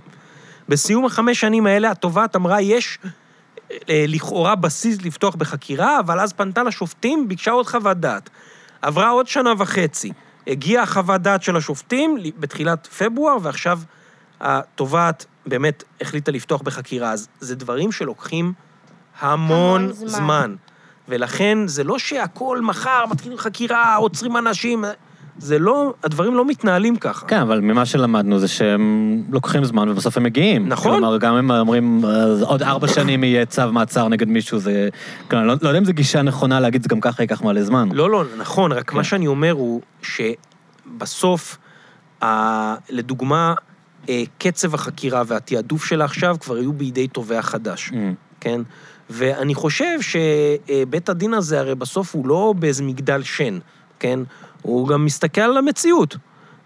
בסיום 0.69 1.05
החמש 1.05 1.41
שנים 1.41 1.67
האלה 1.67 1.91
התובעת 1.91 2.37
אמרה, 2.37 2.61
יש 2.61 2.99
אה, 3.71 4.05
לכאורה 4.09 4.55
בסיס 4.55 5.03
לפתוח 5.03 5.35
בחקירה, 5.35 6.01
אבל 6.01 6.21
אז 6.21 6.33
פנתה 6.33 6.63
לשופטים, 6.63 7.29
ביקשה 7.29 7.51
עוד 7.51 7.67
חוות 7.67 7.97
דעת. 7.97 8.31
עברה 8.83 9.09
עוד 9.09 9.29
שנה 9.29 9.53
וחצי. 9.59 10.13
הגיעה 10.47 10.87
חוות 10.87 11.23
דעת 11.23 11.43
של 11.43 11.57
השופטים 11.57 12.17
בתחילת 12.39 12.87
פברואר, 12.87 13.37
ועכשיו 13.43 13.81
התובעת 14.41 15.27
באמת 15.47 15.85
החליטה 16.01 16.33
לפתוח 16.33 16.63
בחקירה. 16.63 17.13
אז 17.13 17.29
זה 17.41 17.57
דברים 17.57 17.93
שלוקחים 17.93 18.53
המון 19.21 19.83
המון 19.83 19.93
זמן. 19.93 20.09
זמן. 20.09 20.55
ולכן 21.09 21.59
זה 21.67 21.85
לא 21.85 21.99
שהכל 21.99 22.61
מחר 22.61 23.05
מתחילים 23.11 23.39
חקירה, 23.39 23.97
עוצרים 23.97 24.37
אנשים, 24.37 24.85
זה 25.39 25.59
לא, 25.59 25.95
הדברים 26.05 26.35
לא 26.35 26.45
מתנהלים 26.47 26.97
ככה. 26.97 27.27
כן, 27.27 27.41
אבל 27.41 27.61
ממה 27.61 27.87
שלמדנו 27.87 28.39
זה 28.39 28.49
שהם 28.49 28.83
לוקחים 29.31 29.65
זמן 29.65 29.89
ובסוף 29.89 30.17
הם 30.17 30.23
מגיעים. 30.23 30.69
נכון. 30.69 30.93
כלומר, 30.99 31.19
גם 31.19 31.35
הם 31.35 31.51
אומרים, 31.51 32.05
"אז 32.05 32.43
עוד 32.43 32.63
ארבע 32.63 32.89
שנים 32.89 33.25
יהיה 33.25 33.47
צו 33.47 33.73
מעצר 33.73 34.09
נגד 34.09 34.29
מישהו, 34.29 34.59
זה... 34.59 34.89
כלומר, 35.31 35.45
לא, 35.47 35.55
לא 35.63 35.69
יודע 35.69 35.79
אם 35.79 35.85
זו 35.85 35.93
גישה 35.93 36.23
נכונה 36.23 36.61
להגיד, 36.61 36.83
זה 36.83 36.89
גם 36.89 37.01
ככה 37.01 37.23
ייקח 37.23 37.43
מלא 37.43 37.63
זמן. 37.63 37.89
לא, 37.93 38.11
לא, 38.11 38.25
נכון, 38.39 38.73
רק 38.73 38.91
כן. 38.91 38.97
מה 38.97 39.05
שאני 39.05 39.27
אומר 39.27 39.53
הוא 39.53 39.81
שבסוף, 40.03 41.59
ה- 42.23 42.75
לדוגמה, 42.91 43.55
אה, 44.09 44.23
קצב 44.39 44.75
החקירה 44.75 45.23
והתעדוף 45.27 45.85
שלה 45.85 46.05
עכשיו 46.05 46.37
כבר 46.41 46.55
היו 46.57 46.73
בידי 46.73 47.09
תובע 47.09 47.43
חדש, 47.43 47.89
Mm. 47.89 47.95
כן? 48.41 48.61
ואני 49.11 49.55
חושב 49.55 49.99
שבית 50.01 51.09
הדין 51.09 51.35
הזה, 51.35 51.61
הרי 51.61 51.75
בסוף 51.75 52.15
הוא 52.15 52.29
לא 52.29 52.55
באיזה 52.59 52.83
מגדל 52.83 53.23
שן. 53.23 53.59
כן? 53.99 54.21
הוא 54.63 54.89
גם 54.89 55.05
מסתכל 55.05 55.41
על 55.41 55.57
המציאות. 55.57 56.17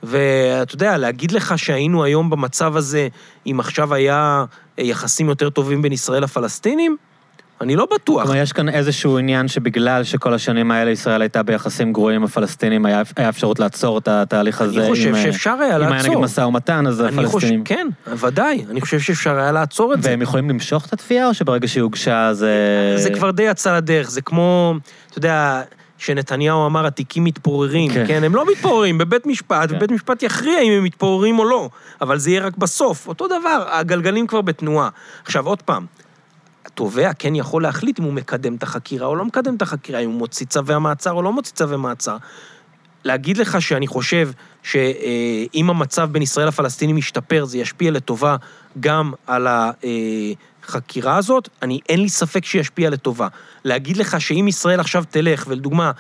ואתה 0.03 0.75
יודע, 0.75 0.97
להגיד 0.97 1.33
לך 1.33 1.59
שהיינו 1.59 2.05
היום 2.05 2.31
במצב 2.31 2.77
הזה, 2.77 3.09
אם 3.47 3.61
עכשיו 3.61 3.95
היה 3.95 4.45
יחסים 4.79 5.29
יותר 5.29 5.51
טובים 5.51 5.83
בין 5.83 5.93
ישראל 5.93 6.23
לפלסטינים? 6.23 6.97
אני 7.61 7.77
לא 7.77 7.87
בטוח. 7.95 8.23
כלומר, 8.23 8.37
יש 8.37 8.53
כאן 8.53 8.69
איזשהו 8.69 9.19
עניין 9.19 9.49
שבגלל 9.49 10.05
שכל 10.05 10.35
השנים 10.35 10.71
האלה 10.71 10.91
ישראל 10.91 11.23
הייתה 11.23 11.43
ביחסים 11.43 11.93
גרועים 11.93 12.17
עם 12.17 12.25
הפלסטינים, 12.25 12.87
היה, 12.87 13.03
היה 13.17 13.29
אפשרות 13.29 13.59
לעצור 13.59 13.99
את 13.99 14.09
התהליך 14.09 14.61
הזה. 14.61 14.81
אני 14.81 14.91
חושב 14.91 15.09
עם, 15.09 15.23
שאפשר 15.23 15.51
היה 15.51 15.77
אם 15.77 15.81
לעצור. 15.81 15.95
היה 15.95 16.03
נגיד 16.03 16.19
משא 16.19 16.41
ומתן, 16.41 16.87
אז 16.87 17.01
הפלסטינים... 17.01 17.31
חושב, 17.31 17.57
כן, 17.65 17.89
ודאי, 18.07 18.65
אני 18.71 18.81
חושב 18.81 19.01
שאפשר 19.01 19.39
היה 19.39 19.53
לעצור 19.53 19.95
את 19.95 20.03
זה. 20.03 20.11
והם 20.11 20.23
יכולים 20.23 20.51
למשוך 20.51 20.87
את 20.87 20.93
התביעה, 20.93 21.29
או 21.29 21.35
שברגע 21.35 21.69
שהיא 21.69 21.83
הוגשה 21.83 22.35
זה... 22.35 22.95
זה 22.97 23.11
כבר 23.15 23.31
די 23.31 23.43
יצא 23.43 23.77
לדרך, 23.77 24.11
זה 24.11 24.21
כמו, 24.21 24.75
אתה 25.11 25.19
יודע, 25.19 25.63
שנתניהו 25.99 26.67
אמר, 26.67 26.87
התיקים 26.87 27.25
מתפוררים, 27.25 27.91
כן. 27.93 28.05
כן, 28.07 28.25
הם 28.25 28.35
לא 28.35 28.45
מתפוררים 28.53 28.99
בבית 28.99 29.27
משפט, 29.27 29.71
כן. 29.71 29.77
ובית 29.77 29.91
משפט 29.91 30.23
יכריע 30.23 30.61
אם 30.61 30.73
הם 30.73 30.85
מתפוררים 30.85 31.39
או 31.39 31.45
לא, 31.45 31.69
אבל 32.01 32.19
זה 32.19 32.31
יהיה 32.31 32.43
רק 32.43 32.57
בסוף. 32.57 33.09
אותו 33.09 33.27
דבר, 33.27 33.65
הגלגלים 33.71 34.27
כבר 34.27 34.41
בתנועה. 34.41 34.89
עכשיו, 35.25 35.47
עוד 35.47 35.63
פעם, 35.63 35.87
התובע 36.67 37.13
כן 37.13 37.35
יכול 37.35 37.63
להחליט 37.63 37.99
אם 37.99 38.05
הוא 38.05 38.13
מקדם 38.13 38.55
את 38.55 38.63
החקירה 38.63 39.07
או 39.07 39.17
לא 39.17 39.25
מקדם 39.25 39.55
את 39.57 39.63
החקירה, 39.63 39.99
אם 39.99 40.11
הוא 40.11 40.19
מוציא 40.19 40.47
צווי 40.47 40.75
המעצר 40.75 41.13
או 41.13 41.23
לא 41.23 41.33
מוציא 41.33 41.55
צווי 41.55 41.77
מעצר. 41.77 42.17
להגיד 43.05 43.37
לך 43.39 43.63
שאני 43.63 43.87
חושב 43.87 44.31
שאם 44.63 45.71
המצב 45.71 46.09
בין 46.13 46.23
ישראל 46.23 46.49
לפלסטינים 46.49 46.99
ישתפר, 46.99 47.45
זה 47.45 47.59
ישפיע 47.59 47.91
לטובה 47.91 48.37
גם 48.81 49.13
על 49.27 49.47
החקירה 49.49 51.17
הזאת, 51.17 51.49
אני, 51.63 51.81
אין 51.89 52.01
לי 52.01 52.09
ספק 52.09 52.45
שישפיע 52.45 52.91
לטובה. 52.91 53.29
להגיד 53.65 53.97
לך 53.97 54.21
שאם 54.21 54.47
ישראל 54.49 54.81
עכשיו 54.81 55.05
תלך, 55.11 55.45
ולדוגמה, 55.49 55.91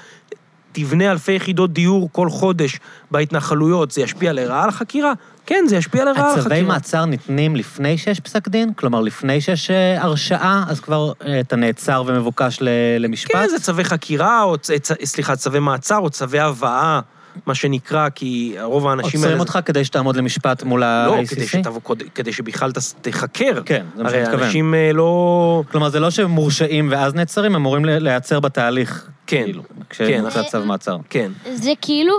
תבנה 0.72 1.10
אלפי 1.10 1.32
יחידות 1.32 1.72
דיור 1.72 2.09
כל 2.12 2.30
חודש 2.30 2.78
בהתנחלויות, 3.10 3.90
זה 3.90 4.01
ישפיע 4.01 4.32
לרעה 4.32 4.62
על 4.62 4.68
החקירה? 4.68 5.12
כן, 5.48 5.64
זה 5.68 5.76
ישפיע 5.76 6.04
לרעה 6.04 6.32
על 6.32 6.38
הצווי 6.38 6.40
החקירה. 6.54 6.68
מעצר 6.68 7.04
ניתנים 7.04 7.56
לפני 7.56 7.98
שיש 7.98 8.20
פסק 8.20 8.48
דין? 8.48 8.72
כלומר, 8.72 9.00
לפני 9.00 9.40
שיש 9.40 9.70
אה, 9.70 10.02
הרשעה, 10.02 10.64
אז 10.68 10.80
כבר 10.80 11.12
אה, 11.26 11.40
אתה 11.40 11.56
נעצר 11.56 12.02
ומבוקש 12.06 12.58
ל- 12.60 12.68
למשפט? 12.98 13.32
כן, 13.36 13.48
זה 13.48 13.60
צווי 13.60 13.84
חקירה, 13.84 14.42
או, 14.42 14.56
סליחה, 15.04 15.36
צווי 15.36 15.58
מעצר, 15.60 15.96
או 15.98 16.10
צווי 16.10 16.40
הבאה, 16.40 17.00
מה 17.46 17.54
שנקרא, 17.54 18.08
כי 18.14 18.56
רוב 18.62 18.86
האנשים 18.86 19.20
עוצרים 19.20 19.40
אותך 19.40 19.58
כדי 19.64 19.84
שתעמוד 19.84 20.16
למשפט 20.16 20.62
מול 20.62 20.80
לא, 20.80 20.84
ה-ACC? 20.86 21.28
כדי, 21.34 21.46
שתבוא, 21.46 21.80
כדי 22.14 22.32
שבכלל 22.32 22.70
תחקר. 23.00 23.62
כן, 23.64 23.84
זה 23.96 24.02
מה 24.02 24.10
שאני 24.10 24.18
הרי 24.20 24.28
מתכוון. 24.28 24.46
אנשים 24.46 24.74
אה, 24.74 24.90
לא... 24.94 25.62
כלומר, 25.70 25.88
זה 25.88 26.00
לא 26.00 26.10
שהם 26.10 26.30
מורשעים 26.30 26.88
ואז 26.90 27.14
נעצרים, 27.14 27.54
הם 27.54 27.60
אמורים 27.60 27.84
ל- 27.84 27.98
להיעצר 27.98 28.40
בתהליך. 28.40 29.06
כן, 29.26 29.42
כאילו, 29.44 29.62
כן. 29.90 30.18
כשמוצא 30.18 30.42
צו 30.42 30.64
מעצר. 30.64 30.96
כן. 31.10 31.30
זה 31.54 31.72
כאילו 31.80 32.14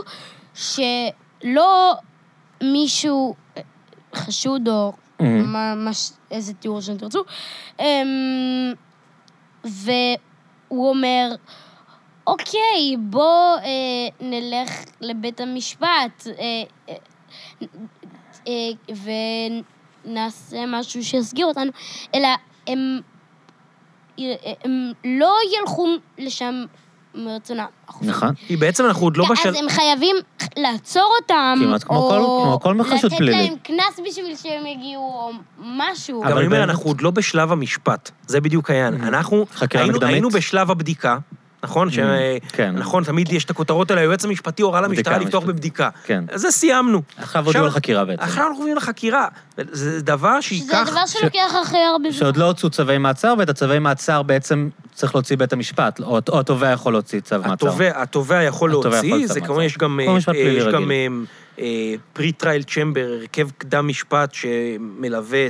שלא 0.56 1.94
מישהו 2.64 3.36
אה, 3.58 3.62
חשוד 4.16 4.68
או 4.68 4.94
מהמם. 5.20 5.54
מה, 5.54 5.76
מה, 5.76 5.94
ש- 5.94 6.12
איזה 6.32 6.54
תיאור 6.54 6.82
שאתם 6.82 6.98
תרצו, 6.98 7.24
אמ, 7.80 8.74
והוא 9.64 10.90
אומר, 10.90 11.30
אוקיי, 12.28 12.96
בוא 13.00 13.56
אה, 13.58 13.66
נלך 14.22 14.72
לבית 15.02 15.40
המשפט 15.40 16.28
אה, 16.28 16.64
אה, 16.90 16.96
אה, 18.48 18.96
ונעשה 20.06 20.66
משהו 20.68 21.04
שיסגיר 21.04 21.46
אותנו, 21.46 21.72
אלא 22.16 22.28
הם, 22.68 23.00
הם 24.64 24.92
לא 25.06 25.34
ילכו 25.60 25.88
לשם 26.18 26.64
מרצונם. 27.16 27.66
נכון. 28.02 28.34
כי 28.36 28.56
בעצם 28.58 28.86
אנחנו 28.86 29.04
עוד 29.04 29.18
לא 29.18 29.26
בשל... 29.32 29.50
אז 29.50 29.56
הם 29.56 29.70
חייבים 29.70 30.16
לעצור 30.58 31.12
אותם, 31.22 31.60
כמעט 31.64 31.84
כמו 31.84 31.98
או 31.98 32.10
כל- 32.10 32.44
כמו 32.44 32.84
כל 32.84 32.98
חשוד 32.98 33.14
פלילי. 33.14 33.32
לתת 33.44 33.50
להם 33.50 33.58
קנס 33.64 34.00
בשביל 34.08 34.36
שהם 34.36 34.66
יגיעו, 34.66 35.02
או 35.02 35.32
משהו. 35.60 36.24
אבל 36.24 36.38
אני 36.38 36.46
אומר, 36.48 36.64
אנחנו 36.64 36.84
עוד 36.90 37.02
לא 37.02 37.12
בשלב 37.12 37.52
המשפט. 37.52 38.12
זה 38.28 38.42
בדיוק 38.42 38.70
העניין. 38.70 39.04
אנחנו? 39.04 39.46
היינו 40.02 40.30
בשלב 40.30 40.72
הבדיקה, 40.72 41.18
נכון? 41.64 41.92
ש- 41.92 42.00
כן. 42.52 42.76
נכון, 42.76 43.04
תמיד 43.04 43.34
יש 43.34 43.46
את 43.46 43.50
הכותרות 43.50 43.92
האלה, 43.92 44.02
היועץ 44.02 44.26
המשפטי 44.26 44.62
הורה 44.62 44.82
למשטרה 44.82 45.18
לפתוח. 45.18 45.44
בבדיקה. 45.44 45.90
כן. 46.04 46.24
אז 46.32 46.42
זה 46.42 46.52
סיימנו. 46.52 47.02
עכשיו 47.18 47.46
הודיעו 47.46 47.66
על 47.66 47.72
חקירה 47.72 48.06
בעצם. 48.06 48.22
עכשיו 48.24 48.44
אנחנו 48.44 48.58
עוברים 48.58 48.76
לחקירה. 48.78 49.28
זה 49.58 50.02
דבר 50.02 50.42
שייקח... 50.42 50.90
דבר 50.92 51.06
שלוקח 51.06 51.54
הכי 51.62 51.78
הרבה 51.78 52.12
זמן. 52.12 52.20
שעוד 52.20 52.38
לא 52.38 52.46
הוצאו 52.46 52.70
צווי 52.70 52.98
מעצר, 52.98 53.34
ואת 53.38 53.50
הצווי 53.50 53.80
מעצר 53.80 54.24
בעצם 54.24 54.70
צריך 54.94 55.16
להוציא 55.16 55.38
בית 55.38 55.54
המשפט, 55.54 56.00
או 56.00 56.20
או 56.30 56.40
התובע 56.40 56.72
יכול 56.72 56.94
להוציא 56.94 57.20
צו 57.20 57.36
מעצר. 57.40 57.54
התובע, 57.54 58.02
התובע 58.02 58.44
יכול 58.44 58.70
להוציא, 58.70 59.28
זה. 59.28 59.42
כמובן 59.42 59.64
יש 59.64 59.78
גם, 59.78 60.00
כמו 60.06 60.16
משפט 60.16 60.36
אה, 60.36 60.42
פלילי 60.42 60.58
יש 60.58 60.64
רגיל. 60.64 60.74
גם 60.74 60.92
pre-trial 62.14 62.64
chamber, 62.64 63.08
הרכב 63.20 63.50
קדם 63.58 63.88
משפט 63.88 64.34
שמלווה 64.34 65.48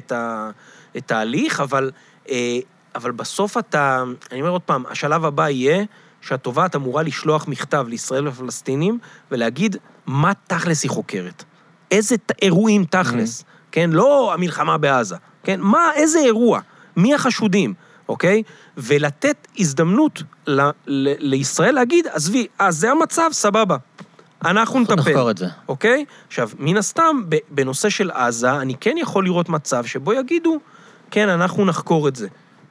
את, 0.98 1.12
ההליך, 1.12 1.60
אבל, 1.60 1.92
אה, 2.30 2.58
אבל 2.96 3.12
בסוף 3.12 3.58
אתה, 3.58 4.04
אני 4.32 4.42
אומר 4.42 4.52
עוד 4.52 4.62
פעם, 4.62 4.84
השלב 4.90 5.26
הבא 5.26 5.50
יהיה 5.50 5.84
שהתובעת 6.22 6.76
אמורה 6.76 7.04
לשלוח 7.04 7.48
מכתב 7.48 7.86
לישראל 7.90 8.28
ולפלסטינים 8.28 9.00
ולהגיד 9.32 9.76
מה 10.06 10.32
תכלס 10.48 10.84
היא 10.84 10.92
חוקרת. 10.92 11.44
איזה 11.92 12.18
ת- 12.18 12.32
אירועים 12.42 12.86
תכלס, 12.86 13.44
כן? 13.72 13.90
לא 13.94 14.34
המלחמה 14.34 14.78
בעזה, 14.78 15.16
כן? 15.44 15.60
מה, 15.62 15.90
איזה 15.96 16.20
אירוע? 16.20 16.60
מי 16.96 17.14
החשודים, 17.16 17.74
אוקיי? 18.10 18.44
ולתת 18.78 19.48
הזדמנות 19.60 20.24
ל, 20.48 20.62
ל, 20.62 20.70
לישראל 21.20 21.76
להגיד, 21.76 22.08
עזבי, 22.08 22.48
אז 22.60 22.78
זה 22.78 22.92
המצב, 22.92 23.30
סבבה. 23.32 23.78
אנחנו 24.46 24.80
נטפל. 24.80 24.96
נחקור 24.96 25.32
את 25.32 25.38
זה. 25.38 25.48
אוקיי? 25.68 26.06
עכשיו, 26.28 26.50
מן 26.60 26.78
הסתם, 26.78 27.22
בנושא 27.50 27.90
של 27.90 28.12
עזה, 28.12 28.52
אני 28.52 28.76
כן 28.80 28.96
יכול 28.98 29.24
לראות 29.26 29.50
מצב 29.50 29.86
שבו 29.86 30.14
יגידו, 30.14 30.58
כן, 31.12 31.30
אנחנו 31.30 31.66
נחקור 31.66 32.08
את 32.08 32.16
זה, 32.16 32.28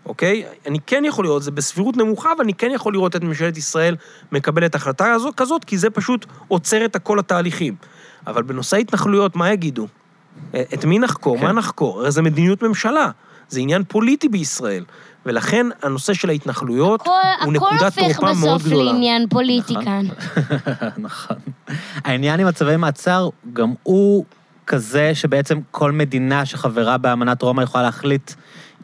אוקיי? 0.09 0.45
אני 0.67 0.79
כן 0.87 1.05
יכול 1.05 1.25
לראות, 1.25 1.43
זה 1.43 1.51
בסבירות 1.51 1.97
נמוכה, 1.97 2.33
אבל 2.37 2.45
אני 2.45 2.55
כן 2.55 2.71
יכול 2.75 2.93
לראות 2.93 3.17
את 3.17 3.23
ממשלת 3.23 3.57
ישראל 3.57 3.97
מקבלת 4.33 4.75
החלטה 4.75 5.13
הזו, 5.13 5.31
כזאת, 5.37 5.65
כי 5.65 5.79
זה 5.79 5.91
פשוט 5.91 6.27
עוצר 6.49 6.85
את 6.85 6.97
כל 6.97 7.19
התהליכים. 7.19 7.75
אבל 8.27 8.43
בנושא 8.43 8.77
ההתנחלויות, 8.77 9.37
מה 9.37 9.53
יגידו? 9.53 9.87
אה, 10.55 10.63
את 10.75 10.85
מי 10.85 10.99
נחקור? 10.99 11.39
כן. 11.39 11.45
מה 11.45 11.53
נחקור? 11.53 12.01
הרי 12.01 12.11
זה 12.11 12.23
מדיניות 12.23 12.63
ממשלה. 12.63 13.11
זה 13.49 13.61
עניין 13.61 13.85
פוליטי 13.85 14.29
בישראל. 14.29 14.85
ולכן 15.27 15.67
הנושא 15.83 16.15
של 16.15 16.29
ההתנחלויות 16.29 17.01
הכל, 17.01 17.11
הוא 17.11 17.19
הכל 17.41 17.51
נקודת 17.53 17.99
הופך 17.99 18.19
תורפה 18.19 18.41
מאוד 18.41 18.61
בסוף 18.61 18.67
גדולה. 18.67 18.93
לעניין 18.93 19.29
פוליטי 19.29 19.73
נכון. 19.73 19.85
כאן. 19.85 20.07
נכון. 21.07 21.37
העניין 22.05 22.41
עם 22.41 22.47
הצווי 22.47 22.77
מעצר, 22.77 23.29
גם 23.53 23.73
הוא 23.83 24.25
כזה 24.67 25.15
שבעצם 25.15 25.59
כל 25.71 25.93
מדינה 25.93 26.45
שחברה 26.45 26.99
באמנת 26.99 27.43
רומא 27.43 27.63
יכולה 27.63 27.83
להחליט 27.85 28.33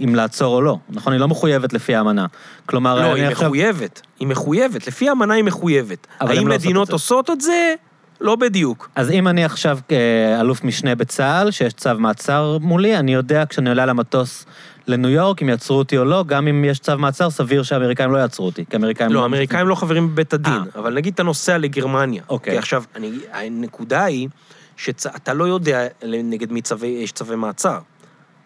אם 0.00 0.14
לעצור 0.14 0.54
או 0.54 0.62
לא. 0.62 0.78
נכון? 0.90 1.12
היא 1.12 1.20
לא 1.20 1.28
מחויבת 1.28 1.72
לפי 1.72 1.94
האמנה. 1.94 2.26
כלומר, 2.66 2.94
לא, 2.94 3.14
היא 3.14 3.24
עכשיו... 3.24 3.48
מחויבת. 3.48 4.02
היא 4.20 4.28
מחויבת. 4.28 4.86
לפי 4.86 5.08
האמנה 5.08 5.34
היא 5.34 5.44
מחויבת. 5.44 6.06
האם 6.20 6.48
לא 6.48 6.54
עושות 6.54 6.66
מדינות. 6.66 6.90
עושות 6.90 7.30
את 7.30 7.40
זה? 7.40 7.74
לא 8.20 8.36
בדיוק. 8.36 8.88
אז 8.94 9.10
אם 9.10 9.28
אני 9.28 9.44
עכשיו 9.44 9.78
אה, 9.90 10.40
אלוף 10.40 10.64
משנה 10.64 10.94
בצה"ל, 10.94 11.50
שיש 11.50 11.72
צו 11.72 11.90
מעצר 11.98 12.58
מולי, 12.60 12.96
אני 12.96 13.14
יודע 13.14 13.44
כשאני 13.48 13.68
עולה 13.68 13.86
למטוס 13.86 14.46
לניו 14.86 15.10
יורק, 15.10 15.42
אם 15.42 15.48
יעצרו 15.48 15.78
אותי 15.78 15.98
או 15.98 16.04
לא, 16.04 16.24
גם 16.26 16.48
אם 16.48 16.64
יש 16.64 16.78
צו 16.78 16.98
מעצר, 16.98 17.30
סביר 17.30 17.62
שהאמריקאים 17.62 18.12
לא 18.12 18.18
יעצרו 18.18 18.46
אותי, 18.46 18.64
כי 18.70 18.76
האמריקאים... 18.76 19.12
לא, 19.12 19.22
האמריקאים 19.22 19.68
לא 19.68 19.74
חברים 19.74 20.08
בבית 20.08 20.34
הדין, 20.34 20.52
אה. 20.52 20.80
אבל 20.80 20.94
נגיד 20.94 21.14
אתה 21.14 21.22
נוסע 21.22 21.58
לגרמניה. 21.58 22.22
אוקיי. 22.28 22.52
כי 22.52 22.58
עכשיו, 22.58 22.84
אני, 22.96 23.10
הנקודה 23.32 24.04
היא 24.04 24.28
שאתה 24.76 25.34
לא 25.34 25.44
יודע 25.44 25.86
נגד 26.06 26.52
מי 26.52 26.62
צווי, 26.62 26.88
יש 26.88 27.12
צווי 27.12 27.36
מעצר. 27.36 27.78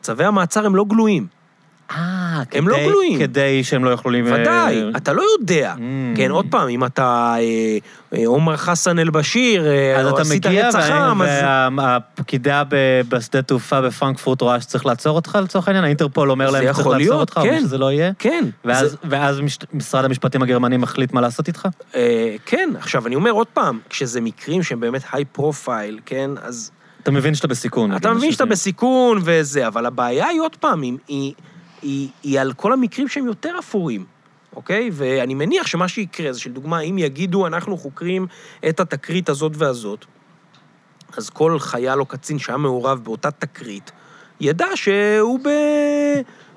צווי 0.00 0.24
המעצר 0.24 0.66
הם 0.66 0.76
לא 0.76 0.84
גלויים. 0.88 1.26
אה, 1.90 2.42
הם 2.52 2.68
לא 2.68 2.76
גלויים. 2.78 3.18
כדי 3.18 3.64
שהם 3.64 3.84
לא 3.84 3.90
יוכלו... 3.90 4.18
ודאי, 4.24 4.82
אתה 4.96 5.12
לא 5.12 5.22
יודע. 5.38 5.74
Mm. 5.76 6.16
כן, 6.16 6.30
עוד 6.30 6.46
פעם, 6.50 6.68
אם 6.68 6.84
אתה 6.84 7.34
אה, 7.38 7.78
אה, 8.18 8.26
עומר 8.26 8.56
חסן 8.56 8.98
אל-בשיר, 8.98 9.66
אז 9.96 10.06
או 10.06 10.10
אתה 10.10 10.22
עשית 10.22 10.46
רצח 10.46 10.90
עם, 10.90 11.22
אז... 11.22 11.28
והפקידה 11.76 12.62
בשדה 13.08 13.42
תעופה 13.42 13.80
בפרנקפורט 13.80 14.40
רואה 14.40 14.60
שצריך 14.60 14.86
לעצור 14.86 15.16
אותך 15.16 15.38
לצורך 15.42 15.68
העניין? 15.68 15.84
האינטרפול 15.84 16.30
אומר 16.30 16.50
להם 16.50 16.72
שצריך 16.72 16.86
לעצור 16.86 17.20
אותך, 17.20 17.36
או 17.36 17.42
כן. 17.42 17.60
שזה 17.60 17.78
לא 17.78 17.92
יהיה? 17.92 18.12
כן. 18.18 18.44
ואז, 18.64 19.40
משרד 19.72 20.04
המשפטים 20.04 20.42
הגרמני 20.42 20.76
מחליט 20.76 21.12
מה 21.12 21.20
לעשות 21.20 21.48
איתך? 21.48 21.68
כן, 22.46 22.70
עכשיו, 22.78 23.06
אני 23.06 23.14
אומר 23.14 23.30
עוד 23.30 23.46
פעם, 23.46 23.78
כשזה 23.90 24.20
מקרים 24.20 24.62
שהם 24.62 24.80
באמת 24.80 25.02
high 25.12 25.24
profile, 25.24 25.98
כן, 26.06 26.30
אז... 26.42 26.70
אתה 27.02 27.10
מבין 27.10 27.34
שאתה 27.34 27.48
בסיכון. 27.48 27.96
אתה 27.96 28.12
מבין 28.12 28.32
שאתה 28.32 28.44
בסיכון 28.44 29.20
וזה, 29.24 29.66
אבל 29.66 29.86
הבעיה 29.86 30.26
היא 30.26 30.40
עוד 30.40 30.56
פעם, 30.56 30.82
היא, 30.82 31.32
היא, 31.82 32.08
היא, 32.22 32.40
על 32.40 32.52
כל 32.52 32.72
המקרים 32.72 33.08
שהם 33.08 33.26
יותר 33.26 33.56
אפורים, 33.58 34.04
אוקיי? 34.56 34.90
ואני 34.92 35.34
מניח 35.34 35.66
שמה 35.66 35.88
שיקרה 35.88 36.32
זה 36.32 36.40
שלדוגמה, 36.40 36.80
אם 36.80 36.98
יגידו, 36.98 37.46
אנחנו 37.46 37.76
חוקרים 37.76 38.26
את 38.68 38.80
התקרית 38.80 39.28
הזאת 39.28 39.52
והזאת, 39.56 40.04
אז 41.16 41.30
כל 41.30 41.58
חייל 41.58 42.00
או 42.00 42.06
קצין 42.06 42.38
שהיה 42.38 42.56
מעורב 42.56 43.04
באותה 43.04 43.30
תקרית, 43.30 43.92
ידע 44.40 44.66
שהוא, 44.74 45.40
ב... 45.44 45.48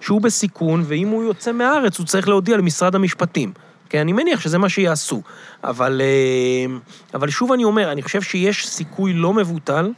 שהוא 0.02 0.22
בסיכון, 0.22 0.84
ואם 0.88 1.08
הוא 1.08 1.24
יוצא 1.24 1.52
מהארץ, 1.52 2.00
הוא 2.00 2.06
צריך 2.06 2.28
להודיע 2.28 2.58
למשרד 2.58 2.96
המשפטים. 2.96 3.54
כן, 3.90 4.00
אני 4.00 4.14
מניח 4.14 4.40
שזה 4.40 4.58
מה 4.58 4.70
שיעשו. 4.70 5.22
אבל, 5.64 6.02
אה, 6.02 6.76
אבל 7.14 7.30
שוב 7.30 7.52
אני 7.52 7.64
אומר, 7.64 7.92
אני 7.92 8.02
חושב 8.02 8.22
שיש 8.22 8.68
סיכוי 8.68 9.14
לא 9.14 9.34
מבוטל 9.34 9.92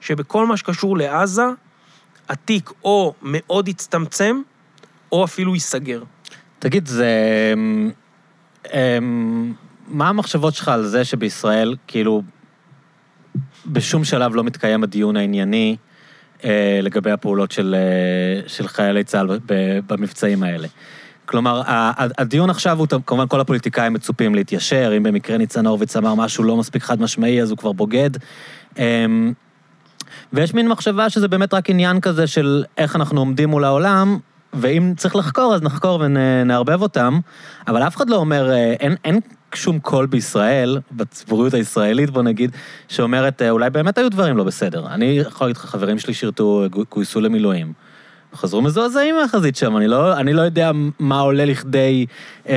שבכל 0.00 0.46
מה 0.46 0.56
שקשור 0.56 0.98
לעזה, 0.98 1.46
התיק 2.28 2.70
או 2.84 3.14
מאוד 3.22 3.68
יצטמצם, 3.68 4.40
או 5.12 5.24
אפילו 5.24 5.54
ייסגר. 5.54 6.02
תגיד, 6.58 6.86
זה... 6.86 7.08
אמ, 7.52 7.90
אמ, 8.74 9.52
מה 9.88 10.08
המחשבות 10.08 10.54
שלך 10.54 10.68
על 10.68 10.86
זה 10.86 11.04
שבישראל, 11.04 11.76
כאילו, 11.86 12.22
בשום 13.66 14.04
שלב 14.04 14.34
לא 14.34 14.44
מתקיים 14.44 14.84
הדיון 14.84 15.16
הענייני 15.16 15.76
אה, 16.44 16.80
לגבי 16.82 17.10
הפעולות 17.10 17.52
של, 17.52 17.74
אה, 17.78 18.48
של 18.48 18.68
חיילי 18.68 19.04
צה"ל 19.04 19.38
במבצעים 19.86 20.42
האלה? 20.42 20.68
כלומר, 21.26 21.62
הדיון 22.18 22.50
עכשיו 22.50 22.78
הוא, 22.78 22.86
כמובן 23.06 23.28
כל 23.28 23.40
הפוליטיקאים 23.40 23.92
מצופים 23.92 24.34
להתיישר, 24.34 24.92
אם 24.96 25.02
במקרה 25.02 25.38
ניצן 25.38 25.66
הורוביץ 25.66 25.96
אמר 25.96 26.14
משהו 26.14 26.44
לא 26.44 26.56
מספיק 26.56 26.82
חד 26.82 27.00
משמעי, 27.00 27.42
אז 27.42 27.50
הוא 27.50 27.58
כבר 27.58 27.72
בוגד. 27.72 28.10
אמ, 28.78 29.32
ויש 30.32 30.54
מין 30.54 30.68
מחשבה 30.68 31.10
שזה 31.10 31.28
באמת 31.28 31.54
רק 31.54 31.70
עניין 31.70 32.00
כזה 32.00 32.26
של 32.26 32.64
איך 32.78 32.96
אנחנו 32.96 33.20
עומדים 33.20 33.48
מול 33.48 33.64
העולם, 33.64 34.18
ואם 34.52 34.92
צריך 34.96 35.16
לחקור, 35.16 35.54
אז 35.54 35.62
נחקור 35.62 36.00
ונערבב 36.00 36.82
אותם, 36.82 37.18
אבל 37.68 37.82
אף 37.82 37.96
אחד 37.96 38.10
לא 38.10 38.16
אומר, 38.16 38.50
אה, 38.50 38.72
אין, 38.80 38.96
אין 39.04 39.20
שום 39.54 39.78
קול 39.78 40.06
בישראל, 40.06 40.78
בציבוריות 40.92 41.54
הישראלית, 41.54 42.10
בוא 42.10 42.22
נגיד, 42.22 42.50
שאומרת, 42.88 43.42
אה, 43.42 43.50
אולי 43.50 43.70
באמת 43.70 43.98
היו 43.98 44.10
דברים 44.10 44.36
לא 44.36 44.44
בסדר. 44.44 44.86
אני 44.86 45.04
יכול 45.04 45.46
להגיד 45.46 45.56
לך, 45.56 45.64
חברים 45.64 45.98
שלי 45.98 46.14
שירתו, 46.14 46.64
גו- 46.70 46.84
גויסו 46.90 47.20
למילואים. 47.20 47.72
חזרו 48.38 48.62
מזועזעים 48.62 49.16
מהחזית 49.16 49.56
שם, 49.56 49.76
אני 49.76 49.88
לא, 49.88 50.16
אני 50.16 50.32
לא 50.32 50.42
יודע 50.42 50.70
מה 50.98 51.20
עולה 51.20 51.44
לכדי 51.44 52.06
אה, 52.48 52.54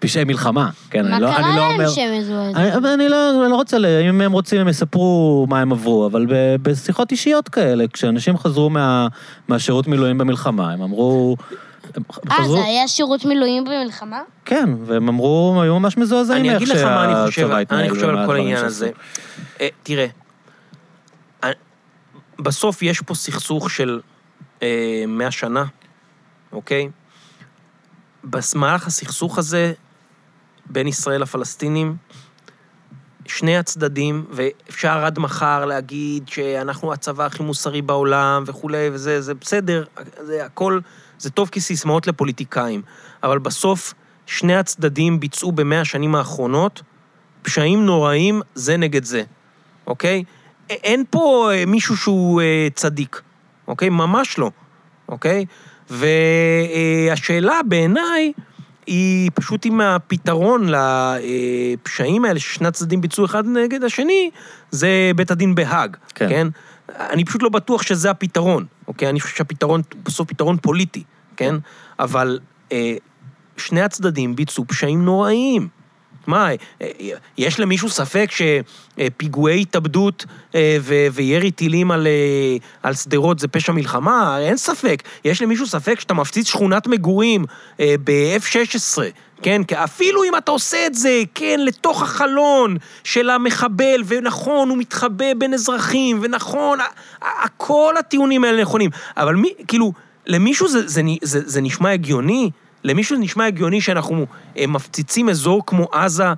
פשעי 0.00 0.24
מלחמה. 0.24 0.70
כן, 0.90 1.08
מה 1.08 1.16
אני 1.16 1.22
לא, 1.22 1.30
קרה 1.30 1.36
אני 1.36 1.56
לא 1.56 1.62
להם 1.62 1.72
אומר... 1.72 1.88
שהם 1.88 2.18
מזועזעים? 2.18 2.56
אני, 2.56 2.94
אני 2.94 3.08
לא, 3.08 3.42
אני 3.42 3.50
לא 3.50 3.56
רוצה, 3.56 3.76
אם 4.08 4.20
הם 4.20 4.32
רוצים, 4.32 4.60
הם 4.60 4.68
יספרו 4.68 5.46
מה 5.48 5.60
הם 5.60 5.72
עברו, 5.72 6.06
אבל 6.06 6.26
ב, 6.26 6.56
בשיחות 6.62 7.12
אישיות 7.12 7.48
כאלה, 7.48 7.84
כשאנשים 7.92 8.38
חזרו 8.38 8.70
מה, 8.70 9.08
מהשירות 9.48 9.86
מילואים 9.88 10.18
במלחמה, 10.18 10.72
הם 10.72 10.82
אמרו... 10.82 11.36
אה, 12.30 12.34
חזרו, 12.34 12.56
זה 12.56 12.64
היה 12.64 12.88
שירות 12.88 13.24
מילואים 13.24 13.64
במלחמה? 13.64 14.20
כן, 14.44 14.70
והם 14.84 15.08
אמרו, 15.08 15.52
הם 15.54 15.60
היו 15.60 15.80
ממש 15.80 15.96
מזועזעים 15.96 16.40
אני 16.40 16.48
מאיך 16.48 16.62
אגיד 16.62 16.68
לך 16.68 16.82
מה 16.82 17.04
אני 17.04 17.26
חושב, 17.26 17.48
שהצבא 17.48 17.76
אני 17.76 17.90
חושב 17.90 18.08
על 18.08 18.26
כל 18.26 18.36
העניין. 18.36 18.64
הזה. 18.64 18.90
אה, 19.60 19.68
תראה, 19.82 20.06
אה, 21.44 21.50
בסוף 22.38 22.82
יש 22.82 23.00
פה 23.00 23.14
סכסוך 23.14 23.70
של 23.70 24.00
אה, 24.62 25.04
100 25.08 25.30
שנה, 25.30 25.64
אוקיי? 26.52 26.88
במהלך 28.24 28.86
הסכסוך 28.86 29.38
הזה 29.38 29.72
בין 30.66 30.86
ישראל 30.86 31.22
לפלסטינים, 31.22 31.96
שני 33.26 33.56
הצדדים, 33.56 34.24
ואפשר 34.30 35.04
עד 35.04 35.18
מחר 35.18 35.64
להגיד 35.64 36.28
שאנחנו 36.28 36.92
הצבא 36.92 37.26
הכי 37.26 37.42
מוסרי 37.42 37.82
בעולם 37.82 38.44
וכולי, 38.46 38.90
וזה 38.92 39.20
זה 39.20 39.34
בסדר, 39.34 39.84
זה 40.20 40.44
הכל, 40.44 40.80
זה 41.18 41.30
טוב 41.30 41.48
כסיסמאות 41.48 42.06
לפוליטיקאים, 42.06 42.82
אבל 43.22 43.38
בסוף 43.38 43.94
שני 44.26 44.56
הצדדים 44.56 45.20
ביצעו 45.20 45.52
במאה 45.52 45.80
השנים 45.80 46.14
האחרונות 46.14 46.82
פשעים 47.42 47.86
נוראים 47.86 48.42
זה 48.54 48.76
נגד 48.76 49.04
זה, 49.04 49.22
אוקיי? 49.86 50.24
אין 50.68 51.04
פה 51.10 51.50
אה, 51.52 51.66
מישהו 51.66 51.96
שהוא 51.96 52.40
אה, 52.42 52.68
צדיק, 52.74 53.22
אוקיי? 53.70 53.88
ממש 53.88 54.38
לא, 54.38 54.50
אוקיי? 55.08 55.44
והשאלה 55.90 57.60
בעיניי 57.68 58.32
היא 58.86 59.30
פשוט 59.34 59.66
אם 59.66 59.80
הפתרון 59.80 60.66
לפשעים 60.68 62.24
האלה 62.24 62.40
ששני 62.40 62.68
הצדדים 62.68 63.00
ביצעו 63.00 63.24
אחד 63.24 63.46
נגד 63.46 63.84
השני, 63.84 64.30
זה 64.70 65.10
בית 65.16 65.30
הדין 65.30 65.54
בהאג, 65.54 65.96
כן. 66.14 66.28
כן? 66.28 66.46
אני 66.98 67.24
פשוט 67.24 67.42
לא 67.42 67.48
בטוח 67.48 67.82
שזה 67.82 68.10
הפתרון, 68.10 68.66
אוקיי? 68.88 69.08
אני 69.08 69.20
חושב 69.20 69.36
שהפתרון 69.36 69.82
בסוף 70.04 70.28
פתרון 70.28 70.56
פוליטי, 70.56 71.02
כן? 71.36 71.54
אבל 71.98 72.38
אה, 72.72 72.94
שני 73.56 73.82
הצדדים 73.82 74.36
ביצעו 74.36 74.64
פשעים 74.66 75.04
נוראיים. 75.04 75.68
מה, 76.30 76.48
אה, 76.82 76.88
יש 77.38 77.60
למישהו 77.60 77.88
ספק 77.88 78.30
שפיגועי 78.30 79.60
התאבדות 79.60 80.24
אה, 80.54 80.78
וירי 81.12 81.50
טילים 81.50 81.90
על, 81.90 82.06
אה, 82.06 82.56
על 82.82 82.94
שדרות 82.94 83.38
זה 83.38 83.48
פשע 83.48 83.72
מלחמה? 83.72 84.38
אין 84.38 84.56
ספק. 84.56 85.02
יש 85.24 85.42
למישהו 85.42 85.66
ספק 85.66 86.00
שאתה 86.00 86.14
מפציץ 86.14 86.48
שכונת 86.48 86.86
מגורים 86.86 87.44
אה, 87.80 87.94
ב-F-16, 88.04 88.98
כן? 89.42 89.64
כי 89.64 89.74
אפילו 89.74 90.24
אם 90.24 90.36
אתה 90.36 90.50
עושה 90.50 90.86
את 90.86 90.94
זה, 90.94 91.22
כן, 91.34 91.60
לתוך 91.64 92.02
החלון 92.02 92.76
של 93.04 93.30
המחבל, 93.30 94.02
ונכון, 94.06 94.68
הוא 94.68 94.78
מתחבא 94.78 95.34
בין 95.38 95.54
אזרחים, 95.54 96.18
ונכון, 96.22 96.78
כל 97.56 97.94
הטיעונים 97.98 98.44
האלה 98.44 98.62
נכונים. 98.62 98.90
אבל 99.16 99.34
מי, 99.34 99.48
כאילו, 99.68 99.92
למישהו 100.26 100.68
זה, 100.68 100.88
זה, 100.88 101.02
זה, 101.22 101.40
זה 101.44 101.60
נשמע 101.60 101.90
הגיוני? 101.90 102.50
למישהו 102.84 103.16
נשמע 103.18 103.46
הגיוני 103.46 103.80
שאנחנו 103.80 104.26
אה, 104.58 104.66
מפציצים 104.66 105.28
אזור 105.28 105.62
כמו 105.66 105.88
עזה 105.92 106.32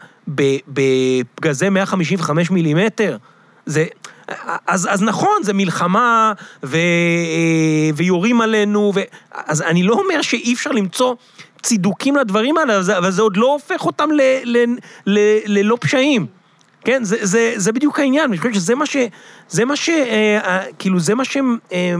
בפגזי 0.68 1.68
155 1.68 2.50
מילימטר? 2.50 3.16
זה... 3.66 3.84
אז, 4.66 4.88
אז 4.90 5.02
נכון, 5.02 5.42
זה 5.42 5.52
מלחמה, 5.52 6.32
ו, 6.64 6.76
אה, 6.76 7.90
ויורים 7.94 8.40
עלינו, 8.40 8.92
ו, 8.94 9.00
אז 9.32 9.62
אני 9.62 9.82
לא 9.82 9.94
אומר 9.94 10.22
שאי 10.22 10.54
אפשר 10.54 10.70
למצוא 10.70 11.14
צידוקים 11.62 12.16
לדברים 12.16 12.56
האלה, 12.56 12.74
אבל 12.74 12.82
זה, 12.82 12.98
אבל 12.98 13.10
זה 13.10 13.22
עוד 13.22 13.36
לא 13.36 13.52
הופך 13.52 13.86
אותם 13.86 14.10
ל, 14.10 14.20
ל, 14.44 14.64
ל, 15.06 15.18
ללא 15.46 15.76
פשעים. 15.80 16.26
כן, 16.84 17.04
זה, 17.04 17.16
זה, 17.20 17.52
זה 17.56 17.72
בדיוק 17.72 17.98
העניין, 17.98 18.24
אני 18.24 18.38
חושב 18.38 18.52
שזה 18.52 18.74
מה 18.74 18.86
ש... 18.86 18.96
זה 19.48 19.64
מה 19.64 19.76
ש... 19.76 19.88
אה, 19.88 20.38
אה, 20.44 20.62
כאילו, 20.78 21.00
זה 21.00 21.14
מה 21.14 21.24
שהם... 21.24 21.58
אה, 21.72 21.94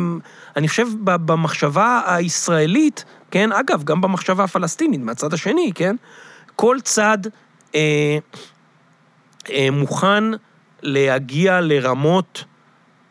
אני 0.56 0.68
חושב 0.68 0.88
במחשבה 1.04 2.00
הישראלית, 2.06 3.04
כן, 3.32 3.52
אגב, 3.52 3.84
גם 3.84 4.00
במחשבה 4.00 4.44
הפלסטינית, 4.44 5.00
מהצד 5.00 5.34
השני, 5.34 5.72
כן, 5.74 5.96
כל 6.56 6.76
צד 6.82 7.18
אה, 7.74 8.18
אה, 9.50 9.68
מוכן 9.72 10.24
להגיע 10.82 11.60
לרמות 11.60 12.44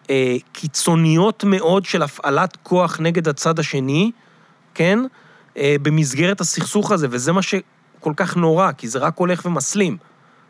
אה, 0.09 0.35
קיצוניות 0.51 1.43
מאוד 1.43 1.85
של 1.85 2.03
הפעלת 2.03 2.57
כוח 2.63 2.99
נגד 2.99 3.27
הצד 3.27 3.59
השני, 3.59 4.11
כן, 4.73 4.99
אה, 5.57 5.75
במסגרת 5.81 6.41
הסכסוך 6.41 6.91
הזה, 6.91 7.07
וזה 7.11 7.31
מה 7.31 7.41
שכל 7.41 8.13
כך 8.15 8.37
נורא, 8.37 8.71
כי 8.71 8.87
זה 8.87 8.99
רק 8.99 9.17
הולך 9.17 9.45
ומסלים. 9.45 9.97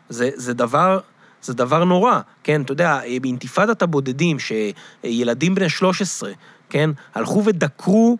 זה, 0.08 0.30
זה 0.34 0.54
דבר... 0.54 0.98
זה 1.44 1.54
דבר 1.54 1.84
נורא, 1.84 2.20
כן, 2.42 2.62
אתה 2.62 2.72
יודע, 2.72 3.00
באינתיפאדת 3.22 3.82
הבודדים, 3.82 4.36
שילדים 4.38 5.54
בני 5.54 5.68
13, 5.68 6.32
כן, 6.70 6.90
הלכו 7.14 7.44
ודקרו, 7.44 8.18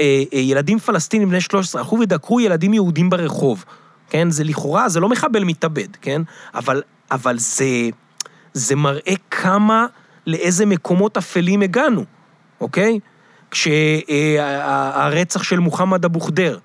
אה, 0.00 0.22
אה, 0.34 0.38
ילדים 0.38 0.78
פלסטינים 0.78 1.28
בני 1.28 1.40
13, 1.40 1.80
הלכו 1.80 1.98
ודקרו 1.98 2.40
ילדים 2.40 2.74
יהודים 2.74 3.10
ברחוב, 3.10 3.64
כן, 4.10 4.30
זה 4.30 4.44
לכאורה, 4.44 4.88
זה 4.88 5.00
לא 5.00 5.08
מחבל 5.08 5.44
מתאבד, 5.44 5.96
כן, 6.00 6.22
אבל, 6.54 6.82
אבל 7.10 7.38
זה, 7.38 7.66
זה 8.52 8.76
מראה 8.76 9.14
כמה, 9.30 9.86
לאיזה 10.26 10.66
מקומות 10.66 11.16
אפלים 11.16 11.62
הגענו, 11.62 12.04
אוקיי? 12.60 12.98
כשהרצח 13.50 15.42
של 15.42 15.58
מוחמד 15.58 16.04
אבו 16.04 16.20
ח'דיר, 16.20 16.58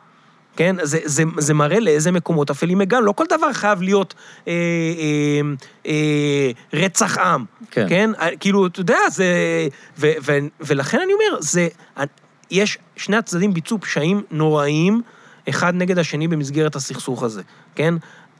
כן? 0.56 0.76
זה, 0.82 1.00
זה, 1.06 1.24
זה 1.38 1.54
מראה 1.54 1.80
לאיזה 1.80 2.12
מקומות 2.12 2.50
אפלים 2.50 2.82
הגענו. 2.82 3.06
לא 3.06 3.12
כל 3.12 3.26
דבר 3.30 3.54
חייב 3.54 3.82
להיות 3.82 4.14
אה, 4.48 4.54
אה, 4.54 5.42
אה, 5.86 6.52
רצח 6.74 7.18
עם, 7.18 7.46
כן. 7.72 7.86
כן? 7.90 8.12
כן? 8.20 8.38
כאילו, 8.40 8.68
אתה 8.68 8.80
יודע, 8.80 8.98
זה... 9.12 9.26
ו, 9.98 10.08
ו, 10.22 10.38
ולכן 10.62 11.00
אני 11.04 11.14
אומר, 11.14 11.42
זה... 11.42 11.68
יש, 12.54 12.78
שני 12.96 13.18
הצדדים 13.18 13.54
ביצעו 13.54 13.80
פשעים 13.82 14.24
נוראיים, 14.32 15.02
אחד 15.50 15.74
נגד 15.76 15.98
השני 16.00 16.28
במסגרת 16.28 16.76
הסכסוך 16.76 17.24
הזה, 17.24 17.42
כן? 17.76 17.94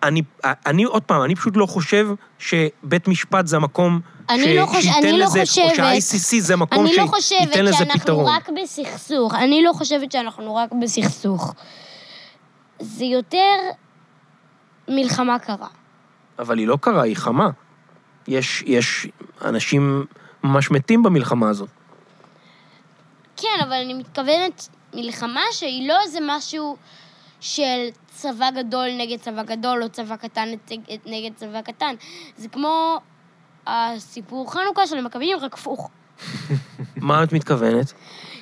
אני, 0.04 0.22
אני, 0.44 0.84
עוד 0.84 1.04
פעם, 1.04 1.24
אני 1.24 1.36
פשוט 1.36 1.58
לא 1.58 1.66
חושב 1.66 2.08
שבית 2.40 3.08
משפט 3.08 3.48
זה 3.48 3.56
המקום 3.56 4.00
אני 4.30 4.56
לא 4.58 4.66
חוש- 4.66 4.84
שייתן 4.86 5.00
אני 5.08 5.12
לא 5.20 5.26
לזה, 5.26 5.40
חושבת- 5.46 5.66
או 5.72 5.76
שה-ICC 5.76 6.40
זה 6.42 6.56
מקום 6.56 6.80
אני 6.86 6.88
לא 6.88 6.94
שייתן 6.94 7.08
חושבת 7.08 7.56
לזה 7.56 7.74
שאנחנו 7.78 8.00
פתרון. 8.00 8.26
רק 8.36 8.50
בסכסוך. 8.64 9.36
אני 9.36 9.62
לא 9.64 9.74
חושבת 9.74 10.12
שאנחנו 10.12 10.56
רק 10.56 10.70
בסכסוך. 10.84 11.54
זה 12.80 13.06
יותר 13.06 13.56
מלחמה 14.88 15.40
קרה. 15.40 15.68
אבל 16.40 16.58
היא 16.58 16.68
לא 16.68 16.78
קרה, 16.82 17.04
היא 17.04 17.16
חמה. 17.18 17.50
יש, 18.28 18.64
יש 18.68 19.08
אנשים 19.46 20.06
ממש 20.44 20.72
מתים 20.72 21.04
במלחמה 21.04 21.50
הזאת. 21.50 21.70
כן, 23.44 23.64
אבל 23.64 23.74
אני 23.74 23.94
מתכוונת 23.94 24.68
מלחמה 24.94 25.42
שהיא 25.52 25.88
לא 25.88 25.96
איזה 26.06 26.20
משהו 26.22 26.78
של 27.40 27.80
צבא 28.08 28.50
גדול 28.52 28.88
נגד 28.98 29.20
צבא 29.20 29.44
גדול, 29.44 29.84
או 29.84 29.90
צבא 29.90 30.16
קטן 30.16 30.50
נגד- 31.06 31.34
צבא 31.36 31.62
קטן. 31.62 31.96
זה 32.38 32.50
כמו 32.50 32.98
הסיפור 33.68 34.52
חנוכה 34.54 34.88
של 34.88 34.98
המכבים, 34.98 35.38
רק 35.42 35.54
הפוך. 35.54 35.90
מה 36.96 37.24
את 37.24 37.34
מתכוונת? 37.34 37.94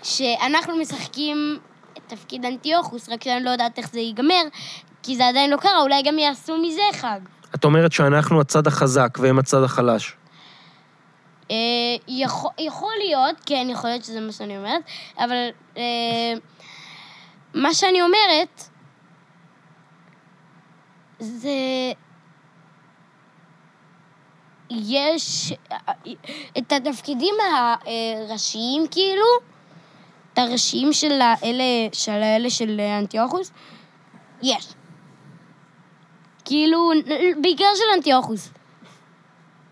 שאנחנו 0.04 0.78
משחקים 0.78 1.60
את 1.98 2.02
תפקיד 2.08 2.46
אנטיוכוס, 2.46 3.10
רק 3.10 3.24
שאני 3.24 3.44
לא 3.44 3.50
יודעת 3.50 3.78
איך 3.78 3.90
זה 3.92 4.00
ייגמר, 4.00 4.44
כי 5.04 5.16
זה 5.18 5.28
עדיין 5.28 5.50
לא 5.50 5.58
קרה, 5.58 5.82
אולי 5.82 6.02
גם 6.04 6.20
יעשו 6.20 6.58
מזה 6.58 6.82
חג. 6.94 7.20
את 7.56 7.66
אומרת 7.66 7.92
שאנחנו 7.92 8.42
הצד 8.42 8.68
החזק 8.68 9.18
והם 9.22 9.40
הצד 9.40 9.64
החלש. 9.64 10.14
אה, 11.52 11.56
יכול, 12.08 12.52
יכול 12.60 12.94
להיות, 12.98 13.36
כן, 13.46 13.68
יכול 13.70 13.90
להיות 13.90 14.04
שזה 14.04 14.22
מה 14.22 14.32
שאני 14.32 14.58
אומרת, 14.58 14.82
אבל 15.18 15.50
אה, 15.78 16.34
מה 17.54 17.74
שאני 17.74 18.02
אומרת, 18.02 18.64
זה... 21.20 21.50
יש 24.74 25.54
את 26.58 26.72
התפקידים 26.72 27.36
הראשיים, 27.86 28.88
כאילו, 28.92 29.26
את 30.34 30.38
הראשיים 30.40 30.94
של 30.94 31.22
האלה 31.22 31.64
של, 31.94 32.12
האלה 32.12 32.50
של 32.50 32.82
אנטיוכוס, 33.00 33.52
יש. 34.42 34.74
כאילו, 36.46 36.92
בעיקר 37.42 37.66
של 37.76 37.98
אנטיוכוס. 37.98 38.52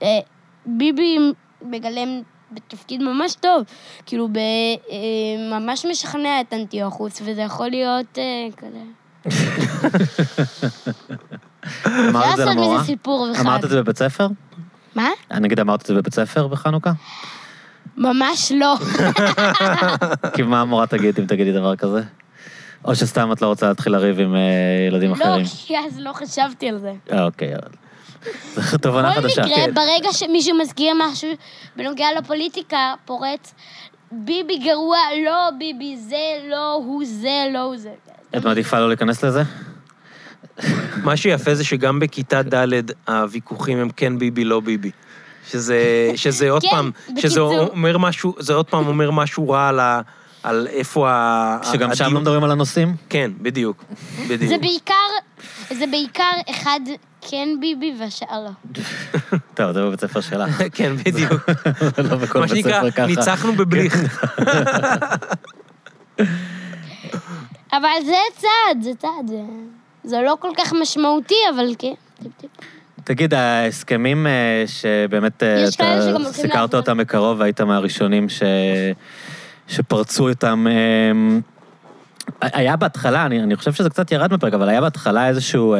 אה, 0.01 0.19
ביבי 0.65 1.17
מגלם 1.61 2.21
בתפקיד 2.51 3.03
ממש 3.03 3.35
טוב, 3.35 3.63
כאילו, 4.05 4.27
ב, 4.27 4.37
אה, 4.37 5.59
ממש 5.59 5.85
משכנע 5.85 6.41
את 6.41 6.53
אנטיוכוס, 6.53 7.21
וזה 7.25 7.41
יכול 7.41 7.69
להיות 7.69 8.17
אה, 8.17 8.47
כזה. 8.57 8.81
אמרת 12.09 12.31
את 12.31 12.37
זה 12.37 12.45
למורה? 12.45 12.83
אמרת 13.39 13.65
את 13.65 13.69
זה 13.69 13.81
בבית 13.81 13.97
ספר? 13.97 14.27
מה? 14.95 15.09
נגיד 15.31 15.59
אמרת 15.59 15.81
את 15.81 15.85
זה 15.85 15.93
בבית 15.93 16.13
ספר 16.13 16.47
בחנוכה? 16.47 16.91
ממש 17.97 18.51
לא. 18.51 18.75
כי 20.35 20.41
מה 20.41 20.61
המורה 20.61 20.87
תגיד 20.87 21.19
אם 21.19 21.25
תגידי 21.25 21.51
דבר 21.51 21.75
כזה? 21.75 22.01
או 22.85 22.95
שסתם 22.95 23.31
את 23.31 23.41
לא 23.41 23.47
רוצה 23.47 23.67
להתחיל 23.67 23.93
לריב 23.93 24.19
עם 24.19 24.35
אה, 24.35 24.39
ילדים 24.87 25.09
לא, 25.09 25.15
אחרים? 25.15 25.45
כי 25.65 25.77
אז 25.77 25.99
לא 25.99 26.13
חשבתי 26.13 26.69
על 26.69 26.77
זה. 26.77 26.93
אה, 27.11 27.23
אוקיי, 27.23 27.55
אבל... 27.55 27.88
זו 28.55 28.77
תובנה 28.77 29.11
בכל 29.11 29.21
חדשה. 29.21 29.41
מקרה, 29.41 29.55
כן. 29.55 29.73
ברגע 29.73 30.13
שמישהו 30.13 30.57
מזכיר 30.57 30.93
משהו 30.97 31.29
בנוגע 31.75 32.07
לפוליטיקה, 32.19 32.93
פורץ, 33.05 33.53
ביבי 34.11 34.57
גרוע, 34.57 34.97
לא 35.25 35.49
ביבי 35.59 35.97
זה, 35.97 36.49
לא 36.49 36.73
הוא 36.73 37.03
זה, 37.05 37.45
לא 37.53 37.59
הוא 37.59 37.77
זה. 37.77 37.91
את 38.37 38.45
מעדיפה 38.45 38.79
לא 38.79 38.87
להיכנס 38.87 39.23
לזה? 39.23 39.43
מה 41.03 41.17
שיפה 41.17 41.55
זה 41.55 41.63
שגם 41.63 41.99
בכיתה 41.99 42.41
ד' 42.53 42.65
הוויכוחים 43.07 43.77
הם 43.77 43.89
כן 43.89 44.19
ביבי, 44.19 44.43
לא 44.43 44.59
ביבי. 44.59 44.91
שזה, 45.51 46.11
שזה 46.15 46.49
עוד 46.49 46.61
כן, 46.61 46.69
פעם, 46.69 46.91
שזה 47.07 47.15
בקיצור. 47.15 47.59
אומר 47.59 47.97
משהו, 47.97 48.35
זה 48.39 48.53
עוד 48.53 48.65
פעם 48.65 48.87
אומר 48.87 49.11
משהו 49.11 49.49
רע 49.49 49.67
על, 49.67 49.79
ה, 49.79 50.01
על 50.43 50.67
איפה 50.67 51.09
ה... 51.09 51.57
שגם 51.71 51.95
שם 51.95 52.13
לא 52.13 52.21
מדברים 52.21 52.43
על 52.43 52.51
הנושאים? 52.51 52.95
כן, 53.09 53.31
בדיוק, 53.41 53.83
זה 54.27 54.37
בדיוק. 54.37 54.61
בעיקר, 54.61 54.93
זה 55.69 55.87
בעיקר 55.87 56.31
אחד 56.49 56.79
כן 57.31 57.49
ביבי 57.59 57.93
והשאר 57.99 58.43
לא. 58.45 58.81
טוב, 59.55 59.71
זה 59.71 59.81
בבית 59.81 59.99
ספר 59.99 60.21
שלך. 60.21 60.61
כן, 60.75 60.95
בדיוק. 60.95 61.49
לא 62.09 62.15
בכל 62.15 62.39
מה 62.39 62.45
בית 62.45 62.55
שנקרא, 62.55 62.79
ספר 62.79 62.91
ככה. 62.91 63.05
ניצחנו 63.05 63.53
בבליך. 63.53 63.95
אבל 67.73 67.89
זה 68.05 68.15
צעד, 68.37 68.81
זה 68.81 68.91
צעד. 68.97 69.31
זה, 70.03 70.17
לא 70.25 70.37
כל 70.39 70.51
כך 70.57 70.73
משמעותי, 70.81 71.35
אבל 71.55 71.75
כן. 71.79 71.93
תגיד, 73.03 73.33
ההסכמים 73.33 74.27
אה, 74.27 74.63
שבאמת 74.67 75.43
אה, 75.43 75.67
אתה 75.75 76.31
סיקרת. 76.31 76.75
אותם 76.75 76.97
מקרוב 76.97 77.39
והיית 77.39 77.61
מהראשונים 77.61 78.29
ש... 78.29 78.43
שפרצו 79.67 80.29
אותם, 80.29 80.67
אה, 80.69 81.11
היה 82.41 82.75
בהתחלה, 82.75 83.25
אני, 83.25 83.43
אני 83.43 83.55
חושב 83.55 83.73
שזה 83.73 83.89
קצת 83.89 84.11
ירד 84.11 84.33
מפרק, 84.33 84.53
אבל 84.53 84.69
היה 84.69 84.81
בהתחלה 84.81 85.27
איזשהו 85.27 85.73
אה, 85.73 85.79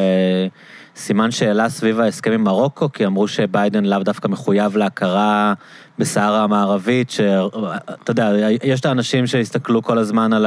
סימן 0.99 1.31
שאלה 1.31 1.69
סביב 1.69 1.99
ההסכם 1.99 2.31
עם 2.31 2.43
מרוקו, 2.43 2.91
כי 2.91 3.05
אמרו 3.05 3.27
שביידן 3.27 3.85
לאו 3.85 3.99
דווקא 3.99 4.27
מחויב 4.27 4.77
להכרה 4.77 5.53
בסהרה 5.99 6.43
המערבית, 6.43 7.09
שאתה 7.09 8.11
יודע, 8.11 8.31
יש 8.63 8.80
את 8.80 8.85
האנשים 8.85 9.27
שהסתכלו 9.27 9.84
כל 9.84 9.97
הזמן 9.97 10.34
על 10.34 10.45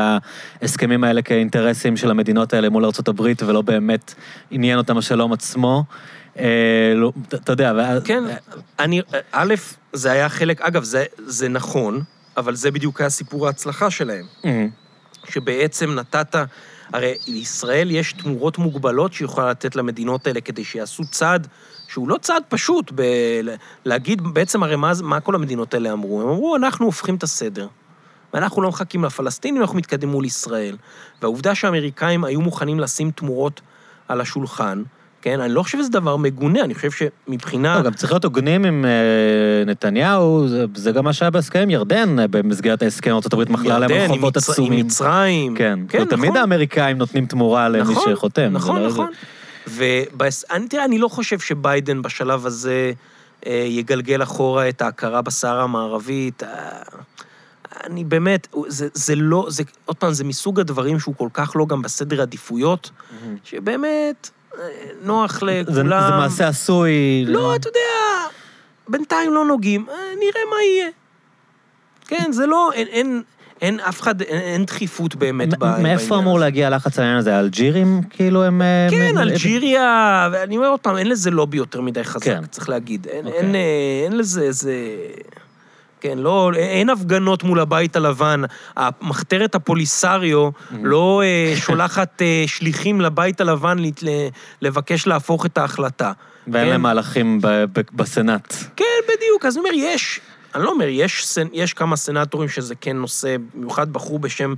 ההסכמים 0.62 1.04
האלה 1.04 1.22
כאינטרסים 1.22 1.96
של 1.96 2.10
המדינות 2.10 2.54
האלה 2.54 2.68
מול 2.68 2.84
ארה"ב, 2.84 3.22
ולא 3.46 3.62
באמת 3.62 4.14
עניין 4.50 4.78
אותם 4.78 4.98
השלום 4.98 5.32
עצמו. 5.32 5.84
אה, 6.38 6.92
לא, 6.96 7.12
אתה 7.34 7.52
יודע, 7.52 7.72
ואז... 7.76 8.02
כן, 8.02 8.24
אני, 8.78 9.00
א', 9.32 9.54
זה 9.92 10.12
היה 10.12 10.28
חלק, 10.28 10.60
אגב, 10.60 10.82
זה, 10.82 11.04
זה 11.26 11.48
נכון, 11.48 12.02
אבל 12.36 12.54
זה 12.54 12.70
בדיוק 12.70 13.00
היה 13.00 13.10
סיפור 13.10 13.46
ההצלחה 13.46 13.90
שלהם. 13.90 14.24
אה, 14.44 14.66
שבעצם 15.28 15.94
נתת, 15.94 16.36
הרי 16.92 17.14
לישראל 17.28 17.90
יש 17.90 18.12
תמורות 18.12 18.58
מוגבלות 18.58 19.12
שהיא 19.12 19.26
יכולה 19.26 19.50
לתת 19.50 19.76
למדינות 19.76 20.26
האלה 20.26 20.40
כדי 20.40 20.64
שיעשו 20.64 21.02
צעד 21.10 21.46
שהוא 21.88 22.08
לא 22.08 22.18
צעד 22.20 22.42
פשוט, 22.48 22.92
ב- 22.94 23.54
להגיד 23.84 24.22
בעצם, 24.22 24.62
הרי 24.62 24.76
מה, 24.76 24.92
מה 25.02 25.20
כל 25.20 25.34
המדינות 25.34 25.74
האלה 25.74 25.92
אמרו? 25.92 26.22
הם 26.22 26.28
אמרו, 26.28 26.56
אנחנו 26.56 26.86
הופכים 26.86 27.14
את 27.14 27.22
הסדר. 27.22 27.68
ואנחנו 28.34 28.62
לא 28.62 28.68
מחכים 28.68 29.04
לפלסטינים, 29.04 29.62
אנחנו 29.62 29.78
מתקדמים 29.78 30.12
מול 30.12 30.24
ישראל. 30.24 30.76
והעובדה 31.22 31.54
שהאמריקאים 31.54 32.24
היו 32.24 32.40
מוכנים 32.40 32.80
לשים 32.80 33.10
תמורות 33.10 33.60
על 34.08 34.20
השולחן, 34.20 34.82
כן, 35.22 35.40
אני 35.40 35.52
לא 35.52 35.62
חושב 35.62 35.78
שזה 35.78 35.88
דבר 35.90 36.16
מגונה, 36.16 36.60
אני 36.60 36.74
חושב 36.74 36.88
שמבחינה... 36.90 37.76
לא, 37.78 37.82
גם 37.82 37.92
צריך 37.92 38.12
להיות 38.12 38.24
הוגנים 38.24 38.64
עם 38.64 38.84
אה, 38.84 38.90
נתניהו, 39.66 40.48
זה- 40.48 40.64
זה 40.74 40.92
גם 40.92 41.04
מה 41.04 41.12
שהיה 41.12 41.30
בהסכם 41.30 41.58
עם 41.58 41.70
ירדן, 41.70 42.18
אה, 42.18 42.26
במסגרת 42.28 42.82
ההסכם, 42.82 43.10
ארה"ב 43.10 43.52
מכלה 43.52 43.78
להם 43.78 43.90
ירדן, 43.90 44.14
מצ- 44.20 44.36
עצומים. 44.36 44.72
עם 44.72 44.86
מצרים. 44.86 45.54
כן, 45.56 45.78
כן, 45.88 46.04
תמיד 46.04 46.24
נכון. 46.30 46.36
האמריקאים 46.36 46.98
נותנים 46.98 47.26
תמורה 47.26 47.68
למי 47.68 47.80
נכון, 47.92 48.12
שחותם. 48.14 48.48
נכון, 48.52 48.82
לא- 48.82 48.88
נכון. 48.88 49.06
ואני, 49.66 50.68
תראה, 50.68 50.84
אני 50.84 50.98
לא 50.98 51.08
חושב 51.08 51.38
שביידן 51.38 52.02
בשלב 52.02 52.46
הזה 52.46 52.92
אה, 53.46 53.64
יגלגל 53.68 54.22
אחורה 54.22 54.68
את 54.68 54.82
ההכרה 54.82 55.22
בסהרה 55.22 55.62
המערבית. 55.62 56.42
אה, 56.42 56.48
אני 57.86 58.04
באמת, 58.04 58.48
זה, 58.68 58.88
זה 58.94 59.14
לא, 59.16 59.46
זה, 59.48 59.62
עוד 59.84 59.96
פעם, 59.96 60.12
זה 60.12 60.24
מסוג 60.24 60.60
הדברים 60.60 60.98
שהוא 61.00 61.14
כל 61.18 61.28
כך 61.32 61.52
לא 61.56 61.66
גם 61.66 61.82
בסדר 61.82 62.22
עדיפויות, 62.22 62.90
שבאמת 63.44 64.30
אה, 64.32 64.41
נוח 65.02 65.40
זה 65.40 65.62
לכולם. 65.82 66.02
זה 66.06 66.16
מעשה 66.16 66.48
עשוי. 66.48 67.24
לא, 67.26 67.54
אתה 67.56 67.68
יודע, 67.68 67.78
בינתיים 68.88 69.34
לא 69.34 69.44
נוגעים, 69.44 69.86
אה, 69.88 69.94
נראה 69.94 70.40
מה 70.50 70.56
יהיה. 70.62 70.90
כן, 72.08 72.32
זה 72.32 72.46
לא, 72.46 72.70
אין, 72.74 72.86
אין, 72.88 73.22
אין 73.60 73.80
אף 73.80 74.00
אחד, 74.00 74.22
אין, 74.22 74.40
אין 74.40 74.64
דחיפות 74.64 75.14
באמת 75.14 75.54
ב- 75.54 75.58
בעניין 75.58 75.82
מאיפה 75.82 76.18
אמור. 76.18 76.38
להגיע 76.38 76.66
הלחץ 76.66 76.98
על 76.98 77.04
העניין 77.04 77.18
הזה? 77.18 77.36
האלג'ירים, 77.36 78.00
כאילו, 78.10 78.44
הם... 78.44 78.62
אה, 78.62 78.88
כן, 78.90 79.18
אלג'יריה, 79.18 80.28
ואני 80.32 80.56
אומר 80.56 80.68
עוד 80.68 80.80
פעם, 80.80 80.96
אין 80.96 81.08
לזה 81.08 81.30
לובי 81.30 81.56
יותר 81.56 81.80
מדי 81.80 82.04
חזק, 82.04 82.24
כן. 82.24 82.46
צריך 82.46 82.68
להגיד. 82.68 83.06
אין, 83.10 83.26
אוקיי. 83.26 83.40
אין, 83.40 83.54
אה, 83.54 83.60
אין 84.04 84.16
לזה 84.16 84.42
איזה... 84.42 84.74
כן, 86.02 86.18
לא, 86.18 86.50
אין 86.56 86.90
הפגנות 86.90 87.42
מול 87.42 87.60
הבית 87.60 87.96
הלבן. 87.96 88.42
המחתרת 88.76 89.54
הפוליסריו. 89.54 90.50
לא 90.82 91.22
אה, 91.24 91.54
שולחת 91.56 92.22
אה, 92.22 92.44
שליחים 92.46 93.00
לבית 93.00 93.40
הלבן 93.40 93.78
לבקש 94.62 95.06
להפוך 95.06 95.46
את 95.46 95.58
ההחלטה. 95.58 96.12
ואין 96.48 96.64
כן? 96.64 96.70
להם 96.70 96.82
מהלכים 96.82 97.40
בסנאט. 97.72 98.54
כן, 98.76 98.84
בדיוק. 99.04 99.44
אז 99.44 99.56
אני 99.56 99.60
אומר, 99.60 99.74
יש, 99.74 100.20
אני 100.54 100.62
לא 100.64 100.70
אומר, 100.70 100.88
יש, 100.88 101.38
יש 101.52 101.74
כמה 101.74 101.96
סנטורים 101.96 102.48
שזה 102.48 102.74
כן 102.74 102.96
נושא, 102.96 103.36
במיוחד 103.54 103.92
בחור 103.92 104.18
בשם 104.18 104.54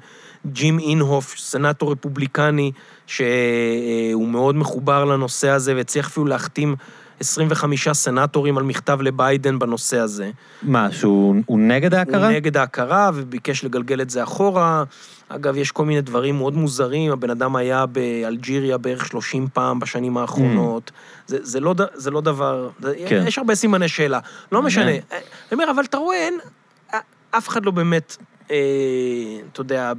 ג'ים 0.46 0.78
אינהוף, 0.78 1.34
סנטור 1.38 1.92
רפובליקני, 1.92 2.72
שהוא 3.06 4.28
מאוד 4.28 4.54
מחובר 4.56 5.04
לנושא 5.04 5.48
הזה, 5.48 5.74
והצליח 5.76 6.06
אפילו 6.06 6.26
להחתים 6.26 6.76
25 7.20 7.88
סנטורים 7.88 8.58
על 8.58 8.64
מכתב 8.64 8.98
לביידן 9.02 9.58
בנושא 9.58 9.98
הזה. 9.98 10.30
מה, 10.62 10.92
שהוא 10.92 11.36
הוא 11.46 11.58
נגד 11.58 11.94
ההכרה? 11.94 12.26
הוא 12.26 12.36
נגד 12.36 12.56
ההכרה 12.56 13.10
וביקש 13.14 13.64
לגלגל 13.64 14.00
את 14.00 14.10
זה 14.10 14.22
אחורה. 14.22 14.84
אגב, 15.28 15.56
יש 15.56 15.72
כל 15.72 15.84
מיני 15.84 16.00
דברים 16.00 16.36
מאוד 16.36 16.54
מוזרים, 16.54 17.12
הבן 17.12 17.30
אדם 17.30 17.56
היה 17.56 17.86
באלג'יריה 17.86 18.78
בערך 18.78 19.06
30 19.06 19.48
פעם 19.52 19.80
בשנים 19.80 20.16
האחרונות. 20.16 20.90
זה, 21.26 21.38
זה, 21.42 21.60
לא, 21.60 21.74
זה 21.94 22.10
לא 22.10 22.20
דבר... 22.20 22.70
כן. 23.08 23.24
יש 23.26 23.38
הרבה 23.38 23.54
סימני 23.54 23.88
שאלה. 23.88 24.18
לא 24.52 24.62
משנה. 24.62 24.84
מעניין. 24.84 25.02
אני 25.12 25.20
אומר, 25.52 25.70
אבל 25.70 25.84
אתה 25.84 25.96
רואה, 25.96 26.16
אין... 26.16 26.38
אף 27.30 27.48
אחד 27.48 27.64
לא 27.64 27.70
באמת, 27.70 28.16
אה, 28.50 28.56
אתה 29.52 29.60
יודע, 29.60 29.92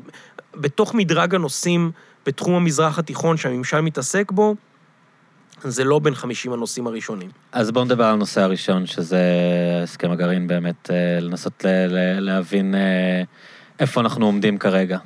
בתוך 0.56 0.96
מדרג 0.96 1.36
הנושאים 1.36 1.92
בתחום 2.26 2.54
המזרח 2.54 3.00
התיכון 3.00 3.38
שהממשל 3.38 3.82
מתעסק 3.82 4.32
בו, 4.32 4.56
זה 5.66 5.84
לא 5.84 6.00
בין 6.00 6.16
50 6.16 6.54
הנושאים 6.54 6.88
הראשונים. 6.88 7.30
אז 7.52 7.72
בואו 7.72 7.86
נדבר 7.86 8.04
על 8.04 8.14
הנושא 8.14 8.42
הראשון, 8.42 8.86
שזה 8.86 9.22
הסכם 9.84 10.12
הגרעין 10.12 10.48
באמת, 10.48 10.92
אה, 10.92 11.20
לנסות 11.20 11.66
להבין 12.20 12.76
אה, 12.76 13.24
איפה 13.80 14.02
אנחנו 14.02 14.26
עומדים 14.26 14.58
כרגע. 14.58 14.98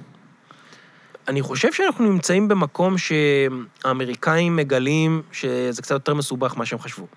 אני 1.28 1.42
חושב 1.42 1.74
שאנחנו 1.74 2.12
נמצאים 2.12 2.48
במקום 2.48 2.96
שהאמריקאים 2.98 4.56
מגלים 4.56 5.22
שזה 5.32 5.82
קצת 5.82 5.92
יותר 5.92 6.14
מסובך 6.14 6.56
ממה 6.56 6.66
שהם 6.66 6.80
חשבו. 6.80 7.08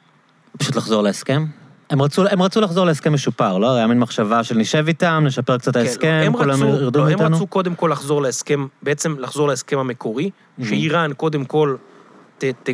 פשוט 0.59 0.77
לחזור 0.77 1.03
להסכם? 1.03 1.47
הם 1.91 2.03
רצו, 2.03 2.23
הם 2.31 2.43
רצו 2.43 2.61
לחזור 2.61 2.87
להסכם 2.87 3.13
משופר, 3.13 3.59
לא? 3.59 3.75
היה 3.75 3.87
מין 3.87 3.99
מחשבה 3.99 4.45
של 4.45 4.57
נשב 4.57 4.85
איתם, 4.89 5.23
נשפר 5.27 5.59
קצת 5.59 5.69
את 5.69 5.75
כן, 5.75 5.81
ההסכם, 5.81 6.23
הם 6.27 6.33
כולם 6.33 6.59
ירדו 6.63 6.99
לא, 6.99 7.05
הם 7.05 7.09
מאיתנו. 7.09 7.37
רצו 7.37 7.47
קודם 7.47 7.75
כל 7.75 7.89
לחזור 7.93 8.23
להסכם, 8.23 8.67
בעצם 8.83 9.15
לחזור 9.19 9.49
להסכם 9.49 9.79
המקורי, 9.79 10.31
שאיראן 10.65 11.13
קודם 11.13 11.45
כל 11.45 11.77
ת, 12.39 12.45
ת, 12.45 12.71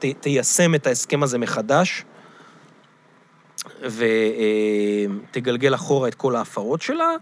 ת, 0.00 0.04
תיישם 0.20 0.74
את 0.74 0.86
ההסכם 0.86 1.22
הזה 1.22 1.38
מחדש, 1.38 2.04
ותגלגל 5.30 5.74
אחורה 5.74 6.08
את 6.08 6.14
כל 6.14 6.36
ההפרות 6.36 6.82
שלה. 6.82 7.14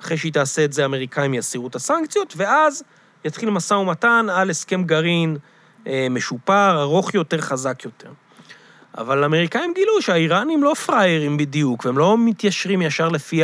אחרי 0.00 0.16
שהיא 0.16 0.32
תעשה 0.32 0.64
את 0.64 0.72
זה, 0.72 0.82
האמריקאים 0.82 1.34
יסירו 1.34 1.66
את 1.66 1.74
הסנקציות, 1.74 2.34
ואז 2.36 2.82
יתחיל 3.24 3.50
משא 3.50 3.74
ומתן 3.74 4.26
על 4.32 4.50
הסכם 4.50 4.84
גרעין 4.84 5.36
אה, 5.86 6.06
משופר, 6.10 6.82
ארוך 6.82 7.14
יותר, 7.14 7.40
חזק 7.40 7.84
יותר. 7.84 8.10
אבל 8.98 9.22
האמריקאים 9.22 9.72
גילו 9.74 10.02
שהאיראנים 10.02 10.62
לא 10.62 10.74
פראיירים 10.74 11.36
בדיוק, 11.36 11.84
והם 11.84 11.98
לא 11.98 12.18
מתיישרים 12.18 12.82
ישר 12.82 13.08
לפי 13.08 13.42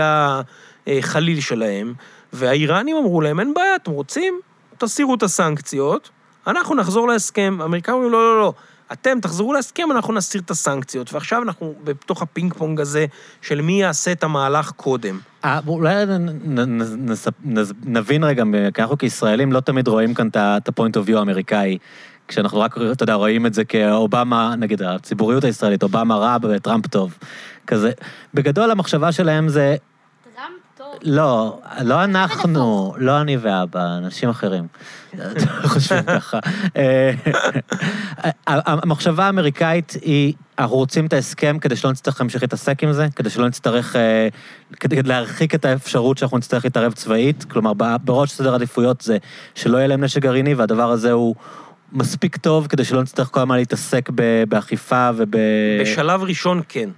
החליל 0.87 1.41
שלהם, 1.41 1.95
והאיראנים 2.33 2.97
אמרו 2.97 3.21
להם, 3.21 3.41
אין 3.41 3.55
בעיה, 3.55 3.77
אתם 3.77 3.91
רוצים? 3.91 4.41
תסירו 4.79 5.15
את 5.15 5.23
הסנקציות, 5.23 6.11
אנחנו 6.47 6.75
נחזור 6.75 7.09
להסכם. 7.09 7.59
האמריקאים 7.61 7.97
אומרים, 7.97 8.13
לא, 8.13 8.35
לא, 8.35 8.41
לא, 8.41 8.53
אתם 8.93 9.21
תחזרו 9.21 9.53
להסכם, 9.53 9.93
אנחנו 9.93 10.15
נסיר 10.15 10.41
את 10.41 10.51
הסנקציות. 10.51 11.13
ועכשיו 11.13 11.43
אנחנו 11.43 11.75
בתוך 11.85 12.23
הפינג 12.23 12.55
פונג 12.55 12.81
הזה 12.81 13.07
של 13.43 13.61
מי 13.61 13.81
יעשה 13.81 14.13
את 14.13 14.25
המהלך 14.25 14.71
קודם. 14.71 15.19
אה, 15.45 15.61
אולי 15.67 15.95
נבין 17.85 18.25
רגע, 18.25 18.45
כי 18.75 18.83
אנחנו 18.83 18.99
כישראלים 18.99 19.53
לא 19.53 19.61
תמיד 19.61 19.89
רואים 19.89 20.15
כאן 20.15 20.29
את 20.29 20.37
ה-point 20.37 20.93
of 20.93 21.09
view 21.09 21.17
האמריקאי. 21.19 21.79
כשאנחנו 22.29 22.61
רק, 22.61 22.79
אתה 22.93 23.03
יודע, 23.03 23.15
רואים 23.15 23.47
את 23.47 23.55
זה 23.55 23.65
כאובמה, 23.65 24.55
נגיד, 24.57 24.83
הציבוריות 24.83 25.45
הישראלית, 25.45 25.83
אובמה 25.83 26.17
רע 26.17 26.37
וטראמפ 26.43 26.87
טוב. 26.87 27.19
כזה. 27.69 27.91
בגדול 28.35 28.71
המחשבה 28.71 29.13
שלהם 29.13 29.49
זה. 29.49 29.77
לא, 31.03 31.61
לא 31.85 32.05
אנחנו, 32.05 32.95
לא 32.99 33.21
אני 33.21 33.37
ואבא, 33.37 33.97
אנשים 33.99 34.29
אחרים. 34.29 34.67
ככה. 36.07 36.39
אה, 36.77 37.11
המחשבה 38.47 39.27
האמריקאית 39.27 39.97
היא, 40.03 40.35
אנחנו 40.59 40.77
רוצים 40.77 41.07
את 41.07 41.13
ההסכם 41.13 41.59
כדי 41.59 41.77
שלא 41.77 41.91
נצטרך 41.91 42.21
להמשיך 42.21 42.43
להתעסק 42.43 42.83
עם 42.83 42.93
זה, 42.93 43.07
כדי 43.17 43.31
שלא 43.31 43.49
נצטרך, 43.49 43.97
אה, 43.97 44.29
כדי 44.81 45.03
להרחיק 45.03 45.55
את 45.55 45.65
האפשרות 45.65 46.19
שאנחנו 46.19 46.39
נצטרך 46.39 46.65
להתערב 46.65 46.93
צבאית. 46.93 47.45
כלומר, 47.45 47.73
בראש 48.05 48.31
סדר 48.31 48.55
עדיפויות 48.55 49.01
זה 49.01 49.19
שלא 49.55 49.77
יהיה 49.77 49.87
להם 49.87 50.05
נשק 50.05 50.23
גרעיני, 50.23 50.55
והדבר 50.55 50.91
הזה 50.91 51.13
הוא 51.13 51.35
מספיק 51.93 52.37
טוב 52.37 52.67
כדי 52.67 52.85
שלא 52.85 53.03
נצטרך 53.03 53.29
כל 53.31 53.41
הזמן 53.41 53.57
להתעסק 53.57 54.11
באכיפה 54.49 55.11
וב... 55.17 55.31
בשלב 55.81 56.23
ראשון, 56.23 56.63
כן. 56.69 56.91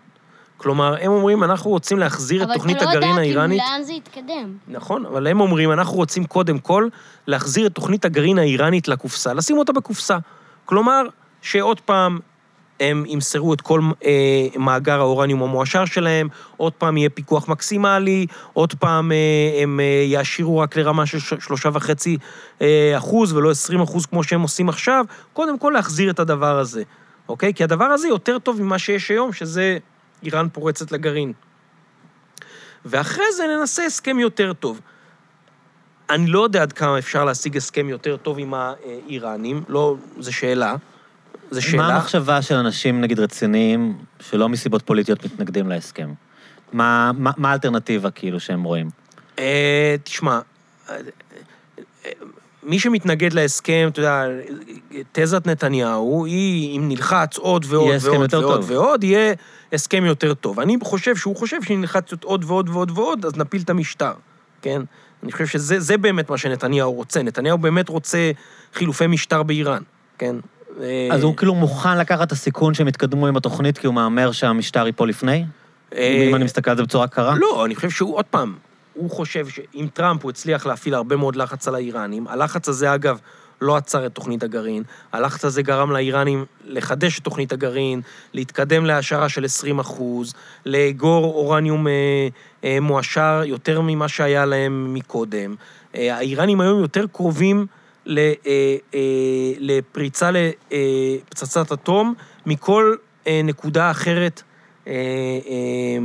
כלומר, 0.63 0.95
הם 1.01 1.13
אומרים, 1.13 1.45
אנחנו 1.45 1.71
רוצים 1.71 1.99
להחזיר 1.99 2.43
את 2.43 2.49
תוכנית 2.55 2.83
הגרעין 2.83 3.19
האיראנית. 3.19 3.27
אבל 3.27 3.31
אתה 3.31 3.39
לא 3.39 3.43
יודע 3.43 3.57
כאילו 3.57 3.73
לאן 3.73 3.83
זה 3.83 3.93
יתקדם. 3.93 4.57
נכון, 4.69 5.07
אבל 5.07 5.27
הם 5.27 5.41
אומרים, 5.41 5.73
אנחנו 5.73 5.97
רוצים 5.97 6.25
קודם 6.25 6.59
כל 6.59 6.89
להחזיר 7.27 7.67
את 7.67 7.75
תוכנית 7.75 8.05
הגרעין 8.05 8.39
האיראנית 8.39 8.89
לקופסה, 8.89 9.35
לשים 9.35 9.59
אותה 9.59 9.73
בקופסה. 9.73 10.19
כלומר, 10.65 11.03
שעוד 11.43 11.81
פעם 11.81 12.19
הם 12.81 13.05
ימסרו 13.07 13.55
את 13.55 13.61
כל 13.61 13.81
אה, 14.05 14.47
מאגר 14.59 15.01
האורניום 15.01 15.43
המועשר 15.43 15.85
שלהם, 15.85 16.29
עוד 16.57 16.73
פעם 16.73 16.97
יהיה 16.97 17.11
פיקוח 17.11 17.49
מקסימלי, 17.49 18.27
עוד 18.53 18.75
פעם 18.75 19.13
אה, 19.13 19.63
הם 19.63 19.81
אה, 19.81 19.85
יעשירו 20.07 20.59
רק 20.59 20.77
לרמה 20.77 21.07
של 21.07 21.19
שלושה 21.19 21.69
וחצי 21.73 22.19
אה, 22.63 22.95
אחוז 22.97 23.33
ולא 23.33 23.51
עשרים 23.51 23.81
אחוז 23.81 24.07
כמו 24.07 24.25
שהם 24.25 24.43
עושים 24.43 24.69
עכשיו, 24.69 25.05
קודם 25.33 25.59
כל 25.59 25.71
להחזיר 25.75 26.11
את 26.11 26.21
הדבר 26.21 26.59
הזה, 26.59 26.83
אוקיי? 27.29 27.55
כי 27.55 27.65
הדבר 27.65 27.85
הזה 27.85 28.09
יותר 28.09 28.39
טוב 28.39 28.63
ממה 28.63 28.79
שיש 28.79 29.11
היום, 29.11 29.33
שזה 29.33 29.79
איראן 30.23 30.49
פורצת 30.53 30.93
לגרעין. 30.93 31.33
ואחרי 32.85 33.33
זה 33.37 33.45
ננסה 33.59 33.85
הסכם 33.85 34.19
יותר 34.19 34.53
טוב. 34.53 34.81
אני 36.11 36.27
לא 36.27 36.45
יודע 36.45 36.63
עד 36.63 36.73
כמה 36.73 36.99
אפשר 36.99 37.25
להשיג 37.25 37.57
הסכם 37.57 37.89
יותר 37.89 38.17
טוב 38.17 38.39
עם 38.39 38.55
האיראנים, 38.55 39.63
לא, 39.69 39.97
זו 40.19 40.33
שאלה. 40.33 40.77
זו 41.51 41.63
שאלה. 41.63 41.83
מה 41.83 41.95
המחשבה 41.95 42.43
של 42.43 42.55
אנשים, 42.55 43.01
נגיד, 43.01 43.21
רציניים, 43.21 43.99
שלא 44.21 44.49
מסיבות 44.49 44.83
פוליטיות 44.83 45.25
מתנגדים 45.25 45.69
להסכם? 45.69 46.13
מה, 46.73 47.11
מה, 47.15 47.31
מה 47.37 47.51
האלטרנטיבה, 47.51 48.11
כאילו, 48.11 48.41
שהם 48.41 48.63
רואים? 48.63 48.91
אה, 49.39 49.97
תשמע, 50.05 50.41
אה, 50.89 50.97
אה, 52.07 52.11
מי 52.63 52.79
שמתנגד 52.79 53.33
להסכם, 53.33 53.89
אתה 53.93 54.01
יודע, 54.01 54.25
תזת 55.13 55.47
נתניהו, 55.47 56.25
היא, 56.27 56.79
אם 56.79 56.89
נלחץ 56.89 57.39
עוד 57.39 57.65
ועוד 57.69 57.95
ועוד 58.01 58.35
ועוד 58.35 58.57
טוב. 58.57 58.71
ועוד, 58.71 59.05
יהיה 59.05 59.35
הסכם 59.73 60.05
יותר 60.05 60.35
טוב. 60.35 60.61
אני 60.61 60.77
חושב 60.83 61.17
שהוא 61.17 61.37
חושב 61.37 61.63
שאם 61.63 61.81
נלחץ 61.81 62.13
עוד 62.25 62.45
ועוד 62.45 62.69
ועוד 62.69 62.91
ועוד, 62.95 63.27
אז 63.27 63.37
נפיל 63.37 63.63
את 63.63 63.71
המשטר, 63.71 64.13
כן? 64.63 64.83
אני 65.23 65.33
חושב 65.33 65.47
שזה 65.47 65.81
זה 65.81 65.97
באמת 65.97 66.31
מה 66.31 66.39
שנתניהו 66.39 66.93
רוצה. 66.93 67.23
נתניהו 67.23 67.59
באמת 67.59 67.89
רוצה 67.89 68.31
חילופי 68.75 69.07
משטר 69.07 69.43
באיראן, 69.43 69.83
כן? 70.19 70.37
אה, 70.81 71.09
אז 71.13 71.23
הוא 71.23 71.37
כאילו 71.37 71.55
מוכן 71.55 71.99
לקחת 71.99 72.27
את 72.27 72.33
הסיכון 72.33 72.75
שהם 72.75 72.89
יתקדמו 72.89 73.27
עם 73.27 73.37
התוכנית, 73.37 73.79
כי 73.79 73.87
הוא 73.87 73.95
מהמר 73.95 74.33
שהמשטר 74.33 74.87
ייפול 74.87 75.09
לפני? 75.09 75.45
אה, 75.95 76.27
אם 76.29 76.35
אני 76.35 76.45
מסתכל 76.45 76.71
על 76.71 76.77
זה 76.77 76.83
בצורה 76.83 77.07
קרה? 77.07 77.35
לא, 77.39 77.65
אני 77.65 77.75
חושב 77.75 77.91
שהוא, 77.91 78.17
עוד 78.17 78.25
פעם, 78.25 78.55
הוא 78.95 79.11
חושב 79.11 79.49
שעם 79.49 79.87
טראמפ 79.95 80.23
הוא 80.23 80.31
הצליח 80.31 80.67
להפעיל 80.67 80.95
הרבה 80.95 81.17
מאוד 81.17 81.37
לחץ 81.37 81.69
על 81.69 81.75
האיראנים. 81.75 82.29
הלחץ 82.29 82.69
הזה, 82.69 82.95
אגב, 82.95 83.19
לא 83.61 83.77
עצר 83.77 84.07
את 84.07 84.15
תוכנית 84.15 84.43
הגרעין. 84.43 84.83
הלחץ 85.13 85.45
הזה 85.45 85.63
גרם 85.63 85.91
לאיראנים 85.91 86.45
לחדש 86.65 87.19
את 87.19 87.25
תוכנית 87.25 87.53
הגרעין, 87.53 88.01
להתקדם 88.33 88.85
להעשרה 88.85 89.29
של 89.29 89.45
20 89.45 89.79
אחוז, 89.79 90.35
לאגור 90.67 91.25
אורניום 91.25 91.87
אה, 91.89 91.93
אה, 92.65 92.81
מועשר 92.81 93.43
יותר 93.47 93.81
ממה 93.81 94.09
שהיה 94.09 94.45
להם 94.45 94.95
מקודם. 94.95 95.55
אה, 95.95 96.17
האיראנים 96.17 96.61
היום 96.61 96.81
יותר 96.81 97.07
קרובים 97.13 97.67
ל, 98.07 98.19
אה, 98.19 98.35
אה, 98.95 99.01
לפריצה 99.59 100.31
לפצצת 100.31 101.73
אטום 101.73 102.15
מכל 102.47 102.95
אה, 103.27 103.41
נקודה 103.45 103.91
אחרת 103.91 104.43
אה, 104.87 104.93
אה, 104.93 104.99
אה, 105.49 105.99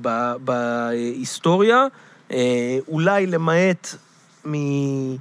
ב- 0.00 0.34
בהיסטוריה, 0.40 1.86
אה, 2.32 2.78
אולי 2.88 3.26
למעט 3.26 3.94
מ- 4.46 5.16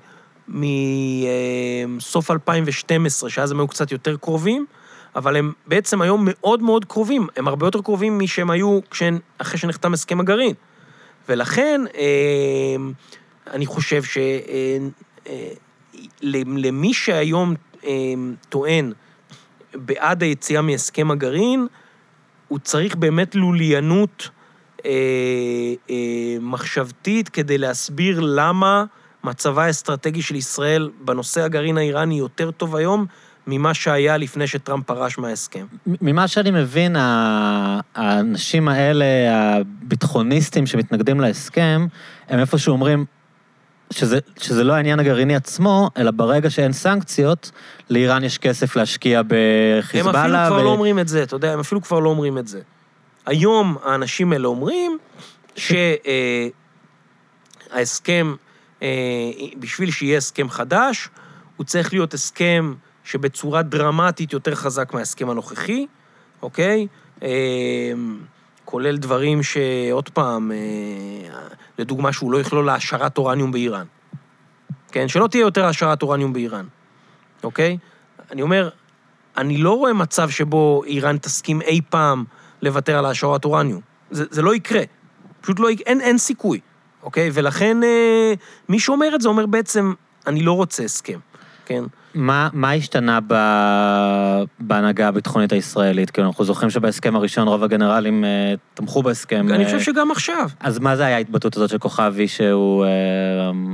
מסוף 0.47 2.31
2012, 2.31 3.29
שאז 3.29 3.51
הם 3.51 3.59
היו 3.59 3.67
קצת 3.67 3.91
יותר 3.91 4.17
קרובים, 4.17 4.65
אבל 5.15 5.35
הם 5.35 5.51
בעצם 5.67 6.01
היום 6.01 6.27
מאוד 6.29 6.61
מאוד 6.61 6.85
קרובים, 6.85 7.27
הם 7.37 7.47
הרבה 7.47 7.67
יותר 7.67 7.81
קרובים 7.81 8.19
משהם 8.19 8.49
היו 8.49 8.79
כשהם, 8.91 9.19
אחרי 9.37 9.57
שנחתם 9.57 9.93
הסכם 9.93 10.19
הגרעין. 10.19 10.53
ולכן, 11.29 11.81
אה, 11.97 12.75
אני 13.47 13.65
חושב 13.65 14.01
שלמי 16.23 16.93
שהיום 16.93 17.53
אה, 17.85 17.91
טוען 18.49 18.93
בעד 19.73 20.23
היציאה 20.23 20.61
מהסכם 20.61 21.11
הגרעין, 21.11 21.67
הוא 22.51 22.59
צריך 22.59 22.95
באמת 22.95 23.35
לוליינות 23.35 24.29
אה, 24.85 24.91
אה, 25.89 25.95
מחשבתית 26.41 27.29
כדי 27.29 27.57
להסביר 27.57 28.19
למה 28.19 28.85
מצבה 29.23 29.65
האסטרטגי 29.65 30.21
של 30.21 30.35
ישראל 30.35 30.89
בנושא 31.05 31.41
הגרעין 31.41 31.77
האיראני 31.77 32.19
יותר 32.19 32.51
טוב 32.51 32.75
היום 32.75 33.05
ממה 33.47 33.73
שהיה 33.73 34.17
לפני 34.17 34.47
שטראמפ 34.47 34.85
פרש 34.85 35.17
מההסכם. 35.17 35.65
ממה 35.85 36.27
שאני 36.27 36.51
מבין, 36.51 36.95
האנשים 37.95 38.67
האלה, 38.67 39.05
הביטחוניסטים 39.31 40.67
שמתנגדים 40.67 41.19
להסכם, 41.19 41.87
הם 42.29 42.39
איפשהו 42.39 42.73
אומרים 42.73 43.05
שזה, 43.91 44.19
שזה 44.37 44.63
לא 44.63 44.73
העניין 44.73 44.99
הגרעיני 44.99 45.35
עצמו, 45.35 45.89
אלא 45.97 46.11
ברגע 46.11 46.49
שאין 46.49 46.73
סנקציות, 46.73 47.51
לאיראן 47.89 48.23
יש 48.23 48.37
כסף 48.37 48.75
להשקיע 48.75 49.19
הם 49.19 49.25
בחיזבאללה. 49.27 50.43
אפילו 50.43 50.55
כבר 50.55 50.61
ו- 50.61 50.63
לא 50.63 50.69
אומרים 50.69 50.99
את 50.99 51.07
זה, 51.07 51.23
אתה 51.23 51.35
יודע, 51.35 51.53
הם 51.53 51.59
אפילו 51.59 51.81
כבר 51.81 51.99
לא 51.99 52.09
אומרים 52.09 52.37
את 52.37 52.47
זה. 52.47 52.61
היום 53.25 53.77
האנשים 53.83 54.33
האלה 54.33 54.47
אומרים 54.47 54.97
שההסכם, 57.71 58.35
בשביל 59.59 59.91
שיהיה 59.91 60.17
הסכם 60.17 60.49
חדש, 60.49 61.09
הוא 61.57 61.65
צריך 61.65 61.93
להיות 61.93 62.13
הסכם 62.13 62.73
שבצורה 63.03 63.61
דרמטית 63.61 64.33
יותר 64.33 64.55
חזק 64.55 64.93
מההסכם 64.93 65.29
הנוכחי, 65.29 65.85
אוקיי? 66.41 66.87
כולל 68.71 68.97
דברים 68.97 69.43
שעוד 69.43 70.09
פעם, 70.09 70.51
אה, 70.51 70.57
לדוגמה, 71.79 72.13
שהוא 72.13 72.31
לא 72.31 72.39
יכלול 72.39 72.69
העשרת 72.69 73.17
אורניום 73.17 73.51
באיראן. 73.51 73.85
כן? 74.91 75.07
שלא 75.07 75.27
תהיה 75.27 75.41
יותר 75.41 75.65
העשרת 75.65 76.01
אורניום 76.01 76.33
באיראן, 76.33 76.65
אוקיי? 77.43 77.77
אני 78.31 78.41
אומר, 78.41 78.69
אני 79.37 79.57
לא 79.57 79.77
רואה 79.77 79.93
מצב 79.93 80.29
שבו 80.29 80.83
איראן 80.85 81.17
תסכים 81.17 81.61
אי 81.61 81.81
פעם 81.89 82.23
לוותר 82.61 82.97
על 82.97 83.05
העשרת 83.05 83.45
אורניום. 83.45 83.81
זה, 84.11 84.25
זה 84.29 84.41
לא 84.41 84.55
יקרה. 84.55 84.81
פשוט 85.41 85.59
לא 85.59 85.71
יקרה, 85.71 85.85
אין, 85.87 86.01
אין 86.01 86.17
סיכוי, 86.17 86.59
אוקיי? 87.03 87.29
ולכן 87.33 87.83
אה, 87.83 88.33
מי 88.69 88.79
שאומר 88.79 89.15
את 89.15 89.21
זה 89.21 89.29
אומר 89.29 89.45
בעצם, 89.45 89.93
אני 90.27 90.41
לא 90.41 90.53
רוצה 90.53 90.83
הסכם, 90.83 91.19
כן? 91.65 91.83
מה, 92.15 92.49
מה 92.53 92.71
השתנה 92.71 93.19
ב... 93.27 93.33
בהנהגה 94.59 95.07
הביטחונית 95.07 95.51
הישראלית? 95.51 96.11
כאילו, 96.11 96.27
אנחנו 96.27 96.45
זוכרים 96.45 96.69
שבהסכם 96.69 97.15
הראשון 97.15 97.47
רוב 97.47 97.63
הגנרלים 97.63 98.25
אה, 98.25 98.53
תמכו 98.73 99.03
בהסכם. 99.03 99.47
אני 99.49 99.63
אה, 99.63 99.65
חושב 99.65 99.81
שגם 99.81 100.11
עכשיו. 100.11 100.49
אז 100.59 100.79
מה 100.79 100.95
זה 100.95 101.05
היה 101.05 101.15
ההתבטאות 101.15 101.57
הזאת 101.57 101.69
של 101.69 101.77
כוכבי, 101.77 102.27
שהוא... 102.27 102.85
אה, 102.85 102.89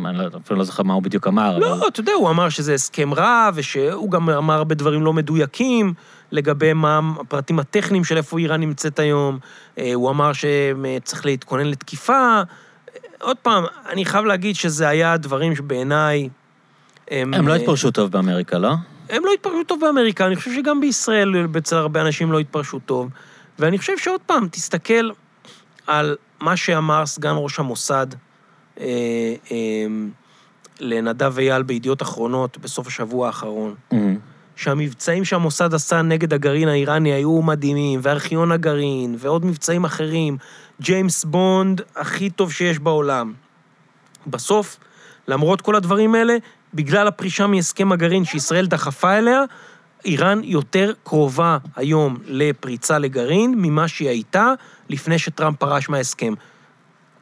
אני 0.10 0.18
לא- 0.18 0.28
אפילו 0.46 0.60
לא 0.60 0.64
זוכר 0.64 0.84
מה 0.84 0.94
הוא 0.94 1.04
בדיוק 1.04 1.28
אמר. 1.28 1.58
אבל... 1.58 1.60
לא, 1.60 1.88
אתה 1.88 2.00
יודע, 2.00 2.14
הוא 2.14 2.30
אמר 2.30 2.50
שזה 2.50 2.74
הסכם 2.74 3.14
רע, 3.14 3.50
ושהוא 3.54 4.12
גם 4.12 4.30
אמר 4.30 4.54
הרבה 4.54 4.76
דברים 4.76 5.02
לא 5.02 5.14
מדויקים 5.14 5.94
לגבי 6.32 6.74
מה 6.74 7.00
הפרטים 7.20 7.60
הטכניים 7.60 8.04
של 8.04 8.18
איפה 8.18 8.38
איראן 8.38 8.60
נמצאת 8.62 9.00
היום. 9.00 9.40
אה, 9.78 9.92
הוא 9.94 10.10
אמר 10.10 10.32
שצריך 10.34 11.26
להתכונן 11.26 11.66
לתקיפה. 11.66 12.42
עוד 13.22 13.38
פעם, 13.38 13.64
אני 13.90 14.06
חייב 14.06 14.26
להגיד 14.26 14.56
שזה 14.56 14.88
היה 14.88 15.18
דברים 15.18 15.56
שבעיניי... 15.56 16.30
הם 17.12 17.48
לא 17.48 17.54
אה, 17.54 17.58
התפרשו 17.58 17.92
טוב 17.92 18.12
באמריקה, 18.12 18.58
לא? 18.58 18.74
הם 19.10 19.26
לא 19.26 19.32
התפרשו 19.34 19.64
טוב 19.64 19.80
באמריקה, 19.82 20.28
אני 20.28 20.36
חושב 20.36 20.52
שגם 20.54 20.82
בישראל 20.82 21.34
אצל 21.58 21.76
הרבה 21.76 22.02
אנשים 22.02 22.32
לא 22.32 22.40
התפרשו 22.40 22.80
טוב. 22.80 23.10
ואני 23.60 23.78
חושב 23.78 23.98
שעוד 23.98 24.22
פעם, 24.26 24.48
תסתכל 24.52 25.10
על 25.88 26.16
מה 26.40 26.58
שאמר 26.58 27.06
סגן 27.06 27.34
ראש 27.36 27.60
המוסד 27.60 28.08
אה, 28.80 28.86
אה, 29.52 29.86
לנדב 30.80 31.40
אייל 31.40 31.64
בידיעות 31.64 32.02
אחרונות 32.02 32.58
בסוף 32.58 32.88
השבוע 32.88 33.28
האחרון. 33.28 33.76
מהמם. 33.92 34.18
שהמבצעים 34.58 35.26
שהמוסד 35.26 35.74
עשה 35.74 36.02
נגד 36.02 36.34
הגרעין 36.34 36.68
האיראני 36.68 37.14
היו 37.14 37.42
מדהימים, 37.42 38.00
וארכיון 38.04 38.52
הגרעין, 38.52 39.16
ועוד 39.20 39.46
מבצעים 39.46 39.86
אחרים. 39.86 40.38
ג'יימס 40.82 41.24
בונד 41.24 41.82
הכי 41.96 42.30
טוב 42.30 42.52
שיש 42.52 42.80
בעולם. 42.80 43.34
בסוף, 44.28 44.78
למרות 45.28 45.62
כל 45.62 45.76
הדברים 45.76 46.16
האלה, 46.16 46.38
בגלל 46.78 47.08
הפרישה 47.08 47.48
מהסכם 47.48 47.92
הגרעין 47.92 48.26
שישראל 48.26 48.66
דחפה 48.66 49.18
אליה, 49.18 49.44
איראן 50.06 50.42
יותר 50.44 50.94
קרובה 51.04 51.58
היום 51.76 52.18
לפריצה 52.28 53.00
לגרעין 53.00 53.54
ממה 53.58 53.88
שהיא 53.88 54.10
הייתה 54.10 54.54
לפני 54.90 55.20
שטראמפ 55.20 55.58
פרש 55.60 55.90
מההסכם. 55.90 56.34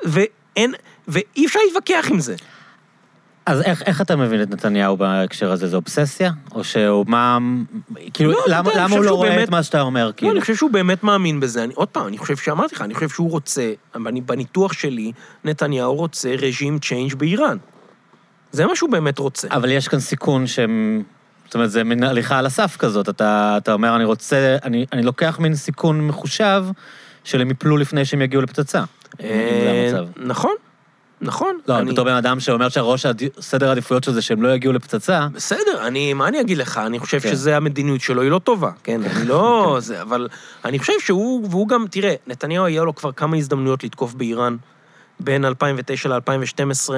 ואין, 0.03 0.73
ואי 1.07 1.45
אפשר 1.45 1.60
להתווכח 1.68 2.06
עם 2.10 2.19
זה. 2.19 2.36
אז 3.45 3.61
איך, 3.61 3.82
איך 3.82 4.02
אתה 4.02 4.15
מבין 4.15 4.41
את 4.41 4.49
נתניהו 4.49 4.98
בהקשר 4.98 5.52
הזה? 5.52 5.68
זו 5.68 5.77
אובססיה? 5.77 6.32
או 6.52 6.64
שהוא 6.64 7.06
מה... 7.07 7.38
כאילו, 8.14 8.32
לא, 8.32 8.38
למה, 8.48 8.69
יודע, 8.69 8.84
למה 8.84 8.95
הוא 8.95 9.03
לא 9.03 9.11
רואה 9.15 9.30
באמת- 9.30 9.44
את 9.44 9.49
מה 9.49 9.64
שאתה 9.64 9.82
אומר? 9.82 10.07
לא, 10.07 10.11
כאילו? 10.18 10.32
אני 10.32 10.41
חושב 10.41 10.56
שהוא 10.56 10.72
באמת 10.72 11.03
מאמין 11.03 11.40
בזה. 11.40 11.64
אני, 11.64 11.73
עוד 11.73 11.88
פעם, 11.88 12.07
אני 12.07 12.18
חושב 12.18 12.38
שאמרתי 12.38 12.76
לך, 12.76 12.82
אני 12.82 12.94
חושב 12.94 13.10
שהוא 13.10 13.32
רוצה, 13.32 13.73
אני- 13.95 14.22
בניתוח 14.22 14.73
שלי, 14.73 15.11
נתניהו 15.44 15.95
רוצה 15.95 16.30
רג'ים 16.30 16.80
צ'יינג' 16.80 17.15
באיראן. 17.15 17.57
זה 18.51 18.65
מה 18.65 18.76
שהוא 18.76 18.89
באמת 18.89 19.19
רוצה. 19.19 19.47
אבל 19.51 19.72
יש 19.72 19.88
כאן 19.88 19.99
סיכון 19.99 20.47
שהם... 20.47 21.03
זאת 21.45 21.53
אומרת, 21.55 21.72
זה 21.72 21.84
מין 21.84 22.03
הליכה 22.03 22.39
על 22.39 22.45
הסף 22.45 22.77
כזאת. 22.77 23.09
אתה, 23.09 23.55
אתה 23.57 23.73
אומר, 23.73 23.95
אני 23.95 24.03
רוצה... 24.03 24.57
אני, 24.63 24.85
אני 24.93 25.03
לוקח 25.03 25.39
מין 25.39 25.55
סיכון 25.55 26.07
מחושב 26.07 26.65
של 27.23 27.41
הם 27.41 27.51
יפלו 27.51 27.77
לפני 27.77 28.05
שהם 28.05 28.22
יגיעו 28.22 28.41
לפצצה. 28.41 28.84
אה. 29.23 29.91
נכון, 30.17 30.53
נכון. 31.22 31.59
לא, 31.67 31.80
אני- 31.80 31.91
בתור 31.91 32.05
בן 32.05 32.13
אדם 32.13 32.39
שאומר 32.39 32.69
שהראש 32.69 33.05
סדר 33.39 33.69
העדיפויות 33.69 34.03
של 34.03 34.11
זה 34.13 34.22
שהם 34.22 34.41
לא 34.41 34.49
יגיעו 34.55 34.73
לפצצה, 34.73 35.27
בסדר, 35.34 35.88
אני, 35.88 36.13
מה 36.13 36.27
אני 36.27 36.41
אגיד 36.41 36.57
לך? 36.57 36.77
אני 36.77 36.99
חושב 36.99 37.19
כן. 37.19 37.30
שזה 37.31 37.57
המדיניות 37.57 38.01
שלו, 38.01 38.22
היא 38.22 38.31
לא 38.31 38.39
טובה, 38.39 38.72
כן? 38.84 39.01
אני 39.03 39.27
לא... 39.27 39.76
זה, 39.80 40.01
אבל 40.01 40.27
אני 40.65 40.80
חושב 40.80 40.93
שהוא, 40.99 41.47
והוא 41.49 41.67
גם, 41.67 41.85
תראה, 41.91 42.13
נתניהו 42.27 42.65
היה 42.65 42.84
לו 42.84 42.95
כבר 42.95 43.11
כמה 43.11 43.38
הזדמנויות 43.38 43.84
לתקוף 43.84 44.13
באיראן 44.13 44.57
בין 45.19 45.45
2009 45.45 46.09
ל-2012, 46.09 46.89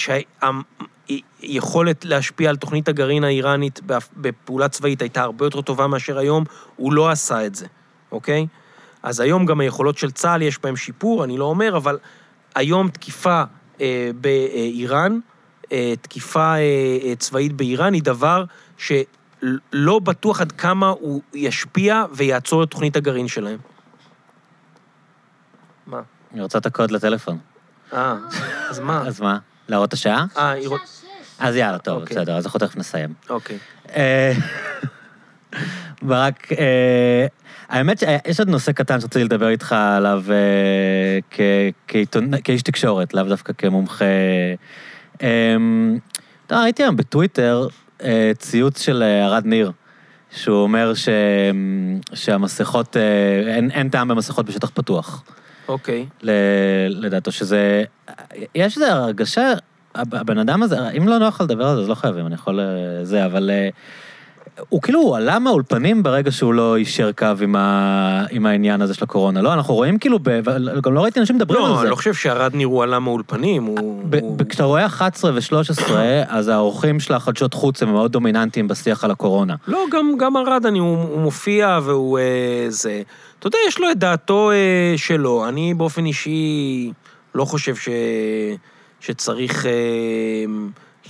שהיכולת 0.00 2.04
להשפיע 2.04 2.50
על 2.50 2.56
תוכנית 2.56 2.88
הגרעין 2.88 3.24
האיראנית 3.24 3.80
בפעולה 4.16 4.68
צבאית 4.68 5.02
הייתה 5.02 5.22
הרבה 5.22 5.46
יותר 5.46 5.60
טובה 5.60 5.86
מאשר 5.86 6.18
היום, 6.18 6.44
הוא 6.76 6.92
לא 6.92 7.10
עשה 7.10 7.46
את 7.46 7.54
זה, 7.54 7.66
אוקיי? 8.12 8.46
אז 9.02 9.20
היום 9.20 9.46
גם 9.46 9.60
היכולות 9.60 9.98
של 9.98 10.10
צה"ל 10.10 10.42
יש 10.42 10.58
בהן 10.58 10.76
שיפור, 10.76 11.24
אני 11.24 11.38
לא 11.38 11.44
אומר, 11.44 11.76
אבל 11.76 11.98
היום 12.54 12.88
תקיפה 12.88 13.42
אה, 13.80 14.10
באיראן, 14.20 15.18
אה, 15.72 15.94
תקיפה 16.00 16.54
אה, 16.54 16.58
אה, 17.04 17.16
צבאית 17.18 17.52
באיראן 17.52 17.92
היא 17.92 18.02
דבר 18.02 18.44
שלא 18.76 19.98
בטוח 19.98 20.40
עד 20.40 20.52
כמה 20.52 20.88
הוא 20.88 21.22
ישפיע 21.34 22.04
ויעצור 22.12 22.62
את 22.62 22.70
תוכנית 22.70 22.96
הגרעין 22.96 23.28
שלהם. 23.28 23.58
מה? 25.86 26.00
אני 26.32 26.42
רוצה 26.42 26.58
את 26.58 26.66
הקוד 26.66 26.90
לטלפון. 26.90 27.38
אה, 27.92 28.16
אז 28.68 28.80
מה? 28.80 29.06
אז 29.06 29.20
מה? 29.20 29.38
להראות 29.70 29.88
את 29.88 29.92
השעה? 29.92 30.24
אה, 30.36 30.50
היא 30.50 30.68
רוצ- 30.68 31.04
אז 31.38 31.56
יאללה, 31.56 31.78
טוב, 31.78 32.00
אוקיי. 32.02 32.16
בסדר, 32.16 32.36
אז 32.36 32.44
אנחנו 32.46 32.58
תכף 32.60 32.76
נסיים. 32.76 33.14
אוקיי. 33.30 33.58
אה, 33.96 34.32
ברק, 36.02 36.52
אה, 36.52 37.26
האמת 37.68 37.98
שיש 37.98 38.38
עוד 38.38 38.48
נושא 38.48 38.72
קטן 38.72 39.00
שרציתי 39.00 39.24
לדבר 39.24 39.48
איתך 39.48 39.72
עליו 39.72 40.22
אה, 40.30 41.18
כאיש 42.44 42.62
תקשורת, 42.62 43.14
לאו 43.14 43.22
דווקא 43.24 43.52
כמומחה. 43.58 44.04
אתה 45.16 45.24
יודע, 46.50 46.62
ראיתי 46.62 46.82
היום 46.82 46.96
בטוויטר 46.96 47.68
ציוץ 48.38 48.80
של 48.82 49.02
ארד 49.02 49.46
ניר, 49.46 49.72
שהוא 50.30 50.62
אומר 50.62 50.94
ש- 50.94 51.08
שהמסכות, 52.14 52.96
אין 53.46 53.70
אין 53.70 53.88
טעם 53.88 54.08
במסכות 54.08 54.46
בשטח 54.46 54.70
פתוח. 54.74 55.22
אוקיי. 55.70 56.06
ל- 56.22 56.30
לדעתו, 57.06 57.32
שזה... 57.32 57.84
יש 58.54 58.76
איזו 58.76 58.86
הרגשה, 58.86 59.52
הב- 59.94 60.14
הבן 60.14 60.38
אדם 60.38 60.62
הזה, 60.62 60.88
אם 60.98 61.08
לא 61.08 61.18
נוח 61.18 61.40
לדבר 61.40 61.66
על 61.66 61.76
זה, 61.76 61.82
אז 61.82 61.88
לא 61.88 61.94
חייבים, 61.94 62.26
אני 62.26 62.34
יכול... 62.34 62.60
אה, 62.60 62.64
זה, 63.04 63.24
אבל... 63.26 63.50
אה, 63.52 63.68
הוא 64.68 64.82
כאילו, 64.82 65.00
הוא 65.00 65.16
עלה 65.16 65.38
מהאולפנים 65.38 66.02
ברגע 66.02 66.30
שהוא 66.30 66.54
לא 66.54 66.78
יישר 66.78 67.12
קו 67.12 67.26
עם, 67.42 67.56
ה... 67.56 68.24
עם 68.30 68.46
העניין 68.46 68.82
הזה 68.82 68.94
של 68.94 69.04
הקורונה, 69.04 69.42
לא? 69.42 69.52
אנחנו 69.52 69.74
רואים 69.74 69.98
כאילו, 69.98 70.18
ב... 70.22 70.40
גם 70.82 70.94
לא 70.94 71.02
ראיתי 71.02 71.20
אנשים 71.20 71.36
מדברים 71.36 71.64
על 71.64 71.70
לא, 71.70 71.76
זה. 71.76 71.82
אני 71.82 71.90
לא 71.90 71.96
חושב 71.96 72.14
שערד 72.14 72.54
ניר 72.54 72.66
הוא 72.66 72.82
עלה 72.82 72.98
מהאולפנים, 72.98 73.64
הוא... 73.64 74.02
ב- 74.10 74.14
הוא- 74.20 74.36
כשאתה 74.48 74.64
רואה 74.64 74.86
11 74.86 75.30
ו-13, 75.34 75.92
אז 76.28 76.48
האורחים 76.48 77.00
של 77.00 77.14
החדשות 77.14 77.54
חוץ 77.54 77.82
הם 77.82 77.92
מאוד 77.92 78.12
דומיננטיים 78.12 78.68
בשיח 78.68 79.04
על 79.04 79.10
הקורונה. 79.10 79.54
לא, 79.68 79.84
גם, 79.92 80.12
גם 80.18 80.36
ארד, 80.36 80.66
אני, 80.66 80.78
הוא, 80.78 80.96
הוא 80.96 81.20
מופיע 81.20 81.78
והוא 81.82 82.18
אה, 82.18 82.24
זה. 82.68 83.02
אתה 83.40 83.46
יודע, 83.46 83.58
יש 83.68 83.80
לו 83.80 83.90
את 83.90 83.98
דעתו 83.98 84.50
אה, 84.50 84.94
שלו. 84.96 85.48
אני 85.48 85.74
באופן 85.74 86.06
אישי 86.06 86.92
לא 87.34 87.44
חושב 87.44 87.76
ש, 87.76 87.88
שצריך, 89.00 89.66
אה, 89.66 89.72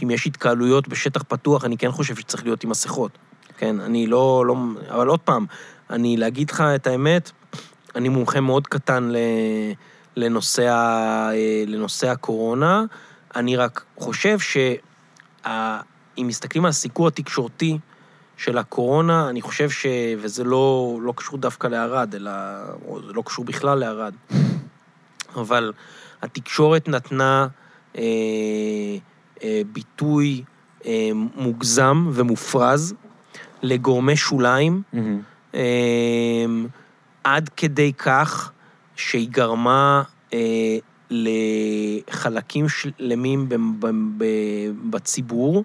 אם 0.02 0.10
יש 0.10 0.26
התקהלויות 0.26 0.88
בשטח 0.88 1.22
פתוח, 1.28 1.64
אני 1.64 1.76
כן 1.78 1.90
חושב 1.90 2.16
שצריך 2.16 2.44
להיות 2.44 2.64
עם 2.64 2.70
מסכות. 2.70 3.18
כן, 3.58 3.80
אני 3.80 4.06
לא, 4.06 4.44
לא... 4.46 4.56
אבל 4.88 5.06
עוד 5.06 5.20
פעם, 5.20 5.46
אני, 5.90 6.16
להגיד 6.16 6.50
לך 6.50 6.60
את 6.60 6.86
האמת, 6.86 7.30
אני 7.94 8.08
מומחה 8.08 8.40
מאוד 8.40 8.66
קטן 8.66 9.08
ל, 9.10 9.16
לנושא, 10.16 10.68
ה, 10.68 11.30
אה, 11.32 11.64
לנושא 11.66 12.08
הקורונה. 12.08 12.84
אני 13.36 13.56
רק 13.56 13.84
חושב 13.96 14.38
שאם 14.38 15.46
מסתכלים 16.18 16.64
על 16.64 16.68
הסיקור 16.68 17.08
התקשורתי 17.08 17.78
של 18.40 18.58
הקורונה, 18.58 19.30
אני 19.30 19.42
חושב 19.42 19.70
ש... 19.70 19.86
וזה 20.18 20.44
לא, 20.44 20.98
לא 21.02 21.12
קשור 21.16 21.38
דווקא 21.38 21.66
לערד, 21.66 22.14
אלא... 22.14 22.30
או 22.86 23.02
זה 23.06 23.12
לא 23.12 23.22
קשור 23.26 23.44
בכלל 23.44 23.78
לערד. 23.78 24.14
אבל 25.36 25.72
התקשורת 26.22 26.88
נתנה 26.88 27.48
אה, 27.98 28.02
אה, 29.42 29.62
ביטוי 29.72 30.42
אה, 30.86 31.10
מוגזם 31.14 32.10
ומופרז 32.12 32.94
לגורמי 33.62 34.16
שוליים, 34.16 34.82
מהמם. 34.92 35.20
אמ, 35.54 36.66
עד 37.24 37.48
כדי 37.56 37.92
כך 37.92 38.52
שהיא 38.96 39.28
גרמה 39.30 40.02
אה, 40.32 40.78
לחלקים 41.10 42.66
שלמים 42.68 43.48
ב- 43.48 43.54
ב- 43.54 43.86
ב- 44.18 44.90
בציבור 44.90 45.64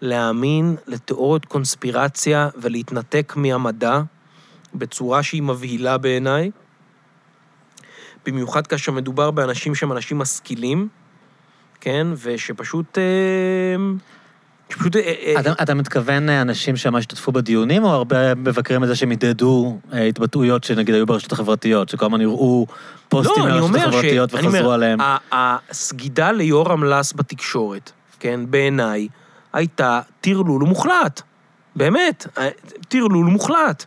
להאמין 0.00 0.76
לתיאוריות 0.86 1.44
קונספירציה 1.44 2.48
ולהתנתק 2.56 3.32
מהמדע 3.36 4.00
בצורה 4.74 5.22
שהיא 5.22 5.42
מבהילה 5.42 5.98
בעיניי, 5.98 6.50
במיוחד 8.26 8.66
כאשר 8.66 8.92
מדובר 8.92 9.30
באנשים 9.30 9.74
שהם 9.74 9.92
אנשים 9.92 10.18
משכילים, 10.18 10.88
כן, 11.80 12.06
ושפשוט... 12.22 12.98
אה, 12.98 13.76
שפשוט... 14.70 14.96
אה, 14.96 15.00
אה, 15.00 15.40
אתה, 15.40 15.52
אתה 15.62 15.74
מתכוון 15.74 16.28
אנשים 16.28 16.76
שממש 16.76 16.98
השתתפו 17.00 17.32
בדיונים, 17.32 17.84
או 17.84 17.88
הרבה 17.88 18.34
מבקרים 18.34 18.82
את 18.82 18.88
זה 18.88 18.94
שהם 18.96 19.10
הדהדו 19.10 19.78
אה, 19.92 20.04
התבטאויות 20.04 20.64
שנגיד 20.64 20.94
היו 20.94 21.06
ברשתות 21.06 21.32
החברתיות, 21.32 21.88
שכל 21.88 22.06
הזמן 22.06 22.20
יראו 22.20 22.66
פוסטים 23.08 23.46
לא, 23.46 23.60
אומר 23.60 23.78
החברתיות 23.88 24.30
ש- 24.30 24.34
אני 24.34 24.46
וחזרו 24.46 24.60
אומר, 24.60 24.72
עליהם? 24.72 24.98
הסגידה 25.32 26.32
ליורם 26.32 26.84
לס 26.84 27.12
בתקשורת, 27.12 27.92
כן, 28.20 28.40
בעיניי, 28.50 29.08
הייתה 29.52 30.00
טרלול 30.20 30.62
מוחלט. 30.62 31.22
באמת, 31.76 32.26
אה, 32.38 32.48
טרלול 32.88 33.26
מוחלט. 33.26 33.84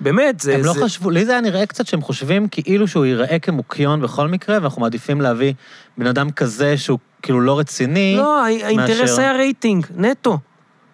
באמת, 0.00 0.40
זה... 0.40 0.54
הם 0.54 0.64
לא 0.64 0.72
זה... 0.72 0.84
חשבו, 0.84 1.10
לי 1.10 1.24
זה 1.24 1.32
היה 1.32 1.40
נראה 1.40 1.66
קצת 1.66 1.86
שהם 1.86 2.02
חושבים 2.02 2.48
כאילו 2.48 2.88
שהוא 2.88 3.04
ייראה 3.04 3.38
כמוקיון 3.38 4.00
בכל 4.02 4.28
מקרה, 4.28 4.58
ואנחנו 4.60 4.82
מעדיפים 4.82 5.20
להביא 5.20 5.52
בן 5.98 6.06
אדם 6.06 6.30
כזה 6.30 6.76
שהוא 6.78 6.98
כאילו 7.22 7.40
לא 7.40 7.58
רציני. 7.58 8.14
לא, 8.18 8.44
האינטרס 8.44 9.00
מאשר- 9.00 9.20
היה 9.20 9.32
רייטינג, 9.32 9.86
נטו. 9.96 10.38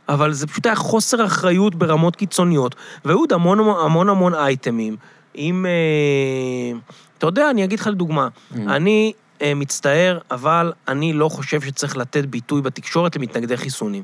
אבל 0.08 0.32
זה 0.32 0.46
פשוט 0.46 0.66
היה 0.66 0.74
חוסר 0.76 1.24
אחריות 1.26 1.74
ברמות 1.74 2.16
קיצוניות, 2.16 2.74
והיו 3.04 3.18
עוד 3.18 3.32
המון 3.32 3.58
המון 3.84 4.08
המון 4.08 4.34
אייטמים. 4.34 4.96
אם... 5.36 5.66
אה, 5.66 6.78
אתה 7.18 7.26
יודע, 7.26 7.50
אני 7.50 7.64
אגיד 7.64 7.80
לך 7.80 7.86
לדוגמה, 7.86 8.28
Mm. 8.52 8.56
אני 8.68 9.12
מצטער, 9.56 10.18
אבל 10.30 10.72
אני 10.88 11.12
לא 11.12 11.28
חושב 11.28 11.60
שצריך 11.60 11.96
לתת 11.96 12.24
ביטוי 12.24 12.62
בתקשורת 12.62 13.16
למתנגדי 13.16 13.56
חיסונים. 13.56 14.02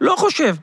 לא 0.00 0.14
חושב. 0.16 0.56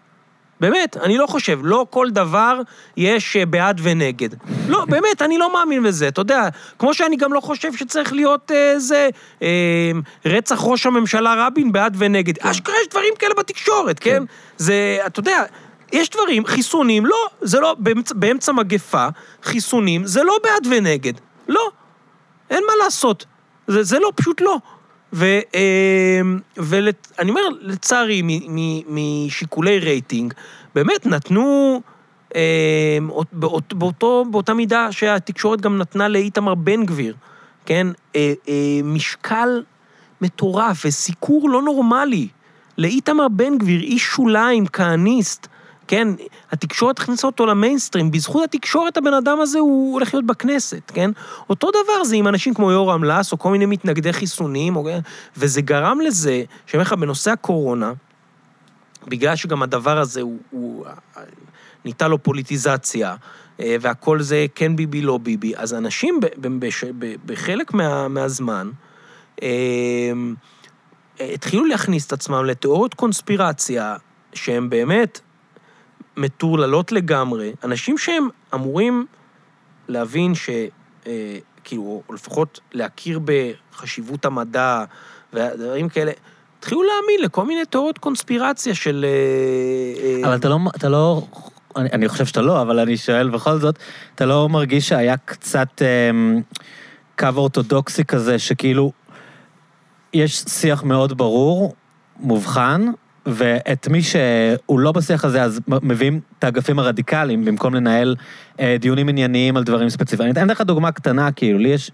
באמת, 0.62 0.98
אני 0.98 1.18
לא 1.18 1.28
חושב. 1.28 1.60
לא 1.64 1.86
כל 1.90 2.10
דבר 2.10 2.62
יש 2.98 3.36
אה, 3.36 3.46
בעד 3.46 3.82
ונגד. 3.84 4.30
לא, 4.68 4.86
באמת, 4.92 5.22
אני 5.22 5.38
לא 5.38 5.54
מאמין 5.54 5.84
בזה. 5.84 6.08
אתה 6.08 6.22
יודע, 6.22 6.50
כמו 6.80 6.94
שאני 6.94 7.16
גם 7.16 7.34
לא 7.34 7.40
חושב 7.40 7.74
שצריך 7.74 8.14
להיות 8.14 8.52
איזה 8.52 9.10
אה, 9.42 9.92
רצח 10.26 10.60
ראש 10.64 10.86
הממשלה 10.86 11.48
רבין 11.48 11.72
בעד 11.72 11.96
ונגד. 12.00 12.34
אשכרה 12.40 12.76
יש 12.82 12.88
דברים 12.88 13.14
כאלה 13.20 13.34
בתקשורת, 13.34 14.00
כן? 14.00 14.24
זה, 14.58 14.98
אתה 15.06 15.20
יודע, 15.20 15.44
יש 15.92 16.10
דברים, 16.10 16.46
חיסונים, 16.46 17.06
לא, 17.06 17.28
זה 17.42 17.60
לא, 17.60 17.76
באמצע, 17.80 18.16
באמצע 18.16 18.52
מגפה, 18.52 19.08
חיסונים, 19.44 20.06
זה 20.06 20.24
לא 20.24 20.38
בעד 20.44 20.68
ונגד. 20.70 21.14
לא. 21.48 21.70
אין 22.50 22.64
מה 22.68 22.74
לעשות. 22.84 23.26
זה, 23.72 23.84
זה 23.84 24.00
לא, 24.00 24.12
פשוט 24.16 24.42
לא. 24.42 24.58
ואני 25.14 25.30
אומר, 27.30 27.42
לצערי, 27.62 28.22
משיקולי 28.88 29.80
רייטינג, 29.80 30.34
באמת 30.76 31.06
נתנו, 31.06 31.82
אה, 32.36 32.98
באות, 33.32 33.74
באותו, 33.74 34.26
באותה 34.32 34.54
מידה 34.54 34.92
שהתקשורת 34.92 35.62
גם 35.62 35.78
נתנה 35.78 36.08
לאיתמר 36.08 36.56
בן 36.56 36.86
גביר, 36.86 37.16
כן? 37.66 37.88
אה, 38.16 38.34
אה, 38.50 38.80
משקל 38.84 39.64
מטורף 40.22 40.86
וסיקור 40.86 41.50
לא 41.50 41.62
נורמלי. 41.62 42.28
לאיתמר 42.78 43.28
בן 43.28 43.58
גביר, 43.58 43.82
איש 43.82 44.04
שוליים, 44.04 44.68
כהניסט, 44.68 45.48
כן? 45.92 46.08
התקשורת 46.52 47.00
הכניסה 47.00 47.28
אותו 47.28 47.46
למיינסטרים, 47.46 48.12
בזכות 48.12 48.44
התקשורת 48.44 48.98
הבן 48.98 49.14
אדם 49.14 49.42
הזה 49.42 49.60
הוא 49.60 49.94
הולך 49.94 50.14
להיות 50.14 50.26
בכנסת, 50.26 50.92
כן? 50.94 51.12
אותו 51.50 51.70
דבר 51.72 52.04
זה 52.04 52.16
עם 52.16 52.28
אנשים 52.28 52.54
כמו 52.54 52.72
יורם 52.72 53.04
לס, 53.04 53.32
או 53.32 53.40
כל 53.40 53.52
מיני 53.52 53.66
מתנגדי 53.66 54.14
חיסונים, 54.14 54.76
או... 54.76 54.88
וזה 55.38 55.62
גרם 55.62 56.02
לזה, 56.02 56.44
שאני 56.66 56.80
אומר 56.80 56.82
לך, 56.82 56.94
בנושא 56.94 57.32
הקורונה, 57.32 57.94
בגלל 59.08 59.36
שגם 59.36 59.64
הדבר 59.64 59.98
הזה 59.98 60.22
הוא, 60.22 60.38
הוא 60.50 60.86
ניתה 61.86 62.08
לו 62.08 62.24
פוליטיזציה, 62.24 63.16
אה, 63.60 63.76
והכל 63.82 64.22
זה 64.22 64.46
כן 64.56 64.76
ביבי, 64.76 65.02
לא 65.02 65.18
ביבי, 65.18 65.54
אז 65.56 65.74
אנשים 65.74 66.20
בחלק 67.26 67.74
מה, 67.74 68.08
מהזמן, 68.08 68.72
אה, 69.44 70.12
התחילו 71.20 71.66
להכניס 71.66 72.08
את 72.08 72.14
עצמם 72.14 72.46
לתיאוריות 72.46 72.94
קונספירציה, 72.94 73.96
שהן 74.34 74.70
באמת 74.70 75.20
מטורללות 76.18 76.92
לגמרי, 76.92 77.54
אנשים 77.64 77.98
שהם 77.98 78.28
אמורים 78.54 79.06
להבין 79.88 80.36
ש... 80.36 80.50
אה, 81.08 81.38
כאילו, 81.64 82.04
או 82.10 82.14
לפחות 82.14 82.60
להכיר 82.74 83.20
בחשיבות 83.26 84.26
המדע 84.26 84.84
ודברים 85.34 85.90
כאלה, 85.90 86.12
התחילו 86.60 86.84
להאמין 86.84 87.22
לכל 87.26 87.46
מיני 87.46 87.66
תיאוריות 87.66 87.98
קונספירציה 87.98 88.76
של... 88.76 89.06
אה, 89.08 90.28
אבל 90.28 90.36
אתה 90.36 90.50
לא, 90.50 90.58
אתה 90.76 90.90
לא, 90.90 91.28
אני, 91.76 91.90
אני 91.94 92.10
חושב 92.10 92.26
שאתה 92.26 92.42
לא, 92.42 92.62
אבל 92.62 92.80
אני 92.80 92.98
שואל 92.98 93.30
בכל 93.30 93.58
זאת, 93.58 93.80
אתה 94.16 94.26
לא 94.26 94.50
מרגיש 94.50 94.88
שהיה 94.88 95.18
קצת 95.18 95.82
אה, 95.82 96.12
קו 97.20 97.38
אורתודוקסי 97.38 98.06
כזה, 98.06 98.40
שכאילו, 98.40 98.92
יש 100.14 100.44
שיח 100.48 100.84
מאוד 100.84 101.18
ברור, 101.18 101.76
מובחן, 102.20 102.92
ואת 103.26 103.88
מי 103.88 104.02
שהוא 104.02 104.80
לא 104.80 104.92
בשיח 104.92 105.26
הזה, 105.26 105.44
אז 105.44 105.60
מביאים 105.68 106.20
את 106.40 106.44
האגפים 106.44 106.80
הרדיקליים, 106.80 107.46
במקום 107.46 107.76
לנהל 107.76 108.16
אה, 108.60 108.76
דיונים 108.80 109.10
ענייניים 109.10 109.58
על 109.58 109.64
דברים 109.64 109.90
ספציפיים. 109.90 110.30
אני 110.30 110.32
אתן 110.32 110.48
לך 110.48 110.62
דוגמה 110.62 110.92
קטנה, 110.92 111.32
כאילו, 111.32 111.60
לי 111.60 111.70
יש 111.70 111.92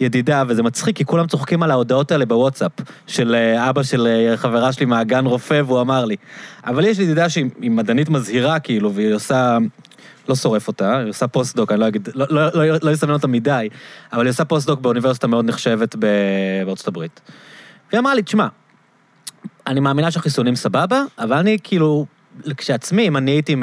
ידידה, 0.00 0.42
וזה 0.48 0.62
מצחיק, 0.62 0.96
כי 0.96 1.04
כולם 1.04 1.26
צוחקים 1.26 1.62
על 1.62 1.70
ההודעות 1.70 2.12
האלה 2.12 2.26
בוואטסאפ, 2.26 2.72
של 3.06 3.34
אה, 3.34 3.70
אבא 3.70 3.82
של 3.82 4.06
אה, 4.06 4.36
חברה 4.36 4.72
שלי 4.72 4.86
מהגן 4.86 5.26
רופא, 5.26 5.62
והוא 5.66 5.80
אמר 5.80 6.04
לי. 6.04 6.16
אבל 6.66 6.84
יש 6.84 6.98
לי 6.98 7.04
ידידה 7.04 7.28
שהיא 7.28 7.50
מדענית 7.60 8.08
מזהירה, 8.08 8.58
כאילו, 8.58 8.94
והיא 8.94 9.14
עושה... 9.14 9.58
לא 10.28 10.34
שורף 10.34 10.68
אותה, 10.68 10.98
היא 10.98 11.08
עושה 11.08 11.28
post-doc, 11.28 11.72
אני 11.72 11.80
לא 11.80 11.88
אגיד, 11.88 12.08
לא, 12.14 12.26
לא, 12.30 12.48
לא, 12.54 12.76
לא 12.82 12.92
אסמן 12.92 13.10
אותה 13.10 13.26
מדי, 13.26 13.68
אבל 14.12 14.22
היא 14.26 14.30
עושה 14.30 14.44
post-doc 14.44 14.80
באוניברסיטה 14.80 15.26
מאוד 15.26 15.44
נחשבת 15.44 15.96
בארצות 15.96 16.88
הברית. 16.88 17.20
והיא 17.90 18.00
אמרה 18.00 18.14
לי, 18.14 18.22
תשמע, 18.22 18.46
אני 19.66 19.80
מאמינה 19.80 20.10
שהחיסונים 20.10 20.56
סבבה, 20.56 21.02
אבל 21.18 21.36
אני 21.36 21.58
כאילו, 21.64 22.06
כשעצמי, 22.56 23.08
אם 23.08 23.16
אני 23.16 23.30
הייתי 23.30 23.56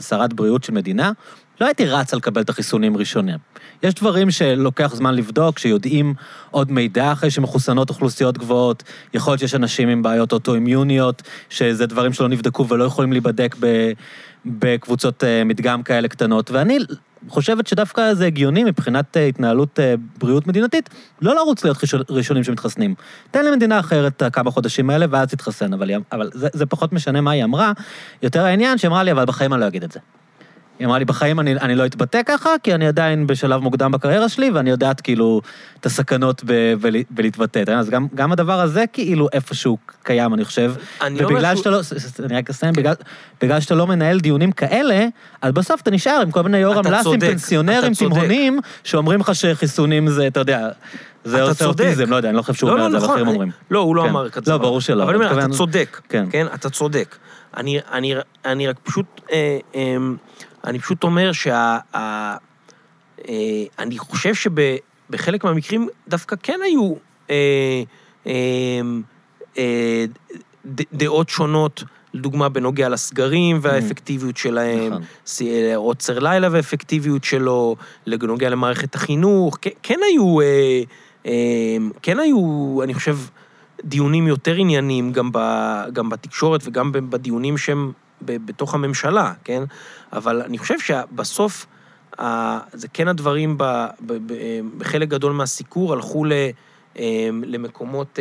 שרת 0.00 0.32
בריאות 0.32 0.64
של 0.64 0.72
מדינה, 0.72 1.12
לא 1.60 1.66
הייתי 1.66 1.86
רץ 1.86 2.12
על 2.12 2.18
לקבל 2.18 2.42
את 2.42 2.48
החיסונים 2.48 2.96
ראשונים. 2.96 3.36
יש 3.82 3.94
דברים 3.94 4.30
שלוקח 4.30 4.94
זמן 4.94 5.14
לבדוק, 5.14 5.58
שיודעים 5.58 6.14
עוד 6.50 6.72
מידע 6.72 7.12
אחרי 7.12 7.30
שמחוסנות 7.30 7.90
אוכלוסיות 7.90 8.38
גבוהות, 8.38 8.82
יכול 9.14 9.30
להיות 9.30 9.40
שיש 9.40 9.54
אנשים 9.54 9.88
עם 9.88 10.02
בעיות 10.02 10.32
אוטואימיוניות, 10.32 11.22
שזה 11.50 11.86
דברים 11.86 12.12
שלא 12.12 12.28
נבדקו 12.28 12.68
ולא 12.68 12.84
יכולים 12.84 13.12
להיבדק 13.12 13.56
בקבוצות 14.46 15.24
מדגם 15.44 15.82
כאלה 15.82 16.08
קטנות, 16.08 16.50
ואני 16.50 16.78
חושבת 17.28 17.66
שדווקא 17.66 18.14
זה 18.14 18.26
הגיוני 18.26 18.64
מבחינת 18.64 19.16
התנהלות 19.28 19.78
בריאות 20.18 20.46
מדינתית, 20.46 20.90
לא 21.22 21.34
לרוץ 21.34 21.64
להיות 21.64 21.76
ראשונים 22.10 22.44
שמתחסנים. 22.44 22.94
תן 23.30 23.44
למדינה 23.44 23.80
אחרת 23.80 24.22
כמה 24.32 24.50
חודשים 24.50 24.90
האלה 24.90 25.06
ואז 25.10 25.28
תתחסן, 25.28 25.72
אבל, 25.72 25.90
אבל 26.12 26.30
זה, 26.34 26.48
זה 26.52 26.66
פחות 26.66 26.92
משנה 26.92 27.20
מה 27.20 27.30
היא 27.30 27.44
אמרה, 27.44 27.72
יותר 28.22 28.44
העניין 28.44 28.78
שאמרה 28.78 29.02
לי, 29.02 29.12
אבל 29.12 29.24
בחיים 29.24 29.52
אני 29.52 29.60
לא 29.60 29.66
אגיד 29.66 29.84
את 29.84 29.92
זה. 29.92 30.00
היא 30.78 30.86
אמרה 30.86 30.98
לי, 30.98 31.04
בחיים 31.04 31.40
אני, 31.40 31.56
אני 31.56 31.74
לא 31.74 31.86
אתבטא 31.86 32.20
ככה, 32.26 32.50
כי 32.62 32.74
אני 32.74 32.86
עדיין 32.86 33.26
בשלב 33.26 33.60
מוקדם 33.60 33.92
בקריירה 33.92 34.28
שלי, 34.28 34.50
ואני 34.50 34.70
יודעת 34.70 35.00
כאילו 35.00 35.40
את 35.80 35.86
הסכנות 35.86 36.42
ב, 36.44 36.74
ב, 36.80 36.88
בלהתבטא. 37.10 37.64
אז 37.70 37.90
גם, 37.90 38.06
גם 38.14 38.32
הדבר 38.32 38.60
הזה 38.60 38.84
כאילו 38.92 39.28
איפשהו 39.32 39.78
קיים, 40.02 40.34
אני 40.34 40.44
חושב. 40.44 40.74
אני 41.02 41.24
ובגלל 41.24 41.56
שאתה 41.56 41.70
לא, 41.70 41.80
אני 42.24 42.36
רק 42.36 42.50
אסיים, 42.50 42.74
בגלל, 42.74 42.94
בגלל 43.42 43.60
שאתה 43.60 43.74
לא 43.74 43.86
מנהל 43.86 44.20
דיונים 44.20 44.52
כאלה, 44.52 45.06
אז 45.42 45.52
בסוף 45.52 45.80
אתה 45.80 45.90
נשאר 45.90 46.20
עם 46.22 46.30
כל 46.30 46.42
מיני 46.42 46.58
יורם 46.58 46.84
לסים, 46.86 47.20
פנסיונרים, 47.20 47.94
תימהונים, 47.94 48.60
שאומרים 48.84 49.20
לך 49.20 49.34
שחיסונים 49.34 50.08
זה, 50.08 50.26
אתה 50.26 50.40
יודע... 50.40 50.68
זה 51.24 51.42
עושה 51.42 51.64
אוטיזם, 51.64 52.10
לא 52.10 52.16
יודע, 52.16 52.28
אני 52.28 52.36
לא 52.36 52.42
חושב 52.42 52.54
שהוא 52.54 52.70
אומר 52.70 52.86
את 52.86 52.90
זה, 52.90 52.98
אבל 52.98 53.06
אחרים 53.06 53.28
אומרים. 53.28 53.50
לא, 53.70 53.78
הוא 53.78 53.96
לא 53.96 54.04
אמר 54.08 54.28
כזה. 54.28 54.50
לא, 54.50 54.58
ברור 54.58 54.80
שלא. 54.80 55.02
אבל 55.02 55.14
אני 55.14 55.24
אומר, 55.24 55.44
אתה 55.44 55.54
צודק, 55.54 56.00
כן, 56.08 56.46
אתה 56.54 56.70
צודק. 56.70 57.16
אני 57.56 58.68
רק 58.68 58.76
פשוט... 58.82 59.20
אני 60.64 60.78
פשוט 60.78 61.04
אומר 61.04 61.32
שה... 61.32 61.78
ה, 61.94 61.98
אה, 63.28 63.64
אני 63.78 63.98
חושב 63.98 64.34
שבחלק 64.34 65.44
מהמקרים 65.44 65.88
דווקא 66.08 66.36
כן 66.42 66.58
היו 66.64 66.94
אה, 67.30 67.82
אה, 68.26 68.80
אה, 69.58 70.04
ד, 70.66 70.82
דעות 70.92 71.28
שונות, 71.28 71.84
לדוגמה 72.14 72.48
בנוגע 72.48 72.88
לסגרים 72.88 73.58
והאפקטיביות 73.62 74.36
שלהם, 74.36 74.92
נכון. 74.92 75.02
עוצר 75.74 76.18
לילה 76.18 76.48
והאפקטיביות 76.52 77.24
שלו, 77.24 77.76
בנוגע 78.06 78.48
למערכת 78.48 78.94
החינוך, 78.94 79.58
כן, 79.60 79.70
כן 79.82 79.98
היו, 80.10 80.40
אה, 80.40 80.82
אה, 81.26 81.76
כן 82.02 82.18
היו, 82.18 82.78
אני 82.82 82.94
חושב, 82.94 83.18
דיונים 83.84 84.26
יותר 84.26 84.54
ענייניים 84.54 85.12
גם, 85.12 85.30
ב, 85.32 85.38
גם 85.92 86.08
בתקשורת 86.08 86.60
וגם 86.64 86.92
בדיונים 86.92 87.58
שהם 87.58 87.92
בתוך 88.22 88.74
הממשלה, 88.74 89.32
כן? 89.44 89.62
אבל 90.12 90.42
אני 90.42 90.58
חושב 90.58 90.78
שבסוף, 90.78 91.66
זה 92.72 92.88
כן 92.92 93.08
הדברים 93.08 93.58
בחלק 94.78 95.08
גדול 95.08 95.32
מהסיקור 95.32 95.92
הלכו 95.92 96.24
למקומות 97.42 98.18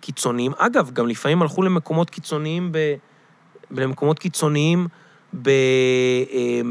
קיצוניים. 0.00 0.52
אגב, 0.56 0.90
גם 0.90 1.08
לפעמים 1.08 1.42
הלכו 1.42 1.62
למקומות 1.62 2.10
קיצוניים, 2.10 2.72
למקומות 3.70 4.18
קיצוניים 4.18 4.88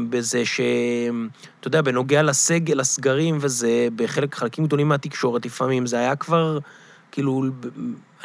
בזה 0.08 0.44
ש... 0.44 0.60
אתה 1.60 1.68
יודע, 1.68 1.82
בנוגע 1.82 2.22
לסגל, 2.22 2.78
לסגרים 2.78 3.38
וזה, 3.40 3.88
בחלק, 3.96 4.34
חלקים 4.34 4.64
גדולים 4.64 4.88
מהתקשורת 4.88 5.46
לפעמים, 5.46 5.86
זה 5.86 5.98
היה 5.98 6.16
כבר, 6.16 6.58
כאילו, 7.12 7.44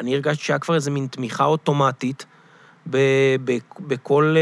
אני 0.00 0.14
הרגשתי 0.14 0.44
שהיה 0.44 0.58
כבר 0.58 0.74
איזה 0.74 0.90
מין 0.90 1.06
תמיכה 1.06 1.44
אוטומטית. 1.44 2.26
בכל, 2.86 4.36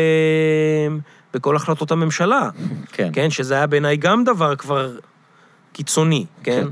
בכל 1.35 1.57
החלטות 1.57 1.91
הממשלה. 1.91 2.51
כן. 2.93 3.11
כן, 3.13 3.31
שזה 3.31 3.55
היה 3.55 3.67
בעיניי 3.67 3.97
גם 3.97 4.25
דבר 4.25 4.57
כבר 4.57 4.99
קיצוני, 5.73 6.27
כן? 6.43 6.65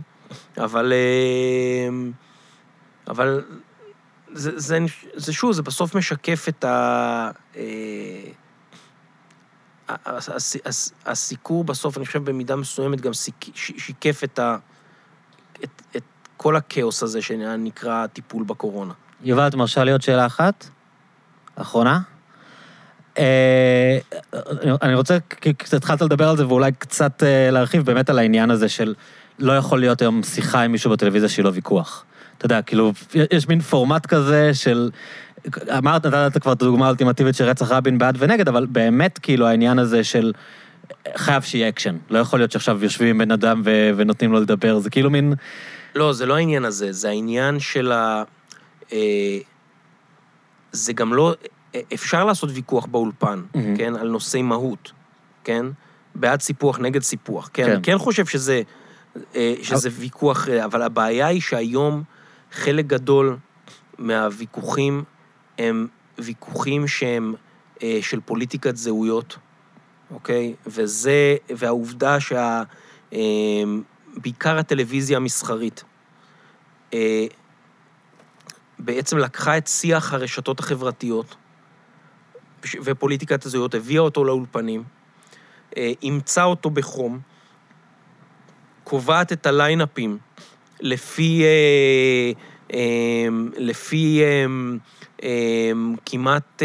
כן. 0.57 0.63
אבל... 0.63 0.93
אבל 3.09 3.43
זה, 4.33 4.59
זה, 4.59 4.79
זה 5.15 5.33
שוב, 5.33 5.53
זה 5.53 5.63
בסוף 5.63 5.95
משקף 5.95 6.47
את 6.49 6.65
ה... 6.65 7.31
הסיקור 11.07 11.65
בסוף, 11.65 11.97
אני 11.97 12.07
חושב, 12.07 12.25
במידה 12.25 12.57
מסוימת 12.57 13.01
גם 13.01 13.13
שיקף 13.55 14.25
את, 14.25 14.39
ה, 14.39 14.57
את, 15.65 15.83
את 15.97 16.03
כל 16.37 16.57
הכאוס 16.57 17.03
הזה 17.03 17.23
שנקרא 17.23 18.07
טיפול 18.07 18.45
בקורונה. 18.45 18.95
יובל, 19.23 19.49
את 19.49 19.55
מרשה 19.55 19.85
לי 19.85 19.93
עוד 19.93 20.03
שאלה 20.03 20.27
אחת? 20.27 20.69
אחרונה? 21.57 22.01
אה, 23.19 23.99
אני 24.83 24.95
רוצה, 24.95 25.19
כי 25.41 25.53
התחלת 25.77 26.03
לדבר 26.03 26.29
על 26.29 26.37
זה, 26.37 26.47
ואולי 26.47 26.73
קצת 26.79 27.23
אה, 27.23 27.51
להרחיב 27.51 27.85
באמת 27.85 28.11
על 28.11 28.19
העניין 28.19 28.51
הזה 28.51 28.69
של 28.69 28.95
לא 29.39 29.53
יכול 29.53 29.81
להיות 29.81 30.03
היום 30.03 30.23
שיחה 30.23 30.63
עם 30.63 30.73
מישהו 30.73 30.91
בטלוויזיה 30.91 31.29
שהיא 31.29 31.45
לא 31.45 31.51
ויכוח. 31.55 32.05
אתה 32.39 32.47
יודע, 32.47 32.63
כאילו, 32.63 32.93
יש 33.33 33.49
מין 33.49 33.61
פורמט 33.61 34.07
כזה 34.07 34.55
של... 34.55 34.91
אמרת, 35.79 36.07
נתת 36.07 36.43
כבר 36.43 36.53
את 36.53 36.63
הדוגמה 36.63 36.85
האולטימטיבית 36.85 37.35
של 37.35 37.45
רצח 37.45 37.71
רבין 37.71 37.99
בעד 37.99 38.17
ונגד, 38.19 38.49
אבל 38.49 38.67
באמת, 38.67 39.19
כאילו, 39.19 39.47
העניין 39.47 39.79
הזה 39.79 40.05
של... 40.05 40.33
חייב 41.17 41.43
שיהיה 41.43 41.69
אקשן. 41.69 41.97
לא 42.11 42.19
יכול 42.19 42.39
להיות 42.39 42.53
שעכשיו 42.53 42.85
יושבים 42.85 43.09
עם 43.09 43.19
בן 43.19 43.31
אדם 43.31 43.63
ו... 43.65 43.91
ונותנים 43.97 44.33
לו 44.33 44.41
לדבר, 44.41 44.79
זה 44.79 44.91
כאילו 44.91 45.11
מין... 45.11 45.35
לא, 45.95 46.13
זה 46.13 46.27
לא 46.27 46.37
העניין 46.37 46.65
הזה, 46.65 46.93
זה 46.93 47.09
העניין 47.09 47.61
של 47.61 47.93
ה... 47.93 48.23
זה 50.73 50.93
גם 50.93 51.15
לא... 51.15 51.35
אפשר 51.95 52.25
לעשות 52.25 52.51
ויכוח 52.53 52.87
באולפן, 52.87 53.43
mm-hmm. 53.43 53.59
כן? 53.77 53.97
על 53.97 54.09
נושאי 54.09 54.43
מהות, 54.43 54.93
כן? 55.45 55.67
בעד 56.15 56.41
סיפוח, 56.41 56.79
נגד 56.79 57.03
סיפוח, 57.03 57.51
כן? 57.53 57.65
כן. 57.65 57.73
אני 57.73 57.83
כן 57.83 57.99
חושב 57.99 58.27
שזה, 58.27 58.63
אה, 59.35 59.55
שזה 59.63 59.89
אבל... 59.89 59.97
ויכוח, 59.99 60.49
אה, 60.49 60.65
אבל 60.65 60.83
הבעיה 60.83 61.27
היא 61.27 61.41
שהיום 61.41 62.03
חלק 62.53 62.87
גדול 62.87 63.37
מהוויכוחים 63.99 65.05
הם 65.59 65.87
ויכוחים 66.19 66.89
שהם 66.89 67.35
אה, 67.83 67.99
של 68.03 68.21
פוליטיקת 68.21 68.77
זהויות, 68.77 69.39
אוקיי? 70.11 70.55
וזה, 70.67 71.37
והעובדה 71.51 72.21
שה... 72.21 72.63
בעיקר 74.17 74.59
הטלוויזיה 74.59 75.17
המסחרית, 75.17 75.85
בעצם 78.85 79.19
לקחה 79.19 79.59
את 79.59 79.67
שיח 79.67 80.13
הרשתות 80.13 80.61
החברתיות 80.61 81.37
ופוליטיקת 82.85 83.45
הזהויות, 83.45 83.75
הביאה 83.75 84.01
אותו 84.01 84.25
לאולפנים, 84.25 84.83
אה, 85.77 85.93
אימצה 86.03 86.45
אותו 86.45 86.71
בחום, 86.71 87.21
קובעת 88.85 89.33
את 89.33 89.47
הליינאפים 89.47 90.19
לפי, 90.81 91.43
אה, 91.45 92.33
אה, 92.75 93.29
לפי 93.57 94.23
כמעט, 96.07 96.63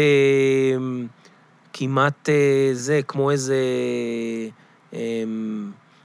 כמעט 1.72 2.28
זה, 2.72 3.00
כמו 3.08 3.30
איזה 3.30 3.56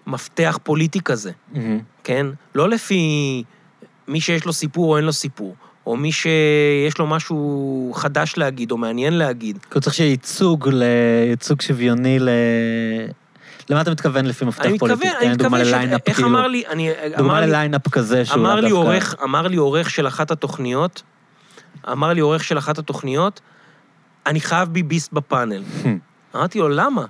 מפתח 0.08 0.60
פוליטי 0.64 1.02
כזה, 1.02 1.32
mm-hmm. 1.32 1.58
כן? 2.04 2.28
לא 2.56 2.70
לפי 2.70 3.44
מי 4.08 4.22
שיש 4.22 4.46
לו 4.46 4.54
סיפור 4.54 4.92
או 4.92 4.98
אין 4.98 5.06
לו 5.06 5.14
סיפור. 5.14 5.56
או 5.88 5.98
מי 5.98 6.12
שיש 6.12 6.98
לו 6.98 7.08
משהו 7.08 7.92
חדש 7.96 8.34
להגיד, 8.38 8.72
או 8.72 8.78
מעניין 8.78 9.14
להגיד. 9.14 9.58
כי 9.58 9.74
הוא 9.74 9.82
צריך 9.82 9.96
שיהיה 9.96 10.10
ייצוג, 10.10 10.70
ייצוג 11.30 11.62
שוויוני 11.62 12.20
ל... 12.20 12.30
למה 13.70 13.82
אתה 13.82 13.92
מתכוון 13.92 14.26
לפי 14.26 14.46
מפתח 14.46 14.70
פוליטי? 14.80 14.86
אני 14.86 14.94
מתכוון, 14.94 15.18
אני 15.22 15.34
מתכוון 15.34 15.66
ש... 15.66 15.74
איך 16.08 16.16
כאילו, 16.16 16.30
אמר 16.30 16.48
לי, 16.48 16.64
אני... 16.68 16.92
דוגמה 17.18 17.42
לליינאפ 17.42 17.88
כזה 17.88 18.26
שהוא 18.26 18.42
אמר 18.42 18.56
לי 18.56 18.70
עורך, 18.70 19.16
אמר 19.24 19.48
לי 19.48 19.56
עורך 19.56 19.90
של 19.90 20.08
אחת 20.08 20.32
התוכניות, 20.32 21.04
אמר 21.92 22.14
לי 22.14 22.22
עורך 22.22 22.44
של 22.44 22.58
אחת 22.58 22.78
התוכניות, 22.78 23.42
אני 24.26 24.42
חייב 24.42 24.70
ביביסט 24.70 25.14
בפאנל. 25.14 25.64
אמרתי 26.36 26.60
לו, 26.60 26.70
למה? 26.70 27.06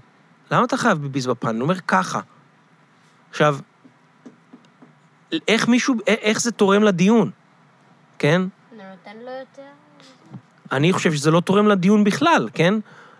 למה 0.52 0.66
אתה 0.66 0.78
חייב 0.78 0.98
ביביסט 0.98 1.28
בפאנל? 1.28 1.56
הוא 1.56 1.64
אומר, 1.64 1.80
ככה. 1.80 2.20
עכשיו, 3.30 3.58
איך 5.48 5.68
מישהו, 5.68 5.96
איך 6.08 6.42
זה 6.42 6.52
תורם 6.52 6.84
לדיון, 6.84 7.32
כן? 8.20 8.42
אני 10.74 10.94
חושב 10.94 11.14
שזה 11.14 11.32
לא 11.32 11.40
תורם 11.40 11.68
לדיון 11.68 12.04
בכלל, 12.04 12.50
כן? 12.54 12.74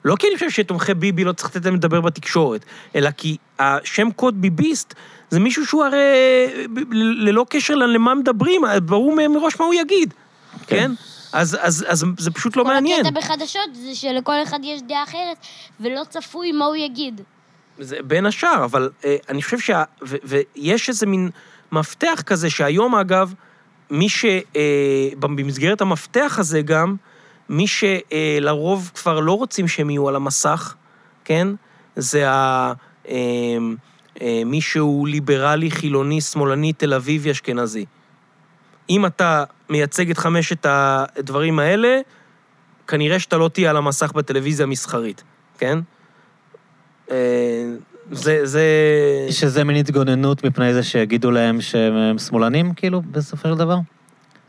לא 0.06 0.16
כי 0.16 0.28
אני 0.28 0.36
חושב 0.36 0.50
שתומכי 0.50 0.94
ביבי 0.94 1.24
לא 1.24 1.32
צריך 1.32 1.56
לתת 1.56 1.66
להם 1.66 1.76
לדבר 1.76 2.02
בתקשורת, 2.02 2.66
אלא 2.96 3.12
כי 3.12 3.38
השם 3.60 4.12
קוד 4.12 4.42
ביביסט 4.42 4.94
זה 5.30 5.40
מישהו 5.40 5.66
שהוא 5.66 5.84
הרי 5.84 6.04
ללא 6.92 7.46
קשר 7.50 7.76
למה 7.76 8.16
מדברים, 8.16 8.62
ברור 8.84 9.16
מראש 9.16 9.60
מה 9.60 9.66
הוא 9.66 9.74
יגיד, 9.74 10.14
כן? 10.68 10.78
כן? 10.78 10.92
אז, 11.34 11.58
אז, 11.62 11.86
אז 11.88 12.06
זה 12.18 12.32
פשוט 12.32 12.56
לא 12.56 12.66
מעניין. 12.66 13.04
כל 13.04 13.08
הקטע 13.08 13.20
בחדשות 13.20 13.70
זה 13.74 13.96
שלכל 13.96 14.44
אחד 14.44 14.60
יש 14.64 14.82
דעה 14.82 15.04
אחרת, 15.04 15.38
ולא 15.80 16.02
צפוי 16.10 16.52
מה 16.52 16.66
הוא 16.66 16.76
יגיד. 16.76 17.22
זה 17.80 17.98
בין 18.04 18.26
השאר, 18.26 18.66
אבל 18.66 18.90
אה, 19.06 19.16
אני 19.30 19.42
חושב 19.42 19.60
שה... 19.60 19.84
ו, 20.08 20.16
ויש 20.24 20.90
איזה 20.90 21.06
מין 21.06 21.30
מפתח 21.72 22.24
כזה 22.26 22.50
שהיום, 22.50 22.96
אגב, 22.96 23.34
מי 23.90 24.10
ש... 24.10 24.26
אה, 24.56 25.10
המפתח 25.80 26.36
הזה 26.40 26.62
גם, 26.62 26.96
מי 27.50 27.66
שלרוב 27.68 28.92
כבר 28.96 29.20
לא 29.20 29.38
רוצים 29.38 29.68
שהם 29.68 29.90
יהיו 29.90 30.10
על 30.10 30.16
המסך, 30.16 30.76
כן? 31.26 31.48
זה 31.96 32.30
ה... 32.30 32.74
אה, 33.10 33.16
אה, 34.22 34.42
מי 34.46 34.62
שהוא 34.62 35.08
ליברלי, 35.08 35.72
חילוני, 35.72 36.22
שמאלני, 36.22 36.74
תל 36.74 36.94
אביבי, 36.94 37.32
אשכנזי. 37.32 37.86
אם 38.90 39.06
אתה 39.06 39.44
מייצג 39.70 40.10
את 40.10 40.18
חמשת 40.18 40.66
הדברים 40.70 41.60
האלה, 41.60 42.00
כנראה 42.88 43.20
שאתה 43.20 43.38
לא 43.38 43.50
תהיה 43.54 43.70
על 43.70 43.78
המסך 43.78 44.12
בטלוויזיה 44.12 44.64
המסחרית, 44.64 45.24
כן? 45.58 45.80
זה, 48.12 48.46
זה... 48.46 48.64
שזה 49.30 49.64
מין 49.64 49.76
התגוננות 49.76 50.44
מפני 50.44 50.74
זה 50.74 50.84
שיגידו 50.84 51.32
להם 51.32 51.62
שהם 51.62 52.18
שמאלנים, 52.18 52.74
כאילו, 52.74 53.02
בסופו 53.02 53.50
של 53.50 53.56
דבר? 53.56 53.78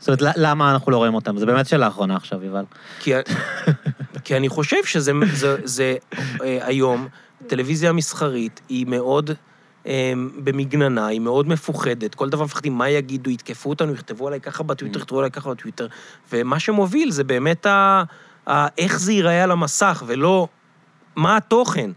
זאת 0.05 0.21
אומרת, 0.21 0.35
למה 0.37 0.71
אנחנו 0.71 0.91
לא 0.91 0.97
רואים 0.97 1.13
אותם? 1.13 1.37
זה 1.37 1.45
באמת 1.45 1.67
שאלה 1.67 1.87
אחרונה 1.87 2.15
עכשיו, 2.15 2.43
יובל. 2.43 2.63
כי, 2.99 3.11
כי 4.23 4.37
אני 4.37 4.49
חושב 4.49 4.85
שזה 4.85 5.11
זה, 5.33 5.55
זה, 5.63 5.95
אה, 6.43 6.59
היום, 6.61 7.07
טלוויזיה 7.47 7.93
מסחרית 7.93 8.61
היא 8.69 8.85
מאוד 8.87 9.31
אה, 9.87 10.13
במגננה, 10.43 11.07
היא 11.07 11.19
מאוד 11.19 11.47
מפוחדת, 11.47 12.15
כל 12.15 12.29
דבר 12.29 12.43
מפחדים, 12.43 12.73
מה 12.73 12.89
יגידו, 12.89 13.29
יתקפו 13.29 13.69
אותנו, 13.69 13.93
יכתבו 13.93 14.27
עליי 14.27 14.41
ככה 14.41 14.63
בטוויטר, 14.63 14.99
יכתבו 14.99 15.19
עליי 15.19 15.31
ככה 15.31 15.49
בטוויטר, 15.49 15.87
ומה 16.33 16.59
שמוביל 16.59 17.11
זה 17.11 17.23
באמת 17.23 17.65
ה, 17.65 18.03
ה, 18.49 18.67
איך 18.77 18.99
זה 18.99 19.13
ייראה 19.13 19.43
על 19.43 19.51
המסך, 19.51 20.03
ולא 20.07 20.47
מה 21.15 21.37
התוכן. 21.37 21.91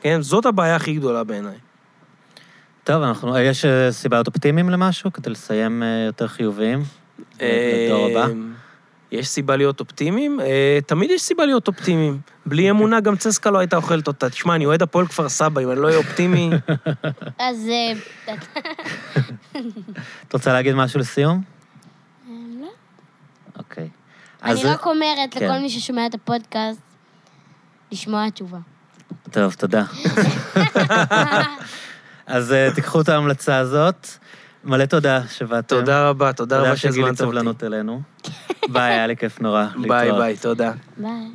כן? 0.00 0.22
זאת 0.22 0.46
הבעיה 0.46 0.76
הכי 0.76 0.94
גדולה 0.94 1.24
בעיניי. 1.24 1.56
טוב, 2.84 3.02
אנחנו, 3.02 3.38
יש 3.38 3.64
אה, 3.64 3.92
סיבות 3.92 4.26
אופטימיים 4.26 4.70
למשהו 4.70 5.12
כדי 5.12 5.30
לסיים 5.30 5.82
אה, 5.82 6.04
יותר 6.06 6.28
חיוביים? 6.28 6.82
לדור 7.40 8.06
הבא? 8.10 8.26
יש 9.12 9.28
סיבה 9.28 9.56
להיות 9.56 9.80
אופטימיים? 9.80 10.40
אה, 10.40 10.78
תמיד 10.86 11.10
יש 11.10 11.22
סיבה 11.22 11.46
להיות 11.46 11.68
אופטימיים. 11.68 12.20
בלי 12.46 12.70
אמונה 12.70 13.00
גם 13.00 13.16
צסקה 13.16 13.50
לא 13.50 13.58
הייתה 13.58 13.76
אוכלת 13.76 14.06
אותה. 14.06 14.30
תשמע, 14.30 14.54
אני 14.54 14.66
אוהד 14.66 14.82
הפועל 14.82 15.06
כפר 15.06 15.28
סבא, 15.28 15.60
אם 15.62 15.70
אני 15.70 15.80
לא 15.80 15.86
אהיה 15.86 15.98
אופטימי... 15.98 16.50
אז... 17.38 17.70
את 20.28 20.32
רוצה 20.32 20.52
להגיד 20.52 20.74
משהו 20.74 21.00
לסיום? 21.00 21.42
לא. 22.60 22.68
אוקיי. 23.58 23.88
אני 24.42 24.64
רק 24.64 24.86
אומרת 24.86 25.36
לכל 25.36 25.46
כן. 25.46 25.62
מי 25.62 25.70
ששומע 25.70 26.06
את 26.06 26.14
הפודקאסט, 26.14 26.80
לשמוע 27.92 28.30
תשובה. 28.30 28.58
טוב, 29.30 29.54
תודה. 29.54 29.84
אז 32.26 32.54
תיקחו 32.74 33.00
את 33.00 33.08
ההמלצה 33.08 33.56
הזאת. 33.56 34.08
מלא 34.68 34.84
תודה 34.84 35.20
שבאתם. 35.28 35.76
תודה 35.76 36.08
רבה, 36.08 36.32
תודה 36.32 36.60
רבה 36.60 36.76
שהזמנת 36.76 37.04
אותי. 37.04 37.16
תודה 37.16 37.16
שגילית 37.16 37.18
סבלנות 37.18 37.64
אלינו. 37.64 38.02
ביי, 38.72 38.92
היה 38.92 39.06
לי 39.06 39.16
כיף 39.16 39.40
נורא. 39.40 39.66
ביי, 39.88 40.12
ביי, 40.12 40.36
תודה. 40.36 40.72
ביי. 40.96 41.28